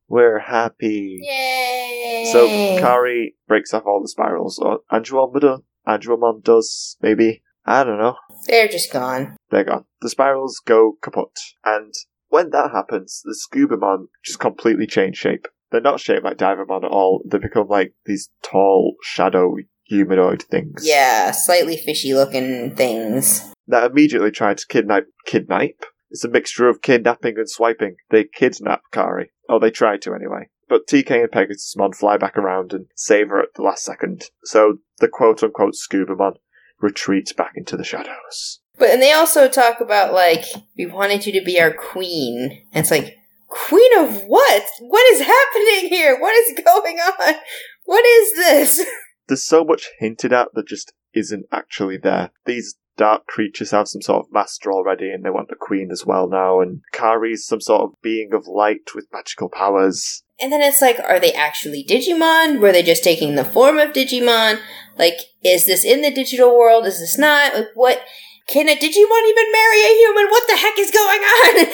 We're 0.08 0.40
happy. 0.40 1.18
Yay! 1.22 2.30
So 2.32 2.48
Kari 2.48 3.34
breaks 3.48 3.74
off 3.74 3.84
all 3.86 4.02
the 4.02 4.08
spirals, 4.08 4.58
or 4.58 4.80
Andromeda, 4.92 5.58
Andromon 5.86 6.42
does, 6.42 6.96
maybe. 7.00 7.42
I 7.64 7.82
don't 7.82 7.98
know. 7.98 8.16
They're 8.46 8.68
just 8.68 8.92
gone. 8.92 9.36
They're 9.50 9.64
gone. 9.64 9.84
The 10.00 10.10
spirals 10.10 10.60
go 10.64 10.96
kaput. 11.02 11.36
And 11.64 11.92
when 12.28 12.50
that 12.50 12.70
happens, 12.70 13.22
the 13.24 13.36
Scubamon 13.36 14.06
just 14.24 14.38
completely 14.38 14.86
change 14.86 15.16
shape. 15.16 15.46
They're 15.72 15.80
not 15.80 15.98
shaped 15.98 16.24
like 16.24 16.36
Divermon 16.36 16.84
at 16.84 16.90
all. 16.90 17.22
They 17.26 17.38
become 17.38 17.66
like 17.66 17.94
these 18.04 18.30
tall, 18.42 18.94
shadow, 19.02 19.56
humanoid 19.86 20.42
things. 20.42 20.82
Yeah, 20.86 21.30
slightly 21.30 21.76
fishy 21.76 22.14
looking 22.14 22.74
things. 22.76 23.52
That 23.66 23.90
immediately 23.90 24.30
try 24.30 24.54
to 24.54 24.66
kidnap. 24.68 25.04
Kidnap? 25.24 25.70
It's 26.10 26.24
a 26.24 26.28
mixture 26.28 26.68
of 26.68 26.82
kidnapping 26.82 27.36
and 27.36 27.48
swiping. 27.48 27.96
They 28.10 28.24
kidnap 28.24 28.82
Kari. 28.92 29.32
Oh, 29.48 29.58
they 29.58 29.70
try 29.70 29.96
to 29.98 30.14
anyway. 30.14 30.50
But 30.68 30.86
TK 30.86 31.10
and 31.10 31.30
Pegasusmon 31.30 31.94
fly 31.94 32.16
back 32.16 32.36
around 32.36 32.72
and 32.72 32.86
save 32.94 33.28
her 33.28 33.40
at 33.40 33.54
the 33.54 33.62
last 33.62 33.84
second. 33.84 34.30
So 34.44 34.78
the 34.98 35.08
quote 35.08 35.42
unquote 35.42 35.74
Scubamon 35.74 36.34
retreats 36.80 37.32
back 37.32 37.52
into 37.56 37.76
the 37.76 37.84
shadows. 37.84 38.60
But 38.78 38.90
and 38.90 39.00
they 39.00 39.12
also 39.12 39.48
talk 39.48 39.80
about 39.80 40.12
like 40.12 40.44
we 40.76 40.86
wanted 40.86 41.26
you 41.26 41.32
to 41.32 41.44
be 41.44 41.60
our 41.60 41.72
queen. 41.72 42.62
And 42.72 42.82
it's 42.82 42.90
like 42.90 43.16
queen 43.46 43.98
of 43.98 44.22
what? 44.24 44.64
What 44.80 45.12
is 45.12 45.20
happening 45.20 45.90
here? 45.90 46.18
What 46.20 46.34
is 46.34 46.60
going 46.64 46.98
on? 46.98 47.34
What 47.84 48.04
is 48.04 48.34
this? 48.34 48.86
There's 49.28 49.44
so 49.44 49.64
much 49.64 49.88
hinted 49.98 50.32
at 50.32 50.48
that 50.54 50.66
just 50.66 50.92
isn't 51.14 51.46
actually 51.52 51.98
there. 51.98 52.30
These 52.44 52.76
dark 52.96 53.26
creatures 53.26 53.70
have 53.72 53.88
some 53.88 54.02
sort 54.02 54.26
of 54.26 54.32
master 54.32 54.72
already 54.72 55.10
and 55.10 55.24
they 55.24 55.30
want 55.30 55.50
a 55.50 55.56
queen 55.56 55.90
as 55.90 56.06
well 56.06 56.28
now 56.28 56.60
and 56.60 56.80
Kari's 56.92 57.46
some 57.46 57.60
sort 57.60 57.82
of 57.82 57.90
being 58.02 58.32
of 58.32 58.46
light 58.46 58.94
with 58.94 59.06
magical 59.12 59.48
powers. 59.48 60.22
And 60.40 60.52
then 60.52 60.62
it's 60.62 60.82
like, 60.82 60.98
are 61.00 61.20
they 61.20 61.32
actually 61.32 61.84
Digimon? 61.84 62.60
Were 62.60 62.72
they 62.72 62.82
just 62.82 63.04
taking 63.04 63.34
the 63.34 63.44
form 63.44 63.78
of 63.78 63.90
Digimon? 63.90 64.60
Like, 64.98 65.18
is 65.42 65.66
this 65.66 65.84
in 65.84 66.02
the 66.02 66.10
digital 66.10 66.56
world? 66.56 66.86
Is 66.86 67.00
this 67.00 67.18
not? 67.18 67.54
Like, 67.54 67.68
what? 67.74 68.02
Can 68.46 68.68
a 68.68 68.76
Digimon 68.76 69.28
even 69.28 69.52
marry 69.52 69.82
a 69.82 69.96
human? 69.96 70.26
What 70.28 70.44
the 70.46 70.56
heck 70.56 70.78
is 70.78 70.90
going 70.90 71.20
on? 71.20 71.66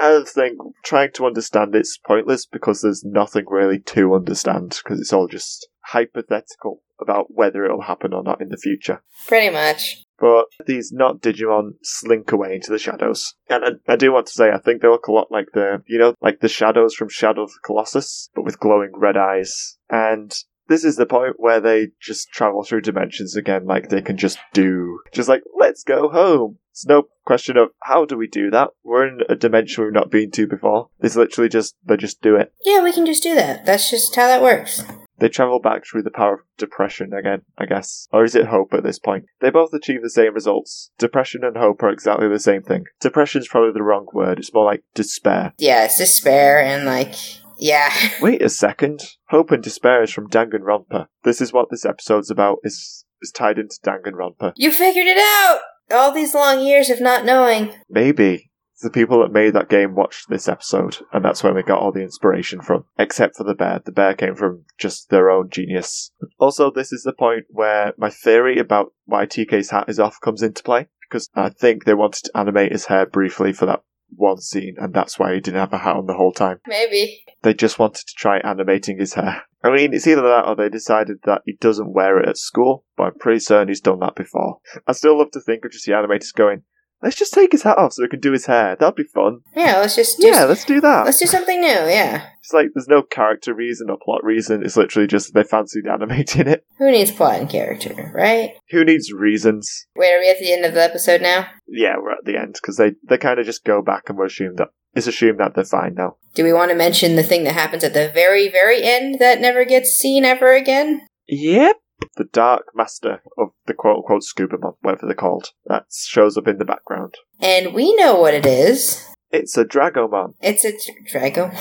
I 0.00 0.24
think 0.26 0.58
trying 0.84 1.12
to 1.14 1.26
understand 1.26 1.74
it's 1.74 1.98
pointless 1.98 2.46
because 2.46 2.80
there's 2.80 3.04
nothing 3.04 3.44
really 3.48 3.78
to 3.78 4.14
understand 4.14 4.80
because 4.82 5.00
it's 5.00 5.12
all 5.12 5.28
just 5.28 5.68
hypothetical 5.92 6.82
about 7.00 7.26
whether 7.28 7.64
it'll 7.64 7.82
happen 7.82 8.12
or 8.12 8.22
not 8.22 8.40
in 8.40 8.48
the 8.48 8.56
future. 8.56 9.02
Pretty 9.26 9.50
much. 9.50 10.02
But 10.18 10.44
these 10.66 10.92
not 10.92 11.20
Digimon 11.20 11.72
slink 11.82 12.30
away 12.30 12.54
into 12.54 12.70
the 12.70 12.78
shadows. 12.78 13.34
And 13.48 13.64
I, 13.64 13.92
I 13.92 13.96
do 13.96 14.12
want 14.12 14.26
to 14.26 14.32
say, 14.32 14.50
I 14.50 14.58
think 14.58 14.80
they 14.80 14.88
look 14.88 15.08
a 15.08 15.12
lot 15.12 15.32
like 15.32 15.48
the, 15.52 15.82
you 15.88 15.98
know, 15.98 16.14
like 16.20 16.40
the 16.40 16.48
shadows 16.48 16.94
from 16.94 17.08
Shadow 17.08 17.42
of 17.42 17.50
the 17.50 17.58
Colossus, 17.64 18.30
but 18.34 18.44
with 18.44 18.60
glowing 18.60 18.92
red 18.94 19.16
eyes. 19.16 19.78
And 19.90 20.32
This 20.68 20.84
is 20.84 20.96
the 20.96 21.06
point 21.06 21.34
where 21.36 21.60
they 21.60 21.88
just 22.00 22.30
travel 22.30 22.62
through 22.62 22.82
dimensions 22.82 23.36
again, 23.36 23.66
like 23.66 23.88
they 23.88 24.00
can 24.00 24.16
just 24.16 24.38
do. 24.52 25.00
Just 25.12 25.28
like, 25.28 25.42
let's 25.58 25.82
go 25.82 26.08
home. 26.08 26.58
It's 26.70 26.86
no 26.86 27.08
question 27.26 27.56
of 27.56 27.70
how 27.82 28.04
do 28.06 28.16
we 28.16 28.26
do 28.26 28.50
that? 28.50 28.70
We're 28.82 29.06
in 29.06 29.20
a 29.28 29.36
dimension 29.36 29.84
we've 29.84 29.92
not 29.92 30.10
been 30.10 30.30
to 30.30 30.46
before. 30.46 30.88
It's 31.00 31.16
literally 31.16 31.50
just, 31.50 31.74
they 31.84 31.96
just 31.96 32.22
do 32.22 32.36
it. 32.36 32.54
Yeah, 32.64 32.82
we 32.82 32.92
can 32.92 33.04
just 33.04 33.22
do 33.22 33.34
that. 33.34 33.66
That's 33.66 33.90
just 33.90 34.16
how 34.16 34.28
that 34.28 34.42
works. 34.42 34.82
They 35.22 35.28
travel 35.28 35.60
back 35.60 35.84
through 35.86 36.02
the 36.02 36.10
power 36.10 36.34
of 36.34 36.40
depression 36.58 37.12
again, 37.12 37.42
I 37.56 37.66
guess. 37.66 38.08
Or 38.12 38.24
is 38.24 38.34
it 38.34 38.48
hope 38.48 38.74
at 38.74 38.82
this 38.82 38.98
point? 38.98 39.26
They 39.40 39.50
both 39.50 39.72
achieve 39.72 40.02
the 40.02 40.10
same 40.10 40.34
results. 40.34 40.90
Depression 40.98 41.44
and 41.44 41.56
hope 41.56 41.80
are 41.84 41.90
exactly 41.90 42.26
the 42.26 42.40
same 42.40 42.62
thing. 42.62 42.86
Depression's 43.00 43.46
probably 43.46 43.70
the 43.72 43.84
wrong 43.84 44.08
word. 44.12 44.40
It's 44.40 44.52
more 44.52 44.64
like 44.64 44.82
despair. 44.96 45.52
Yeah, 45.58 45.84
it's 45.84 45.98
despair 45.98 46.60
and 46.60 46.84
like, 46.84 47.14
yeah. 47.56 47.92
Wait 48.20 48.42
a 48.42 48.48
second. 48.48 49.04
Hope 49.28 49.52
and 49.52 49.62
despair 49.62 50.02
is 50.02 50.10
from 50.10 50.28
Danganronpa. 50.28 51.06
This 51.22 51.40
is 51.40 51.52
what 51.52 51.70
this 51.70 51.86
episode's 51.86 52.28
about. 52.28 52.58
Is 52.64 53.04
is 53.22 53.30
tied 53.30 53.60
into 53.60 53.78
Danganronpa. 53.84 54.54
You 54.56 54.72
figured 54.72 55.06
it 55.06 55.18
out! 55.18 55.60
All 55.92 56.12
these 56.12 56.34
long 56.34 56.66
years 56.66 56.90
of 56.90 57.00
not 57.00 57.24
knowing. 57.24 57.72
Maybe 57.88 58.50
the 58.82 58.90
people 58.90 59.20
that 59.20 59.32
made 59.32 59.54
that 59.54 59.68
game 59.68 59.94
watched 59.94 60.28
this 60.28 60.48
episode, 60.48 60.98
and 61.12 61.24
that's 61.24 61.42
where 61.42 61.54
they 61.54 61.62
got 61.62 61.78
all 61.78 61.92
the 61.92 62.02
inspiration 62.02 62.60
from. 62.60 62.84
Except 62.98 63.36
for 63.36 63.44
the 63.44 63.54
bear. 63.54 63.80
The 63.84 63.92
bear 63.92 64.14
came 64.14 64.34
from 64.34 64.64
just 64.78 65.10
their 65.10 65.30
own 65.30 65.50
genius. 65.50 66.12
Also, 66.38 66.70
this 66.70 66.92
is 66.92 67.02
the 67.02 67.12
point 67.12 67.44
where 67.48 67.94
my 67.96 68.10
theory 68.10 68.58
about 68.58 68.92
why 69.04 69.26
TK's 69.26 69.70
hat 69.70 69.88
is 69.88 69.98
off 69.98 70.20
comes 70.20 70.42
into 70.42 70.62
play, 70.62 70.88
because 71.08 71.28
I 71.34 71.48
think 71.48 71.84
they 71.84 71.94
wanted 71.94 72.24
to 72.24 72.36
animate 72.36 72.72
his 72.72 72.86
hair 72.86 73.06
briefly 73.06 73.52
for 73.52 73.66
that 73.66 73.82
one 74.14 74.38
scene, 74.38 74.76
and 74.78 74.92
that's 74.92 75.18
why 75.18 75.34
he 75.34 75.40
didn't 75.40 75.60
have 75.60 75.72
a 75.72 75.78
hat 75.78 75.96
on 75.96 76.06
the 76.06 76.14
whole 76.14 76.32
time. 76.32 76.60
Maybe. 76.66 77.22
They 77.42 77.54
just 77.54 77.78
wanted 77.78 78.06
to 78.06 78.14
try 78.14 78.38
animating 78.38 78.98
his 78.98 79.14
hair. 79.14 79.42
I 79.64 79.70
mean, 79.70 79.94
it's 79.94 80.06
either 80.06 80.22
that 80.22 80.46
or 80.46 80.56
they 80.56 80.68
decided 80.68 81.18
that 81.24 81.42
he 81.46 81.56
doesn't 81.60 81.92
wear 81.92 82.18
it 82.18 82.28
at 82.28 82.36
school, 82.36 82.84
but 82.96 83.04
I'm 83.04 83.18
pretty 83.18 83.40
certain 83.40 83.68
he's 83.68 83.80
done 83.80 84.00
that 84.00 84.14
before. 84.14 84.58
I 84.86 84.92
still 84.92 85.18
love 85.18 85.30
to 85.32 85.40
think 85.40 85.64
of 85.64 85.72
just 85.72 85.86
the 85.86 85.92
animators 85.92 86.34
going, 86.34 86.62
let's 87.02 87.16
just 87.16 87.32
take 87.34 87.52
his 87.52 87.62
hat 87.62 87.78
off 87.78 87.92
so 87.94 88.02
we 88.02 88.08
can 88.08 88.20
do 88.20 88.32
his 88.32 88.46
hair. 88.46 88.76
That'd 88.78 88.94
be 88.94 89.04
fun. 89.04 89.40
Yeah, 89.56 89.78
let's 89.78 89.96
just 89.96 90.18
do, 90.18 90.28
Yeah, 90.28 90.44
let's 90.44 90.64
do 90.64 90.80
that. 90.80 91.04
let's 91.04 91.18
do 91.18 91.26
something 91.26 91.60
new, 91.60 91.68
yeah. 91.68 92.26
It's 92.40 92.52
like 92.52 92.68
there's 92.74 92.88
no 92.88 93.02
character 93.02 93.54
reason 93.54 93.88
or 93.90 93.98
plot 94.02 94.24
reason. 94.24 94.62
It's 94.64 94.76
literally 94.76 95.06
just 95.06 95.32
they 95.34 95.44
fancied 95.44 95.86
animating 95.86 96.48
it. 96.48 96.64
Who 96.78 96.90
needs 96.90 97.10
plot 97.10 97.40
and 97.40 97.48
character, 97.48 98.10
right? 98.14 98.54
Who 98.70 98.84
needs 98.84 99.12
reasons? 99.12 99.86
Wait, 99.96 100.12
are 100.12 100.18
we 100.20 100.30
at 100.30 100.38
the 100.38 100.52
end 100.52 100.64
of 100.64 100.74
the 100.74 100.82
episode 100.82 101.22
now? 101.22 101.46
Yeah, 101.68 101.96
we're 101.98 102.12
at 102.12 102.24
the 102.24 102.36
end 102.36 102.54
because 102.54 102.76
they 102.76 102.92
they 103.08 103.18
kind 103.18 103.38
of 103.38 103.46
just 103.46 103.64
go 103.64 103.82
back 103.82 104.08
and 104.08 104.18
we 104.18 104.26
assume 104.26 104.56
that 104.56 104.68
it's 104.94 105.06
assumed 105.06 105.40
that 105.40 105.54
they're 105.54 105.64
fine 105.64 105.94
now. 105.94 106.16
Do 106.34 106.44
we 106.44 106.52
want 106.52 106.70
to 106.70 106.76
mention 106.76 107.16
the 107.16 107.22
thing 107.22 107.44
that 107.44 107.54
happens 107.54 107.84
at 107.84 107.94
the 107.94 108.08
very, 108.08 108.48
very 108.48 108.82
end 108.82 109.18
that 109.20 109.40
never 109.40 109.64
gets 109.64 109.90
seen 109.90 110.24
ever 110.24 110.52
again? 110.54 111.06
Yep. 111.28 111.76
The 112.16 112.24
Dark 112.24 112.66
Master 112.74 113.22
of 113.38 113.50
the 113.66 113.74
quote 113.74 113.98
unquote 113.98 114.22
Scubamon, 114.22 114.74
whatever 114.80 115.06
they're 115.06 115.14
called, 115.14 115.50
that 115.66 115.86
shows 115.90 116.36
up 116.36 116.48
in 116.48 116.58
the 116.58 116.64
background. 116.64 117.14
And 117.40 117.74
we 117.74 117.94
know 117.96 118.20
what 118.20 118.34
it 118.34 118.46
is. 118.46 119.06
It's 119.30 119.56
a 119.56 119.64
Dragomon. 119.64 120.34
It's 120.40 120.64
a 120.64 120.72
Drago. 121.10 121.52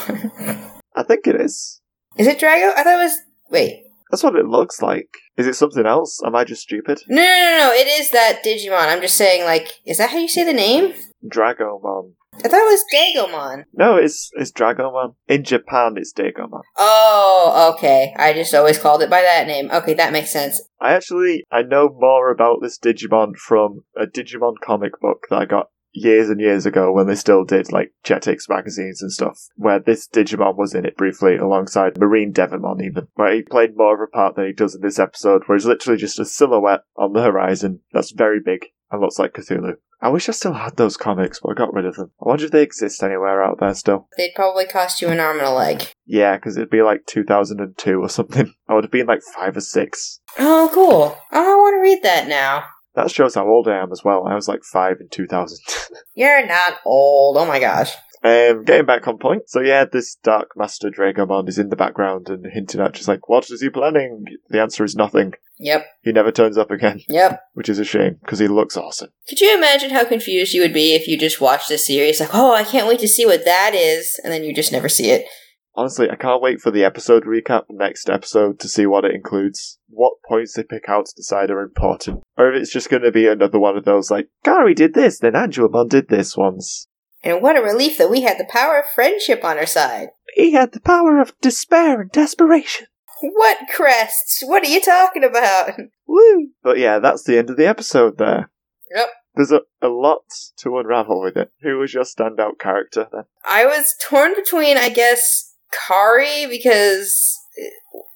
I 0.95 1.03
think 1.03 1.25
it 1.25 1.39
is. 1.39 1.81
is 2.17 2.27
it 2.27 2.39
Drago? 2.39 2.73
I 2.75 2.83
thought 2.83 2.99
it 2.99 3.03
was. 3.03 3.17
Wait. 3.49 3.83
That's 4.11 4.23
what 4.23 4.35
it 4.35 4.45
looks 4.45 4.81
like. 4.81 5.07
Is 5.37 5.47
it 5.47 5.55
something 5.55 5.85
else? 5.85 6.21
Am 6.25 6.35
I 6.35 6.43
just 6.43 6.63
stupid? 6.63 6.99
No, 7.07 7.21
no, 7.21 7.21
no, 7.23 7.57
no. 7.57 7.71
It 7.73 7.87
is 7.87 8.11
that 8.11 8.43
Digimon. 8.45 8.89
I'm 8.89 9.01
just 9.01 9.15
saying, 9.15 9.45
like, 9.45 9.79
is 9.85 9.99
that 9.99 10.09
how 10.09 10.17
you 10.17 10.27
say 10.27 10.43
the 10.43 10.51
name? 10.51 10.93
Dragomon. 11.25 12.15
I 12.43 12.47
thought 12.47 12.53
it 12.53 12.71
was 12.71 12.85
Dagomon. 12.93 13.65
No, 13.73 13.97
it's 13.97 14.31
it's 14.33 14.51
Dragomon. 14.51 15.15
In 15.27 15.43
Japan, 15.43 15.95
it's 15.97 16.13
Dagomon. 16.13 16.61
Oh, 16.77 17.73
okay. 17.75 18.13
I 18.17 18.33
just 18.33 18.53
always 18.53 18.79
called 18.79 19.03
it 19.03 19.09
by 19.09 19.21
that 19.21 19.47
name. 19.47 19.69
Okay, 19.69 19.93
that 19.93 20.13
makes 20.13 20.31
sense. 20.31 20.61
I 20.79 20.93
actually 20.93 21.43
I 21.51 21.61
know 21.61 21.89
more 21.89 22.31
about 22.31 22.59
this 22.61 22.79
Digimon 22.79 23.35
from 23.35 23.83
a 23.95 24.05
Digimon 24.05 24.55
comic 24.63 24.99
book 24.99 25.27
that 25.29 25.41
I 25.41 25.45
got 25.45 25.67
years 25.93 26.29
and 26.29 26.39
years 26.39 26.65
ago 26.65 26.91
when 26.91 27.05
they 27.05 27.15
still 27.15 27.43
did 27.43 27.71
like 27.71 27.91
Jetix 28.03 28.49
magazines 28.49 29.01
and 29.01 29.11
stuff, 29.11 29.37
where 29.55 29.79
this 29.79 30.07
Digimon 30.07 30.57
was 30.57 30.73
in 30.73 30.85
it 30.85 30.97
briefly 30.97 31.35
alongside 31.35 31.99
Marine 31.99 32.33
Devimon 32.33 32.81
even, 32.81 33.07
where 33.15 33.33
he 33.35 33.43
played 33.43 33.75
more 33.75 33.93
of 33.93 34.07
a 34.07 34.09
part 34.09 34.35
than 34.35 34.45
he 34.45 34.53
does 34.53 34.73
in 34.73 34.81
this 34.81 34.99
episode, 34.99 35.43
where 35.45 35.57
he's 35.57 35.65
literally 35.65 35.99
just 35.99 36.19
a 36.19 36.25
silhouette 36.25 36.81
on 36.95 37.13
the 37.13 37.21
horizon 37.21 37.81
that's 37.91 38.11
very 38.11 38.39
big 38.39 38.67
and 38.91 39.01
looks 39.01 39.19
like 39.19 39.33
Cthulhu. 39.33 39.75
I 40.01 40.09
wish 40.09 40.27
I 40.27 40.31
still 40.31 40.53
had 40.53 40.77
those 40.77 40.97
comics, 40.97 41.39
but 41.39 41.51
I 41.51 41.53
got 41.53 41.73
rid 41.73 41.85
of 41.85 41.95
them. 41.95 42.11
I 42.19 42.29
wonder 42.29 42.45
if 42.45 42.51
they 42.51 42.63
exist 42.63 43.03
anywhere 43.03 43.43
out 43.43 43.59
there 43.59 43.73
still. 43.75 44.07
They'd 44.17 44.33
probably 44.35 44.65
cost 44.65 45.01
you 45.01 45.09
an 45.09 45.19
arm 45.19 45.37
and 45.37 45.47
a 45.47 45.51
leg. 45.51 45.83
Yeah, 46.05 46.35
because 46.37 46.57
it'd 46.57 46.71
be 46.71 46.81
like 46.81 47.05
2002 47.05 48.01
or 48.01 48.09
something. 48.09 48.53
I 48.67 48.73
would 48.73 48.83
have 48.83 48.91
been 48.91 49.05
like 49.05 49.21
five 49.35 49.55
or 49.55 49.61
six. 49.61 50.19
Oh, 50.39 50.69
cool. 50.73 51.17
Oh, 51.31 51.53
I 51.53 51.55
want 51.55 51.75
to 51.75 51.81
read 51.81 52.03
that 52.03 52.27
now. 52.27 52.65
That 52.95 53.11
shows 53.11 53.35
how 53.35 53.47
old 53.47 53.67
I 53.67 53.81
am 53.81 53.91
as 53.91 54.03
well. 54.03 54.27
I 54.27 54.35
was 54.35 54.47
like 54.47 54.63
five 54.63 54.97
in 54.99 55.07
2000. 55.09 55.57
You're 56.15 56.45
not 56.45 56.79
old. 56.85 57.37
Oh 57.37 57.45
my 57.45 57.59
gosh. 57.59 57.91
Um, 58.23 58.63
getting 58.65 58.85
back 58.85 59.07
on 59.07 59.17
point. 59.17 59.49
So 59.49 59.61
yeah, 59.61 59.85
this 59.85 60.15
Dark 60.15 60.51
Master 60.55 60.89
Dragomon 60.91 61.49
is 61.49 61.57
in 61.57 61.69
the 61.69 61.75
background 61.75 62.29
and 62.29 62.45
hinting 62.53 62.79
at 62.79 62.93
just 62.93 63.07
like, 63.07 63.27
what 63.27 63.49
is 63.49 63.61
he 63.61 63.69
planning? 63.69 64.25
The 64.49 64.61
answer 64.61 64.83
is 64.83 64.95
nothing. 64.95 65.33
Yep. 65.57 65.85
He 66.03 66.11
never 66.11 66.31
turns 66.31 66.57
up 66.57 66.69
again, 66.69 67.01
Yep. 67.07 67.39
which 67.53 67.69
is 67.69 67.79
a 67.79 67.83
shame 67.83 68.17
because 68.21 68.37
he 68.39 68.47
looks 68.47 68.77
awesome. 68.77 69.09
Could 69.27 69.41
you 69.41 69.55
imagine 69.57 69.89
how 69.89 70.05
confused 70.05 70.53
you 70.53 70.61
would 70.61 70.73
be 70.73 70.93
if 70.93 71.07
you 71.07 71.17
just 71.17 71.41
watched 71.41 71.69
this 71.69 71.87
series? 71.87 72.19
Like, 72.19 72.33
oh, 72.33 72.53
I 72.53 72.63
can't 72.63 72.87
wait 72.87 72.99
to 72.99 73.07
see 73.07 73.25
what 73.25 73.45
that 73.45 73.73
is, 73.73 74.19
and 74.23 74.31
then 74.31 74.43
you 74.43 74.53
just 74.53 74.71
never 74.71 74.89
see 74.89 75.09
it. 75.09 75.25
Honestly, 75.73 76.09
I 76.09 76.15
can't 76.15 76.41
wait 76.41 76.59
for 76.59 76.69
the 76.69 76.83
episode 76.83 77.23
recap 77.23 77.63
next 77.69 78.09
episode 78.09 78.59
to 78.59 78.67
see 78.67 78.85
what 78.85 79.05
it 79.05 79.15
includes, 79.15 79.79
what 79.87 80.13
points 80.27 80.53
they 80.53 80.63
pick 80.63 80.89
out 80.89 81.05
to 81.05 81.13
decide 81.15 81.49
are 81.49 81.61
important, 81.61 82.21
or 82.37 82.51
if 82.51 82.61
it's 82.61 82.73
just 82.73 82.89
going 82.89 83.03
to 83.03 83.11
be 83.11 83.25
another 83.27 83.57
one 83.59 83.77
of 83.77 83.85
those 83.85 84.11
like, 84.11 84.27
Gary 84.43 84.73
did 84.73 84.93
this, 84.93 85.19
then 85.19 85.33
Angelmon 85.33 85.89
did 85.89 86.09
this 86.09 86.35
once. 86.35 86.87
And 87.23 87.41
what 87.41 87.57
a 87.57 87.61
relief 87.61 87.97
that 87.97 88.09
we 88.09 88.21
had 88.21 88.37
the 88.37 88.47
power 88.49 88.79
of 88.79 88.85
friendship 88.95 89.43
on 89.43 89.57
our 89.57 89.65
side. 89.65 90.09
He 90.33 90.53
had 90.53 90.71
the 90.71 90.79
power 90.79 91.19
of 91.19 91.39
despair 91.39 92.01
and 92.01 92.11
desperation. 92.11 92.87
What 93.21 93.57
crests? 93.73 94.41
What 94.43 94.63
are 94.63 94.69
you 94.69 94.81
talking 94.81 95.23
about? 95.23 95.73
Woo! 96.07 96.49
But 96.63 96.79
yeah, 96.79 96.99
that's 96.99 97.23
the 97.23 97.37
end 97.37 97.49
of 97.51 97.57
the 97.57 97.67
episode 97.67 98.17
there. 98.17 98.49
Yep. 98.95 99.07
There's 99.35 99.51
a, 99.51 99.61
a 99.81 99.87
lot 99.87 100.23
to 100.57 100.77
unravel 100.77 101.21
with 101.21 101.37
it. 101.37 101.51
Who 101.61 101.77
was 101.77 101.93
your 101.93 102.03
standout 102.03 102.59
character 102.59 103.07
then? 103.11 103.23
I 103.47 103.65
was 103.65 103.95
torn 104.01 104.33
between, 104.35 104.77
I 104.77 104.89
guess, 104.89 105.53
Kari, 105.87 106.47
because 106.47 107.37
eh, 107.57 107.69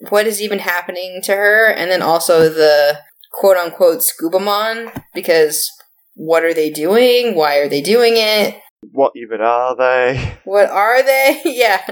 what 0.09 0.27
is 0.27 0.41
even 0.41 0.59
happening 0.59 1.21
to 1.23 1.35
her, 1.35 1.67
and 1.67 1.89
then 1.89 2.01
also 2.01 2.49
the 2.49 2.99
quote 3.31 3.57
unquote 3.57 4.01
Scubamon, 4.01 4.91
because 5.13 5.71
what 6.15 6.43
are 6.43 6.53
they 6.53 6.69
doing? 6.69 7.35
Why 7.35 7.57
are 7.57 7.69
they 7.69 7.81
doing 7.81 8.13
it? 8.15 8.59
What 8.91 9.13
even 9.15 9.41
are 9.41 9.75
they? 9.75 10.37
What 10.45 10.69
are 10.69 11.03
they? 11.03 11.41
yeah, 11.45 11.85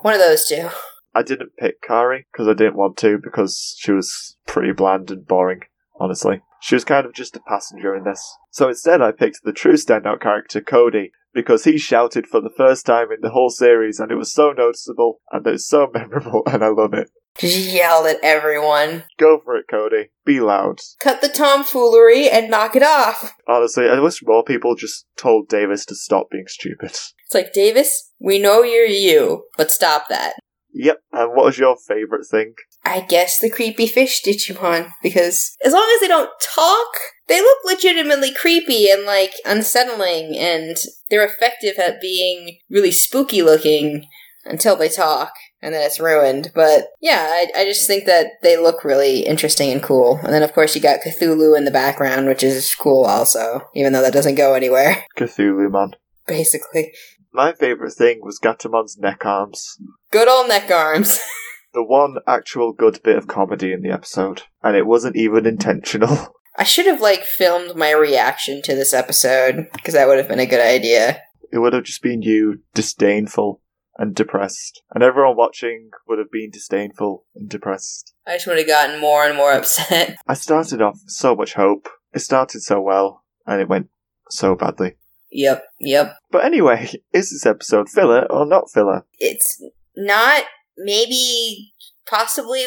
one 0.00 0.14
of 0.14 0.20
those 0.20 0.46
two. 0.46 0.68
I 1.14 1.22
didn't 1.22 1.56
pick 1.58 1.82
Kari 1.82 2.26
because 2.32 2.48
I 2.48 2.54
didn't 2.54 2.76
want 2.76 2.96
to 2.98 3.18
because 3.18 3.76
she 3.78 3.92
was 3.92 4.36
pretty 4.46 4.72
bland 4.72 5.10
and 5.10 5.26
boring, 5.26 5.62
honestly. 5.98 6.42
She 6.60 6.74
was 6.74 6.84
kind 6.84 7.06
of 7.06 7.14
just 7.14 7.36
a 7.36 7.40
passenger 7.40 7.96
in 7.96 8.04
this. 8.04 8.36
So 8.50 8.68
instead, 8.68 9.00
I 9.00 9.12
picked 9.12 9.42
the 9.42 9.52
true 9.52 9.74
standout 9.74 10.20
character, 10.20 10.60
Cody, 10.60 11.12
because 11.32 11.64
he 11.64 11.78
shouted 11.78 12.26
for 12.26 12.40
the 12.40 12.52
first 12.56 12.86
time 12.86 13.10
in 13.12 13.20
the 13.22 13.30
whole 13.30 13.50
series 13.50 13.98
and 13.98 14.10
it 14.10 14.16
was 14.16 14.32
so 14.32 14.52
noticeable 14.52 15.20
and 15.30 15.46
it's 15.46 15.66
so 15.66 15.90
memorable 15.94 16.42
and 16.46 16.62
I 16.64 16.68
love 16.68 16.94
it. 16.94 17.10
Just 17.38 17.70
yelled 17.70 18.06
at 18.06 18.18
everyone. 18.22 19.04
Go 19.18 19.40
for 19.42 19.56
it, 19.56 19.66
Cody. 19.70 20.10
Be 20.26 20.40
loud. 20.40 20.80
Cut 21.00 21.20
the 21.20 21.28
tomfoolery 21.28 22.28
and 22.28 22.50
knock 22.50 22.76
it 22.76 22.82
off. 22.82 23.32
Honestly, 23.48 23.88
I 23.88 24.00
wish 24.00 24.20
more 24.22 24.44
people 24.44 24.74
just 24.74 25.06
told 25.16 25.48
Davis 25.48 25.84
to 25.86 25.94
stop 25.94 26.30
being 26.30 26.46
stupid. 26.48 26.90
It's 26.90 27.34
like, 27.34 27.52
Davis, 27.52 28.12
we 28.18 28.38
know 28.38 28.62
you're 28.62 28.84
you, 28.84 29.44
but 29.56 29.70
stop 29.70 30.08
that. 30.08 30.34
Yep, 30.72 30.98
and 31.12 31.30
what 31.34 31.46
was 31.46 31.58
your 31.58 31.76
favourite 31.76 32.26
thing? 32.30 32.54
I 32.84 33.00
guess 33.00 33.38
the 33.40 33.50
creepy 33.50 33.86
fish 33.86 34.22
Digimon, 34.22 34.92
because 35.02 35.56
as 35.64 35.72
long 35.72 35.90
as 35.94 36.00
they 36.00 36.08
don't 36.08 36.30
talk, 36.54 36.88
they 37.26 37.40
look 37.40 37.58
legitimately 37.64 38.32
creepy 38.34 38.88
and 38.88 39.04
like 39.04 39.34
unsettling, 39.44 40.36
and 40.36 40.76
they're 41.08 41.24
effective 41.24 41.78
at 41.78 42.00
being 42.00 42.58
really 42.70 42.92
spooky 42.92 43.42
looking 43.42 44.06
until 44.44 44.76
they 44.76 44.88
talk, 44.88 45.32
and 45.62 45.74
then 45.74 45.82
it's 45.84 46.00
ruined. 46.00 46.50
But 46.54 46.88
yeah, 47.00 47.26
I, 47.30 47.60
I 47.60 47.64
just 47.64 47.86
think 47.86 48.06
that 48.06 48.32
they 48.42 48.56
look 48.56 48.84
really 48.84 49.20
interesting 49.20 49.70
and 49.70 49.82
cool. 49.82 50.18
And 50.22 50.32
then 50.32 50.42
of 50.42 50.52
course 50.52 50.74
you 50.74 50.80
got 50.80 51.00
Cthulhu 51.00 51.56
in 51.56 51.64
the 51.64 51.70
background, 51.70 52.26
which 52.26 52.42
is 52.42 52.74
cool 52.74 53.04
also, 53.04 53.68
even 53.74 53.92
though 53.92 54.02
that 54.02 54.12
doesn't 54.12 54.34
go 54.36 54.54
anywhere, 54.54 55.04
Cthulhu, 55.16 55.70
man. 55.70 55.92
basically. 56.26 56.92
My 57.32 57.52
favourite 57.52 57.92
thing 57.92 58.20
was 58.22 58.40
Gatamon's 58.40 58.98
neck 58.98 59.24
arms. 59.24 59.78
Good 60.10 60.28
old 60.28 60.48
neck 60.48 60.70
arms. 60.70 61.20
The 61.72 61.84
one 61.84 62.16
actual 62.26 62.72
good 62.72 62.98
bit 63.04 63.16
of 63.16 63.28
comedy 63.28 63.72
in 63.72 63.82
the 63.82 63.92
episode, 63.92 64.42
and 64.60 64.76
it 64.76 64.88
wasn't 64.88 65.14
even 65.14 65.46
intentional. 65.46 66.34
I 66.58 66.64
should 66.64 66.86
have 66.86 67.00
like 67.00 67.22
filmed 67.22 67.76
my 67.76 67.92
reaction 67.92 68.60
to 68.62 68.74
this 68.74 68.92
episode 68.92 69.68
because 69.74 69.94
that 69.94 70.08
would 70.08 70.18
have 70.18 70.26
been 70.26 70.40
a 70.40 70.46
good 70.46 70.60
idea. 70.60 71.22
It 71.52 71.58
would 71.58 71.72
have 71.72 71.84
just 71.84 72.02
been 72.02 72.22
you 72.22 72.58
disdainful 72.74 73.60
and 74.00 74.14
depressed. 74.14 74.82
And 74.94 75.04
everyone 75.04 75.36
watching 75.36 75.90
would 76.08 76.18
have 76.18 76.30
been 76.32 76.50
disdainful 76.50 77.26
and 77.36 77.50
depressed. 77.50 78.14
I 78.26 78.36
just 78.36 78.46
would 78.46 78.56
have 78.56 78.66
gotten 78.66 78.98
more 78.98 79.24
and 79.26 79.36
more 79.36 79.52
upset. 79.56 80.16
I 80.26 80.34
started 80.34 80.80
off 80.80 80.94
with 80.94 81.12
so 81.12 81.36
much 81.36 81.52
hope. 81.52 81.86
It 82.12 82.20
started 82.20 82.62
so 82.62 82.80
well, 82.80 83.22
and 83.46 83.60
it 83.60 83.68
went 83.68 83.90
so 84.30 84.56
badly. 84.56 84.94
Yep, 85.30 85.62
yep. 85.78 86.16
But 86.32 86.44
anyway, 86.44 86.90
is 87.12 87.30
this 87.30 87.46
episode 87.46 87.90
filler 87.90 88.26
or 88.30 88.46
not 88.46 88.70
filler? 88.70 89.04
It's 89.18 89.62
not, 89.94 90.44
maybe, 90.78 91.74
possibly, 92.08 92.66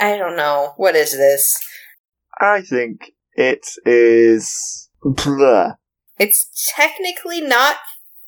I 0.00 0.18
don't 0.18 0.36
know. 0.36 0.74
What 0.76 0.96
is 0.96 1.12
this? 1.12 1.58
I 2.40 2.60
think 2.60 3.12
it 3.34 3.66
is. 3.86 4.88
Blah. 5.04 5.74
It's 6.18 6.50
technically 6.76 7.40
not 7.40 7.76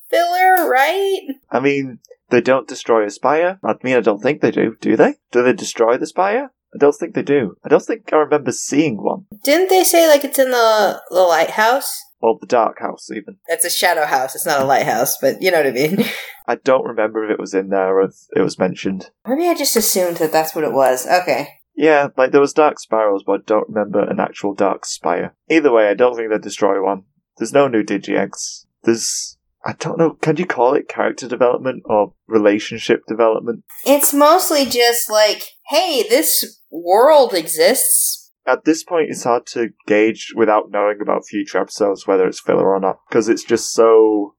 filler, 0.09 0.69
right? 0.69 1.21
I 1.51 1.59
mean, 1.59 1.99
they 2.29 2.41
don't 2.41 2.67
destroy 2.67 3.05
a 3.05 3.09
spire. 3.09 3.59
I 3.63 3.75
mean, 3.83 3.95
I 3.95 4.01
don't 4.01 4.21
think 4.21 4.41
they 4.41 4.51
do, 4.51 4.75
do 4.79 4.95
they? 4.95 5.15
Do 5.31 5.43
they 5.43 5.53
destroy 5.53 5.97
the 5.97 6.07
spire? 6.07 6.51
I 6.73 6.77
don't 6.77 6.95
think 6.95 7.15
they 7.15 7.23
do. 7.23 7.55
I 7.63 7.69
don't 7.69 7.83
think 7.83 8.11
I 8.11 8.17
remember 8.17 8.51
seeing 8.51 8.97
one. 8.97 9.25
Didn't 9.43 9.69
they 9.69 9.83
say 9.83 10.09
like 10.09 10.25
it's 10.25 10.39
in 10.39 10.51
the 10.51 11.01
the 11.09 11.21
lighthouse? 11.21 12.01
Or 12.19 12.37
the 12.39 12.47
dark 12.47 12.79
house, 12.79 13.09
even. 13.11 13.37
It's 13.47 13.65
a 13.65 13.69
shadow 13.69 14.05
house. 14.05 14.35
It's 14.35 14.45
not 14.45 14.61
a 14.61 14.65
lighthouse, 14.65 15.17
but 15.17 15.41
you 15.41 15.51
know 15.51 15.57
what 15.57 15.67
I 15.67 15.71
mean. 15.71 16.05
I 16.47 16.55
don't 16.55 16.85
remember 16.85 17.23
if 17.23 17.31
it 17.31 17.39
was 17.39 17.53
in 17.53 17.69
there 17.69 17.97
or 17.97 18.05
if 18.05 18.15
it 18.35 18.41
was 18.41 18.59
mentioned. 18.59 19.11
Maybe 19.27 19.47
I 19.47 19.53
just 19.53 19.75
assumed 19.75 20.17
that 20.17 20.31
that's 20.31 20.55
what 20.55 20.63
it 20.63 20.73
was. 20.73 21.07
Okay. 21.07 21.49
Yeah, 21.75 22.09
like 22.17 22.31
there 22.31 22.41
was 22.41 22.53
dark 22.53 22.79
spirals, 22.79 23.23
but 23.25 23.41
I 23.41 23.43
don't 23.45 23.69
remember 23.69 24.01
an 24.01 24.19
actual 24.19 24.53
dark 24.53 24.85
spire. 24.85 25.35
Either 25.49 25.71
way, 25.71 25.89
I 25.89 25.93
don't 25.93 26.15
think 26.15 26.31
they 26.31 26.37
destroy 26.37 26.83
one. 26.83 27.03
There's 27.37 27.53
no 27.53 27.67
new 27.67 27.83
digi 27.83 28.17
eggs. 28.17 28.65
There's 28.83 29.34
I 29.65 29.73
don't 29.73 29.97
know. 29.97 30.11
Can 30.21 30.37
you 30.37 30.45
call 30.45 30.75
it 30.75 30.87
character 30.87 31.27
development 31.27 31.83
or 31.85 32.13
relationship 32.27 33.01
development? 33.07 33.63
It's 33.85 34.13
mostly 34.13 34.65
just 34.65 35.09
like, 35.09 35.43
hey, 35.69 36.03
this 36.07 36.61
world 36.69 37.33
exists. 37.33 38.31
At 38.47 38.65
this 38.65 38.83
point, 38.83 39.09
it's 39.09 39.23
hard 39.23 39.47
to 39.47 39.69
gauge 39.87 40.33
without 40.35 40.69
knowing 40.69 40.99
about 41.01 41.25
future 41.25 41.59
episodes 41.59 42.05
whether 42.05 42.27
it's 42.27 42.39
filler 42.39 42.75
or 42.75 42.79
not 42.79 42.99
because 43.09 43.27
it's 43.27 43.43
just 43.43 43.73
so 43.73 44.35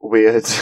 weird. 0.00 0.44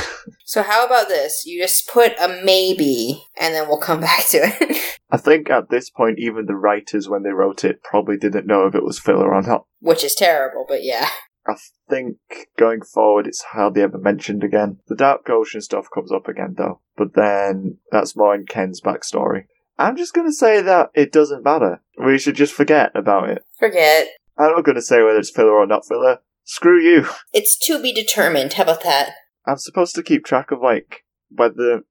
So 0.47 0.62
how 0.62 0.87
about 0.87 1.09
this? 1.09 1.45
You 1.45 1.61
just 1.61 1.89
put 1.89 2.12
a 2.19 2.41
maybe, 2.45 3.25
and 3.39 3.55
then 3.55 3.67
we'll 3.67 3.81
come 3.81 4.01
back 4.12 4.29
to 4.29 4.39
it. 4.39 4.99
I 5.11 5.17
think 5.17 5.51
at 5.51 5.69
this 5.69 5.91
point, 5.91 6.19
even 6.19 6.47
the 6.47 6.55
writers, 6.55 7.09
when 7.09 7.25
they 7.25 7.31
wrote 7.31 7.65
it, 7.65 7.83
probably 7.83 8.17
didn't 8.17 8.47
know 8.47 8.67
if 8.67 8.75
it 8.75 8.85
was 8.85 8.99
filler 8.99 9.35
or 9.35 9.43
not. 9.43 9.67
Which 9.81 10.05
is 10.05 10.15
terrible, 10.15 10.65
but 10.69 10.85
yeah. 10.85 11.09
I 11.47 11.55
think 11.91 12.17
going 12.59 12.81
forward, 12.83 13.27
it's 13.27 13.43
hardly 13.53 13.83
ever 13.83 13.99
mentioned 13.99 14.43
again. 14.43 14.79
The 14.89 14.95
Dark 14.95 15.29
Ocean 15.29 15.61
stuff 15.61 15.87
comes 15.93 16.11
up 16.11 16.27
again, 16.27 16.55
though, 16.57 16.81
but 16.97 17.15
then 17.15 17.79
that's 17.91 18.17
more 18.17 18.35
in 18.35 18.47
Ken's 18.47 18.81
backstory. 18.81 19.45
I'm 19.79 19.97
just 19.97 20.15
gonna 20.15 20.33
say 20.33 20.63
that 20.63 20.91
it 20.95 21.13
doesn't 21.13 21.45
matter. 21.45 21.83
We 22.03 22.19
should 22.19 22.37
just 22.37 22.55
forget 22.55 22.93
about 22.95 23.29
it. 23.29 23.43
Forget. 23.59 24.09
I'm 24.39 24.53
not 24.53 24.65
gonna 24.65 24.81
say 24.81 25.03
whether 25.03 25.19
it's 25.19 25.31
filler 25.31 25.53
or 25.53 25.67
not 25.67 25.87
filler. 25.87 26.21
Screw 26.45 26.81
you. 26.81 27.07
It's 27.33 27.59
to 27.67 27.81
be 27.83 27.93
determined. 27.93 28.55
How 28.55 28.65
about 28.65 28.83
that? 28.85 29.11
I'm 29.47 29.59
supposed 29.59 29.95
to 29.97 30.03
keep 30.03 30.25
track 30.25 30.51
of, 30.51 30.61
like, 30.63 31.05
whether 31.31 31.83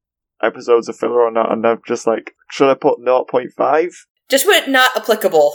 episodes 0.41 0.89
are 0.89 0.93
filler 0.93 1.21
or 1.21 1.31
not, 1.31 1.51
and 1.51 1.65
I'm 1.65 1.81
just 1.87 2.07
like, 2.07 2.35
should 2.49 2.69
I 2.69 2.75
put 2.75 2.99
0.5? 2.99 3.93
Just 4.29 4.45
put 4.45 4.67
not 4.67 4.95
applicable. 4.95 5.53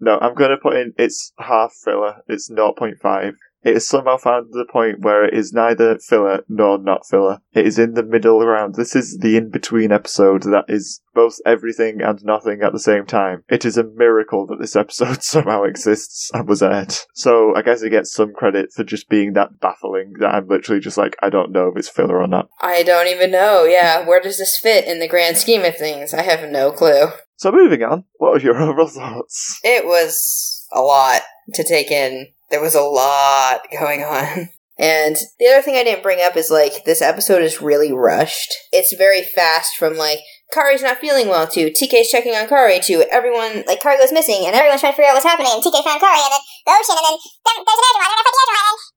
No, 0.00 0.18
I'm 0.18 0.34
going 0.34 0.50
to 0.50 0.56
put 0.56 0.76
in 0.76 0.92
it's 0.96 1.32
half 1.38 1.72
filler. 1.84 2.22
It's 2.28 2.50
0.5. 2.50 3.32
It 3.64 3.74
has 3.74 3.88
somehow 3.88 4.16
found 4.16 4.52
the 4.52 4.64
point 4.64 5.00
where 5.00 5.24
it 5.24 5.34
is 5.34 5.52
neither 5.52 5.98
filler 5.98 6.44
nor 6.48 6.78
not 6.78 7.06
filler. 7.06 7.40
It 7.52 7.66
is 7.66 7.78
in 7.78 7.94
the 7.94 8.04
middle 8.04 8.40
ground. 8.40 8.76
This 8.76 8.94
is 8.94 9.18
the 9.18 9.36
in 9.36 9.50
between 9.50 9.90
episode 9.90 10.44
that 10.44 10.66
is 10.68 11.02
both 11.12 11.38
everything 11.44 12.00
and 12.00 12.24
nothing 12.24 12.62
at 12.62 12.72
the 12.72 12.78
same 12.78 13.04
time. 13.04 13.42
It 13.48 13.64
is 13.64 13.76
a 13.76 13.82
miracle 13.82 14.46
that 14.46 14.60
this 14.60 14.76
episode 14.76 15.24
somehow 15.24 15.64
exists 15.64 16.30
and 16.32 16.48
was 16.48 16.62
aired. 16.62 16.94
So 17.14 17.54
I 17.56 17.62
guess 17.62 17.82
it 17.82 17.90
gets 17.90 18.12
some 18.12 18.32
credit 18.32 18.70
for 18.72 18.84
just 18.84 19.08
being 19.08 19.32
that 19.32 19.58
baffling 19.60 20.14
that 20.20 20.34
I'm 20.34 20.46
literally 20.46 20.80
just 20.80 20.96
like, 20.96 21.16
I 21.20 21.28
don't 21.28 21.50
know 21.50 21.68
if 21.68 21.76
it's 21.76 21.88
filler 21.88 22.22
or 22.22 22.28
not. 22.28 22.48
I 22.60 22.84
don't 22.84 23.08
even 23.08 23.32
know. 23.32 23.64
Yeah, 23.64 24.06
where 24.06 24.20
does 24.20 24.38
this 24.38 24.56
fit 24.56 24.86
in 24.86 25.00
the 25.00 25.08
grand 25.08 25.36
scheme 25.36 25.64
of 25.64 25.76
things? 25.76 26.14
I 26.14 26.22
have 26.22 26.48
no 26.48 26.70
clue. 26.70 27.08
So 27.38 27.52
moving 27.52 27.84
on, 27.84 28.04
what 28.18 28.32
were 28.32 28.40
your 28.40 28.58
overall 28.60 28.88
thoughts? 28.88 29.60
It 29.62 29.86
was 29.86 30.66
a 30.72 30.82
lot 30.82 31.22
to 31.54 31.64
take 31.64 31.90
in. 31.90 32.26
There 32.50 32.60
was 32.60 32.74
a 32.74 32.82
lot 32.82 33.62
going 33.72 34.02
on. 34.02 34.50
And 34.78 35.18
the 35.42 35.50
other 35.50 35.58
thing 35.60 35.74
I 35.74 35.82
didn't 35.82 36.06
bring 36.06 36.22
up 36.22 36.38
is 36.38 36.54
like 36.54 36.86
this 36.86 37.02
episode 37.02 37.42
is 37.42 37.58
really 37.60 37.90
rushed. 37.90 38.54
It's 38.70 38.94
very 38.94 39.26
fast 39.26 39.74
from 39.74 39.98
like 39.98 40.20
Kari's 40.54 40.86
not 40.86 41.02
feeling 41.02 41.26
well 41.26 41.50
to 41.50 41.74
TK's 41.74 42.06
checking 42.14 42.38
on 42.38 42.46
Kari 42.46 42.78
to 42.86 43.02
everyone 43.10 43.66
like 43.66 43.82
Kari 43.82 43.98
goes 43.98 44.14
missing 44.14 44.46
and 44.46 44.54
everyone's 44.54 44.78
trying 44.78 44.94
to 44.94 44.96
figure 44.96 45.10
out 45.10 45.18
what's 45.18 45.26
happening. 45.26 45.50
And 45.50 45.58
TK 45.58 45.82
found 45.82 45.98
Kari 45.98 46.22
and 46.22 46.30
then 46.30 46.42
the 46.62 46.78
ocean 46.78 46.94
and 46.94 47.10
then, 47.10 47.18
there's 47.58 47.82
an 47.82 47.90
Angemon 47.90 48.06
and 48.06 48.14
I 48.14 48.22
the 48.22 48.38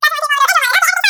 Edgemon 0.05 0.85
and 0.85 1.00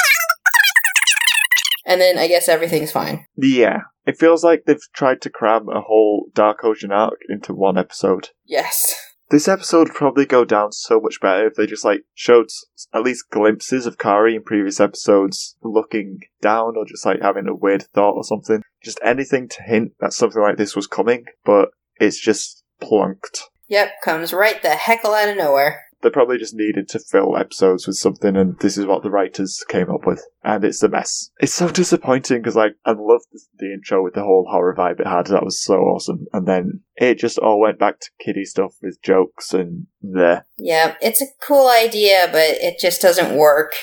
then 1.85 2.17
I 2.17 2.27
guess 2.27 2.47
everything's 2.47 2.91
fine. 2.91 3.25
Yeah, 3.35 3.81
it 4.05 4.19
feels 4.19 4.43
like 4.43 4.63
they've 4.65 4.77
tried 4.93 5.21
to 5.21 5.29
cram 5.29 5.69
a 5.69 5.81
whole 5.81 6.27
Dark 6.33 6.63
Ocean 6.63 6.91
arc 6.91 7.19
into 7.29 7.53
one 7.53 7.77
episode. 7.77 8.29
Yes. 8.45 8.95
This 9.29 9.47
episode 9.47 9.87
would 9.87 9.95
probably 9.95 10.25
go 10.25 10.43
down 10.43 10.73
so 10.73 10.99
much 10.99 11.21
better 11.21 11.47
if 11.47 11.55
they 11.55 11.65
just 11.65 11.85
like 11.85 12.01
showed 12.13 12.47
at 12.93 13.03
least 13.03 13.29
glimpses 13.29 13.85
of 13.85 13.97
Kari 13.97 14.35
in 14.35 14.43
previous 14.43 14.81
episodes 14.81 15.55
looking 15.63 16.19
down 16.41 16.73
or 16.75 16.85
just 16.85 17.05
like 17.05 17.21
having 17.21 17.47
a 17.47 17.55
weird 17.55 17.83
thought 17.93 18.15
or 18.15 18.25
something. 18.25 18.61
Just 18.83 18.99
anything 19.01 19.47
to 19.47 19.63
hint 19.63 19.93
that 20.01 20.11
something 20.11 20.41
like 20.41 20.57
this 20.57 20.75
was 20.75 20.85
coming, 20.85 21.25
but 21.45 21.69
it's 21.95 22.19
just 22.19 22.65
plunked. 22.81 23.43
Yep, 23.69 23.91
comes 24.03 24.33
right 24.33 24.61
the 24.61 24.71
heckle 24.71 25.13
out 25.13 25.29
of 25.29 25.37
nowhere. 25.37 25.85
They 26.01 26.09
probably 26.09 26.37
just 26.37 26.55
needed 26.55 26.87
to 26.89 26.99
fill 26.99 27.37
episodes 27.37 27.85
with 27.85 27.97
something, 27.97 28.35
and 28.35 28.57
this 28.59 28.77
is 28.77 28.85
what 28.85 29.03
the 29.03 29.11
writers 29.11 29.63
came 29.67 29.89
up 29.89 30.05
with. 30.05 30.25
And 30.43 30.63
it's 30.63 30.81
a 30.81 30.89
mess. 30.89 31.29
It's 31.39 31.53
so 31.53 31.69
disappointing 31.69 32.39
because, 32.39 32.55
like, 32.55 32.75
I 32.85 32.91
loved 32.91 33.25
the, 33.57 33.71
intro 33.71 34.03
with 34.03 34.15
the 34.15 34.23
whole 34.23 34.47
horror 34.49 34.75
vibe 34.75 34.99
it 34.99 35.07
had. 35.07 35.27
That 35.27 35.45
was 35.45 35.61
so 35.61 35.75
awesome. 35.75 36.25
And 36.33 36.47
then 36.47 36.81
it 36.95 37.19
just 37.19 37.37
all 37.37 37.59
went 37.59 37.79
back 37.79 37.99
to 37.99 38.09
kiddie 38.19 38.45
stuff 38.45 38.73
with 38.81 39.01
jokes 39.03 39.53
and 39.53 39.87
there. 40.01 40.45
Yeah, 40.57 40.95
it's 41.01 41.21
a 41.21 41.27
cool 41.45 41.69
idea, 41.69 42.27
but 42.31 42.41
it 42.41 42.79
just 42.79 43.01
doesn't 43.01 43.37
work 43.37 43.73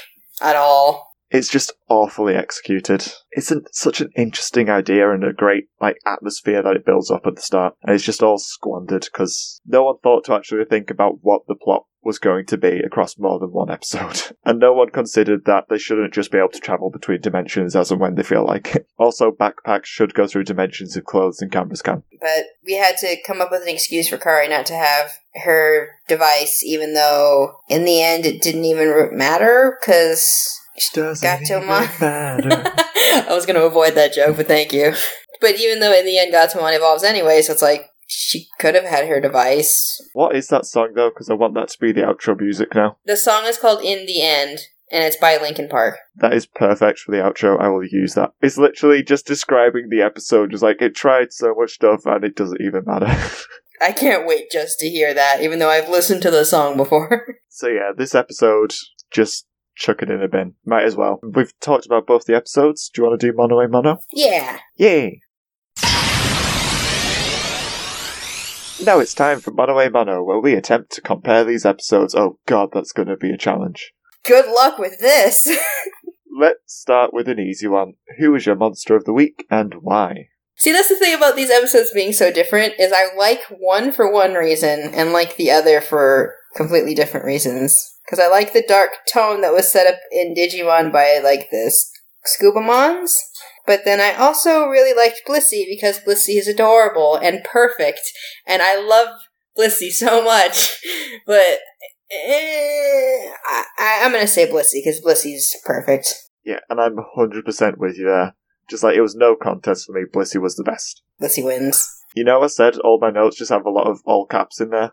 at 0.43 0.57
all. 0.57 1.08
It's 1.31 1.49
just 1.49 1.73
awfully 1.89 2.35
executed. 2.35 3.13
It's 3.33 3.51
an, 3.51 3.65
such 3.73 4.01
an 4.01 4.11
interesting 4.17 4.71
idea 4.71 5.11
and 5.13 5.25
a 5.25 5.33
great 5.33 5.65
like 5.81 5.99
atmosphere 6.07 6.63
that 6.63 6.77
it 6.77 6.87
builds 6.87 7.11
up 7.11 7.27
at 7.27 7.37
the 7.37 7.43
start, 7.43 7.75
and 7.83 7.95
it's 7.95 8.05
just 8.05 8.23
all 8.23 8.39
squandered 8.39 9.05
because 9.05 9.61
no 9.67 9.85
one 9.85 9.99
thought 10.03 10.25
to 10.25 10.35
actually 10.35 10.65
think 10.65 10.91
about 10.91 11.19
what 11.23 11.43
the 11.47 11.55
plot 11.55 11.85
was 12.03 12.19
going 12.19 12.47
to 12.47 12.57
be 12.57 12.79
across 12.79 13.19
more 13.19 13.39
than 13.39 13.53
one 13.53 13.71
episode, 13.71 14.35
and 14.45 14.59
no 14.59 14.73
one 14.73 14.89
considered 14.89 15.45
that 15.45 15.65
they 15.69 15.79
shouldn't 15.79 16.15
just 16.15 16.33
be 16.33 16.39
able 16.39 16.49
to 16.49 16.61
travel 16.61 16.91
between 16.91 17.21
dimensions 17.21 17.77
as 17.77 17.91
and 17.91 18.01
when 18.01 18.15
they 18.15 18.23
feel 18.23 18.45
like. 18.45 18.75
it. 18.75 18.87
Also, 18.99 19.31
backpacks 19.31 19.85
should 19.85 20.13
go 20.13 20.27
through 20.27 20.43
dimensions 20.43 20.97
if 20.97 21.05
clothes 21.05 21.41
and 21.41 21.53
cameras 21.53 21.83
can. 21.83 22.03
But 22.21 22.47
we 22.67 22.75
had 22.75 22.97
to 22.99 23.17
come 23.25 23.41
up 23.41 23.53
with 23.53 23.63
an 23.63 23.69
excuse 23.69 24.09
for 24.09 24.19
Kari 24.19 24.49
not 24.49 24.67
to 24.67 24.75
have 24.75 25.13
her 25.45 25.91
device, 26.09 26.65
even 26.65 26.95
though 26.95 27.61
in 27.69 27.85
the 27.85 28.03
end 28.03 28.27
it 28.27 28.43
didn't 28.43 28.65
even 28.65 29.17
matter 29.17 29.79
because 29.81 30.59
Gatomon. 30.81 32.39
even 32.39 32.49
matter. 32.49 32.73
I 33.29 33.35
was 33.35 33.47
going 33.47 33.57
to 33.57 33.67
avoid 33.67 33.95
that 33.95 34.13
joke, 34.13 34.37
but 34.37 34.49
thank 34.49 34.73
you. 34.73 34.95
But 35.41 35.59
even 35.61 35.81
though 35.81 35.93
in 35.93 36.05
the 36.05 36.19
end 36.19 36.33
Gatomon 36.33 36.77
evolves 36.77 37.05
anyway, 37.05 37.43
so 37.43 37.53
it's 37.53 37.63
like 37.63 37.91
she 38.07 38.49
could 38.59 38.75
have 38.75 38.85
had 38.85 39.07
her 39.07 39.21
device. 39.21 40.01
what 40.15 40.35
is 40.35 40.49
that 40.49 40.67
song 40.67 40.93
though? 40.95 41.11
Because 41.11 41.31
I 41.31 41.35
want 41.35 41.55
that 41.55 41.69
to 41.69 41.79
be 41.79 41.93
the 41.93 42.01
outro 42.01 42.39
music 42.39 42.75
now. 42.75 42.97
The 43.05 43.17
song 43.17 43.45
is 43.45 43.59
called 43.59 43.83
In 43.83 44.07
the 44.07 44.23
End, 44.23 44.61
and 44.91 45.05
it's 45.05 45.17
by 45.17 45.37
Linkin 45.37 45.69
Park. 45.69 45.99
That 46.17 46.33
is 46.33 46.47
perfect 46.47 47.01
for 47.01 47.13
the 47.13 47.19
outro. 47.19 47.61
I 47.61 47.69
will 47.69 47.85
use 47.85 48.15
that. 48.15 48.33
It's 48.41 48.57
literally 48.57 49.03
just 49.03 49.27
describing 49.27 49.89
the 49.91 50.03
episode, 50.03 50.51
just 50.51 50.63
like 50.63 50.81
it 50.81 50.95
tried 50.95 51.33
so 51.33 51.55
much 51.55 51.73
stuff 51.73 52.07
and 52.07 52.25
it 52.25 52.35
doesn't 52.35 52.61
even 52.61 52.85
matter. 52.87 53.07
I 53.81 53.93
can't 53.93 54.27
wait 54.27 54.51
just 54.51 54.79
to 54.81 54.89
hear 54.89 55.15
that, 55.15 55.41
even 55.43 55.59
though 55.59 55.71
I've 55.71 55.89
listened 55.89 56.23
to 56.23 56.31
the 56.31 56.45
song 56.45 56.77
before. 56.77 57.37
so 57.49 57.69
yeah, 57.69 57.93
this 57.97 58.15
episode, 58.15 58.73
just 59.11 59.47
chuck 59.79 60.03
it 60.03 60.11
in 60.11 60.23
a 60.23 60.29
bin. 60.29 60.55
Might 60.67 60.85
as 60.85 60.97
well. 60.97 61.21
We've 61.23 61.59
talked 61.61 61.87
about 61.87 62.07
both 62.07 62.25
the 62.25 62.37
episodes. 62.37 62.91
Do 62.93 63.01
you 63.01 63.09
want 63.09 63.21
to 63.21 63.27
do 63.31 63.37
mono 63.37 63.61
a 63.61 63.69
mono? 63.69 64.01
yeah. 64.13 64.59
Yay! 64.77 65.21
Now 68.85 69.01
it's 69.01 69.15
time 69.15 69.41
for 69.41 69.51
Mono 69.51 69.79
a 69.81 69.91
Mono, 69.91 70.23
where 70.23 70.39
we 70.39 70.55
attempt 70.55 70.93
to 70.93 71.01
compare 71.01 71.43
these 71.45 71.67
episodes. 71.67 72.15
Oh 72.15 72.39
god, 72.47 72.71
that's 72.73 72.93
going 72.93 73.09
to 73.09 73.17
be 73.17 73.31
a 73.31 73.37
challenge. 73.37 73.93
Good 74.25 74.47
luck 74.47 74.79
with 74.79 75.01
this. 75.01 75.49
Let's 76.41 76.75
start 76.79 77.13
with 77.13 77.29
an 77.29 77.41
easy 77.41 77.67
one. 77.67 77.95
Who 78.19 78.35
is 78.37 78.47
your 78.47 78.55
monster 78.55 78.95
of 78.95 79.05
the 79.05 79.13
week 79.13 79.47
and 79.51 79.75
why? 79.81 80.29
See, 80.59 80.73
that's 80.73 80.89
the 80.89 80.97
thing 80.97 81.15
about 81.15 81.37
these 81.37 81.51
episodes 81.51 81.93
being 81.95 82.13
so 82.13 82.33
different 82.33 82.75
is 82.79 82.93
I 82.93 83.15
like 83.17 83.43
one 83.45 83.93
for 83.93 84.13
one 84.13 84.35
reason 84.35 84.93
and 84.93 85.13
like 85.13 85.37
the 85.37 85.53
other 85.53 85.81
for 85.81 86.35
completely 86.57 86.95
different 86.95 87.27
reasons. 87.27 87.95
Because 88.05 88.19
I 88.19 88.29
like 88.29 88.53
the 88.53 88.65
dark 88.67 88.91
tone 89.13 89.43
that 89.43 89.53
was 89.53 89.71
set 89.71 89.87
up 89.87 90.01
in 90.11 90.35
Digimon 90.35 90.93
by 90.93 91.21
like 91.23 91.51
this 91.51 91.93
Scubamons. 92.27 93.13
But 93.67 93.85
then 93.85 94.01
I 94.01 94.15
also 94.15 94.67
really 94.67 94.97
liked 94.97 95.23
Blissey 95.29 95.65
because 95.69 96.01
Blissey 96.01 96.39
is 96.39 96.49
adorable 96.49 97.17
and 97.17 97.45
perfect, 97.45 98.01
and 98.47 98.63
I 98.63 98.81
love 98.81 99.09
Blissey 99.59 99.91
so 99.91 100.23
much. 100.25 100.83
But 101.27 101.59
eh, 102.11 103.31
I, 103.79 104.01
I'm 104.03 104.13
gonna 104.13 104.27
say 104.27 104.51
Blissey 104.51 104.81
because 104.83 105.03
Blissey's 105.05 105.55
perfect. 105.65 106.15
Yeah, 106.45 106.61
and 106.71 106.81
I'm 106.81 106.97
100% 106.97 107.77
with 107.77 107.99
you 107.99 108.07
there. 108.07 108.35
Just 108.69 108.83
like 108.83 108.97
it 108.97 109.01
was 109.01 109.15
no 109.15 109.35
contest 109.35 109.87
for 109.87 109.93
me, 109.93 110.03
Blissey 110.13 110.41
was 110.41 110.57
the 110.57 110.65
best. 110.65 111.03
Blissey 111.21 111.45
wins. 111.45 111.89
You 112.15 112.25
know, 112.25 112.43
I 112.43 112.47
said 112.49 112.77
all 112.79 112.99
my 113.01 113.11
notes 113.11 113.37
just 113.37 113.51
have 113.51 113.65
a 113.67 113.71
lot 113.71 113.87
of 113.87 114.01
all 114.05 114.27
caps 114.27 114.61
in 114.61 114.71
there. 114.71 114.93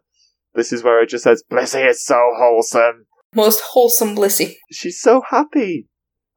This 0.53 0.71
is 0.71 0.83
where 0.83 1.01
it 1.01 1.09
just 1.09 1.23
says, 1.25 1.43
Blissey 1.51 1.87
is 1.89 2.03
so 2.05 2.15
wholesome. 2.37 3.05
Most 3.33 3.61
wholesome 3.61 4.15
Blissey. 4.15 4.55
She's 4.71 4.99
so 5.01 5.21
happy 5.29 5.87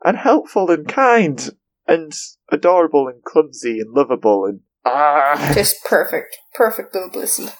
and 0.04 0.16
helpful 0.16 0.70
and 0.70 0.88
kind 0.88 1.50
and 1.86 2.12
adorable 2.50 3.06
and 3.08 3.22
clumsy 3.22 3.78
and 3.80 3.92
lovable 3.94 4.44
and 4.46 4.60
ah, 4.84 5.52
Just 5.54 5.84
perfect. 5.84 6.36
Perfect 6.54 6.92
little 6.94 7.10
Blissey. 7.10 7.52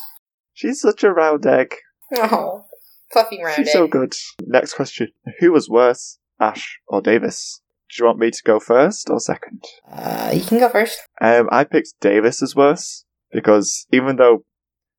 she's 0.53 0.81
such 0.81 1.05
a 1.05 1.13
round 1.13 1.47
egg. 1.47 1.75
Oh, 2.17 2.65
fluffy 3.13 3.41
round 3.43 3.57
She's 3.57 3.69
egg. 3.69 3.73
so 3.73 3.87
good. 3.87 4.15
Next 4.41 4.75
question: 4.75 5.09
Who 5.41 5.53
was 5.53 5.69
worse, 5.69 6.19
Ash 6.41 6.81
or 6.89 7.01
Davis? 7.03 7.61
Do 7.91 8.03
you 8.03 8.07
want 8.07 8.19
me 8.19 8.31
to 8.31 8.43
go 8.45 8.61
first 8.61 9.09
or 9.11 9.19
second? 9.19 9.65
Uh, 9.91 10.31
you 10.35 10.43
can 10.43 10.59
go 10.59 10.69
first. 10.69 10.99
Um, 11.21 11.49
I 11.51 11.65
picked 11.65 12.01
Davis 12.01 12.43
as 12.43 12.55
worse 12.55 13.05
because 13.33 13.87
even 13.93 14.17
though 14.17 14.45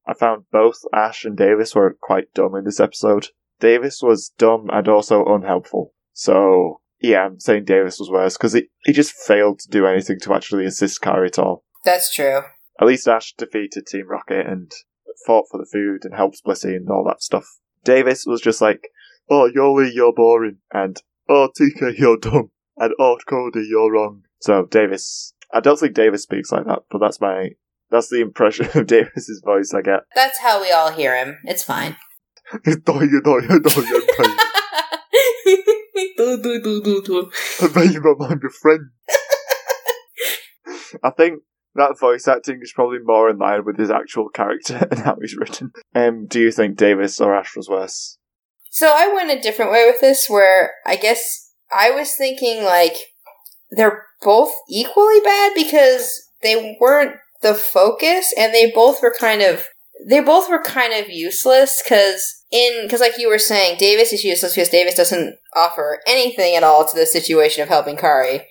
I 0.08 0.14
found 0.14 0.46
both 0.52 0.80
Ash 0.94 1.24
and 1.24 1.38
Davis 1.38 1.76
were 1.76 1.96
quite 2.02 2.34
dumb 2.34 2.56
in 2.56 2.66
this 2.66 2.80
episode, 2.80 3.28
Davis 3.60 4.02
was 4.02 4.34
dumb 4.38 4.70
and 4.72 4.88
also 4.88 5.24
unhelpful. 5.26 5.94
So 6.14 6.82
yeah, 7.00 7.26
I'm 7.26 7.40
saying 7.40 7.66
Davis 7.66 8.00
was 8.00 8.10
worse 8.10 8.38
because 8.38 8.54
he, 8.54 8.70
he 8.84 8.94
just 8.94 9.14
failed 9.14 9.60
to 9.60 9.70
do 9.70 9.86
anything 9.86 10.20
to 10.22 10.34
actually 10.34 10.66
assist 10.66 11.02
Kari 11.02 11.28
at 11.28 11.40
all. 11.40 11.64
That's 11.86 12.14
true. 12.14 12.42
At 12.80 12.88
least 12.88 13.08
Ash 13.08 13.34
defeated 13.34 13.86
Team 13.86 14.08
Rocket 14.08 14.46
and 14.48 14.72
fought 15.26 15.46
for 15.52 15.58
the 15.58 15.70
food 15.72 16.06
and 16.06 16.16
helped 16.16 16.44
Blissey 16.46 16.76
and 16.76 16.90
all 16.90 17.04
that 17.06 17.22
stuff. 17.22 17.46
Davis 17.84 18.26
was 18.26 18.42
just 18.42 18.62
like, 18.62 18.90
oh, 19.30 19.50
Yolei, 19.56 19.94
you're 19.94 20.14
boring, 20.14 20.58
and 20.74 21.02
oh, 21.28 21.50
TK, 21.58 21.98
you're 21.98 22.18
dumb, 22.18 22.52
and 22.80 22.94
oh, 23.00 23.18
Cody, 23.28 23.68
you're 23.70 23.92
wrong. 23.92 24.24
So 24.40 24.66
Davis, 24.66 25.34
I 25.54 25.60
don't 25.60 25.78
think 25.78 25.94
Davis 25.94 26.24
speaks 26.24 26.52
like 26.52 26.66
that, 26.66 26.80
but 26.90 26.98
that's 27.00 27.22
my, 27.22 27.50
that's 27.92 28.10
the 28.10 28.22
impression 28.22 28.70
of 28.74 28.88
Davis's 28.88 29.44
voice 29.44 29.72
I 29.74 29.82
get. 29.82 30.02
That's 30.16 30.40
how 30.40 30.62
we 30.62 30.72
all 30.72 30.92
hear 30.92 31.16
him. 31.16 31.38
It's 31.44 31.64
fine. 31.64 31.98
Do 32.52 32.62
you 32.66 32.82
know 32.86 33.02
you 33.02 33.06
you 33.06 33.22
do, 36.18 36.42
do, 36.42 36.62
do, 36.62 36.82
do, 36.82 37.02
do. 37.04 37.30
I 37.62 37.68
bet 37.68 37.94
you 37.94 38.02
I'm 38.22 38.40
your 38.42 38.50
friend. 38.50 38.90
I 41.04 41.12
think 41.12 41.44
that 41.76 42.00
voice 42.00 42.28
acting 42.28 42.62
is 42.62 42.74
probably 42.74 42.98
more 43.04 43.30
in 43.30 43.38
line 43.38 43.64
with 43.66 43.78
his 43.78 43.92
actual 43.92 44.30
character 44.30 44.88
and 44.90 45.00
how 45.00 45.18
he's 45.22 45.36
written. 45.36 45.72
Um, 45.94 46.26
do 46.26 46.40
you 46.40 46.52
think 46.52 46.78
Davis 46.78 47.22
or 47.22 47.36
Ash 47.36 47.56
was 47.56 47.70
worse? 47.70 48.18
So 48.72 48.88
I 48.88 49.14
went 49.14 49.30
a 49.32 49.42
different 49.42 49.72
way 49.72 49.86
with 49.86 50.02
this, 50.02 50.28
where 50.30 50.74
I 50.86 50.96
guess 50.96 51.49
I 51.72 51.92
was 51.92 52.14
thinking 52.16 52.64
like 52.64 52.96
they're 53.72 54.06
both 54.22 54.54
equally 54.70 55.20
bad 55.22 55.54
because 55.56 56.30
they 56.42 56.78
weren't 56.80 57.16
the 57.42 57.54
focus, 57.54 58.34
and 58.38 58.54
they 58.54 58.72
both 58.72 59.02
were 59.02 59.14
kind 59.18 59.42
of 59.42 59.68
they 60.08 60.22
both 60.22 60.50
were 60.50 60.62
kind 60.62 60.94
of 60.94 61.10
useless 61.10 61.82
because 61.84 62.44
in 62.52 62.84
because 62.84 63.02
like 63.02 63.18
you 63.18 63.30
were 63.30 63.40
saying, 63.40 63.78
Davis 63.78 64.14
is 64.14 64.24
useless 64.24 64.56
because 64.56 64.70
Davis 64.70 64.96
doesn't 64.96 65.36
offer 65.56 66.00
anything 66.08 66.56
at 66.56 66.64
all 66.64 66.88
to 66.88 66.96
the 66.96 67.06
situation 67.06 67.64
of 67.64 67.70
helping 67.70 67.98
Kari. 67.98 68.46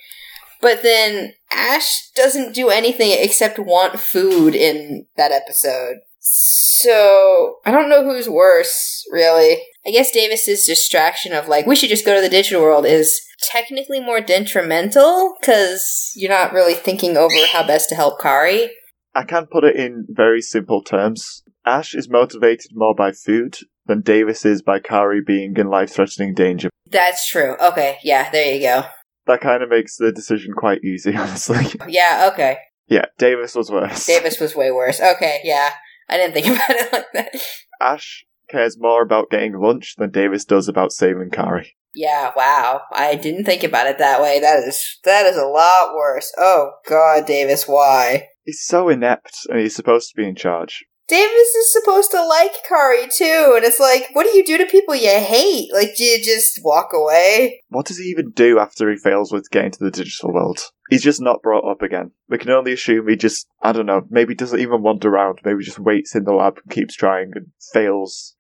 But 0.60 0.82
then 0.82 1.34
Ash 1.52 2.10
doesn't 2.16 2.54
do 2.54 2.68
anything 2.68 3.12
except 3.12 3.58
want 3.58 4.00
food 4.00 4.54
in 4.54 5.06
that 5.16 5.32
episode. 5.32 5.98
So 6.30 7.56
I 7.64 7.70
don't 7.70 7.88
know 7.88 8.04
who's 8.04 8.28
worse, 8.28 9.02
really. 9.10 9.62
I 9.86 9.90
guess 9.90 10.10
Davis's 10.10 10.66
distraction 10.66 11.32
of 11.32 11.48
like 11.48 11.66
we 11.66 11.74
should 11.74 11.88
just 11.88 12.04
go 12.04 12.14
to 12.14 12.20
the 12.20 12.28
digital 12.28 12.62
world 12.62 12.84
is 12.84 13.20
technically 13.40 14.00
more 14.00 14.20
detrimental 14.20 15.34
because 15.40 16.12
you're 16.14 16.30
not 16.30 16.52
really 16.52 16.74
thinking 16.74 17.16
over 17.16 17.34
how 17.50 17.66
best 17.66 17.88
to 17.88 17.94
help 17.94 18.20
Kari. 18.20 18.70
I 19.14 19.24
can 19.24 19.46
put 19.46 19.64
it 19.64 19.76
in 19.76 20.06
very 20.10 20.42
simple 20.42 20.82
terms. 20.82 21.42
Ash 21.64 21.94
is 21.94 22.10
motivated 22.10 22.72
more 22.74 22.94
by 22.94 23.12
food 23.12 23.56
than 23.86 24.02
Davis 24.02 24.44
is 24.44 24.60
by 24.60 24.78
Kari 24.78 25.22
being 25.26 25.56
in 25.56 25.68
life 25.68 25.94
threatening 25.94 26.34
danger. 26.34 26.68
That's 26.90 27.28
true. 27.28 27.56
Okay, 27.60 27.98
yeah, 28.04 28.30
there 28.30 28.54
you 28.54 28.60
go. 28.60 28.84
That 29.26 29.40
kind 29.40 29.62
of 29.62 29.70
makes 29.70 29.96
the 29.96 30.12
decision 30.12 30.52
quite 30.54 30.84
easy, 30.84 31.16
honestly. 31.16 31.66
Yeah, 31.88 32.30
okay. 32.32 32.58
yeah, 32.86 33.06
Davis 33.18 33.54
was 33.54 33.70
worse. 33.70 34.06
Davis 34.06 34.38
was 34.38 34.54
way 34.54 34.70
worse. 34.70 35.00
Okay, 35.00 35.40
yeah. 35.42 35.70
I 36.08 36.16
didn't 36.16 36.34
think 36.34 36.46
about 36.56 36.70
it 36.70 36.92
like 36.92 37.06
that. 37.14 37.40
Ash 37.80 38.24
cares 38.48 38.78
more 38.78 39.02
about 39.02 39.30
getting 39.30 39.58
lunch 39.58 39.94
than 39.98 40.10
Davis 40.10 40.44
does 40.44 40.68
about 40.68 40.92
saving 40.92 41.30
Kari. 41.30 41.76
Yeah, 41.94 42.32
wow. 42.36 42.82
I 42.92 43.14
didn't 43.14 43.44
think 43.44 43.64
about 43.64 43.86
it 43.86 43.98
that 43.98 44.22
way. 44.22 44.40
That 44.40 44.60
is 44.66 44.98
that 45.04 45.26
is 45.26 45.36
a 45.36 45.46
lot 45.46 45.94
worse. 45.94 46.32
Oh 46.38 46.72
god, 46.88 47.26
Davis, 47.26 47.66
why? 47.66 48.28
He's 48.44 48.64
so 48.64 48.88
inept, 48.88 49.36
and 49.48 49.58
he's 49.58 49.74
supposed 49.74 50.10
to 50.10 50.16
be 50.16 50.26
in 50.26 50.34
charge. 50.34 50.84
Davis 51.08 51.54
is 51.54 51.72
supposed 51.72 52.10
to 52.10 52.24
like 52.24 52.52
Kari 52.68 53.08
too, 53.08 53.54
and 53.56 53.64
it's 53.64 53.80
like, 53.80 54.08
what 54.12 54.24
do 54.24 54.36
you 54.36 54.44
do 54.44 54.58
to 54.58 54.66
people 54.66 54.94
you 54.94 55.08
hate? 55.08 55.72
Like, 55.72 55.96
do 55.96 56.04
you 56.04 56.22
just 56.22 56.60
walk 56.62 56.90
away? 56.92 57.62
What 57.68 57.86
does 57.86 57.98
he 57.98 58.04
even 58.04 58.30
do 58.30 58.58
after 58.58 58.90
he 58.90 58.96
fails 58.96 59.32
with 59.32 59.50
getting 59.50 59.70
to 59.72 59.84
the 59.84 59.90
digital 59.90 60.32
world? 60.32 60.60
He's 60.90 61.02
just 61.02 61.20
not 61.20 61.42
brought 61.42 61.70
up 61.70 61.82
again. 61.82 62.12
We 62.28 62.38
can 62.38 62.50
only 62.50 62.72
assume 62.72 63.08
he 63.08 63.16
just, 63.16 63.46
I 63.62 63.72
don't 63.72 63.86
know, 63.86 64.06
maybe 64.10 64.34
doesn't 64.34 64.60
even 64.60 64.82
wander 64.82 65.08
around, 65.08 65.40
maybe 65.44 65.64
just 65.64 65.78
waits 65.78 66.14
in 66.14 66.24
the 66.24 66.32
lab 66.32 66.58
and 66.62 66.72
keeps 66.72 66.94
trying 66.94 67.32
and 67.34 67.46
fails. 67.72 68.34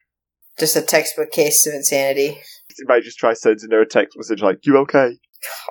Just 0.58 0.76
a 0.76 0.82
textbook 0.82 1.30
case 1.30 1.66
of 1.66 1.74
insanity. 1.74 2.40
He 2.76 2.84
might 2.86 3.02
just 3.02 3.18
try 3.18 3.32
sending 3.34 3.70
her 3.70 3.82
a 3.82 3.86
text 3.86 4.16
message 4.16 4.42
like, 4.42 4.64
You 4.66 4.76
okay? 4.78 5.18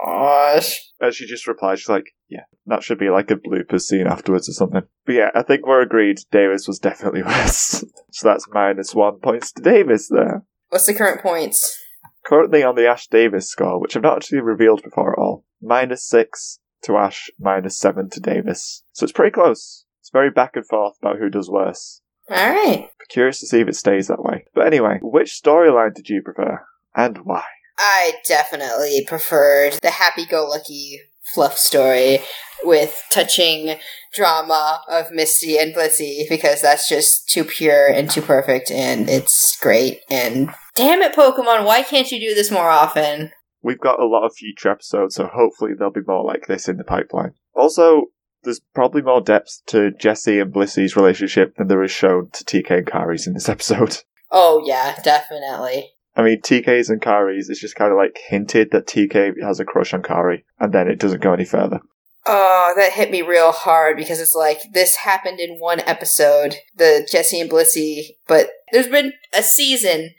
Gosh. 0.03 0.79
And 0.99 1.13
she 1.13 1.25
just 1.27 1.47
replies, 1.47 1.79
she's 1.79 1.89
like, 1.89 2.13
Yeah, 2.29 2.43
that 2.65 2.83
should 2.83 2.97
be 2.99 3.09
like 3.09 3.29
a 3.31 3.35
blooper 3.35 3.79
scene 3.79 4.07
afterwards 4.07 4.49
or 4.49 4.53
something. 4.53 4.83
But 5.05 5.13
yeah, 5.13 5.29
I 5.35 5.43
think 5.43 5.65
we're 5.65 5.81
agreed 5.81 6.19
Davis 6.31 6.67
was 6.67 6.79
definitely 6.79 7.23
worse. 7.25 7.83
so 8.11 8.27
that's 8.27 8.47
minus 8.49 8.95
one 8.95 9.19
points 9.19 9.51
to 9.53 9.61
Davis 9.61 10.09
there. 10.09 10.43
What's 10.69 10.85
the 10.85 10.93
current 10.93 11.21
points? 11.21 11.77
Currently 12.25 12.63
on 12.63 12.75
the 12.75 12.88
Ash 12.88 13.07
Davis 13.07 13.49
score, 13.49 13.79
which 13.79 13.95
I've 13.95 14.03
not 14.03 14.17
actually 14.17 14.41
revealed 14.41 14.83
before 14.83 15.13
at 15.13 15.19
all, 15.19 15.45
minus 15.61 16.05
six 16.05 16.59
to 16.83 16.97
Ash, 16.97 17.29
minus 17.39 17.77
seven 17.77 18.09
to 18.09 18.19
Davis. 18.19 18.83
So 18.91 19.03
it's 19.03 19.13
pretty 19.13 19.31
close. 19.31 19.85
It's 20.01 20.09
very 20.11 20.29
back 20.29 20.51
and 20.55 20.65
forth 20.65 20.95
about 21.01 21.19
who 21.19 21.29
does 21.29 21.49
worse. 21.49 22.01
Alright. 22.30 22.89
Curious 23.09 23.39
to 23.39 23.47
see 23.47 23.61
if 23.61 23.67
it 23.67 23.75
stays 23.75 24.07
that 24.07 24.23
way. 24.23 24.45
But 24.53 24.67
anyway, 24.67 24.99
which 25.01 25.39
storyline 25.41 25.93
did 25.93 26.09
you 26.09 26.21
prefer? 26.21 26.65
And 26.95 27.19
why? 27.19 27.43
I 27.78 28.13
definitely 28.28 29.05
preferred 29.07 29.73
the 29.82 29.91
happy 29.91 30.25
go 30.25 30.45
lucky 30.45 30.99
fluff 31.34 31.57
story 31.57 32.19
with 32.63 33.03
touching 33.11 33.78
drama 34.13 34.82
of 34.89 35.11
Misty 35.11 35.57
and 35.57 35.75
Blissey 35.75 36.28
because 36.28 36.61
that's 36.61 36.89
just 36.89 37.30
too 37.30 37.43
pure 37.43 37.88
and 37.88 38.09
too 38.09 38.21
perfect 38.21 38.71
and 38.71 39.09
it's 39.09 39.57
great. 39.59 39.99
And 40.09 40.49
damn 40.75 41.01
it, 41.01 41.13
Pokemon, 41.13 41.65
why 41.65 41.84
can't 41.84 42.11
you 42.11 42.19
do 42.19 42.34
this 42.34 42.51
more 42.51 42.69
often? 42.69 43.32
We've 43.61 43.80
got 43.80 43.99
a 43.99 44.07
lot 44.07 44.25
of 44.25 44.34
future 44.36 44.69
episodes, 44.69 45.15
so 45.15 45.28
hopefully 45.28 45.71
there'll 45.78 45.91
be 45.91 46.01
more 46.07 46.23
like 46.23 46.47
this 46.47 46.67
in 46.67 46.78
the 46.78 46.84
pipeline. 46.84 47.34
Also, 47.55 48.05
there's 48.43 48.61
probably 48.73 49.01
more 49.01 49.21
depth 49.21 49.61
to 49.67 49.91
Jessie 49.91 50.39
and 50.39 50.53
Blissey's 50.53 50.95
relationship 50.95 51.55
than 51.55 51.67
there 51.67 51.83
is 51.83 51.91
shown 51.91 52.29
to 52.31 52.43
TK 52.43 52.77
and 52.77 52.88
Kari's 52.88 53.27
in 53.27 53.33
this 53.33 53.49
episode. 53.49 53.97
Oh, 54.29 54.61
yeah, 54.65 54.99
definitely. 55.03 55.89
I 56.17 56.21
mean, 56.21 56.41
TK's 56.41 56.89
and 56.89 57.01
Kari's 57.01 57.47
is 57.47 57.61
just 57.61 57.77
kind 57.77 57.93
of 57.93 57.97
like 57.97 58.19
hinted 58.27 58.71
that 58.71 58.85
TK 58.85 59.41
has 59.41 59.61
a 59.61 59.63
crush 59.63 59.93
on 59.93 60.03
Kari, 60.03 60.43
and 60.59 60.73
then 60.73 60.89
it 60.89 60.99
doesn't 60.99 61.21
go 61.21 61.31
any 61.31 61.45
further. 61.45 61.79
Oh, 62.25 62.73
that 62.75 62.91
hit 62.91 63.09
me 63.09 63.21
real 63.21 63.53
hard 63.53 63.95
because 63.95 64.19
it's 64.19 64.35
like 64.35 64.59
this 64.73 64.97
happened 64.97 65.39
in 65.39 65.59
one 65.59 65.79
episode, 65.79 66.57
the 66.75 67.07
Jessie 67.09 67.39
and 67.39 67.49
Blissey, 67.49 68.17
but 68.27 68.49
there's 68.73 68.89
been 68.89 69.13
a 69.33 69.41
season 69.41 70.09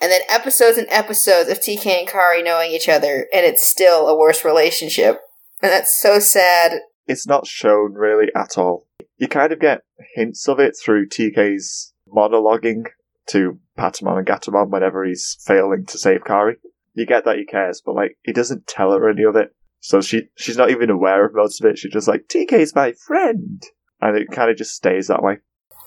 and 0.00 0.12
then 0.12 0.20
episodes 0.28 0.78
and 0.78 0.86
episodes 0.90 1.50
of 1.50 1.58
TK 1.58 1.86
and 1.86 2.08
Kari 2.08 2.42
knowing 2.42 2.70
each 2.70 2.88
other, 2.88 3.26
and 3.32 3.44
it's 3.44 3.66
still 3.66 4.08
a 4.08 4.16
worse 4.16 4.44
relationship. 4.44 5.20
And 5.62 5.72
that's 5.72 5.98
so 6.00 6.18
sad. 6.18 6.80
It's 7.06 7.26
not 7.26 7.46
shown 7.46 7.94
really 7.94 8.28
at 8.34 8.58
all. 8.58 8.86
You 9.16 9.28
kind 9.28 9.52
of 9.52 9.60
get 9.60 9.82
hints 10.14 10.48
of 10.48 10.58
it 10.58 10.76
through 10.76 11.08
TK's 11.08 11.92
monologuing 12.08 12.84
to 13.28 13.58
Patamon 13.78 14.18
and 14.18 14.26
Gatomon 14.26 14.70
whenever 14.70 15.04
he's 15.04 15.36
failing 15.44 15.86
to 15.86 15.98
save 15.98 16.24
Kari. 16.24 16.56
You 16.94 17.06
get 17.06 17.24
that 17.24 17.36
he 17.38 17.44
cares, 17.44 17.82
but 17.84 17.94
like 17.94 18.18
he 18.22 18.32
doesn't 18.32 18.66
tell 18.66 18.92
her 18.92 19.08
any 19.08 19.22
of 19.24 19.36
it. 19.36 19.54
So 19.80 20.00
she 20.00 20.28
she's 20.36 20.56
not 20.56 20.70
even 20.70 20.90
aware 20.90 21.24
of 21.24 21.34
most 21.34 21.60
of 21.60 21.70
it. 21.70 21.78
She's 21.78 21.92
just 21.92 22.08
like, 22.08 22.28
TK's 22.28 22.74
my 22.74 22.92
friend. 22.92 23.62
And 24.00 24.16
it 24.16 24.30
kind 24.30 24.50
of 24.50 24.56
just 24.56 24.74
stays 24.74 25.08
that 25.08 25.22
way. 25.22 25.38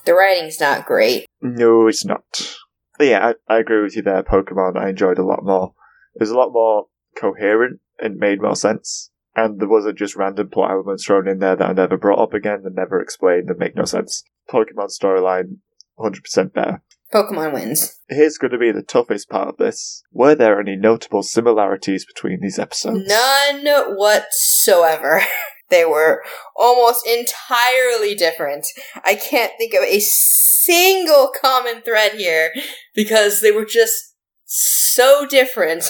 The 0.06 0.14
writing's 0.14 0.60
not 0.60 0.86
great. 0.86 1.26
No, 1.42 1.88
it's 1.88 2.06
not. 2.06 2.56
But 2.98 3.08
yeah, 3.08 3.34
I, 3.50 3.56
I 3.56 3.60
agree 3.60 3.82
with 3.82 3.96
you 3.96 4.02
there, 4.02 4.24
Pokemon. 4.24 4.78
I 4.78 4.90
enjoyed 4.90 5.20
a 5.20 5.26
lot 5.26 5.44
more. 5.44 5.74
It 6.16 6.22
was 6.22 6.32
a 6.32 6.38
lot 6.38 6.52
more 6.52 6.88
coherent 7.16 7.80
and 8.00 8.18
made 8.18 8.42
more 8.42 8.56
sense. 8.56 9.12
And 9.40 9.58
there 9.58 9.70
wasn't 9.70 9.98
just 9.98 10.18
random 10.18 10.50
plot 10.50 10.72
elements 10.72 11.06
thrown 11.06 11.26
in 11.26 11.40
there 11.40 11.56
that 11.56 11.70
are 11.72 11.74
never 11.74 11.96
brought 11.96 12.20
up 12.20 12.34
again 12.34 12.64
and 12.66 12.76
never 12.76 13.00
explained 13.00 13.50
and 13.50 13.58
make 13.58 13.74
no 13.74 13.86
sense. 13.86 14.22
Pokemon 14.52 14.90
storyline, 14.90 15.60
100% 15.98 16.54
better. 16.54 16.82
Pokemon 17.14 17.54
wins. 17.54 18.00
Here's 18.10 18.38
going 18.38 18.52
to 18.52 18.58
be 18.58 18.74
the 18.74 18.84
toughest 18.84 19.30
part 19.30 19.48
of 19.48 19.56
this. 19.56 20.04
Were 20.12 20.36
there 20.36 20.60
any 20.60 20.76
notable 20.76 21.24
similarities 21.24 22.06
between 22.06 22.40
these 22.42 22.60
episodes? 22.60 23.08
None 23.08 23.66
whatsoever. 23.96 25.22
they 25.70 25.86
were 25.86 26.22
almost 26.58 27.08
entirely 27.08 28.16
different. 28.16 28.68
I 29.06 29.16
can't 29.16 29.54
think 29.58 29.74
of 29.74 29.84
a 29.84 30.02
single 30.02 31.32
common 31.42 31.82
thread 31.82 32.12
here 32.16 32.52
because 32.94 33.40
they 33.40 33.52
were 33.52 33.66
just 33.66 34.16
so 34.44 35.26
different. 35.26 35.86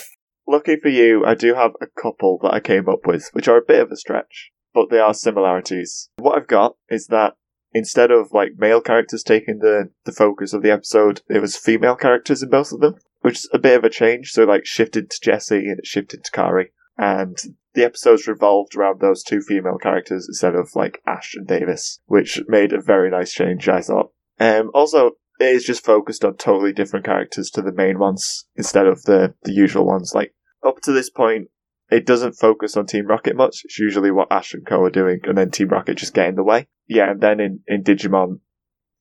Lucky 0.50 0.78
for 0.78 0.90
you, 0.90 1.24
I 1.24 1.36
do 1.36 1.54
have 1.54 1.74
a 1.80 1.86
couple 1.86 2.40
that 2.42 2.52
I 2.52 2.60
came 2.60 2.90
up 2.90 3.06
with, 3.06 3.30
which 3.34 3.48
are 3.48 3.58
a 3.58 3.66
bit 3.66 3.82
of 3.82 3.92
a 3.92 3.96
stretch, 3.96 4.50
but 4.74 4.90
they 4.90 4.98
are 4.98 5.14
similarities. 5.14 6.10
What 6.18 6.40
I've 6.40 6.48
got 6.48 6.76
is 6.90 7.06
that 7.08 7.36
instead 7.72 8.10
of 8.10 8.32
like 8.32 8.54
male 8.58 8.82
characters 8.82 9.22
taking 9.22 9.60
the, 9.60 9.92
the 10.06 10.12
focus 10.12 10.52
of 10.52 10.64
the 10.64 10.72
episode, 10.72 11.22
it 11.30 11.40
was 11.40 11.56
female 11.56 11.96
characters 11.96 12.42
in 12.42 12.50
both 12.50 12.72
of 12.72 12.80
them, 12.80 12.96
which 13.22 13.38
is 13.38 13.50
a 13.54 13.60
bit 13.60 13.78
of 13.78 13.84
a 13.84 13.92
change. 13.92 14.32
So 14.32 14.44
like 14.44 14.66
shifted 14.66 15.12
to 15.12 15.20
Jessie 15.22 15.70
and 15.70 15.78
it 15.78 15.86
shifted 15.86 16.24
to 16.24 16.32
Kari. 16.32 16.72
And 16.98 17.38
the 17.76 17.86
episodes 17.86 18.28
revolved 18.28 18.76
around 18.76 19.02
those 19.02 19.22
two 19.22 19.42
female 19.42 19.78
characters 19.78 20.28
instead 20.28 20.56
of 20.56 20.72
like 20.74 21.00
Ash 21.06 21.36
and 21.36 21.46
Davis, 21.46 22.00
which 22.08 22.42
made 22.48 22.74
a 22.74 22.82
very 22.82 23.12
nice 23.12 23.32
change, 23.34 23.70
I 23.70 23.82
thought. 23.82 24.14
Um, 24.40 24.72
also, 24.74 25.12
it 25.40 25.46
is 25.46 25.64
just 25.64 25.86
focused 25.86 26.26
on 26.26 26.38
totally 26.38 26.74
different 26.74 27.06
characters 27.06 27.52
to 27.52 27.62
the 27.62 27.72
main 27.72 28.00
ones 28.00 28.48
instead 28.56 28.88
of 28.88 29.04
the, 29.04 29.36
the 29.44 29.54
usual 29.54 29.86
ones. 29.86 30.14
Like, 30.16 30.34
up 30.66 30.82
to 30.84 30.92
this 30.92 31.10
point, 31.10 31.48
it 31.90 32.06
doesn't 32.06 32.34
focus 32.34 32.78
on 32.78 32.86
Team 32.86 33.08
Rocket 33.08 33.36
much. 33.36 33.62
It's 33.64 33.80
usually 33.80 34.12
what 34.12 34.32
Ash 34.32 34.54
and 34.54 34.66
Co 34.66 34.84
are 34.84 34.92
doing, 34.92 35.20
and 35.24 35.38
then 35.38 35.52
Team 35.52 35.70
Rocket 35.70 35.98
just 35.98 36.14
get 36.14 36.28
in 36.28 36.36
the 36.36 36.44
way. 36.44 36.68
Yeah, 36.88 37.12
and 37.12 37.22
then 37.22 37.40
in, 37.40 37.60
in 37.68 37.84
Digimon, 37.84 38.40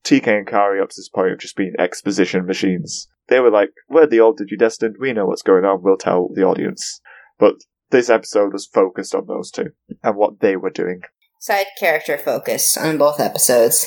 TK 0.05 0.39
and 0.39 0.47
Kari 0.47 0.81
up 0.81 0.89
to 0.91 0.95
this 0.97 1.09
point 1.09 1.31
have 1.31 1.39
just 1.39 1.57
been 1.57 1.75
exposition 1.79 2.47
machines. 2.47 3.09
They 3.29 3.41
were 3.41 3.51
like, 3.51 3.71
we're 3.89 4.07
the 4.07 4.21
old 4.21 4.41
Digidestined, 4.41 4.95
we 4.99 5.13
know 5.13 5.27
what's 5.27 5.43
going 5.43 5.65
on, 5.65 5.83
we'll 5.83 5.99
tell 5.99 6.31
the 6.35 6.45
audience. 6.45 7.01
But 7.39 7.57
this 7.91 8.09
episode 8.09 8.53
was 8.53 8.67
focused 8.67 9.15
on 9.15 9.27
those 9.27 9.51
two 9.51 9.71
and 10.03 10.17
what 10.17 10.41
they 10.41 10.57
were 10.57 10.71
doing. 10.71 11.03
Side 11.41 11.67
character 11.79 12.17
focus 12.19 12.77
on 12.77 12.99
both 12.99 13.21
episodes. 13.21 13.87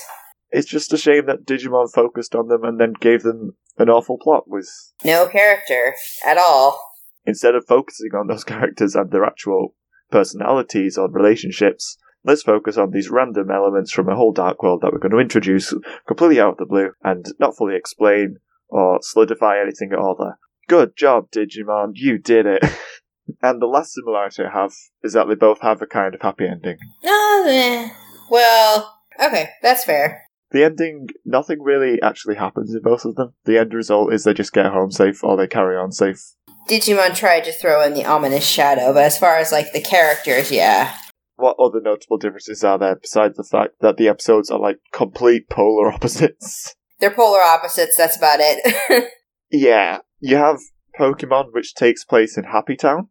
It's 0.52 0.68
just 0.68 0.93
a 0.93 0.98
shame 0.98 1.26
that 1.27 1.45
Digimon 1.45 1.91
focused 1.93 2.35
on 2.35 2.49
them 2.49 2.64
and 2.64 2.80
then 2.80 2.93
gave 2.99 3.23
them 3.23 3.56
an 3.77 3.89
awful 3.89 4.18
plot 4.22 4.43
with 4.48 4.69
No 5.03 5.27
character 5.27 5.95
at 6.26 6.38
all. 6.38 6.90
Instead 7.26 7.56
of 7.56 7.65
focusing 7.68 8.11
on 8.14 8.27
those 8.27 8.43
characters 8.45 8.95
and 8.95 9.11
their 9.11 9.26
actual 9.26 9.76
personalities 10.10 10.98
or 10.98 11.10
relationships, 11.10 11.98
let's 12.23 12.43
focus 12.43 12.77
on 12.77 12.91
these 12.91 13.10
random 13.10 13.49
elements 13.49 13.91
from 13.91 14.10
a 14.10 14.15
whole 14.15 14.31
dark 14.31 14.61
world 14.61 14.81
that 14.81 14.91
we're 14.91 14.99
going 14.99 15.11
to 15.11 15.19
introduce 15.19 15.73
completely 16.07 16.39
out 16.39 16.53
of 16.53 16.57
the 16.57 16.65
blue 16.65 16.91
and 17.03 17.26
not 17.39 17.56
fully 17.56 17.76
explain 17.76 18.38
or 18.69 18.99
solidify 19.02 19.60
anything 19.60 19.91
at 19.91 19.99
all 19.99 20.15
there. 20.18 20.38
Good 20.68 20.95
job, 20.95 21.31
Digimon, 21.31 21.91
you 21.95 22.18
did 22.18 22.45
it. 22.45 22.64
and 23.41 23.61
the 23.61 23.65
last 23.65 23.93
similarity 23.93 24.43
I 24.43 24.52
have 24.52 24.73
is 25.03 25.14
that 25.14 25.27
they 25.27 25.35
both 25.35 25.61
have 25.61 25.81
a 25.81 25.88
kind 25.88 26.15
of 26.15 26.22
happy 26.22 26.48
ending. 26.48 26.77
Oh, 27.03 27.45
eh. 27.48 27.89
well, 28.30 28.99
okay, 29.22 29.49
that's 29.61 29.84
fair. 29.84 30.23
The 30.52 30.65
ending, 30.65 31.07
nothing 31.26 31.61
really 31.61 32.02
actually 32.02 32.35
happens 32.35 32.73
in 32.73 32.81
both 32.81 33.06
of 33.06 33.15
them. 33.15 33.34
The 33.45 33.57
end 33.57 33.73
result 33.73 34.14
is 34.14 34.23
they 34.23 34.34
just 34.34 34.53
get 34.53 34.65
home 34.68 34.91
safe 34.91 35.23
or 35.23 35.38
they 35.38 35.48
carry 35.48 35.77
on 35.77 35.91
safe. 35.91 36.22
Digimon 36.70 37.16
tried 37.16 37.44
to 37.46 37.52
throw 37.52 37.84
in 37.84 37.94
the 37.94 38.06
ominous 38.06 38.46
shadow, 38.46 38.94
but 38.94 39.04
as 39.04 39.18
far 39.18 39.38
as 39.38 39.52
like 39.52 39.74
the 39.74 39.82
characters, 39.82 40.52
yeah. 40.52 40.96
What 41.36 41.58
other 41.60 41.82
notable 41.82 42.18
differences 42.18 42.64
are 42.64 42.78
there 42.78 42.96
besides 42.96 43.36
the 43.36 43.44
fact 43.44 43.76
that 43.82 43.98
the 43.98 44.08
episodes 44.08 44.50
are 44.50 44.60
like 44.60 44.80
complete 44.94 45.50
polar 45.50 45.92
opposites? 45.94 46.76
They're 47.00 47.12
polar 47.12 47.42
opposites, 47.42 47.98
that's 47.98 48.18
about 48.18 48.40
it. 48.42 49.12
Yeah, 49.52 50.00
you 50.20 50.38
have 50.38 50.60
Pokemon, 50.98 51.48
which 51.52 51.76
takes 51.76 52.06
place 52.06 52.38
in 52.38 52.46
Happy 52.46 52.76
Town. 52.76 53.10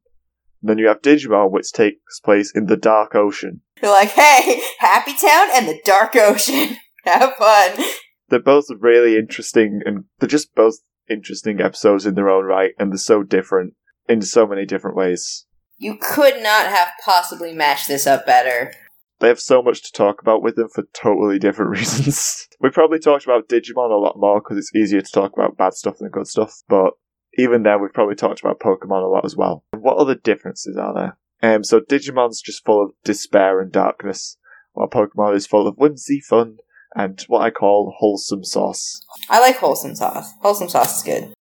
Then 0.62 0.78
you 0.78 0.88
have 0.88 1.02
Digimon, 1.02 1.50
which 1.50 1.72
takes 1.72 2.18
place 2.20 2.50
in 2.54 2.66
the 2.66 2.76
Dark 2.76 3.14
Ocean. 3.14 3.60
You're 3.82 3.92
like, 3.92 4.10
hey, 4.10 4.62
Happy 4.78 5.12
Town 5.12 5.48
and 5.54 5.68
the 5.68 5.80
Dark 5.84 6.16
Ocean. 6.16 6.76
Have 7.04 7.34
fun. 7.36 7.82
They're 8.28 8.40
both 8.42 8.66
really 8.78 9.16
interesting, 9.16 9.80
and 9.86 10.04
they're 10.18 10.28
just 10.28 10.54
both 10.54 10.76
interesting 11.10 11.60
episodes 11.60 12.06
in 12.06 12.14
their 12.14 12.30
own 12.30 12.44
right, 12.44 12.72
and 12.78 12.92
they're 12.92 12.98
so 12.98 13.22
different 13.22 13.74
in 14.08 14.22
so 14.22 14.46
many 14.46 14.64
different 14.64 14.96
ways. 14.96 15.46
You 15.76 15.96
could 16.00 16.42
not 16.42 16.66
have 16.66 16.88
possibly 17.04 17.52
matched 17.52 17.88
this 17.88 18.06
up 18.06 18.26
better. 18.26 18.72
They 19.20 19.28
have 19.28 19.40
so 19.40 19.62
much 19.62 19.82
to 19.82 19.92
talk 19.92 20.22
about 20.22 20.42
with 20.42 20.56
them 20.56 20.68
for 20.74 20.84
totally 20.94 21.38
different 21.38 21.70
reasons. 21.78 22.48
we 22.60 22.70
probably 22.70 22.98
talked 22.98 23.24
about 23.24 23.48
Digimon 23.48 23.90
a 23.90 23.94
lot 23.94 24.18
more 24.18 24.40
because 24.40 24.58
it's 24.58 24.74
easier 24.74 25.00
to 25.00 25.12
talk 25.12 25.32
about 25.32 25.56
bad 25.56 25.74
stuff 25.74 25.98
than 25.98 26.10
good 26.10 26.26
stuff, 26.26 26.62
but 26.68 26.94
even 27.38 27.62
then 27.62 27.80
we've 27.80 27.92
probably 27.92 28.14
talked 28.14 28.40
about 28.40 28.60
Pokemon 28.60 29.04
a 29.04 29.06
lot 29.06 29.24
as 29.24 29.36
well. 29.36 29.64
What 29.78 29.98
other 29.98 30.14
differences 30.14 30.76
are 30.76 30.94
there? 30.94 31.16
Um, 31.42 31.64
so 31.64 31.80
Digimon's 31.80 32.42
just 32.42 32.64
full 32.64 32.82
of 32.84 32.92
despair 33.04 33.60
and 33.60 33.72
darkness, 33.72 34.36
while 34.72 34.88
Pokemon 34.88 35.34
is 35.36 35.46
full 35.46 35.66
of 35.66 35.76
whimsy, 35.76 36.20
fun, 36.20 36.58
and 36.94 37.20
what 37.28 37.42
I 37.42 37.50
call 37.50 37.94
wholesome 37.98 38.44
sauce. 38.44 39.04
I 39.28 39.40
like 39.40 39.56
wholesome 39.56 39.94
sauce. 39.94 40.32
Wholesome 40.40 40.68
sauce 40.68 40.98
is 40.98 41.02
good. 41.02 41.32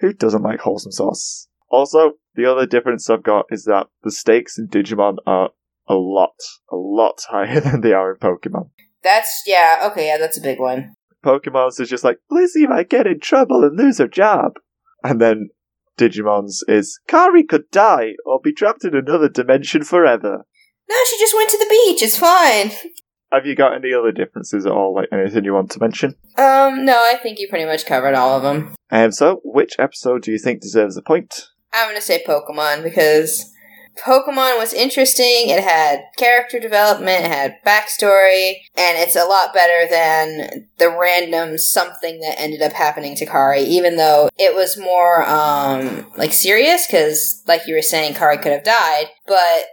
Who 0.00 0.12
doesn't 0.12 0.42
like 0.42 0.60
wholesome 0.60 0.92
sauce? 0.92 1.48
Also, 1.70 2.12
the 2.34 2.50
other 2.50 2.66
difference 2.66 3.08
I've 3.08 3.22
got 3.22 3.46
is 3.50 3.64
that 3.64 3.86
the 4.02 4.10
stakes 4.10 4.58
in 4.58 4.68
Digimon 4.68 5.16
are 5.26 5.50
a 5.88 5.94
lot, 5.94 6.34
a 6.70 6.76
lot 6.76 7.22
higher 7.28 7.60
than 7.60 7.80
they 7.80 7.92
are 7.92 8.12
in 8.12 8.18
Pokemon. 8.18 8.70
That's, 9.02 9.42
yeah, 9.46 9.88
okay, 9.90 10.06
yeah, 10.06 10.18
that's 10.18 10.38
a 10.38 10.42
big 10.42 10.60
one. 10.60 10.94
Pokemon's 11.24 11.80
is 11.80 11.88
just 11.88 12.04
like, 12.04 12.18
Blissey 12.30 12.68
might 12.68 12.90
get 12.90 13.06
in 13.06 13.20
trouble 13.20 13.64
and 13.64 13.76
lose 13.76 13.98
her 13.98 14.08
job. 14.08 14.54
And 15.02 15.20
then 15.20 15.50
Digimon's 15.98 16.62
is, 16.68 17.00
Kari 17.08 17.44
could 17.44 17.70
die 17.70 18.12
or 18.24 18.40
be 18.42 18.52
trapped 18.52 18.84
in 18.84 18.94
another 18.94 19.28
dimension 19.28 19.82
forever. 19.84 20.44
No, 20.88 20.96
she 21.08 21.18
just 21.18 21.34
went 21.34 21.50
to 21.50 21.58
the 21.58 21.68
beach, 21.68 22.02
it's 22.02 22.18
fine. 22.18 22.72
Have 23.32 23.46
you 23.46 23.56
got 23.56 23.74
any 23.74 23.94
other 23.94 24.12
differences 24.12 24.66
at 24.66 24.72
all? 24.72 24.94
Like 24.94 25.08
anything 25.10 25.44
you 25.44 25.54
want 25.54 25.70
to 25.72 25.80
mention? 25.80 26.14
Um, 26.36 26.84
no, 26.84 26.94
I 26.94 27.18
think 27.22 27.38
you 27.38 27.48
pretty 27.48 27.64
much 27.64 27.86
covered 27.86 28.14
all 28.14 28.36
of 28.36 28.42
them. 28.42 28.74
And 28.90 29.14
so, 29.14 29.40
which 29.42 29.74
episode 29.78 30.22
do 30.22 30.30
you 30.30 30.38
think 30.38 30.60
deserves 30.60 30.96
a 30.96 31.02
point? 31.02 31.48
I'm 31.72 31.88
gonna 31.88 32.02
say 32.02 32.22
Pokemon 32.26 32.82
because 32.82 33.50
Pokemon 33.98 34.58
was 34.58 34.72
interesting. 34.72 35.48
It 35.48 35.62
had 35.62 36.02
character 36.18 36.58
development, 36.58 37.24
it 37.24 37.30
had 37.30 37.56
backstory, 37.64 38.56
and 38.76 38.98
it's 38.98 39.16
a 39.16 39.24
lot 39.24 39.54
better 39.54 39.88
than 39.88 40.68
the 40.78 40.90
random 40.90 41.58
something 41.58 42.20
that 42.20 42.38
ended 42.38 42.62
up 42.62 42.72
happening 42.72 43.14
to 43.16 43.26
Kari. 43.26 43.62
Even 43.62 43.96
though 43.96 44.28
it 44.38 44.54
was 44.54 44.78
more 44.78 45.24
um 45.28 46.06
like 46.16 46.32
serious, 46.32 46.86
because 46.86 47.42
like 47.46 47.66
you 47.66 47.74
were 47.74 47.82
saying, 47.82 48.14
Kari 48.14 48.38
could 48.38 48.52
have 48.52 48.64
died, 48.64 49.06
but 49.26 49.64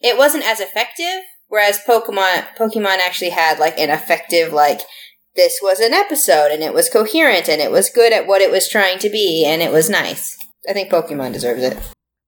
it 0.00 0.16
wasn't 0.16 0.44
as 0.44 0.60
effective. 0.60 1.22
Whereas 1.52 1.80
Pokemon 1.86 2.46
Pokemon 2.56 2.96
actually 2.96 3.28
had 3.28 3.58
like 3.58 3.78
an 3.78 3.90
effective 3.90 4.54
like 4.54 4.80
this 5.36 5.58
was 5.62 5.80
an 5.80 5.92
episode 5.92 6.50
and 6.50 6.62
it 6.62 6.72
was 6.72 6.88
coherent 6.88 7.46
and 7.46 7.60
it 7.60 7.70
was 7.70 7.90
good 7.90 8.10
at 8.10 8.26
what 8.26 8.40
it 8.40 8.50
was 8.50 8.70
trying 8.70 8.98
to 9.00 9.10
be 9.10 9.44
and 9.44 9.60
it 9.60 9.70
was 9.70 9.90
nice. 9.90 10.38
I 10.66 10.72
think 10.72 10.90
Pokemon 10.90 11.34
deserves 11.34 11.62
it. 11.62 11.76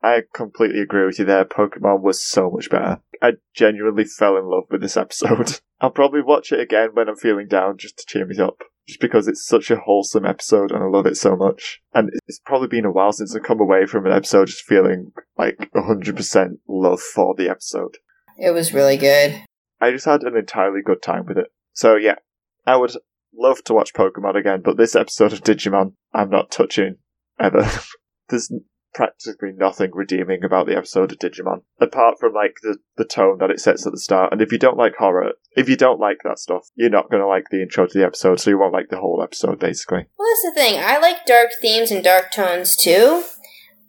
I 0.02 0.24
completely 0.34 0.82
agree 0.82 1.06
with 1.06 1.18
you 1.18 1.24
there. 1.24 1.46
Pokemon 1.46 2.02
was 2.02 2.22
so 2.22 2.50
much 2.50 2.68
better. 2.68 3.00
I 3.22 3.32
genuinely 3.54 4.04
fell 4.04 4.36
in 4.36 4.44
love 4.44 4.64
with 4.70 4.82
this 4.82 4.98
episode. 4.98 5.58
I'll 5.80 5.88
probably 5.88 6.20
watch 6.20 6.52
it 6.52 6.60
again 6.60 6.90
when 6.92 7.08
I'm 7.08 7.16
feeling 7.16 7.48
down 7.48 7.78
just 7.78 7.96
to 7.96 8.04
cheer 8.06 8.26
me 8.26 8.36
up. 8.38 8.58
Just 8.86 9.00
because 9.00 9.26
it's 9.26 9.46
such 9.46 9.70
a 9.70 9.76
wholesome 9.76 10.26
episode 10.26 10.70
and 10.70 10.82
I 10.82 10.86
love 10.86 11.06
it 11.06 11.16
so 11.16 11.34
much. 11.34 11.80
And 11.94 12.10
it's 12.26 12.40
probably 12.44 12.68
been 12.68 12.84
a 12.84 12.92
while 12.92 13.12
since 13.12 13.34
I've 13.34 13.42
come 13.42 13.62
away 13.62 13.86
from 13.86 14.04
an 14.04 14.12
episode 14.12 14.48
just 14.48 14.64
feeling 14.64 15.12
like 15.38 15.70
100% 15.74 16.48
love 16.68 17.00
for 17.00 17.34
the 17.34 17.48
episode. 17.48 17.96
It 18.38 18.50
was 18.50 18.74
really 18.74 18.96
good. 18.96 19.44
I 19.80 19.90
just 19.90 20.06
had 20.06 20.22
an 20.22 20.36
entirely 20.36 20.82
good 20.82 21.02
time 21.02 21.26
with 21.26 21.38
it. 21.38 21.48
So 21.72 21.96
yeah, 21.96 22.16
I 22.66 22.76
would 22.76 22.96
love 23.36 23.62
to 23.64 23.74
watch 23.74 23.92
Pokemon 23.92 24.36
again, 24.36 24.62
but 24.64 24.76
this 24.76 24.96
episode 24.96 25.32
of 25.32 25.42
Digimon, 25.42 25.94
I'm 26.12 26.30
not 26.30 26.50
touching 26.50 26.96
ever. 27.38 27.68
There's 28.28 28.52
practically 28.94 29.50
nothing 29.52 29.90
redeeming 29.92 30.44
about 30.44 30.66
the 30.66 30.76
episode 30.76 31.12
of 31.12 31.18
Digimon, 31.18 31.62
apart 31.80 32.16
from 32.18 32.32
like 32.32 32.58
the, 32.62 32.78
the 32.96 33.04
tone 33.04 33.38
that 33.38 33.50
it 33.50 33.60
sets 33.60 33.86
at 33.86 33.92
the 33.92 33.98
start. 33.98 34.32
And 34.32 34.40
if 34.40 34.52
you 34.52 34.58
don't 34.58 34.78
like 34.78 34.94
horror, 34.96 35.32
if 35.56 35.68
you 35.68 35.76
don't 35.76 36.00
like 36.00 36.18
that 36.24 36.38
stuff, 36.38 36.68
you're 36.76 36.90
not 36.90 37.10
going 37.10 37.20
to 37.20 37.26
like 37.26 37.48
the 37.50 37.60
intro 37.60 37.86
to 37.86 37.98
the 37.98 38.06
episode, 38.06 38.40
so 38.40 38.50
you 38.50 38.58
won't 38.58 38.72
like 38.72 38.88
the 38.88 39.00
whole 39.00 39.20
episode, 39.22 39.58
basically. 39.58 40.06
Well, 40.16 40.28
that's 40.30 40.54
the 40.54 40.60
thing. 40.60 40.80
I 40.82 40.98
like 40.98 41.26
dark 41.26 41.50
themes 41.60 41.90
and 41.90 42.04
dark 42.04 42.32
tones 42.32 42.76
too, 42.76 43.24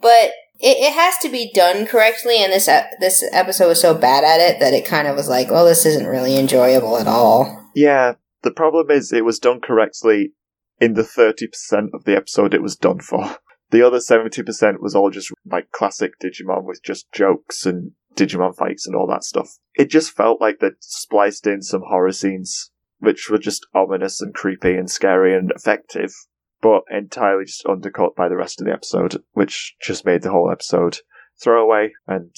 but 0.02 0.32
it, 0.60 0.78
it 0.78 0.94
has 0.94 1.18
to 1.20 1.30
be 1.30 1.52
done 1.54 1.86
correctly. 1.86 2.38
And 2.44 2.52
this 2.52 2.68
ep- 2.68 3.00
this 3.00 3.24
episode 3.32 3.70
was 3.70 3.82
so 3.82 3.94
bad 3.94 4.24
at 4.24 4.40
it 4.40 4.60
that 4.60 4.74
it 4.74 4.86
kind 4.86 5.08
of 5.08 5.16
was 5.16 5.30
like, 5.30 5.50
well, 5.50 5.66
this 5.66 5.86
isn't 5.86 6.08
really 6.08 6.38
enjoyable 6.38 6.98
at 6.98 7.08
all. 7.08 7.70
Yeah, 7.76 8.14
the 8.44 8.52
problem 8.52 8.90
is 8.92 9.12
it 9.12 9.26
was 9.26 9.40
done 9.40 9.60
correctly 9.60 10.34
in 10.80 10.94
the 10.94 11.04
30% 11.04 11.94
of 11.94 12.04
the 12.04 12.16
episode 12.16 12.54
it 12.54 12.62
was 12.62 12.76
done 12.76 13.00
for. 13.00 13.38
The 13.72 13.82
other 13.82 13.98
70% 13.98 14.80
was 14.80 14.94
all 14.94 15.10
just 15.10 15.34
like 15.44 15.72
classic 15.72 16.20
Digimon 16.24 16.66
with 16.66 16.84
just 16.84 17.12
jokes 17.12 17.66
and 17.66 17.94
Digimon 18.16 18.56
fights 18.56 18.86
and 18.86 18.96
all 18.96 19.08
that 19.08 19.24
stuff. 19.24 19.58
It 19.74 19.90
just 19.90 20.16
felt 20.16 20.40
like 20.40 20.60
they 20.60 20.70
spliced 20.80 21.48
in 21.48 21.64
some 21.64 21.82
horror 21.88 22.12
scenes, 22.12 22.72
which 23.00 23.28
were 23.28 23.40
just 23.40 23.66
ominous 23.74 24.22
and 24.22 24.36
creepy 24.36 24.76
and 24.76 24.90
scary 24.90 25.36
and 25.36 25.52
effective, 25.52 26.14
but 26.62 26.84
entirely 26.90 27.46
just 27.46 27.66
undercut 27.66 28.16
by 28.16 28.28
the 28.28 28.38
rest 28.38 28.60
of 28.60 28.68
the 28.68 28.74
episode, 28.74 29.24
which 29.34 29.76
just 29.82 30.06
made 30.06 30.22
the 30.22 30.32
whole 30.32 30.52
episode 30.52 31.00
throwaway 31.42 31.92
and 32.08 32.36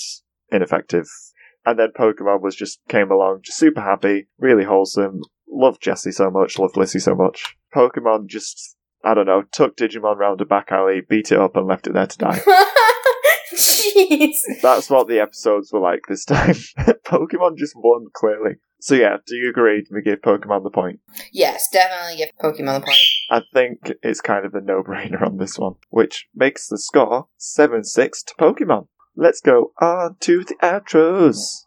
ineffective. 0.51 1.07
And 1.65 1.77
then 1.77 1.89
Pokemon 1.97 2.41
was 2.41 2.55
just 2.55 2.79
came 2.87 3.11
along, 3.11 3.41
just 3.43 3.57
super 3.57 3.81
happy, 3.81 4.27
really 4.37 4.63
wholesome. 4.63 5.21
Loved 5.49 5.81
Jessie 5.81 6.11
so 6.11 6.29
much, 6.29 6.57
loved 6.57 6.75
Blissey 6.75 7.01
so 7.01 7.15
much. 7.15 7.57
Pokemon 7.75 8.27
just, 8.27 8.77
I 9.03 9.13
don't 9.13 9.25
know, 9.25 9.43
took 9.51 9.75
Digimon 9.75 10.17
round 10.17 10.41
a 10.41 10.45
back 10.45 10.71
alley, 10.71 11.01
beat 11.07 11.31
it 11.31 11.39
up, 11.39 11.55
and 11.55 11.67
left 11.67 11.87
it 11.87 11.93
there 11.93 12.07
to 12.07 12.17
die. 12.17 12.41
Jeez. 13.57 14.35
That's 14.61 14.89
what 14.89 15.07
the 15.07 15.19
episodes 15.19 15.71
were 15.73 15.79
like 15.79 16.01
this 16.07 16.25
time. 16.25 16.53
Pokemon 17.05 17.57
just 17.57 17.73
won 17.75 18.07
clearly. 18.13 18.57
So 18.79 18.95
yeah, 18.95 19.17
do 19.25 19.35
you 19.35 19.49
agree? 19.49 19.85
We 19.91 20.01
give 20.01 20.21
Pokemon 20.21 20.63
the 20.63 20.69
point. 20.69 20.99
Yes, 21.31 21.67
definitely 21.71 22.17
give 22.17 22.29
Pokemon 22.41 22.81
the 22.81 22.85
point. 22.85 22.97
I 23.31 23.41
think 23.53 23.91
it's 24.03 24.21
kind 24.21 24.45
of 24.45 24.53
a 24.53 24.61
no-brainer 24.61 25.21
on 25.25 25.37
this 25.37 25.57
one, 25.57 25.75
which 25.89 26.27
makes 26.35 26.67
the 26.67 26.77
score 26.77 27.27
seven 27.37 27.83
six 27.83 28.21
to 28.23 28.35
Pokemon. 28.35 28.87
Let's 29.15 29.41
go 29.41 29.71
on 29.81 30.17
to 30.19 30.43
the 30.43 30.55
outros. 30.61 31.63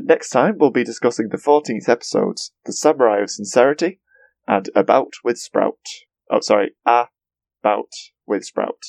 Next 0.00 0.30
time, 0.30 0.56
we'll 0.58 0.70
be 0.70 0.84
discussing 0.84 1.28
the 1.30 1.38
14th 1.38 1.88
episodes, 1.88 2.52
The 2.66 2.72
Samurai 2.72 3.22
of 3.22 3.30
Sincerity, 3.30 4.00
and 4.46 4.68
About 4.74 5.14
with 5.22 5.38
Sprout. 5.38 5.78
Oh, 6.30 6.40
sorry, 6.40 6.74
About 6.84 7.92
with 8.26 8.44
Sprout. 8.44 8.82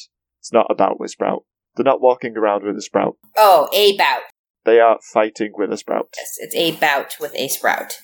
It's 0.46 0.54
not 0.54 0.68
about 0.70 1.00
with 1.00 1.10
Sprout. 1.10 1.44
They're 1.76 1.84
not 1.84 2.02
walking 2.02 2.38
around 2.38 2.64
with 2.64 2.78
a 2.78 2.82
Sprout. 2.82 3.16
Oh, 3.36 3.68
a 3.74 3.98
bout. 3.98 4.22
They 4.64 4.80
are 4.80 5.00
fighting 5.12 5.54
with 5.56 5.74
a 5.74 5.78
Sprout. 5.78 6.14
Yes, 6.16 6.36
it's 6.38 6.54
a 6.54 6.80
bout 6.80 7.16
with 7.20 7.34
a 7.34 7.48
sprout. 7.48 7.98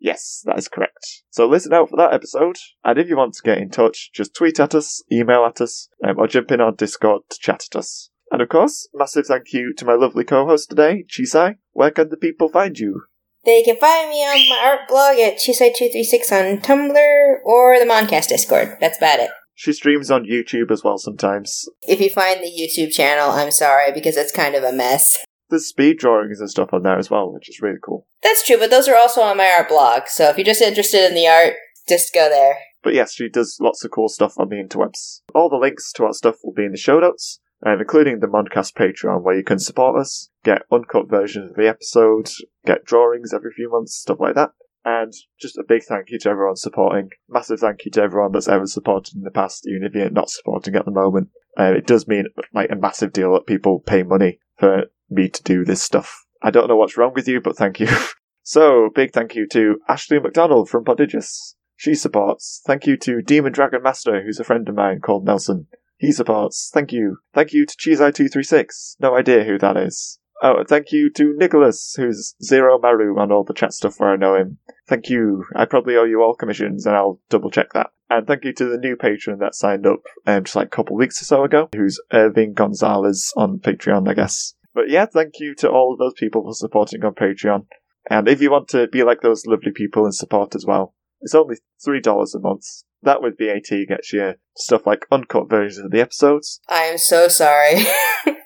Yes, 0.00 0.42
that 0.44 0.58
is 0.58 0.66
correct. 0.66 1.22
So 1.30 1.46
listen 1.46 1.72
out 1.72 1.90
for 1.90 1.96
that 1.98 2.12
episode. 2.12 2.56
And 2.82 2.98
if 2.98 3.08
you 3.08 3.16
want 3.16 3.34
to 3.34 3.42
get 3.44 3.58
in 3.58 3.70
touch, 3.70 4.10
just 4.12 4.34
tweet 4.34 4.58
at 4.58 4.74
us, 4.74 5.04
email 5.12 5.44
at 5.46 5.60
us, 5.60 5.88
um, 6.04 6.18
or 6.18 6.26
jump 6.26 6.50
in 6.50 6.60
on 6.60 6.74
Discord 6.74 7.22
to 7.30 7.38
chat 7.40 7.62
at 7.70 7.78
us. 7.78 8.10
And 8.32 8.42
of 8.42 8.48
course, 8.48 8.88
massive 8.92 9.26
thank 9.26 9.52
you 9.52 9.72
to 9.76 9.84
my 9.84 9.94
lovely 9.94 10.24
co-host 10.24 10.70
today, 10.70 11.04
Chisai. 11.08 11.58
Where 11.70 11.92
can 11.92 12.08
the 12.08 12.16
people 12.16 12.48
find 12.48 12.76
you? 12.76 13.02
They 13.44 13.62
can 13.62 13.76
find 13.76 14.10
me 14.10 14.24
on 14.24 14.48
my 14.48 14.60
art 14.64 14.88
blog 14.88 15.20
at 15.20 15.38
Chisai236 15.38 16.32
on 16.32 16.60
Tumblr 16.60 17.34
or 17.44 17.78
the 17.78 17.84
Moncast 17.84 18.26
Discord. 18.26 18.78
That's 18.80 18.98
about 18.98 19.20
it. 19.20 19.30
She 19.54 19.72
streams 19.72 20.10
on 20.10 20.24
YouTube 20.24 20.70
as 20.70 20.82
well 20.82 20.98
sometimes. 20.98 21.68
If 21.82 22.00
you 22.00 22.10
find 22.10 22.40
the 22.42 22.50
YouTube 22.50 22.92
channel, 22.92 23.30
I'm 23.30 23.50
sorry 23.50 23.92
because 23.92 24.16
it's 24.16 24.32
kind 24.32 24.54
of 24.54 24.64
a 24.64 24.72
mess. 24.72 25.24
There's 25.50 25.66
speed 25.66 25.98
drawings 25.98 26.40
and 26.40 26.50
stuff 26.50 26.72
on 26.72 26.82
there 26.82 26.98
as 26.98 27.10
well, 27.10 27.32
which 27.32 27.48
is 27.48 27.60
really 27.60 27.78
cool. 27.84 28.06
That's 28.22 28.46
true, 28.46 28.56
but 28.58 28.70
those 28.70 28.88
are 28.88 28.96
also 28.96 29.20
on 29.20 29.36
my 29.36 29.50
art 29.50 29.68
blog. 29.68 30.04
So 30.06 30.30
if 30.30 30.38
you're 30.38 30.46
just 30.46 30.62
interested 30.62 31.06
in 31.06 31.14
the 31.14 31.28
art, 31.28 31.54
just 31.88 32.14
go 32.14 32.28
there. 32.28 32.56
But 32.82 32.94
yes, 32.94 33.12
she 33.12 33.28
does 33.28 33.58
lots 33.60 33.84
of 33.84 33.90
cool 33.90 34.08
stuff 34.08 34.34
on 34.38 34.48
the 34.48 34.56
interwebs. 34.56 35.20
All 35.34 35.48
the 35.48 35.56
links 35.56 35.92
to 35.92 36.04
our 36.04 36.12
stuff 36.12 36.36
will 36.42 36.52
be 36.52 36.64
in 36.64 36.72
the 36.72 36.78
show 36.78 36.98
notes, 36.98 37.38
and 37.60 37.80
including 37.80 38.20
the 38.20 38.26
Moncast 38.26 38.74
Patreon 38.74 39.22
where 39.22 39.36
you 39.36 39.44
can 39.44 39.58
support 39.58 40.00
us, 40.00 40.30
get 40.42 40.62
uncut 40.72 41.08
versions 41.08 41.50
of 41.50 41.56
the 41.56 41.68
episode, 41.68 42.28
get 42.66 42.84
drawings 42.84 43.32
every 43.32 43.52
few 43.52 43.70
months, 43.70 43.94
stuff 43.94 44.18
like 44.20 44.34
that. 44.34 44.50
And 44.84 45.12
just 45.40 45.58
a 45.58 45.64
big 45.66 45.82
thank 45.84 46.10
you 46.10 46.18
to 46.20 46.30
everyone 46.30 46.56
supporting. 46.56 47.10
Massive 47.28 47.60
thank 47.60 47.84
you 47.84 47.90
to 47.92 48.02
everyone 48.02 48.32
that's 48.32 48.48
ever 48.48 48.66
supported 48.66 49.14
in 49.14 49.22
the 49.22 49.30
past, 49.30 49.66
even 49.68 49.84
if 49.84 49.94
you're 49.94 50.10
not 50.10 50.30
supporting 50.30 50.74
at 50.74 50.84
the 50.84 50.90
moment. 50.90 51.28
Uh, 51.58 51.74
it 51.76 51.86
does 51.86 52.08
mean 52.08 52.26
like 52.52 52.70
a 52.70 52.76
massive 52.76 53.12
deal 53.12 53.32
that 53.34 53.46
people 53.46 53.80
pay 53.80 54.02
money 54.02 54.40
for 54.58 54.84
me 55.08 55.28
to 55.28 55.42
do 55.42 55.64
this 55.64 55.82
stuff. 55.82 56.24
I 56.42 56.50
don't 56.50 56.68
know 56.68 56.76
what's 56.76 56.96
wrong 56.96 57.12
with 57.14 57.28
you, 57.28 57.40
but 57.40 57.56
thank 57.56 57.78
you. 57.78 57.88
so, 58.42 58.90
big 58.94 59.12
thank 59.12 59.34
you 59.34 59.46
to 59.52 59.78
Ashley 59.88 60.18
McDonald 60.18 60.68
from 60.68 60.84
Prodigious. 60.84 61.56
She 61.76 61.94
supports. 61.94 62.60
Thank 62.66 62.86
you 62.86 62.96
to 62.98 63.22
Demon 63.22 63.52
Dragon 63.52 63.82
Master, 63.82 64.22
who's 64.22 64.40
a 64.40 64.44
friend 64.44 64.68
of 64.68 64.74
mine 64.74 65.00
called 65.00 65.24
Nelson. 65.24 65.66
He 65.96 66.10
supports. 66.10 66.70
Thank 66.72 66.92
you. 66.92 67.18
Thank 67.32 67.52
you 67.52 67.66
to 67.66 67.76
Chisai236. 67.76 68.96
No 69.00 69.16
idea 69.16 69.44
who 69.44 69.58
that 69.58 69.76
is. 69.76 70.18
Oh, 70.44 70.64
thank 70.66 70.90
you 70.90 71.08
to 71.12 71.36
Nicholas, 71.36 71.94
who's 71.96 72.34
Zero 72.42 72.76
Maru 72.76 73.16
on 73.16 73.30
all 73.30 73.44
the 73.44 73.54
chat 73.54 73.72
stuff 73.72 74.00
where 74.00 74.10
I 74.10 74.16
know 74.16 74.34
him. 74.34 74.58
Thank 74.88 75.08
you. 75.08 75.44
I 75.54 75.66
probably 75.66 75.96
owe 75.96 76.02
you 76.02 76.20
all 76.20 76.34
commissions, 76.34 76.84
and 76.84 76.96
I'll 76.96 77.20
double 77.30 77.48
check 77.48 77.72
that. 77.74 77.90
And 78.10 78.26
thank 78.26 78.44
you 78.44 78.52
to 78.54 78.64
the 78.64 78.76
new 78.76 78.96
patron 78.96 79.38
that 79.38 79.54
signed 79.54 79.86
up 79.86 80.00
um, 80.26 80.42
just 80.42 80.56
like 80.56 80.66
a 80.66 80.70
couple 80.70 80.96
weeks 80.96 81.22
or 81.22 81.26
so 81.26 81.44
ago, 81.44 81.68
who's 81.76 82.00
Irving 82.12 82.54
Gonzalez 82.54 83.32
on 83.36 83.60
Patreon, 83.60 84.08
I 84.08 84.14
guess. 84.14 84.54
But 84.74 84.90
yeah, 84.90 85.06
thank 85.06 85.34
you 85.38 85.54
to 85.56 85.70
all 85.70 85.92
of 85.92 86.00
those 86.00 86.14
people 86.14 86.42
for 86.42 86.54
supporting 86.54 87.04
on 87.04 87.14
Patreon. 87.14 87.66
And 88.10 88.26
if 88.26 88.42
you 88.42 88.50
want 88.50 88.66
to 88.70 88.88
be 88.88 89.04
like 89.04 89.20
those 89.20 89.46
lovely 89.46 89.70
people 89.70 90.04
and 90.04 90.14
support 90.14 90.56
as 90.56 90.66
well, 90.66 90.94
it's 91.20 91.36
only 91.36 91.58
$3 91.86 92.34
a 92.34 92.38
month. 92.40 92.64
That 93.04 93.22
with 93.22 93.38
VAT 93.38 93.86
gets 93.88 94.12
you 94.12 94.34
stuff 94.56 94.86
like 94.86 95.06
uncut 95.12 95.48
versions 95.48 95.84
of 95.84 95.92
the 95.92 96.00
episodes. 96.00 96.60
I 96.68 96.82
am 96.82 96.98
so 96.98 97.28
sorry. 97.28 97.84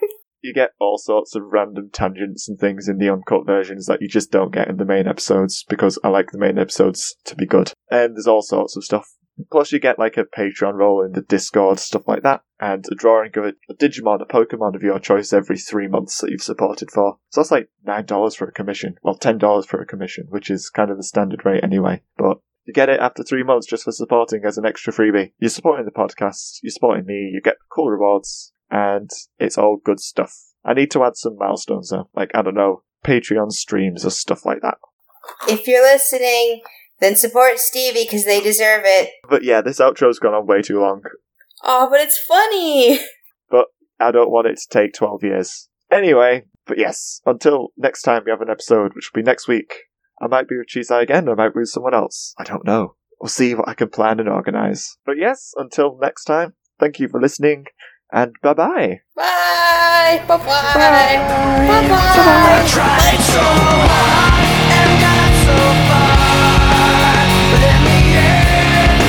You 0.47 0.55
get 0.55 0.74
all 0.78 0.97
sorts 0.97 1.35
of 1.35 1.43
random 1.51 1.90
tangents 1.93 2.48
and 2.48 2.56
things 2.56 2.89
in 2.89 2.98
the 2.98 3.10
uncut 3.10 3.44
versions 3.44 3.86
that 3.86 4.01
you 4.01 4.06
just 4.06 4.31
don't 4.31 4.55
get 4.55 4.68
in 4.68 4.77
the 4.77 4.85
main 4.85 5.09
episodes 5.09 5.64
because 5.68 5.98
I 6.05 6.09
like 6.09 6.31
the 6.31 6.39
main 6.39 6.56
episodes 6.56 7.16
to 7.24 7.35
be 7.35 7.47
good. 7.47 7.73
And 7.90 8.14
there's 8.14 8.28
all 8.28 8.43
sorts 8.43 8.77
of 8.77 8.85
stuff. 8.85 9.09
Plus, 9.51 9.73
you 9.73 9.81
get 9.81 9.98
like 9.98 10.16
a 10.16 10.24
Patreon 10.24 10.74
role 10.74 11.05
in 11.05 11.12
the 11.12 11.20
Discord, 11.20 11.81
stuff 11.81 12.06
like 12.06 12.23
that, 12.23 12.43
and 12.60 12.85
a 12.93 12.94
drawing 12.94 13.36
of 13.36 13.44
a, 13.44 13.52
a 13.68 13.74
Digimon, 13.74 14.23
a 14.23 14.24
Pokemon 14.24 14.77
of 14.77 14.85
your 14.85 15.01
choice 15.01 15.32
every 15.32 15.59
three 15.59 15.89
months 15.89 16.20
that 16.20 16.31
you've 16.31 16.43
supported 16.43 16.93
for. 16.93 17.18
So 17.31 17.40
that's 17.40 17.51
like 17.51 17.68
$9 17.85 18.36
for 18.36 18.47
a 18.47 18.52
commission. 18.52 18.94
Well, 19.02 19.18
$10 19.18 19.66
for 19.66 19.82
a 19.82 19.86
commission, 19.86 20.27
which 20.28 20.48
is 20.48 20.70
kind 20.70 20.93
of 20.93 20.97
the 20.97 21.02
standard 21.02 21.44
rate 21.44 21.64
anyway. 21.64 22.02
But 22.16 22.39
you 22.66 22.73
get 22.73 22.89
it 22.89 23.01
after 23.01 23.23
three 23.23 23.44
months 23.44 23.66
just 23.66 23.85
for 23.85 23.93
supporting 23.93 24.44
as 24.44 24.59
an 24.59 24.66
extra 24.66 24.93
freebie. 24.93 25.32
You're 25.39 25.51
supporting 25.51 25.85
the 25.85 25.93
podcast, 25.93 26.59
you're 26.62 26.70
supporting 26.70 27.06
me, 27.06 27.31
you 27.32 27.40
get 27.43 27.56
cool 27.70 27.90
rewards, 27.90 28.52
and 28.70 29.10
it's 29.38 29.59
all 29.59 29.76
good 29.82 30.01
stuff. 30.01 30.34
I 30.64 30.74
need 30.74 30.90
to 30.93 31.05
add 31.05 31.16
some 31.16 31.36
milestones 31.38 31.90
though, 31.90 32.09
like, 32.14 32.30
I 32.34 32.43
don't 32.43 32.55
know, 32.55 32.82
Patreon 33.05 33.52
streams 33.52 34.05
or 34.05 34.10
stuff 34.10 34.44
like 34.44 34.60
that. 34.62 34.78
if 35.48 35.66
you're 35.66 35.82
listening, 35.82 36.62
then 37.01 37.16
support 37.16 37.59
Stevie 37.59 38.05
because 38.05 38.24
they 38.24 38.40
deserve 38.40 38.82
it. 38.84 39.10
But 39.28 39.44
yeah, 39.44 39.60
this 39.60 39.80
outro's 39.80 40.18
gone 40.18 40.34
on 40.34 40.47
way 40.47 40.62
too 40.62 40.80
long. 40.80 41.02
Oh, 41.62 41.88
but 41.90 42.01
it's 42.01 42.18
funny. 42.26 43.01
But 43.51 43.66
I 44.01 44.10
don't 44.10 44.30
want 44.30 44.48
it 44.48 44.59
to 44.59 44.68
take 44.68 44.93
12 44.94 45.22
years. 45.22 45.68
Anyway, 45.90 46.44
but 46.66 46.78
yes, 46.78 47.20
until 47.24 47.68
next 47.76 48.02
time 48.02 48.22
we 48.24 48.30
have 48.30 48.40
an 48.40 48.51
episode, 48.51 48.93
which 48.94 49.10
will 49.12 49.22
be 49.22 49.24
next 49.24 49.47
week, 49.47 49.72
I 50.20 50.26
might 50.26 50.48
be 50.48 50.56
with 50.56 50.66
Chisai 50.66 51.02
again, 51.02 51.28
or 51.28 51.32
I 51.32 51.44
might 51.44 51.55
be 51.55 51.60
with 51.60 51.68
someone 51.68 51.94
else. 51.94 52.34
I 52.38 52.44
don't 52.44 52.64
know. 52.64 52.97
We'll 53.20 53.28
see 53.28 53.55
what 53.55 53.68
I 53.68 53.74
can 53.74 53.88
plan 53.88 54.18
and 54.20 54.28
organize. 54.28 54.97
But 55.06 55.16
yes, 55.18 55.55
until 55.56 55.97
next 56.01 56.24
time, 56.24 56.55
thank 56.80 56.98
you 56.98 57.09
for 57.09 57.20
listening, 57.20 57.66
and 58.12 58.35
bye 58.43 58.55
bye. 58.55 59.01
Bye. 59.15 60.23
Bye. 60.28 60.39
Bye. 60.39 60.47
I 60.49 61.20
Bye. 61.89 62.66
tried 62.69 63.20
so 63.20 63.41
hard 63.43 64.45
and 64.77 64.93
got 65.03 65.33
so 65.47 65.59
far, 65.89 67.27
but 67.51 67.62
in 67.73 67.81
the 67.87 67.99
end, 68.19 69.01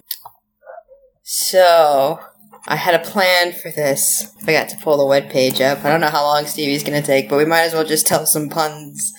So 1.23 2.19
I 2.67 2.75
had 2.77 2.95
a 2.95 2.99
plan 3.03 3.51
for 3.51 3.71
this. 3.71 4.31
I 4.37 4.45
forgot 4.45 4.69
to 4.69 4.77
pull 4.77 4.97
the 4.97 5.05
web 5.05 5.29
page 5.29 5.59
up. 5.61 5.83
I 5.83 5.89
don't 5.89 6.01
know 6.01 6.09
how 6.09 6.23
long 6.23 6.45
Stevie's 6.45 6.83
gonna 6.83 7.01
take, 7.01 7.29
but 7.29 7.37
we 7.37 7.45
might 7.45 7.63
as 7.63 7.73
well 7.73 7.83
just 7.83 8.07
tell 8.07 8.25
some 8.25 8.49
puns, 8.49 9.11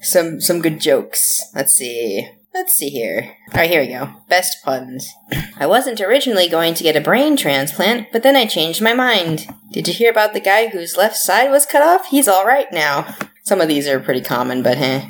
some 0.00 0.40
some 0.40 0.60
good 0.60 0.80
jokes. 0.80 1.40
Let's 1.54 1.72
see. 1.74 2.28
Let's 2.54 2.74
see 2.74 2.88
here. 2.88 3.36
Alright, 3.48 3.70
here 3.70 3.82
we 3.82 3.88
go. 3.88 4.14
Best 4.28 4.64
puns. 4.64 5.12
I 5.58 5.66
wasn't 5.66 6.00
originally 6.00 6.48
going 6.48 6.74
to 6.74 6.82
get 6.82 6.96
a 6.96 7.00
brain 7.00 7.36
transplant, 7.36 8.10
but 8.10 8.22
then 8.22 8.36
I 8.36 8.46
changed 8.46 8.82
my 8.82 8.94
mind. 8.94 9.46
Did 9.70 9.86
you 9.86 9.94
hear 9.94 10.10
about 10.10 10.32
the 10.32 10.40
guy 10.40 10.68
whose 10.68 10.96
left 10.96 11.16
side 11.16 11.50
was 11.50 11.66
cut 11.66 11.82
off? 11.82 12.06
He's 12.06 12.28
alright 12.28 12.72
now. 12.72 13.14
Some 13.44 13.60
of 13.60 13.68
these 13.68 13.86
are 13.86 14.00
pretty 14.00 14.22
common, 14.22 14.62
but 14.62 14.78
eh. 14.78 15.08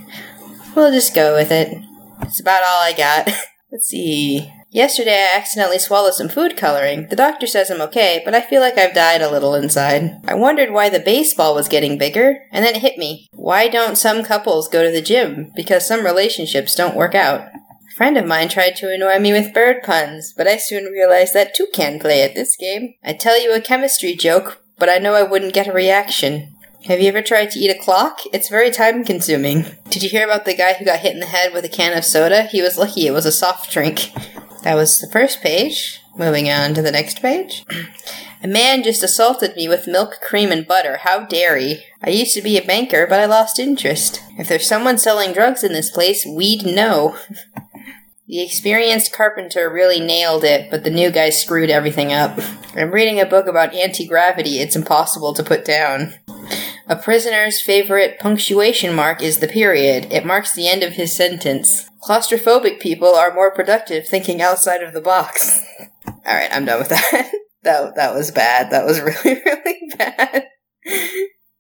We'll 0.75 0.93
just 0.93 1.15
go 1.15 1.35
with 1.35 1.51
it. 1.51 1.77
It's 2.23 2.41
about 2.41 2.63
all 2.63 2.83
I 2.83 2.93
got. 2.93 3.29
Let's 3.73 3.87
see. 3.87 4.53
Yesterday, 4.71 5.15
I 5.15 5.37
accidentally 5.37 5.79
swallowed 5.79 6.13
some 6.13 6.29
food 6.29 6.55
coloring. 6.55 7.07
The 7.09 7.17
doctor 7.17 7.47
says 7.47 7.71
I'm 7.71 7.81
okay, 7.81 8.21
but 8.23 8.35
I 8.35 8.43
feel 8.43 8.61
like 8.61 8.77
I've 8.77 8.95
died 8.95 9.23
a 9.23 9.31
little 9.31 9.55
inside. 9.55 10.21
I 10.27 10.35
wondered 10.35 10.73
why 10.73 10.91
the 10.91 11.01
baseball 11.01 11.55
was 11.55 11.69
getting 11.69 11.97
bigger, 11.97 12.41
and 12.53 12.65
then 12.65 12.75
it 12.75 12.83
hit 12.83 12.99
me. 12.99 13.29
Why 13.33 13.69
don't 13.69 13.97
some 13.97 14.23
couples 14.23 14.69
go 14.69 14.85
to 14.85 14.91
the 14.91 15.01
gym? 15.01 15.53
Because 15.57 15.87
some 15.87 16.05
relationships 16.05 16.75
don't 16.75 16.97
work 16.97 17.15
out. 17.15 17.41
A 17.41 17.95
friend 17.97 18.19
of 18.19 18.27
mine 18.27 18.51
tried 18.51 18.77
to 18.77 18.93
annoy 18.93 19.19
me 19.19 19.33
with 19.33 19.55
bird 19.55 19.83
puns, 19.83 20.35
but 20.37 20.47
I 20.47 20.59
soon 20.59 20.85
realized 20.85 21.33
that 21.33 21.55
two 21.55 21.69
can 21.73 21.99
play 21.99 22.23
at 22.23 22.35
this 22.35 22.55
game. 22.55 22.93
I 23.03 23.15
tell 23.15 23.41
you 23.41 23.55
a 23.55 23.63
chemistry 23.63 24.15
joke, 24.15 24.63
but 24.79 24.91
I 24.91 24.99
know 24.99 25.15
I 25.15 25.23
wouldn't 25.23 25.55
get 25.55 25.67
a 25.67 25.73
reaction. 25.73 26.55
Have 26.85 27.01
you 27.01 27.09
ever 27.09 27.23
tried 27.23 27.51
to 27.53 27.59
eat 27.59 27.71
a 27.71 27.83
clock? 27.83 28.21
It's 28.33 28.51
very 28.51 28.71
time 28.71 29.03
consuming. 29.03 29.65
Did 29.89 30.03
you 30.03 30.11
hear 30.11 30.25
about 30.25 30.45
the 30.45 30.55
guy 30.55 30.75
who 30.75 30.85
got 30.85 31.01
hit 31.01 31.15
in 31.15 31.21
the 31.21 31.27
head 31.27 31.53
with 31.55 31.65
a 31.65 31.69
can 31.69 31.97
of 31.97 32.05
soda? 32.05 32.45
He 32.45 32.63
was 32.63 32.79
lucky 32.79 33.07
it 33.07 33.13
was 33.13 33.27
a 33.27 33.33
soft 33.33 33.73
drink. 33.73 34.13
That 34.63 34.75
was 34.75 34.99
the 34.99 35.09
first 35.09 35.41
page. 35.41 36.03
Moving 36.17 36.51
on 36.51 36.75
to 36.75 36.83
the 36.83 36.93
next 36.93 37.21
page. 37.21 37.65
A 38.43 38.47
man 38.47 38.85
just 38.85 39.03
assaulted 39.03 39.57
me 39.57 39.69
with 39.69 39.89
milk, 39.89 40.21
cream, 40.23 40.53
and 40.53 40.67
butter. 40.67 40.99
How 40.99 41.25
dare 41.25 41.57
he? 41.57 41.83
I 42.03 42.11
used 42.11 42.35
to 42.35 42.43
be 42.43 42.57
a 42.57 42.65
banker, 42.65 43.05
but 43.05 43.19
I 43.19 43.27
lost 43.27 43.59
interest. 43.59 44.23
If 44.39 44.47
there's 44.47 44.69
someone 44.69 44.97
selling 44.97 45.33
drugs 45.33 45.65
in 45.65 45.73
this 45.73 45.91
place, 45.91 46.25
we'd 46.25 46.65
know. 46.65 47.17
The 48.29 48.43
experienced 48.43 49.11
carpenter 49.11 49.71
really 49.71 50.01
nailed 50.01 50.45
it, 50.45 50.71
but 50.71 50.85
the 50.85 50.91
new 50.91 51.11
guy 51.11 51.31
screwed 51.31 51.71
everything 51.71 52.13
up. 52.13 52.39
I'm 52.75 52.91
reading 52.91 53.19
a 53.19 53.25
book 53.25 53.47
about 53.47 53.73
anti 53.73 54.07
gravity 54.07 54.59
it's 54.59 54.77
impossible 54.77 55.33
to 55.33 55.43
put 55.43 55.65
down. 55.65 56.13
A 56.91 56.97
prisoner's 56.97 57.61
favorite 57.61 58.19
punctuation 58.19 58.95
mark 58.95 59.23
is 59.23 59.41
the 59.41 59.47
period. 59.47 60.11
It 60.11 60.25
marks 60.25 60.55
the 60.55 60.69
end 60.69 60.83
of 60.83 60.95
his 60.95 61.15
sentence. 61.15 61.87
Claustrophobic 62.03 62.81
people 62.81 63.15
are 63.15 63.35
more 63.35 63.53
productive 63.55 64.07
thinking 64.09 64.41
outside 64.41 64.83
of 64.83 64.95
the 64.95 65.03
box. 65.03 65.61
Alright, 66.27 66.49
I'm 66.51 66.65
done 66.65 66.79
with 66.79 66.89
that. 66.89 67.31
that. 67.63 67.95
That 67.97 68.15
was 68.15 68.31
bad. 68.31 68.71
That 68.71 68.87
was 68.87 69.01
really, 69.25 69.41
really 69.45 69.93
bad. 69.99 70.47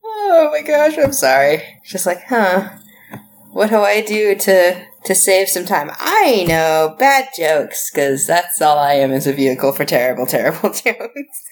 Oh 0.05 0.49
my 0.51 0.63
gosh, 0.63 0.97
I'm 0.97 1.13
sorry. 1.13 1.63
Just 1.85 2.07
like, 2.07 2.23
huh. 2.25 2.71
What 3.51 3.69
do 3.69 3.81
I 3.81 4.01
do 4.01 4.35
to 4.35 4.87
to 5.05 5.15
save 5.15 5.49
some 5.49 5.65
time? 5.67 5.91
I 5.99 6.45
know 6.49 6.97
bad 6.99 7.29
jokes 7.37 7.91
because 7.91 8.27
that's 8.27 8.63
all 8.63 8.79
I 8.79 8.95
am 8.95 9.13
as 9.13 9.27
a 9.27 9.33
vehicle 9.33 9.73
for 9.73 9.85
terrible, 9.85 10.27
terrible 10.27 10.71
jokes. 10.73 11.43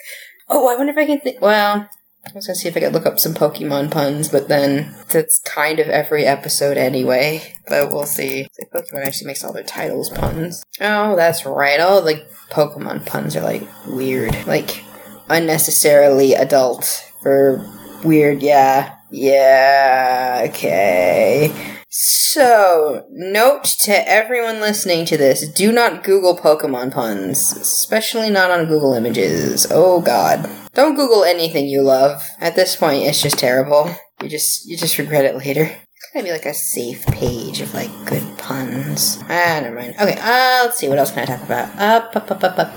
Oh, 0.49 0.69
I 0.69 0.77
wonder 0.77 0.93
if 0.93 0.99
I 0.99 1.07
can 1.07 1.21
think. 1.21 1.41
Well, 1.41 1.89
I 2.27 2.33
was 2.35 2.47
gonna 2.47 2.57
see 2.57 2.69
if 2.69 2.77
I 2.77 2.81
could 2.81 2.93
look 2.93 3.07
up 3.07 3.19
some 3.19 3.35
Pokemon 3.35 3.91
puns, 3.91 4.29
but 4.29 4.49
then 4.49 4.95
that's 5.09 5.41
kind 5.41 5.79
of 5.79 5.89
every 5.89 6.25
episode 6.25 6.77
anyway. 6.77 7.55
But 7.69 7.91
we'll 7.91 8.07
see. 8.07 8.49
Pokemon 8.75 9.07
actually 9.07 9.29
makes 9.29 9.45
all 9.45 9.53
their 9.53 9.63
titles 9.63 10.11
puns. 10.11 10.65
Oh, 10.81 11.17
that's 11.17 11.47
right. 11.47 11.81
All 11.81 12.03
the 12.03 12.27
Pokemon 12.51 13.07
puns 13.07 13.37
are 13.37 13.43
like 13.43 13.63
weird, 13.87 14.35
like 14.47 14.83
unnecessarily 15.29 16.35
adult 16.35 17.11
or 17.25 17.65
weird. 18.05 18.43
Yeah, 18.43 18.97
yeah. 19.11 20.47
Okay. 20.49 21.76
So, 21.89 23.07
note 23.11 23.65
to 23.83 24.09
everyone 24.09 24.61
listening 24.61 25.05
to 25.07 25.17
this 25.17 25.49
do 25.49 25.71
not 25.71 26.03
Google 26.03 26.37
Pokemon 26.37 26.93
puns, 26.93 27.53
especially 27.53 28.29
not 28.29 28.51
on 28.51 28.67
Google 28.67 28.93
Images. 28.93 29.69
Oh 29.71 30.01
god. 30.01 30.51
Don't 30.75 30.97
Google 30.97 31.23
anything 31.23 31.69
you 31.69 31.83
love. 31.83 32.23
At 32.41 32.57
this 32.57 32.75
point, 32.75 33.05
it's 33.05 33.23
just 33.23 33.39
terrible. 33.39 33.89
You 34.21 34.29
just 34.29 34.67
you 34.67 34.77
just 34.77 34.99
regret 34.99 35.25
it 35.25 35.37
later. 35.37 35.63
It's 35.63 36.11
gotta 36.13 36.25
be 36.25 36.33
like 36.33 36.45
a 36.47 36.55
safe 36.55 37.07
page 37.07 37.61
of 37.61 37.73
like 37.73 37.91
good 38.05 38.37
puns. 38.37 39.19
Ah, 39.23 39.61
never 39.63 39.77
mind. 39.77 39.95
Okay, 39.95 40.19
uh, 40.21 40.65
let's 40.65 40.79
see. 40.79 40.89
What 40.89 40.99
else 40.99 41.13
can 41.13 41.21
I 41.21 41.27
talk 41.27 41.43
about? 41.43 41.69
Up, 41.79 42.17
up, 42.17 42.31
up, 42.33 42.43
up, 42.43 42.59
up. 42.59 42.75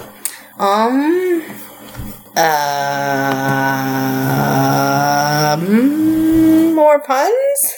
Um. 0.59 1.41
Um. 5.57 6.75
More 6.75 6.99
puns? 7.01 7.73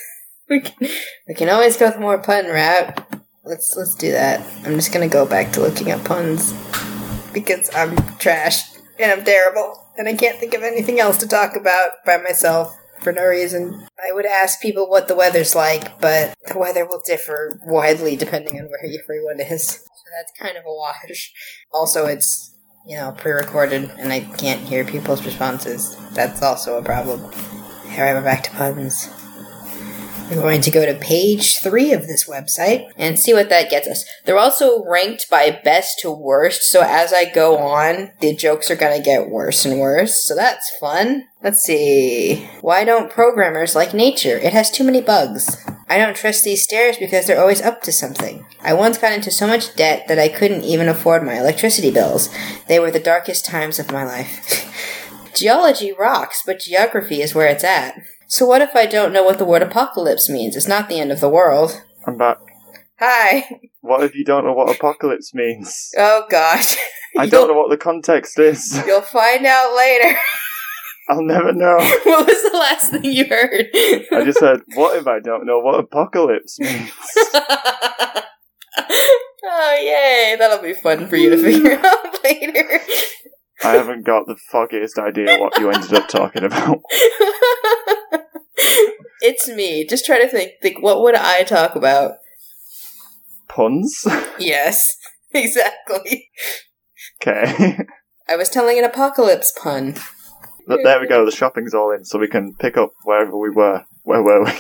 We 0.52 0.60
can 0.60 0.90
we 1.28 1.34
can 1.34 1.50
always 1.50 1.78
go 1.78 1.88
with 1.88 2.00
more 2.00 2.18
pun 2.20 2.46
rap. 2.48 3.10
Let's 3.44 3.74
let's 3.76 3.96
do 3.96 4.12
that. 4.12 4.46
I'm 4.66 4.76
just 4.76 4.94
gonna 4.94 5.08
go 5.08 5.26
back 5.26 5.54
to 5.54 5.62
looking 5.62 5.90
at 5.90 6.04
puns 6.04 6.54
because 7.34 7.74
I'm 7.74 7.96
trash 8.18 8.62
and 9.00 9.12
I'm 9.12 9.26
terrible 9.26 9.82
and 9.98 10.08
I 10.08 10.14
can't 10.14 10.38
think 10.38 10.54
of 10.54 10.62
anything 10.62 11.00
else 11.00 11.18
to 11.18 11.28
talk 11.28 11.56
about 11.56 11.92
by 12.06 12.18
myself 12.18 12.78
for 13.00 13.14
no 13.14 13.26
reason. 13.26 13.88
I 13.98 14.12
would 14.12 14.26
ask 14.26 14.62
people 14.62 14.90
what 14.90 15.08
the 15.08 15.16
weather's 15.16 15.56
like, 15.56 16.00
but 16.02 16.36
the 16.46 16.60
weather 16.60 16.86
will 16.86 17.02
differ 17.04 17.60
widely 17.66 18.16
depending 18.16 18.60
on 18.60 18.68
where 18.68 19.02
everyone 19.02 19.40
is. 19.40 19.68
So 19.68 20.10
that's 20.18 20.38
kind 20.38 20.58
of 20.58 20.66
a 20.66 20.74
wash. 20.74 21.32
Also, 21.72 22.06
it's 22.08 22.54
you 22.86 22.98
know 22.98 23.14
pre-recorded 23.18 23.90
and 23.98 24.12
I 24.12 24.20
can't 24.20 24.62
hear 24.68 24.84
people's 24.84 25.26
responses. 25.26 25.96
That's 26.12 26.44
also 26.44 26.78
a 26.78 26.84
problem. 26.84 27.32
Here 27.88 28.14
we're 28.14 28.22
back 28.22 28.44
to 28.44 28.52
puns. 28.52 29.21
We're 30.32 30.42
going 30.42 30.62
to 30.62 30.72
go 30.72 30.86
to 30.86 30.98
page 30.98 31.58
three 31.58 31.92
of 31.92 32.08
this 32.08 32.26
website 32.26 32.90
and 32.96 33.20
see 33.20 33.34
what 33.34 33.50
that 33.50 33.70
gets 33.70 33.86
us. 33.86 34.06
They're 34.24 34.38
also 34.38 34.82
ranked 34.86 35.30
by 35.30 35.60
best 35.62 36.00
to 36.00 36.12
worst, 36.12 36.64
so 36.64 36.82
as 36.82 37.12
I 37.12 37.30
go 37.30 37.58
on, 37.58 38.12
the 38.22 38.34
jokes 38.34 38.72
are 38.72 38.78
going 38.78 38.98
to 38.98 39.04
get 39.04 39.30
worse 39.30 39.66
and 39.66 39.78
worse, 39.78 40.26
so 40.26 40.34
that's 40.34 40.72
fun. 40.80 41.28
Let's 41.44 41.60
see. 41.60 42.48
Why 42.62 42.86
don't 42.86 43.12
programmers 43.12 43.76
like 43.76 43.94
nature? 43.94 44.38
It 44.38 44.54
has 44.54 44.72
too 44.72 44.86
many 44.86 45.02
bugs. 45.02 45.58
I 45.90 45.98
don't 45.98 46.16
trust 46.16 46.46
these 46.46 46.64
stairs 46.64 46.96
because 46.98 47.28
they're 47.28 47.42
always 47.42 47.62
up 47.62 47.82
to 47.82 47.92
something. 47.92 48.46
I 48.62 48.74
once 48.74 48.98
got 48.98 49.12
into 49.12 49.32
so 49.32 49.48
much 49.48 49.76
debt 49.76 50.08
that 50.08 50.18
I 50.18 50.30
couldn't 50.30 50.64
even 50.64 50.88
afford 50.88 51.26
my 51.26 51.38
electricity 51.38 51.92
bills. 51.92 52.30
They 52.70 52.80
were 52.80 52.92
the 52.92 53.02
darkest 53.02 53.46
times 53.46 53.80
of 53.80 53.92
my 53.92 54.06
life. 54.06 55.34
Geology 55.36 55.92
rocks, 55.92 56.42
but 56.46 56.62
geography 56.62 57.22
is 57.22 57.36
where 57.36 57.48
it's 57.48 57.66
at. 57.66 58.02
So 58.32 58.46
what 58.46 58.62
if 58.62 58.78
I 58.78 58.86
don't 58.86 59.12
know 59.12 59.24
what 59.24 59.40
the 59.40 59.46
word 59.46 59.62
apocalypse 59.62 60.30
means? 60.30 60.56
It's 60.56 60.66
not 60.66 60.88
the 60.88 60.98
end 60.98 61.12
of 61.12 61.20
the 61.20 61.28
world. 61.28 61.84
I'm 62.08 62.16
back. 62.16 62.38
Hi. 62.98 63.60
What 63.82 64.06
if 64.06 64.16
you 64.16 64.24
don't 64.24 64.46
know 64.46 64.54
what 64.54 64.74
apocalypse 64.74 65.34
means? 65.34 65.90
Oh 65.98 66.24
gosh. 66.30 66.78
I 67.18 67.26
don't 67.26 67.50
know 67.50 67.58
what 67.58 67.70
the 67.70 67.76
context 67.76 68.40
is. 68.40 68.82
You'll 68.88 69.02
find 69.02 69.46
out 69.46 69.76
later. 69.76 70.18
I'll 71.10 71.24
never 71.24 71.52
know. 71.52 71.76
what 71.76 72.26
was 72.26 72.52
the 72.52 72.58
last 72.58 72.92
thing 72.92 73.04
you 73.04 73.26
heard? 73.26 73.66
I 74.14 74.24
just 74.24 74.40
said, 74.40 74.62
what 74.76 74.96
if 74.96 75.08
I 75.08 75.20
don't 75.20 75.46
know 75.46 75.60
what 75.60 75.78
apocalypse 75.82 76.58
means? 76.58 76.90
oh 79.44 79.78
yay! 79.78 80.38
That'll 80.40 80.64
be 80.64 80.72
fun 80.72 81.10
for 81.10 81.18
you 81.18 81.32
to 81.32 81.38
figure 81.38 81.74
out 81.74 82.24
later. 82.24 82.80
I 83.62 83.74
haven't 83.74 84.06
got 84.06 84.26
the 84.26 84.38
foggiest 84.38 84.98
idea 84.98 85.38
what 85.38 85.60
you 85.60 85.70
ended 85.70 85.94
up 85.94 86.08
talking 86.08 86.46
about. 86.46 86.78
it's 89.22 89.48
me. 89.48 89.86
Just 89.86 90.06
try 90.06 90.20
to 90.20 90.28
think. 90.28 90.54
Think. 90.62 90.82
What 90.82 91.02
would 91.02 91.16
I 91.16 91.44
talk 91.44 91.76
about? 91.76 92.16
Puns? 93.48 94.06
Yes, 94.40 94.96
exactly. 95.34 96.30
Okay. 97.22 97.80
I 98.30 98.36
was 98.36 98.50
telling 98.50 98.78
an 98.80 98.86
apocalypse 98.86 99.54
pun. 99.62 99.96
But 100.68 100.80
there 100.84 101.02
we 101.02 101.08
go, 101.08 101.26
the 101.26 101.32
shopping's 101.32 101.74
all 101.74 101.92
in, 101.92 102.06
so 102.06 102.18
we 102.18 102.30
can 102.30 102.54
pick 102.54 102.78
up 102.78 102.92
wherever 103.04 103.38
we 103.38 103.50
were. 103.50 103.84
Where 104.04 104.22
were 104.22 104.46
we? 104.46 104.52